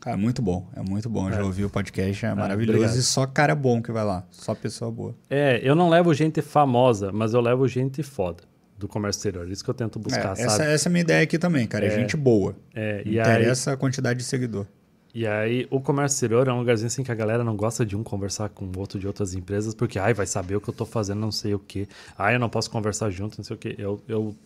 Cara, 0.00 0.16
muito 0.16 0.40
bom. 0.40 0.68
É 0.76 0.82
muito 0.82 1.08
bom. 1.08 1.28
É. 1.28 1.32
Já 1.32 1.44
ouvi 1.44 1.64
o 1.64 1.70
podcast, 1.70 2.26
é, 2.26 2.28
é 2.28 2.34
maravilhoso. 2.34 2.78
Obrigado. 2.78 2.98
E 2.98 3.02
só 3.02 3.26
cara 3.26 3.54
bom 3.54 3.82
que 3.82 3.90
vai 3.90 4.04
lá. 4.04 4.24
Só 4.30 4.54
pessoa 4.54 4.90
boa. 4.90 5.16
É, 5.28 5.60
eu 5.62 5.74
não 5.74 5.88
levo 5.88 6.14
gente 6.14 6.40
famosa, 6.42 7.10
mas 7.10 7.34
eu 7.34 7.40
levo 7.40 7.66
gente 7.66 8.02
foda 8.02 8.44
do 8.78 8.86
comércio 8.86 9.20
exterior. 9.20 9.50
Isso 9.50 9.64
que 9.64 9.70
eu 9.70 9.74
tento 9.74 9.98
buscar, 9.98 10.36
é, 10.38 10.42
essa, 10.42 10.64
essa, 10.64 10.88
é 10.88 10.90
a 10.90 10.92
minha 10.92 11.02
ideia 11.02 11.22
aqui 11.22 11.38
também, 11.38 11.66
cara. 11.66 11.84
É, 11.84 11.88
é 11.88 11.90
gente 11.90 12.16
boa. 12.16 12.54
É, 12.74 13.02
e 13.04 13.18
Interessa 13.18 13.70
aí, 13.70 13.74
a 13.74 13.76
quantidade 13.76 14.18
de 14.18 14.24
seguidor. 14.24 14.66
E 15.14 15.26
aí, 15.26 15.66
o 15.70 15.80
comércio 15.80 16.16
exterior 16.16 16.46
é 16.46 16.52
um 16.52 16.58
lugarzinho 16.58 16.88
assim 16.88 17.02
que 17.02 17.10
a 17.10 17.14
galera 17.14 17.42
não 17.42 17.56
gosta 17.56 17.86
de 17.86 17.96
um 17.96 18.02
conversar 18.02 18.50
com 18.50 18.66
o 18.66 18.78
outro 18.78 18.98
de 18.98 19.06
outras 19.06 19.34
empresas, 19.34 19.74
porque, 19.74 19.98
ai, 19.98 20.12
vai 20.12 20.26
saber 20.26 20.56
o 20.56 20.60
que 20.60 20.68
eu 20.68 20.74
tô 20.74 20.84
fazendo, 20.84 21.18
não 21.20 21.32
sei 21.32 21.54
o 21.54 21.58
quê. 21.58 21.88
Ai, 22.18 22.34
eu 22.34 22.38
não 22.38 22.50
posso 22.50 22.70
conversar 22.70 23.08
junto, 23.08 23.38
não 23.38 23.44
sei 23.44 23.56
o 23.56 23.58
quê. 23.58 23.74
Eu, 23.78 23.98
eu, 24.06 24.36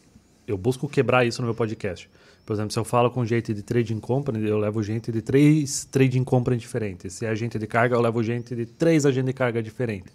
eu 0.46 0.56
busco 0.56 0.88
quebrar 0.88 1.26
isso 1.26 1.42
no 1.42 1.46
meu 1.46 1.54
podcast. 1.56 2.08
Por 2.46 2.54
exemplo, 2.54 2.72
se 2.72 2.78
eu 2.78 2.84
falo 2.84 3.10
com 3.10 3.24
gente 3.24 3.52
de 3.52 3.62
trading 3.62 3.98
company, 3.98 4.48
eu 4.48 4.58
levo 4.58 4.82
gente 4.82 5.10
de 5.10 5.20
três 5.20 5.84
trading 5.90 6.22
company 6.24 6.56
diferentes. 6.56 7.14
Se 7.14 7.26
é 7.26 7.28
agente 7.28 7.58
de 7.58 7.66
carga, 7.66 7.96
eu 7.96 8.00
levo 8.00 8.22
gente 8.22 8.54
de 8.54 8.64
três 8.64 9.04
agentes 9.04 9.26
de 9.26 9.32
carga 9.32 9.62
diferentes. 9.62 10.12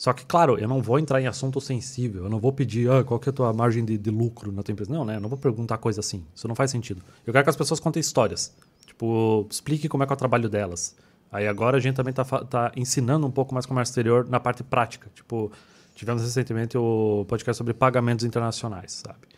Só 0.00 0.14
que, 0.14 0.24
claro, 0.24 0.58
eu 0.58 0.66
não 0.66 0.80
vou 0.80 0.98
entrar 0.98 1.20
em 1.20 1.26
assunto 1.26 1.60
sensível. 1.60 2.24
Eu 2.24 2.30
não 2.30 2.40
vou 2.40 2.54
pedir 2.54 2.90
ah, 2.90 3.04
qual 3.04 3.20
que 3.20 3.28
é 3.28 3.30
a 3.30 3.34
tua 3.34 3.52
margem 3.52 3.84
de, 3.84 3.98
de 3.98 4.08
lucro 4.08 4.50
na 4.50 4.62
tua 4.62 4.72
empresa. 4.72 4.90
Não, 4.90 5.04
né? 5.04 5.16
Eu 5.16 5.20
não 5.20 5.28
vou 5.28 5.36
perguntar 5.36 5.76
coisa 5.76 6.00
assim. 6.00 6.24
Isso 6.34 6.48
não 6.48 6.54
faz 6.54 6.70
sentido. 6.70 7.02
Eu 7.26 7.34
quero 7.34 7.44
que 7.44 7.50
as 7.50 7.56
pessoas 7.56 7.78
contem 7.78 8.00
histórias. 8.00 8.50
Tipo, 8.86 9.46
explique 9.50 9.90
como 9.90 10.02
é 10.02 10.06
que 10.06 10.12
é 10.12 10.14
o 10.14 10.16
trabalho 10.16 10.48
delas. 10.48 10.96
Aí 11.30 11.46
agora 11.46 11.76
a 11.76 11.80
gente 11.80 11.96
também 11.96 12.12
está 12.12 12.24
tá 12.24 12.72
ensinando 12.74 13.26
um 13.26 13.30
pouco 13.30 13.52
mais 13.52 13.66
comércio 13.66 13.90
exterior 13.90 14.26
na 14.26 14.40
parte 14.40 14.62
prática. 14.62 15.10
Tipo, 15.14 15.52
tivemos 15.94 16.22
recentemente 16.22 16.78
o 16.78 17.26
podcast 17.28 17.58
sobre 17.58 17.74
pagamentos 17.74 18.24
internacionais, 18.24 19.02
sabe? 19.06 19.28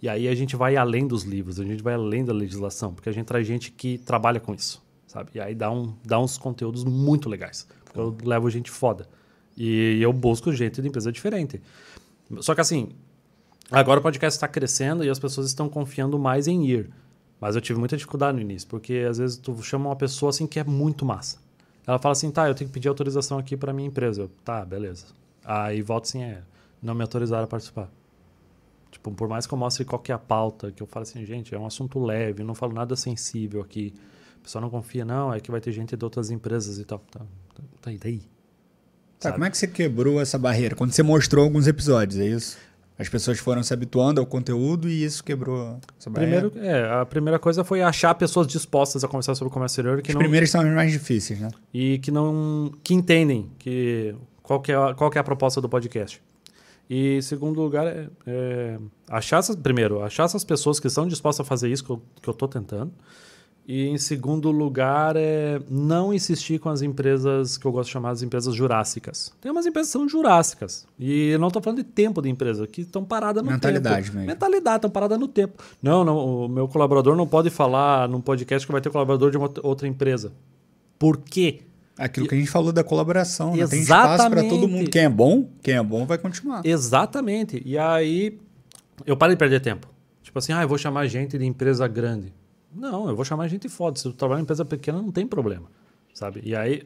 E 0.00 0.08
aí 0.08 0.28
a 0.28 0.34
gente 0.36 0.54
vai 0.54 0.76
além 0.76 1.04
dos 1.04 1.24
livros, 1.24 1.58
a 1.58 1.64
gente 1.64 1.82
vai 1.82 1.94
além 1.94 2.24
da 2.24 2.32
legislação, 2.32 2.94
porque 2.94 3.08
a 3.08 3.12
gente 3.12 3.26
traz 3.26 3.44
gente 3.44 3.72
que 3.72 3.98
trabalha 3.98 4.38
com 4.38 4.54
isso, 4.54 4.80
sabe? 5.04 5.32
E 5.34 5.40
aí 5.40 5.52
dá, 5.52 5.68
um, 5.68 5.96
dá 6.04 6.20
uns 6.20 6.38
conteúdos 6.38 6.84
muito 6.84 7.28
legais. 7.28 7.66
Porque 7.84 7.98
eu 7.98 8.16
levo 8.22 8.48
gente 8.48 8.70
foda. 8.70 9.08
E 9.56 10.00
eu 10.00 10.12
busco 10.12 10.52
gente 10.52 10.80
de 10.80 10.88
empresa 10.88 11.12
diferente. 11.12 11.60
Só 12.40 12.54
que 12.54 12.60
assim, 12.60 12.90
agora 13.70 14.00
o 14.00 14.02
podcast 14.02 14.36
está 14.36 14.48
crescendo 14.48 15.04
e 15.04 15.10
as 15.10 15.18
pessoas 15.18 15.46
estão 15.46 15.68
confiando 15.68 16.18
mais 16.18 16.46
em 16.46 16.64
ir. 16.66 16.90
Mas 17.40 17.56
eu 17.56 17.60
tive 17.60 17.78
muita 17.78 17.96
dificuldade 17.96 18.36
no 18.36 18.40
início, 18.40 18.68
porque 18.68 19.04
às 19.08 19.18
vezes 19.18 19.36
tu 19.36 19.60
chama 19.62 19.88
uma 19.88 19.96
pessoa 19.96 20.30
assim 20.30 20.46
que 20.46 20.60
é 20.60 20.64
muito 20.64 21.04
massa. 21.04 21.38
Ela 21.86 21.98
fala 21.98 22.12
assim, 22.12 22.30
tá, 22.30 22.48
eu 22.48 22.54
tenho 22.54 22.68
que 22.68 22.74
pedir 22.74 22.88
autorização 22.88 23.38
aqui 23.38 23.56
para 23.56 23.72
minha 23.72 23.88
empresa. 23.88 24.22
Eu, 24.22 24.30
tá, 24.44 24.64
beleza. 24.64 25.06
Aí 25.44 25.82
volta 25.82 26.08
assim, 26.08 26.22
é, 26.22 26.42
não 26.80 26.94
me 26.94 27.02
autorizaram 27.02 27.44
a 27.44 27.46
participar. 27.48 27.90
Tipo, 28.92 29.10
por 29.10 29.26
mais 29.26 29.46
que 29.46 29.54
eu 29.54 29.58
mostre 29.58 29.84
qual 29.84 29.98
que 29.98 30.12
é 30.12 30.14
a 30.14 30.18
pauta, 30.18 30.70
que 30.70 30.82
eu 30.82 30.86
falo 30.86 31.02
assim, 31.02 31.24
gente, 31.24 31.54
é 31.54 31.58
um 31.58 31.66
assunto 31.66 31.98
leve, 31.98 32.44
não 32.44 32.54
falo 32.54 32.72
nada 32.72 32.94
sensível 32.94 33.60
aqui. 33.60 33.94
O 34.38 34.42
pessoal 34.42 34.62
não 34.62 34.70
confia, 34.70 35.04
não, 35.04 35.32
é 35.32 35.40
que 35.40 35.50
vai 35.50 35.60
ter 35.60 35.72
gente 35.72 35.96
de 35.96 36.04
outras 36.04 36.30
empresas 36.30 36.78
e 36.78 36.84
tal. 36.84 37.00
Tá, 37.10 37.20
tá, 37.54 37.62
tá 37.80 37.90
aí, 37.90 37.98
daí. 37.98 38.22
Tá, 39.22 39.28
Sabe? 39.28 39.34
como 39.34 39.44
é 39.44 39.50
que 39.50 39.56
você 39.56 39.68
quebrou 39.68 40.20
essa 40.20 40.36
barreira? 40.36 40.74
Quando 40.74 40.90
você 40.90 41.02
mostrou 41.02 41.44
alguns 41.44 41.68
episódios, 41.68 42.18
é 42.18 42.26
isso? 42.26 42.58
As 42.98 43.08
pessoas 43.08 43.38
foram 43.38 43.62
se 43.62 43.72
habituando 43.72 44.20
ao 44.20 44.26
conteúdo 44.26 44.88
e 44.88 45.04
isso 45.04 45.22
quebrou 45.22 45.78
essa 45.98 46.10
barreira. 46.10 46.50
Primeiro, 46.50 46.68
é, 46.68 47.00
a 47.00 47.06
primeira 47.06 47.38
coisa 47.38 47.64
foi 47.64 47.82
achar 47.82 48.14
pessoas 48.14 48.46
dispostas 48.46 49.02
a 49.02 49.08
conversar 49.08 49.34
sobre 49.34 49.50
o 49.50 49.52
comércio 49.52 49.74
exterior 49.74 50.02
que 50.02 50.10
Os 50.10 50.14
não, 50.14 50.20
primeiros 50.20 50.50
são 50.50 50.62
os 50.62 50.74
mais 50.74 50.90
difíceis, 50.90 51.38
né? 51.40 51.50
e 51.72 51.98
que 51.98 52.10
não 52.10 52.72
que 52.82 52.94
entendem 52.94 53.50
que 53.58 54.14
qual 54.42 54.60
que 54.60 54.72
é 54.72 54.74
a, 54.74 54.92
qual 54.94 55.10
que 55.10 55.18
é 55.18 55.20
a 55.20 55.24
proposta 55.24 55.60
do 55.60 55.68
podcast. 55.68 56.20
E 56.90 57.22
segundo 57.22 57.60
lugar 57.60 57.86
é, 57.86 58.08
é 58.26 58.78
achar 59.08 59.38
essas, 59.38 59.56
primeiro 59.56 60.02
achar 60.02 60.24
essas 60.24 60.44
pessoas 60.44 60.78
que 60.78 60.88
estão 60.88 61.06
dispostas 61.06 61.46
a 61.46 61.48
fazer 61.48 61.70
isso 61.70 61.84
que 61.84 61.90
eu, 61.90 62.02
que 62.20 62.28
eu 62.28 62.34
tô 62.34 62.46
tentando. 62.46 62.92
E 63.66 63.86
em 63.86 63.96
segundo 63.96 64.50
lugar 64.50 65.14
é 65.16 65.60
não 65.70 66.12
insistir 66.12 66.58
com 66.58 66.68
as 66.68 66.82
empresas 66.82 67.56
que 67.56 67.64
eu 67.64 67.70
gosto 67.70 67.86
de 67.86 67.92
chamar 67.92 68.14
de 68.14 68.24
empresas 68.24 68.54
jurássicas. 68.54 69.32
Tem 69.40 69.52
umas 69.52 69.64
empresas 69.66 69.88
que 69.88 69.92
são 69.92 70.08
jurássicas. 70.08 70.84
E 70.98 71.28
eu 71.28 71.38
não 71.38 71.46
estou 71.46 71.62
falando 71.62 71.78
de 71.78 71.84
tempo 71.84 72.20
de 72.20 72.28
empresa, 72.28 72.66
que 72.66 72.80
estão 72.80 73.04
paradas 73.04 73.42
no 73.42 73.50
Mentalidade 73.50 74.06
tempo. 74.06 74.16
mesmo. 74.16 74.26
Mentalidade, 74.26 74.76
estão 74.78 74.90
paradas 74.90 75.18
no 75.18 75.28
tempo. 75.28 75.62
Não, 75.80 76.04
não, 76.04 76.16
o 76.16 76.48
meu 76.48 76.66
colaborador 76.66 77.14
não 77.14 77.26
pode 77.26 77.50
falar 77.50 78.08
num 78.08 78.20
podcast 78.20 78.66
que 78.66 78.72
vai 78.72 78.80
ter 78.80 78.90
colaborador 78.90 79.30
de 79.30 79.36
uma 79.36 79.48
outra 79.62 79.86
empresa. 79.86 80.32
Por 80.98 81.18
quê? 81.18 81.60
Aquilo 81.96 82.26
que 82.26 82.34
a 82.34 82.38
gente 82.38 82.50
falou 82.50 82.72
da 82.72 82.82
colaboração, 82.82 83.54
né? 83.54 83.66
Tem 83.66 83.80
espaço 83.80 84.28
para 84.28 84.42
todo 84.42 84.66
mundo. 84.66 84.82
Exatamente. 84.82 84.90
Quem 84.90 85.02
é 85.02 85.08
bom, 85.08 85.48
quem 85.62 85.74
é 85.74 85.82
bom 85.82 86.04
vai 86.04 86.18
continuar. 86.18 86.62
Exatamente. 86.64 87.62
E 87.64 87.78
aí 87.78 88.38
eu 89.06 89.16
parei 89.16 89.36
de 89.36 89.38
perder 89.38 89.60
tempo. 89.60 89.86
Tipo 90.22 90.38
assim, 90.38 90.52
ah, 90.52 90.62
eu 90.62 90.68
vou 90.68 90.78
chamar 90.78 91.06
gente 91.06 91.38
de 91.38 91.44
empresa 91.44 91.86
grande. 91.86 92.32
Não, 92.74 93.08
eu 93.08 93.14
vou 93.14 93.24
chamar 93.24 93.48
gente 93.48 93.68
foda. 93.68 93.98
Se 93.98 94.06
eu 94.06 94.12
trabalhar 94.12 94.40
em 94.40 94.42
empresa 94.44 94.64
pequena, 94.64 95.00
não 95.00 95.12
tem 95.12 95.26
problema. 95.26 95.68
Sabe? 96.12 96.40
E 96.44 96.54
aí. 96.54 96.82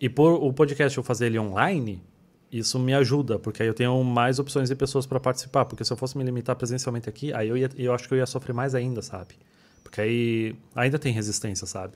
E 0.00 0.08
por 0.08 0.32
o 0.32 0.52
podcast 0.52 0.96
eu 0.98 1.04
fazer 1.04 1.26
ele 1.26 1.38
online, 1.38 2.02
isso 2.50 2.78
me 2.78 2.92
ajuda, 2.92 3.38
porque 3.38 3.62
aí 3.62 3.68
eu 3.68 3.74
tenho 3.74 4.02
mais 4.02 4.38
opções 4.38 4.68
de 4.68 4.74
pessoas 4.74 5.06
para 5.06 5.20
participar. 5.20 5.64
Porque 5.64 5.84
se 5.84 5.92
eu 5.92 5.96
fosse 5.96 6.18
me 6.18 6.24
limitar 6.24 6.56
presencialmente 6.56 7.08
aqui, 7.08 7.32
aí 7.32 7.48
eu, 7.48 7.56
ia, 7.56 7.70
eu 7.76 7.94
acho 7.94 8.08
que 8.08 8.14
eu 8.14 8.18
ia 8.18 8.26
sofrer 8.26 8.52
mais 8.52 8.74
ainda, 8.74 9.00
sabe? 9.00 9.34
Porque 9.82 10.00
aí 10.00 10.56
ainda 10.74 10.98
tem 10.98 11.12
resistência, 11.12 11.66
sabe? 11.66 11.94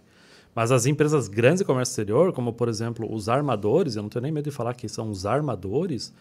Mas 0.55 0.73
as 0.73 0.87
empresas 0.87 1.29
grandes 1.29 1.59
de 1.59 1.67
comércio 1.67 1.93
exterior, 1.93 2.33
como 2.33 2.53
por 2.53 2.69
exemplo 2.69 3.13
os 3.13 3.29
armadores, 3.29 3.95
eu 3.95 4.03
não 4.03 4.09
tenho 4.09 4.23
nem 4.23 4.33
medo 4.33 4.45
de 4.45 4.51
falar 4.51 4.73
que 4.73 4.89
são 4.89 5.11
os 5.11 5.27
armadores. 5.27 6.15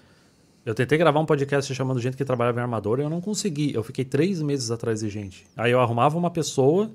Eu 0.66 0.74
tentei 0.74 0.98
gravar 0.98 1.20
um 1.20 1.28
podcast 1.28 1.72
chamando 1.76 2.00
gente 2.00 2.18
que 2.18 2.26
trabalhava 2.26 2.60
em 2.60 2.64
armador 2.64 3.00
e 3.00 3.04
eu 3.04 3.10
não 3.10 3.22
consegui. 3.22 3.72
Eu 3.72 3.84
fiquei 3.84 4.04
três 4.04 4.42
meses 4.42 4.72
atrás 4.72 5.02
de 5.02 5.10
gente. 5.10 5.46
Aí 5.56 5.72
eu 5.72 5.80
arrumava 5.80 6.18
uma 6.18 6.32
pessoa. 6.32 6.90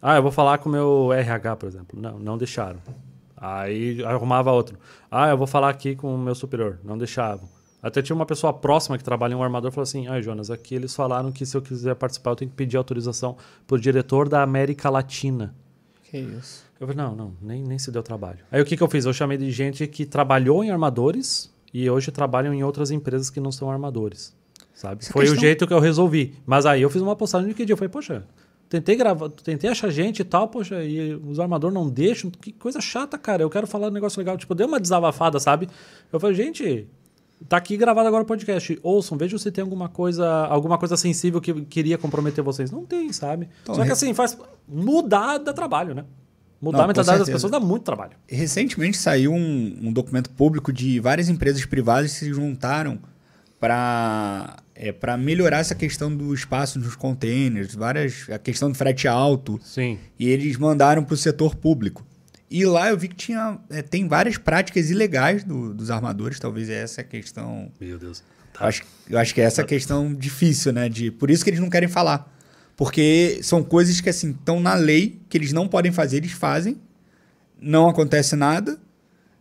Ah, 0.00 0.14
eu 0.14 0.22
vou 0.22 0.30
falar 0.30 0.58
com 0.58 0.68
o 0.68 0.72
meu 0.72 1.12
RH, 1.12 1.56
por 1.56 1.66
exemplo. 1.68 2.00
Não, 2.00 2.16
não 2.16 2.38
deixaram. 2.38 2.78
Aí 3.36 4.04
arrumava 4.04 4.52
outro. 4.52 4.78
Ah, 5.10 5.30
eu 5.30 5.36
vou 5.36 5.48
falar 5.48 5.68
aqui 5.68 5.96
com 5.96 6.14
o 6.14 6.18
meu 6.18 6.32
superior. 6.32 6.78
Não 6.84 6.96
deixavam. 6.96 7.48
Até 7.82 8.00
tinha 8.02 8.14
uma 8.14 8.24
pessoa 8.24 8.52
próxima 8.52 8.96
que 8.96 9.02
trabalha 9.02 9.32
em 9.32 9.36
um 9.36 9.42
armador 9.42 9.72
e 9.72 9.74
falou 9.74 9.82
assim: 9.82 10.06
Ai, 10.06 10.22
Jonas, 10.22 10.48
aqui 10.48 10.76
eles 10.76 10.94
falaram 10.94 11.32
que 11.32 11.44
se 11.44 11.56
eu 11.56 11.62
quiser 11.62 11.96
participar 11.96 12.30
eu 12.30 12.36
tenho 12.36 12.50
que 12.52 12.56
pedir 12.56 12.76
autorização 12.76 13.36
pro 13.66 13.80
diretor 13.80 14.28
da 14.28 14.44
América 14.44 14.88
Latina. 14.90 15.52
Que 16.04 16.18
isso. 16.18 16.64
Eu 16.80 16.86
falei, 16.86 17.04
não, 17.04 17.16
não, 17.16 17.32
nem, 17.42 17.64
nem 17.64 17.78
se 17.80 17.90
deu 17.90 18.02
trabalho. 18.04 18.38
Aí 18.52 18.62
o 18.62 18.64
que, 18.64 18.76
que 18.76 18.82
eu 18.82 18.88
fiz? 18.88 19.04
Eu 19.04 19.12
chamei 19.12 19.36
de 19.36 19.50
gente 19.50 19.84
que 19.88 20.06
trabalhou 20.06 20.62
em 20.62 20.70
armadores 20.70 21.52
e 21.72 21.88
hoje 21.90 22.10
trabalham 22.10 22.52
em 22.54 22.62
outras 22.64 22.90
empresas 22.90 23.30
que 23.30 23.40
não 23.40 23.52
são 23.52 23.70
armadores. 23.70 24.36
Sabe? 24.74 25.02
Essa 25.02 25.12
Foi 25.12 25.22
o 25.24 25.28
questão- 25.28 25.40
jeito 25.40 25.66
que 25.66 25.72
eu 25.72 25.80
resolvi. 25.80 26.34
Mas 26.46 26.64
aí 26.66 26.82
eu 26.82 26.90
fiz 26.90 27.02
uma 27.02 27.16
postagem 27.16 27.46
no 27.46 27.48
LinkedIn. 27.50 27.72
Eu 27.72 27.76
falei, 27.76 27.88
poxa, 27.88 28.24
tentei 28.68 28.94
gravar, 28.94 29.28
tentei 29.28 29.68
achar 29.68 29.90
gente 29.90 30.20
e 30.20 30.24
tal, 30.24 30.46
poxa, 30.48 30.84
e 30.84 31.14
os 31.14 31.40
armadores 31.40 31.74
não 31.74 31.88
deixam. 31.90 32.30
Que 32.30 32.52
coisa 32.52 32.80
chata, 32.80 33.18
cara. 33.18 33.42
Eu 33.42 33.50
quero 33.50 33.66
falar 33.66 33.88
um 33.88 33.90
negócio 33.90 34.18
legal. 34.20 34.36
Tipo, 34.36 34.54
deu 34.54 34.68
uma 34.68 34.78
desabafada, 34.78 35.40
sabe? 35.40 35.68
Eu 36.12 36.20
falei, 36.20 36.36
gente, 36.36 36.86
tá 37.48 37.56
aqui 37.56 37.76
gravado 37.76 38.06
agora 38.06 38.22
o 38.22 38.26
podcast. 38.26 38.78
Ouçam, 38.80 39.18
vejam 39.18 39.36
se 39.36 39.50
tem 39.50 39.62
alguma 39.62 39.88
coisa, 39.88 40.26
alguma 40.46 40.78
coisa 40.78 40.96
sensível 40.96 41.40
que 41.40 41.52
queria 41.64 41.98
comprometer 41.98 42.44
vocês. 42.44 42.70
Não 42.70 42.84
tem, 42.84 43.12
sabe? 43.12 43.48
Então, 43.62 43.74
Só 43.74 43.84
que 43.84 43.90
assim, 43.90 44.14
faz 44.14 44.38
mudar 44.68 45.38
dá 45.38 45.52
trabalho, 45.52 45.92
né? 45.94 46.04
Mudar 46.60 46.78
Não, 46.78 46.84
a 46.84 46.88
mentalidade 46.88 47.18
das 47.20 47.28
pessoas 47.30 47.52
dá 47.52 47.60
muito 47.60 47.84
trabalho. 47.84 48.12
Recentemente 48.28 48.96
saiu 48.98 49.32
um, 49.32 49.78
um 49.82 49.92
documento 49.92 50.28
público 50.30 50.72
de 50.72 50.98
várias 50.98 51.28
empresas 51.28 51.64
privadas 51.64 52.12
que 52.12 52.18
se 52.18 52.32
juntaram 52.32 52.98
para 53.62 54.56
é, 54.74 54.92
para 54.92 55.16
melhorar 55.16 55.58
essa 55.58 55.74
questão 55.74 56.14
do 56.14 56.32
espaço 56.32 56.78
nos 56.78 56.94
containers, 56.94 57.74
várias, 57.74 58.28
a 58.30 58.38
questão 58.38 58.70
do 58.70 58.76
frete 58.76 59.08
alto. 59.08 59.60
Sim. 59.64 59.98
E 60.18 60.28
eles 60.28 60.56
mandaram 60.56 61.02
para 61.02 61.14
o 61.14 61.16
setor 61.16 61.56
público. 61.56 62.06
E 62.50 62.64
lá 62.64 62.88
eu 62.88 62.96
vi 62.96 63.08
que 63.08 63.16
tinha, 63.16 63.58
é, 63.68 63.82
tem 63.82 64.06
várias 64.08 64.38
práticas 64.38 64.88
ilegais 64.90 65.42
do- 65.44 65.74
dos 65.74 65.90
armadores, 65.90 66.38
talvez 66.38 66.70
essa 66.70 67.00
é 67.00 67.02
a 67.02 67.04
questão. 67.04 67.70
Meu 67.80 67.98
Deus. 67.98 68.22
Eu 68.58 68.66
acho, 68.66 68.82
eu 69.10 69.18
acho 69.18 69.34
que 69.34 69.40
essa 69.40 69.60
é 69.60 69.64
a 69.64 69.66
questão 69.66 70.14
difícil, 70.14 70.72
né? 70.72 70.88
De, 70.88 71.10
por 71.10 71.30
isso 71.30 71.44
que 71.44 71.50
eles 71.50 71.60
não 71.60 71.68
querem 71.68 71.88
falar. 71.88 72.32
Porque 72.78 73.40
são 73.42 73.60
coisas 73.60 74.00
que, 74.00 74.08
assim, 74.08 74.30
estão 74.30 74.60
na 74.60 74.74
lei, 74.74 75.20
que 75.28 75.36
eles 75.36 75.52
não 75.52 75.66
podem 75.66 75.90
fazer, 75.90 76.18
eles 76.18 76.30
fazem, 76.30 76.80
não 77.60 77.88
acontece 77.88 78.36
nada. 78.36 78.78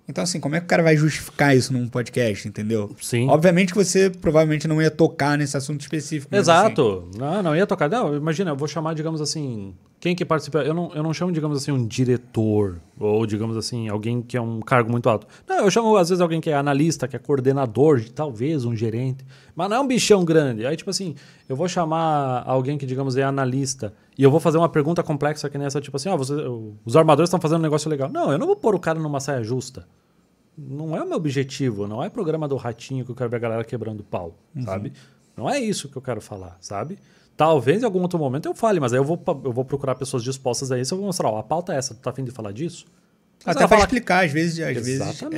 Então, 0.10 0.24
assim, 0.24 0.40
como 0.40 0.56
é 0.56 0.60
que 0.60 0.66
o 0.66 0.68
cara 0.68 0.82
vai 0.82 0.98
justificar 0.98 1.56
isso 1.56 1.72
num 1.72 1.88
podcast, 1.88 2.48
entendeu? 2.48 2.96
Sim. 3.00 3.30
Obviamente 3.30 3.74
que 3.74 3.78
você 3.78 4.10
provavelmente 4.10 4.68
não 4.68 4.82
ia 4.82 4.90
tocar 4.90 5.38
nesse 5.38 5.56
assunto 5.56 5.82
específico. 5.82 6.34
assim, 6.34 6.42
Exato. 6.42 7.12
Não, 7.16 7.44
não 7.44 7.56
ia 7.56 7.68
tocar. 7.68 7.88
Não, 7.88 8.16
imagina, 8.16 8.50
eu 8.50 8.56
vou 8.56 8.68
chamar, 8.68 8.96
digamos 8.96 9.22
assim, 9.22 9.76
quem 10.00 10.16
que 10.16 10.24
participa. 10.24 10.60
Eu 10.60 10.74
não, 10.74 10.94
eu 10.94 11.02
não 11.02 11.14
chamo, 11.14 11.32
digamos 11.32 11.58
assim, 11.58 11.72
um 11.72 11.86
diretor, 11.86 12.80
ou, 13.00 13.26
digamos 13.26 13.58
assim, 13.58 13.90
alguém 13.90 14.22
que 14.22 14.38
é 14.38 14.42
um 14.42 14.60
cargo 14.60 14.92
muito 14.92 15.10
alto. 15.10 15.28
Não, 15.48 15.58
eu 15.66 15.72
chamo, 15.72 15.96
às 15.98 16.10
vezes, 16.10 16.22
alguém 16.22 16.40
que 16.40 16.50
é 16.50 16.56
analista, 16.56 17.08
que 17.08 17.16
é 17.16 17.20
coordenador, 17.20 18.00
de, 18.00 18.12
talvez 18.12 18.64
um 18.64 18.76
gerente. 18.76 19.26
Mas 19.56 19.70
não 19.70 19.78
é 19.78 19.80
um 19.80 19.88
bichão 19.88 20.24
grande. 20.24 20.66
Aí, 20.66 20.78
tipo 20.78 20.90
assim, 20.90 21.16
eu 21.50 21.56
vou 21.56 21.68
chamar 21.68 22.44
alguém 22.46 22.78
que, 22.78 22.86
digamos, 22.86 23.18
é 23.18 23.24
analista, 23.24 23.94
e 24.18 24.24
eu 24.24 24.30
vou 24.30 24.40
fazer 24.40 24.58
uma 24.58 24.70
pergunta 24.70 25.02
complexa 25.02 25.50
que 25.50 25.58
nessa, 25.58 25.82
tipo 25.82 25.98
assim, 25.98 26.10
ó, 26.10 26.18
você, 26.18 26.34
os 26.86 26.96
armadores 26.96 27.28
estão 27.28 27.40
fazendo 27.40 27.60
um 27.60 27.64
negócio 27.64 27.90
legal. 27.90 28.10
Não, 28.10 28.32
eu 28.32 28.38
não 28.38 28.48
vou 28.48 28.56
pôr 28.56 28.76
o 28.76 28.80
cara 28.80 29.00
numa 29.00 29.20
saia 29.20 29.44
justa. 29.44 29.88
Não 30.58 30.96
é 30.96 31.04
o 31.04 31.08
meu 31.08 31.18
objetivo, 31.18 31.88
não 31.88 32.04
é 32.04 32.10
programa 32.10 32.48
do 32.48 32.56
ratinho 32.56 33.06
que 33.06 33.12
eu 33.12 33.16
quero 33.16 33.30
ver 33.30 33.36
a 33.36 33.40
galera 33.40 33.64
quebrando 33.64 34.04
pau, 34.04 34.36
sabe? 34.66 34.92
Não 35.36 35.48
é 35.48 35.60
isso 35.60 35.88
que 35.88 35.96
eu 35.96 36.02
quero 36.02 36.20
falar, 36.20 36.58
sabe? 36.60 36.98
Talvez 37.38 37.84
em 37.84 37.86
algum 37.86 38.02
outro 38.02 38.18
momento 38.18 38.48
eu 38.48 38.56
fale, 38.56 38.80
mas 38.80 38.92
aí 38.92 39.00
eu 39.00 39.04
vou, 39.04 39.22
eu 39.46 39.54
vou 39.54 39.64
procurar 39.64 39.94
pessoas 39.96 40.24
dispostas 40.24 40.72
a 40.72 40.80
isso. 40.80 40.94
Eu 40.94 40.98
vou 40.98 41.06
mostrar, 41.06 41.30
ó, 41.30 41.38
a 41.38 41.44
pauta 41.44 41.72
é 41.74 41.78
essa, 41.78 41.94
tu 41.94 42.02
tá 42.02 42.10
afim 42.10 42.24
de 42.24 42.32
falar 42.32 42.52
disso? 42.52 42.86
Até 43.46 43.68
para 43.68 43.78
explicar, 43.78 44.26
às 44.26 44.32
vezes, 44.32 44.60
às 44.60 44.74
vezes 44.74 45.24
é, 45.32 45.38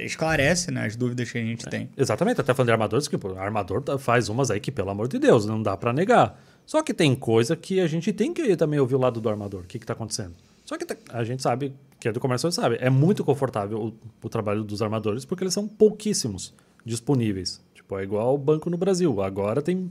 é, 0.00 0.04
esclarece 0.06 0.70
né, 0.70 0.86
as 0.86 0.96
dúvidas 0.96 1.30
que 1.30 1.36
a 1.36 1.42
gente 1.42 1.66
tem. 1.66 1.90
Exatamente, 1.96 2.40
até 2.40 2.54
falando 2.54 2.68
de 2.68 2.72
armadores, 2.72 3.06
que 3.06 3.18
pô, 3.18 3.36
armador 3.36 3.82
tá- 3.82 3.98
faz 3.98 4.30
umas 4.30 4.50
aí 4.50 4.58
que, 4.58 4.72
pelo 4.72 4.88
amor 4.90 5.06
de 5.06 5.18
Deus, 5.18 5.44
não 5.44 5.62
dá 5.62 5.76
pra 5.76 5.92
negar. 5.92 6.40
Só 6.64 6.82
que 6.82 6.94
tem 6.94 7.14
coisa 7.14 7.54
que 7.54 7.78
a 7.78 7.86
gente 7.86 8.12
tem 8.12 8.32
que 8.32 8.56
também 8.56 8.80
ouvir 8.80 8.94
o 8.94 8.98
lado 8.98 9.20
do 9.20 9.28
armador. 9.28 9.60
O 9.60 9.64
que, 9.64 9.78
que 9.78 9.84
tá 9.84 9.92
acontecendo? 9.92 10.32
Só 10.64 10.78
que 10.78 10.86
a 11.10 11.22
gente 11.22 11.42
sabe, 11.42 11.74
que 12.00 12.08
é 12.08 12.12
do 12.12 12.18
comércio, 12.18 12.50
sabe, 12.50 12.78
é 12.80 12.88
muito 12.88 13.22
confortável 13.22 13.78
o, 13.78 13.94
o 14.26 14.28
trabalho 14.30 14.64
dos 14.64 14.80
armadores 14.80 15.26
porque 15.26 15.44
eles 15.44 15.52
são 15.52 15.68
pouquíssimos 15.68 16.54
disponíveis. 16.84 17.60
Tipo, 17.74 17.98
é 17.98 18.02
igual 18.02 18.34
o 18.34 18.38
banco 18.38 18.70
no 18.70 18.78
Brasil. 18.78 19.20
Agora 19.20 19.60
tem, 19.60 19.90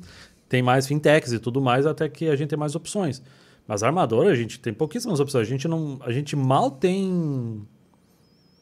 tem 0.53 0.61
mais 0.61 0.85
fintechs 0.85 1.33
e 1.33 1.39
tudo 1.39 1.59
mais, 1.59 1.83
até 1.87 2.07
que 2.07 2.29
a 2.29 2.35
gente 2.35 2.49
tem 2.49 2.59
mais 2.59 2.75
opções. 2.75 3.23
Mas 3.67 3.81
armador, 3.81 4.27
a 4.27 4.35
gente 4.35 4.59
tem 4.59 4.71
pouquíssimas 4.71 5.19
opções. 5.19 5.47
A 5.47 5.49
gente, 5.49 5.67
não, 5.67 5.97
a 6.05 6.11
gente 6.11 6.35
mal 6.35 6.69
tem 6.69 7.65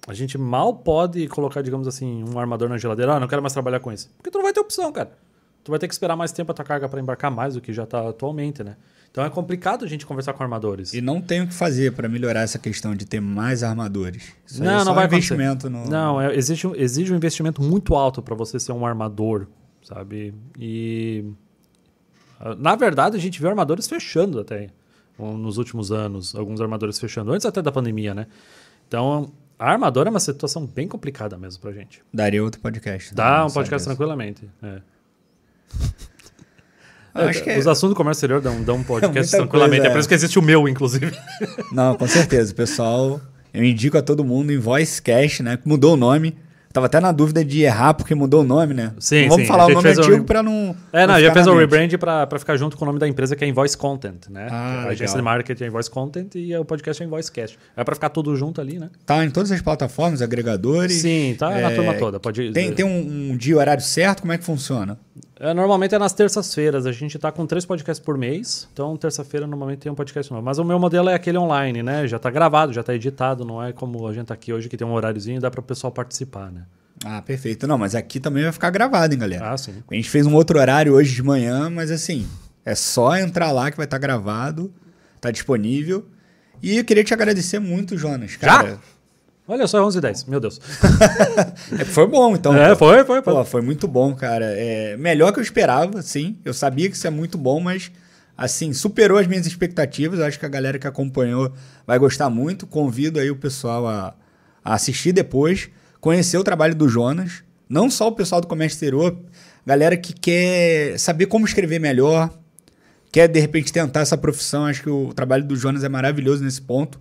a 0.07 0.13
gente 0.13 0.38
mal 0.38 0.73
pode 0.73 1.27
colocar, 1.27 1.61
digamos 1.61 1.88
assim, 1.89 2.23
um 2.34 2.39
armador 2.39 2.69
na 2.69 2.77
geladeira. 2.77 3.15
Ah, 3.15 3.19
não 3.19 3.27
quero 3.27 3.41
mais 3.41 3.51
trabalhar 3.51 3.81
com 3.81 3.91
esse. 3.91 4.07
Porque 4.15 4.31
tu 4.31 4.38
não 4.38 4.43
vai 4.43 4.53
ter 4.53 4.61
opção, 4.61 4.89
cara. 4.93 5.11
tu 5.65 5.69
vai 5.69 5.80
ter 5.80 5.88
que 5.89 5.93
esperar 5.93 6.15
mais 6.15 6.31
tempo 6.31 6.49
a 6.51 6.55
tua 6.55 6.63
carga 6.63 6.88
para 6.88 7.01
embarcar 7.01 7.30
mais 7.30 7.55
do 7.55 7.61
que 7.61 7.73
já 7.73 7.84
está 7.84 8.07
atualmente, 8.07 8.63
né? 8.63 8.77
Então 9.11 9.26
é 9.26 9.30
complicado 9.30 9.84
a 9.84 9.88
gente 9.89 10.05
conversar 10.05 10.31
com 10.31 10.41
armadores. 10.43 10.93
E 10.93 11.01
não 11.01 11.19
tem 11.19 11.41
o 11.41 11.47
que 11.47 11.53
fazer 11.53 11.91
para 11.91 12.07
melhorar 12.07 12.41
essa 12.43 12.57
questão 12.57 12.95
de 12.95 13.05
ter 13.05 13.19
mais 13.19 13.63
armadores. 13.63 14.34
Isso 14.47 14.63
aí 14.63 14.69
é 14.69 14.72
não, 14.72 14.85
não 14.85 14.95
vai 14.95 15.05
investimento 15.07 15.69
no. 15.69 15.89
Não, 15.89 16.22
é, 16.22 16.34
exige, 16.35 16.65
um- 16.68 16.73
exige 16.76 17.11
um 17.11 17.18
investimento 17.18 17.61
muito 17.61 17.93
alto 17.95 18.22
para 18.22 18.34
você 18.34 18.57
ser 18.59 18.72
um 18.72 18.85
armador, 18.85 19.47
sabe? 19.84 20.34
E 20.57 21.26
na 22.57 22.76
verdade 22.76 23.18
a 23.18 23.19
gente 23.19 23.39
viu 23.39 23.49
armadores 23.49 23.88
fechando 23.88 24.39
até 24.39 24.69
nos 25.18 25.57
últimos 25.57 25.91
anos, 25.91 26.34
alguns 26.35 26.59
armadores 26.61 26.99
fechando 26.99 27.31
antes 27.31 27.45
até 27.45 27.61
da 27.61 27.72
pandemia, 27.72 28.13
né? 28.13 28.27
Então 28.88 29.31
a 29.59 29.72
armadora 29.72 30.09
é 30.09 30.11
uma 30.11 30.19
situação 30.19 30.65
bem 30.65 30.88
complicada 30.88 31.38
mesmo 31.38 31.61
pra 31.61 31.72
gente. 31.72 32.01
Daria 32.11 32.43
outro 32.43 32.59
podcast. 32.59 33.13
Dá 33.13 33.39
Não 33.39 33.47
um 33.47 33.51
podcast 33.51 33.88
tranquilamente. 33.88 34.49
É. 34.63 34.81
É- 37.13 37.59
Os 37.59 37.68
assuntos 37.68 37.89
do 37.93 37.95
comércio 37.95 38.19
exterior 38.19 38.41
dão, 38.41 38.63
dão 38.63 38.77
um 38.77 38.84
podcast 38.84 39.31
tranquilamente. 39.35 39.81
coisa, 39.81 39.88
é 39.88 39.91
por 39.91 39.97
é. 39.97 39.99
isso 39.99 40.07
que 40.07 40.15
existe 40.15 40.39
o 40.39 40.41
meu, 40.41 40.65
inclusive. 40.68 41.11
Não, 41.72 41.95
com 41.97 42.07
certeza. 42.07 42.53
Pessoal, 42.53 43.19
eu 43.53 43.63
indico 43.65 43.97
a 43.97 44.01
todo 44.01 44.23
mundo 44.23 44.51
em 44.53 44.57
Voice 44.57 45.01
Cash, 45.01 45.41
né? 45.41 45.59
Mudou 45.65 45.95
o 45.95 45.97
nome. 45.97 46.38
Tava 46.73 46.85
até 46.85 46.99
na 46.99 47.11
dúvida 47.11 47.43
de 47.43 47.61
errar 47.64 47.93
porque 47.93 48.15
mudou 48.15 48.41
o 48.41 48.43
nome, 48.43 48.73
né? 48.73 48.93
Sim, 48.99 49.23
Não 49.23 49.30
Vamos 49.30 49.43
sim, 49.43 49.48
falar 49.48 49.65
o 49.65 49.69
nome 49.69 49.89
antigo 49.89 50.15
re- 50.18 50.22
pra 50.23 50.41
não. 50.41 50.76
É, 50.93 51.06
não, 51.06 51.19
já 51.19 51.34
fez 51.34 51.45
na 51.45 51.52
o 51.52 51.57
rebrand 51.57 51.89
pra, 51.99 52.26
pra 52.27 52.39
ficar 52.39 52.56
junto 52.57 52.77
com 52.77 52.84
o 52.84 52.88
nome 52.88 52.99
da 52.99 53.07
empresa 53.07 53.35
que 53.35 53.43
é 53.43 53.48
Invoice 53.48 53.77
Content, 53.77 54.27
né? 54.30 54.48
Ah, 54.49 54.84
a 54.85 54.89
agência 54.89 55.15
de 55.18 55.22
marketing 55.22 55.64
é 55.64 55.68
Invoice 55.68 55.89
Content 55.89 56.35
e 56.35 56.56
o 56.56 56.64
podcast 56.65 57.02
é 57.02 57.06
Invoice 57.06 57.31
Cast. 57.31 57.57
É 57.76 57.84
pra 57.84 57.95
ficar 57.95 58.10
tudo 58.10 58.35
junto 58.35 58.61
ali, 58.61 58.80
né? 58.80 58.89
Tá 59.06 59.23
em 59.26 59.30
todas 59.30 59.52
as 59.52 59.61
plataformas, 59.61 60.22
agregadores. 60.22 60.98
Sim, 61.02 61.35
tá 61.38 61.49
na 61.49 61.72
É, 61.72 61.76
turma 61.76 61.93
toda. 61.95 62.19
Pode 62.19 62.52
Tem, 62.52 62.72
tem 62.72 62.85
um, 62.85 63.31
um 63.31 63.38
dia 63.38 63.53
e 63.53 63.56
horário 63.56 63.84
certo? 63.84 64.22
Como 64.22 64.31
é 64.34 64.38
que 64.38 64.43
funciona? 64.43 64.98
É, 65.43 65.55
normalmente 65.55 65.95
é 65.95 65.97
nas 65.97 66.13
terças-feiras. 66.13 66.85
A 66.85 66.91
gente 66.91 67.18
tá 67.18 67.31
com 67.31 67.47
três 67.47 67.65
podcasts 67.65 68.03
por 68.03 68.15
mês. 68.15 68.68
Então, 68.72 68.95
terça-feira 68.95 69.47
normalmente 69.47 69.80
tem 69.80 69.91
um 69.91 69.95
podcast 69.95 70.31
novo. 70.31 70.45
Mas 70.45 70.59
o 70.59 70.63
meu 70.63 70.77
modelo 70.77 71.09
é 71.09 71.15
aquele 71.15 71.39
online, 71.39 71.81
né? 71.81 72.07
Já 72.07 72.19
tá 72.19 72.30
gravado, 72.30 72.72
já 72.72 72.84
tá 72.84 72.93
editado. 72.93 73.43
Não 73.43 73.61
é 73.61 73.73
como 73.73 74.07
a 74.07 74.13
gente 74.13 74.27
tá 74.27 74.35
aqui 74.35 74.53
hoje 74.53 74.69
que 74.69 74.77
tem 74.77 74.85
um 74.85 74.91
horáriozinho 74.91 75.38
e 75.38 75.39
dá 75.39 75.49
para 75.49 75.59
o 75.59 75.63
pessoal 75.63 75.91
participar, 75.91 76.51
né? 76.51 76.61
Ah, 77.03 77.23
perfeito. 77.23 77.65
Não, 77.65 77.76
mas 77.76 77.95
aqui 77.95 78.19
também 78.19 78.43
vai 78.43 78.51
ficar 78.51 78.69
gravado, 78.69 79.15
hein, 79.15 79.19
galera? 79.19 79.51
Ah, 79.51 79.57
sim. 79.57 79.73
A 79.89 79.95
gente 79.95 80.11
fez 80.11 80.27
um 80.27 80.35
outro 80.35 80.59
horário 80.59 80.93
hoje 80.93 81.15
de 81.15 81.23
manhã, 81.23 81.72
mas 81.72 81.89
assim, 81.89 82.27
é 82.63 82.76
só 82.76 83.18
entrar 83.18 83.51
lá 83.51 83.72
que 83.72 83.77
vai 83.77 83.85
estar 83.85 83.97
gravado, 83.97 84.72
tá 85.19 85.31
disponível. 85.31 86.05
E 86.61 86.77
eu 86.77 86.85
queria 86.85 87.03
te 87.03 87.15
agradecer 87.15 87.57
muito, 87.57 87.97
Jonas. 87.97 88.35
Cara, 88.35 88.77
Olha 89.52 89.68
só, 89.68 89.80
é 89.80 89.82
11 89.82 89.98
h 89.98 90.07
10 90.07 90.23
Meu 90.26 90.40
Deus. 90.40 90.61
É, 91.78 91.84
foi 91.84 92.07
bom, 92.07 92.34
então. 92.36 92.56
É, 92.56 92.69
pô. 92.69 92.88
foi, 92.88 93.03
foi, 93.03 93.22
foi. 93.22 93.34
Pô, 93.34 93.44
foi 93.44 93.61
muito 93.61 93.86
bom, 93.86 94.15
cara. 94.15 94.45
É 94.45 94.95
melhor 94.95 95.34
que 95.34 95.40
eu 95.40 95.44
esperava, 95.44 96.02
sim. 96.02 96.38
Eu 96.45 96.53
sabia 96.53 96.90
que 96.90 96.95
isso 96.95 97.06
é 97.06 97.10
muito 97.10 97.38
bom, 97.38 97.60
mas 97.60 97.91
assim, 98.38 98.72
superou 98.72 99.18
as 99.18 99.28
minhas 99.28 99.45
expectativas. 99.45 100.19
Eu 100.19 100.26
acho 100.26 100.40
que 100.40 100.45
a 100.45 100.49
galera 100.49 100.80
que 100.80 100.88
acompanhou 100.88 101.52
vai 101.86 101.99
gostar 101.99 102.30
muito. 102.30 102.65
Convido 102.65 103.19
aí 103.19 103.30
o 103.30 103.36
pessoal 103.36 103.86
a, 103.86 104.15
a 104.64 104.73
assistir 104.73 105.11
depois, 105.11 105.69
conhecer 105.99 106.38
o 106.38 106.44
trabalho 106.45 106.73
do 106.73 106.88
Jonas. 106.88 107.44
Não 107.68 107.90
só 107.90 108.07
o 108.07 108.14
pessoal 108.14 108.40
do 108.40 108.48
comércio 108.48 108.76
exterior, 108.76 109.18
galera 109.65 109.98
que 109.98 110.14
quer 110.14 110.98
saber 110.98 111.26
como 111.26 111.45
escrever 111.45 111.80
melhor, 111.80 112.30
quer 113.11 113.28
de 113.28 113.40
repente 113.40 113.73
tentar 113.73 113.99
essa 113.99 114.18
profissão. 114.18 114.65
Acho 114.65 114.84
que 114.84 114.90
o 114.90 115.14
trabalho 115.14 115.44
do 115.44 115.57
Jonas 115.57 115.84
é 115.84 115.90
maravilhoso 115.90 116.41
nesse 116.41 116.61
ponto. 116.61 116.98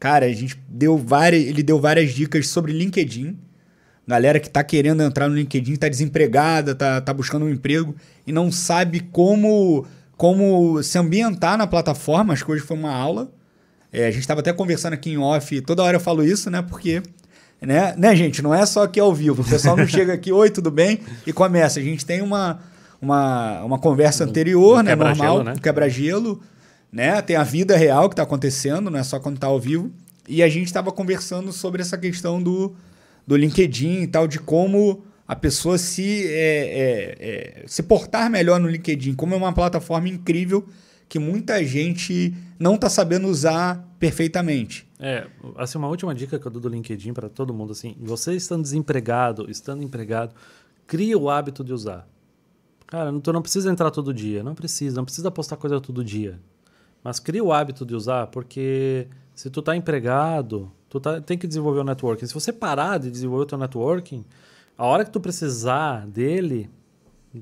Cara, 0.00 0.24
a 0.24 0.32
gente 0.32 0.58
deu 0.66 0.96
várias, 0.96 1.44
ele 1.44 1.62
deu 1.62 1.78
várias 1.78 2.14
dicas 2.14 2.48
sobre 2.48 2.72
LinkedIn. 2.72 3.36
Galera 4.08 4.40
que 4.40 4.48
tá 4.48 4.64
querendo 4.64 5.02
entrar 5.02 5.28
no 5.28 5.36
LinkedIn, 5.36 5.76
tá 5.76 5.88
desempregada, 5.88 6.74
tá, 6.74 7.02
tá 7.02 7.12
buscando 7.12 7.44
um 7.44 7.50
emprego 7.50 7.94
e 8.26 8.32
não 8.32 8.50
sabe 8.50 9.00
como, 9.00 9.86
como 10.16 10.82
se 10.82 10.96
ambientar 10.96 11.58
na 11.58 11.66
plataforma. 11.66 12.32
Acho 12.32 12.46
que 12.46 12.50
hoje 12.50 12.62
foi 12.62 12.78
uma 12.78 12.90
aula. 12.90 13.30
É, 13.92 14.06
a 14.06 14.10
gente 14.10 14.22
estava 14.22 14.40
até 14.40 14.54
conversando 14.54 14.94
aqui 14.94 15.10
em 15.10 15.18
off, 15.18 15.60
toda 15.60 15.82
hora 15.82 15.96
eu 15.96 16.00
falo 16.00 16.24
isso, 16.24 16.50
né? 16.50 16.62
Porque, 16.62 17.02
né, 17.60 17.94
né, 17.98 18.16
gente, 18.16 18.40
não 18.40 18.54
é 18.54 18.64
só 18.64 18.84
aqui 18.84 18.98
ao 18.98 19.14
vivo. 19.14 19.42
O 19.42 19.44
pessoal 19.44 19.76
não 19.76 19.86
chega 19.86 20.14
aqui, 20.14 20.32
oi, 20.32 20.48
tudo 20.48 20.70
bem? 20.70 21.00
E 21.26 21.32
começa. 21.32 21.78
A 21.78 21.82
gente 21.82 22.06
tem 22.06 22.22
uma, 22.22 22.58
uma, 23.02 23.62
uma 23.64 23.78
conversa 23.78 24.24
anterior, 24.24 24.78
um 24.78 24.82
né? 24.82 24.92
quebra-gelo, 24.92 25.26
Normal, 25.26 25.44
né? 25.44 25.52
um 25.58 25.60
quebra-gelo, 25.60 26.40
né? 26.92 27.20
Tem 27.22 27.36
a 27.36 27.44
vida 27.44 27.76
real 27.76 28.08
que 28.08 28.14
está 28.14 28.22
acontecendo, 28.22 28.90
não 28.90 28.98
é 28.98 29.02
só 29.02 29.18
quando 29.20 29.36
está 29.36 29.46
ao 29.46 29.60
vivo. 29.60 29.90
E 30.28 30.42
a 30.42 30.48
gente 30.48 30.66
estava 30.66 30.92
conversando 30.92 31.52
sobre 31.52 31.82
essa 31.82 31.98
questão 31.98 32.42
do, 32.42 32.74
do 33.26 33.36
LinkedIn 33.36 34.02
e 34.02 34.06
tal, 34.06 34.28
de 34.28 34.38
como 34.38 35.04
a 35.26 35.36
pessoa 35.36 35.78
se, 35.78 36.26
é, 36.26 36.30
é, 36.30 37.16
é, 37.20 37.64
se 37.66 37.82
portar 37.82 38.30
melhor 38.30 38.58
no 38.58 38.68
LinkedIn, 38.68 39.14
como 39.14 39.34
é 39.34 39.36
uma 39.36 39.52
plataforma 39.52 40.08
incrível 40.08 40.66
que 41.08 41.18
muita 41.18 41.62
gente 41.64 42.34
não 42.58 42.76
está 42.76 42.88
sabendo 42.88 43.26
usar 43.26 43.84
perfeitamente. 43.98 44.88
É, 44.98 45.26
assim, 45.56 45.76
uma 45.78 45.88
última 45.88 46.14
dica 46.14 46.38
que 46.38 46.46
eu 46.46 46.50
dou 46.50 46.60
do 46.60 46.68
LinkedIn 46.68 47.12
para 47.12 47.28
todo 47.28 47.52
mundo, 47.52 47.72
assim, 47.72 47.96
você 48.00 48.34
estando 48.34 48.62
desempregado, 48.62 49.50
estando 49.50 49.82
empregado, 49.82 50.34
cria 50.86 51.18
o 51.18 51.28
hábito 51.28 51.64
de 51.64 51.72
usar. 51.72 52.08
Cara, 52.86 53.12
tu 53.20 53.32
não 53.32 53.42
precisa 53.42 53.70
entrar 53.70 53.90
todo 53.90 54.12
dia, 54.12 54.42
não 54.42 54.54
precisa, 54.54 54.96
não 54.96 55.04
precisa 55.04 55.30
postar 55.30 55.56
coisa 55.56 55.80
todo 55.80 56.04
dia. 56.04 56.38
Mas 57.02 57.18
cria 57.18 57.42
o 57.42 57.52
hábito 57.52 57.86
de 57.86 57.94
usar, 57.94 58.26
porque 58.28 59.08
se 59.34 59.48
tu 59.48 59.62
tá 59.62 59.74
empregado, 59.74 60.70
tu 60.88 61.00
tá, 61.00 61.20
tem 61.20 61.38
que 61.38 61.46
desenvolver 61.46 61.80
o 61.80 61.84
networking. 61.84 62.26
Se 62.26 62.34
você 62.34 62.52
parar 62.52 62.98
de 62.98 63.10
desenvolver 63.10 63.44
o 63.44 63.46
teu 63.46 63.58
networking, 63.58 64.24
a 64.76 64.86
hora 64.86 65.04
que 65.04 65.10
tu 65.10 65.20
precisar 65.20 66.06
dele, 66.06 66.70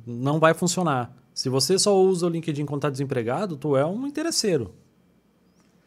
não 0.06 0.38
vai 0.38 0.54
funcionar. 0.54 1.14
Se 1.34 1.48
você 1.48 1.78
só 1.78 1.96
usa 1.96 2.26
o 2.26 2.28
LinkedIn 2.28 2.66
quando 2.66 2.82
tá 2.82 2.90
desempregado, 2.90 3.56
tu 3.56 3.76
é 3.76 3.84
um 3.84 4.06
interesseiro. 4.06 4.74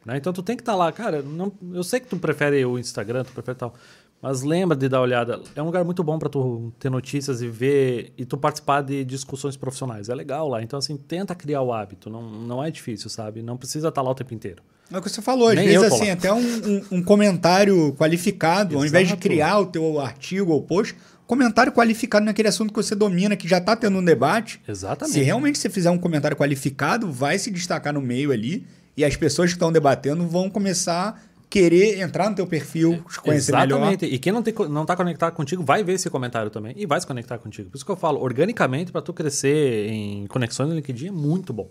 Né? 0.06 0.18
Então 0.18 0.34
tu 0.34 0.42
tem 0.42 0.56
que 0.56 0.62
estar 0.62 0.76
lá, 0.76 0.92
cara. 0.92 1.22
Não, 1.22 1.52
eu 1.74 1.84
sei 1.84 2.00
que 2.00 2.08
tu 2.08 2.18
prefere 2.18 2.66
o 2.66 2.80
Instagram, 2.80 3.24
tu 3.24 3.34
prefere 3.34 3.58
tal, 3.58 3.74
mas 4.22 4.42
lembra 4.44 4.76
de 4.78 4.88
dar 4.88 4.98
uma 5.00 5.04
olhada. 5.04 5.42
É 5.56 5.62
um 5.62 5.66
lugar 5.66 5.84
muito 5.84 6.04
bom 6.04 6.20
para 6.20 6.30
tu 6.30 6.72
ter 6.80 6.90
notícias 6.90 7.42
e 7.42 7.48
ver 7.48 8.14
e 8.18 8.26
tu 8.26 8.38
participar 8.38 8.82
de 8.82 9.04
discussões 9.04 9.58
profissionais. 9.58 10.10
É 10.10 10.16
legal 10.16 10.48
lá. 10.48 10.62
Então 10.62 10.78
assim, 10.78 10.96
tenta 10.98 11.34
criar 11.34 11.62
o 11.62 11.74
hábito. 11.74 12.10
Não, 12.10 12.22
não 12.30 12.64
é 12.64 12.70
difícil, 12.70 13.10
sabe? 13.10 13.42
Não 13.42 13.58
precisa 13.58 13.88
estar 13.90 14.02
lá 14.02 14.12
o 14.12 14.16
tempo 14.16 14.34
inteiro. 14.34 14.62
É 14.92 14.98
o 14.98 15.02
que 15.02 15.10
você 15.10 15.22
falou, 15.22 15.48
às 15.48 15.56
Nem 15.56 15.68
vezes 15.68 15.84
assim, 15.84 16.10
até 16.10 16.32
um, 16.34 16.38
um- 16.40 16.84
um 16.98 17.04
comentário 17.04 17.94
qualificado, 17.98 18.76
ao 18.78 18.86
invés 18.86 19.08
de 19.08 19.14
Exato. 19.14 19.22
criar 19.28 19.58
o 19.60 19.66
teu 19.68 20.00
artigo 20.02 20.52
ou 20.52 20.62
post, 20.62 20.96
comentário 21.26 21.72
qualificado 21.72 22.26
naquele 22.26 22.50
assunto 22.50 22.74
que 22.74 22.76
você 22.84 22.94
domina, 22.94 23.38
que 23.38 23.48
já 23.48 23.60
está 23.60 23.74
tendo 23.74 23.98
um 24.00 24.04
debate. 24.04 24.60
Exatamente. 24.68 25.14
Se 25.14 25.22
realmente 25.24 25.58
você 25.60 25.70
fizer 25.70 25.90
um 25.90 25.98
comentário 25.98 26.36
qualificado, 26.36 27.10
vai 27.10 27.40
se 27.40 27.50
destacar 27.50 27.94
no 27.94 28.02
meio 28.02 28.34
ali 28.34 28.68
e 28.98 29.06
as 29.06 29.16
pessoas 29.16 29.52
que 29.52 29.56
estão 29.56 29.72
debatendo 29.72 30.28
vão 30.28 30.50
começar 30.50 31.24
querer 31.52 32.00
entrar 32.00 32.30
no 32.30 32.36
teu 32.36 32.48
perfil, 32.48 33.04
te 33.12 33.20
conhecer 33.20 33.52
Exatamente. 33.52 34.04
melhor. 34.04 34.16
E 34.16 34.18
quem 34.18 34.32
não, 34.32 34.42
tem, 34.42 34.54
não 34.70 34.86
tá 34.86 34.96
conectado 34.96 35.34
contigo 35.34 35.62
vai 35.62 35.84
ver 35.84 35.94
esse 35.94 36.10
comentário 36.10 36.50
também 36.50 36.74
e 36.78 36.86
vai 36.86 37.00
se 37.00 37.06
conectar 37.06 37.38
contigo. 37.40 37.70
Por 37.70 37.76
isso 37.76 37.86
que 37.86 37.92
eu 37.92 37.98
falo, 37.98 38.22
organicamente, 38.22 38.90
para 38.90 39.02
tu 39.02 39.12
crescer 39.12 39.90
em 39.90 40.26
conexões 40.28 40.70
no 40.70 40.76
LinkedIn 40.76 41.08
é 41.08 41.12
muito 41.12 41.52
bom. 41.52 41.70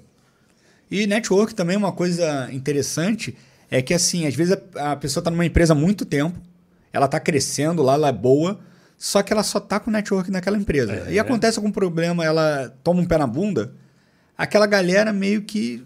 E 0.90 1.06
network 1.06 1.54
também 1.54 1.78
uma 1.78 1.92
coisa 1.92 2.52
interessante 2.52 3.34
é 3.70 3.80
que 3.80 3.94
assim, 3.94 4.26
às 4.26 4.34
vezes 4.34 4.58
a, 4.76 4.92
a 4.92 4.96
pessoa 4.96 5.22
está 5.22 5.30
numa 5.30 5.46
empresa 5.46 5.72
há 5.72 5.76
muito 5.76 6.04
tempo, 6.04 6.38
ela 6.92 7.06
está 7.06 7.18
crescendo 7.18 7.82
lá, 7.82 7.94
ela 7.94 8.08
é 8.08 8.12
boa, 8.12 8.60
só 8.98 9.22
que 9.22 9.32
ela 9.32 9.42
só 9.42 9.58
tá 9.58 9.80
com 9.80 9.90
network 9.90 10.30
naquela 10.30 10.58
empresa. 10.58 10.92
É. 11.08 11.14
E 11.14 11.18
acontece 11.18 11.58
algum 11.58 11.72
problema, 11.72 12.22
ela 12.22 12.68
toma 12.84 13.00
um 13.00 13.06
pé 13.06 13.16
na 13.16 13.26
bunda, 13.26 13.72
aquela 14.36 14.66
galera 14.66 15.10
meio 15.10 15.40
que 15.40 15.82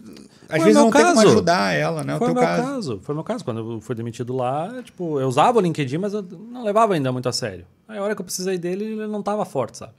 às 0.49 0.57
Foi 0.57 0.59
vezes 0.59 0.75
não 0.75 0.83
meu 0.85 0.93
tem 0.93 1.01
como 1.03 1.15
caso. 1.15 1.27
ajudar 1.27 1.73
ela, 1.73 2.03
né? 2.03 2.17
Foi 2.17 2.27
o 2.27 2.31
o 2.31 2.33
teu 2.33 2.41
meu 2.41 2.43
caso. 2.43 2.63
caso. 2.63 2.99
Foi 3.03 3.13
o 3.13 3.15
meu 3.17 3.23
caso. 3.23 3.43
Quando 3.45 3.59
eu 3.73 3.81
fui 3.81 3.95
demitido 3.95 4.35
lá, 4.35 4.81
tipo, 4.83 5.19
eu 5.19 5.27
usava 5.27 5.57
o 5.57 5.61
LinkedIn, 5.61 5.97
mas 5.97 6.13
eu 6.13 6.21
não 6.51 6.63
levava 6.63 6.93
ainda 6.93 7.11
muito 7.11 7.27
a 7.29 7.31
sério. 7.33 7.65
Aí 7.87 7.97
a 7.97 8.03
hora 8.03 8.15
que 8.15 8.21
eu 8.21 8.25
precisei 8.25 8.57
dele, 8.57 8.83
ele 8.85 9.07
não 9.07 9.21
tava 9.23 9.43
forte, 9.45 9.77
sabe? 9.77 9.93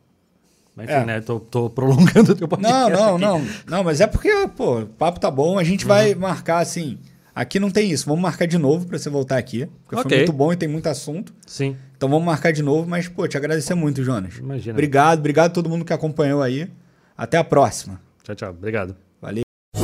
Mas 0.75 0.89
enfim, 0.91 0.99
É. 0.99 1.05
né? 1.05 1.21
Tô, 1.21 1.41
tô 1.41 1.71
prolongando 1.71 2.33
o 2.33 2.35
teu 2.35 2.47
podcast. 2.49 2.91
Não, 2.91 2.91
não, 2.91 3.15
aqui. 3.17 3.25
não. 3.25 3.47
Não, 3.79 3.85
mas 3.85 4.01
é 4.01 4.07
porque, 4.07 4.31
pô, 4.57 4.81
o 4.81 4.87
papo 4.87 5.19
tá 5.19 5.31
bom. 5.31 5.59
A 5.59 5.65
gente 5.65 5.85
Uhum. 5.85 5.89
vai 5.89 6.15
marcar 6.15 6.59
assim. 6.59 6.99
Aqui 7.35 7.59
não 7.61 7.71
tem 7.71 7.91
isso. 7.91 8.07
Vamos 8.07 8.23
marcar 8.23 8.47
de 8.47 8.57
novo 8.59 8.87
pra 8.87 8.99
você 8.99 9.09
voltar 9.11 9.37
aqui. 9.39 9.67
Porque 9.85 9.95
foi 9.97 10.05
Ok. 10.05 10.19
muito 10.19 10.33
bom 10.33 10.53
e 10.53 10.57
tem 10.57 10.69
muito 10.69 10.87
assunto. 10.89 11.35
Sim. 11.47 11.77
Então 11.97 12.09
vamos 12.09 12.25
marcar 12.25 12.51
de 12.53 12.63
novo. 12.63 12.89
Mas, 12.89 13.09
pô, 13.09 13.27
te 13.29 13.37
agradecer 13.37 13.75
muito, 13.75 14.03
Jonas. 14.05 14.37
Imagina. 14.39 14.73
Obrigado, 14.75 15.19
obrigado 15.19 15.47
a 15.47 15.55
todo 15.55 15.69
mundo 15.69 15.85
que 15.85 15.93
acompanhou 15.93 16.43
aí. 16.43 16.71
Até 17.17 17.37
a 17.39 17.45
próxima. 17.45 18.01
Tchau, 18.23 18.35
tchau. 18.35 18.51
Obrigado. 18.51 19.06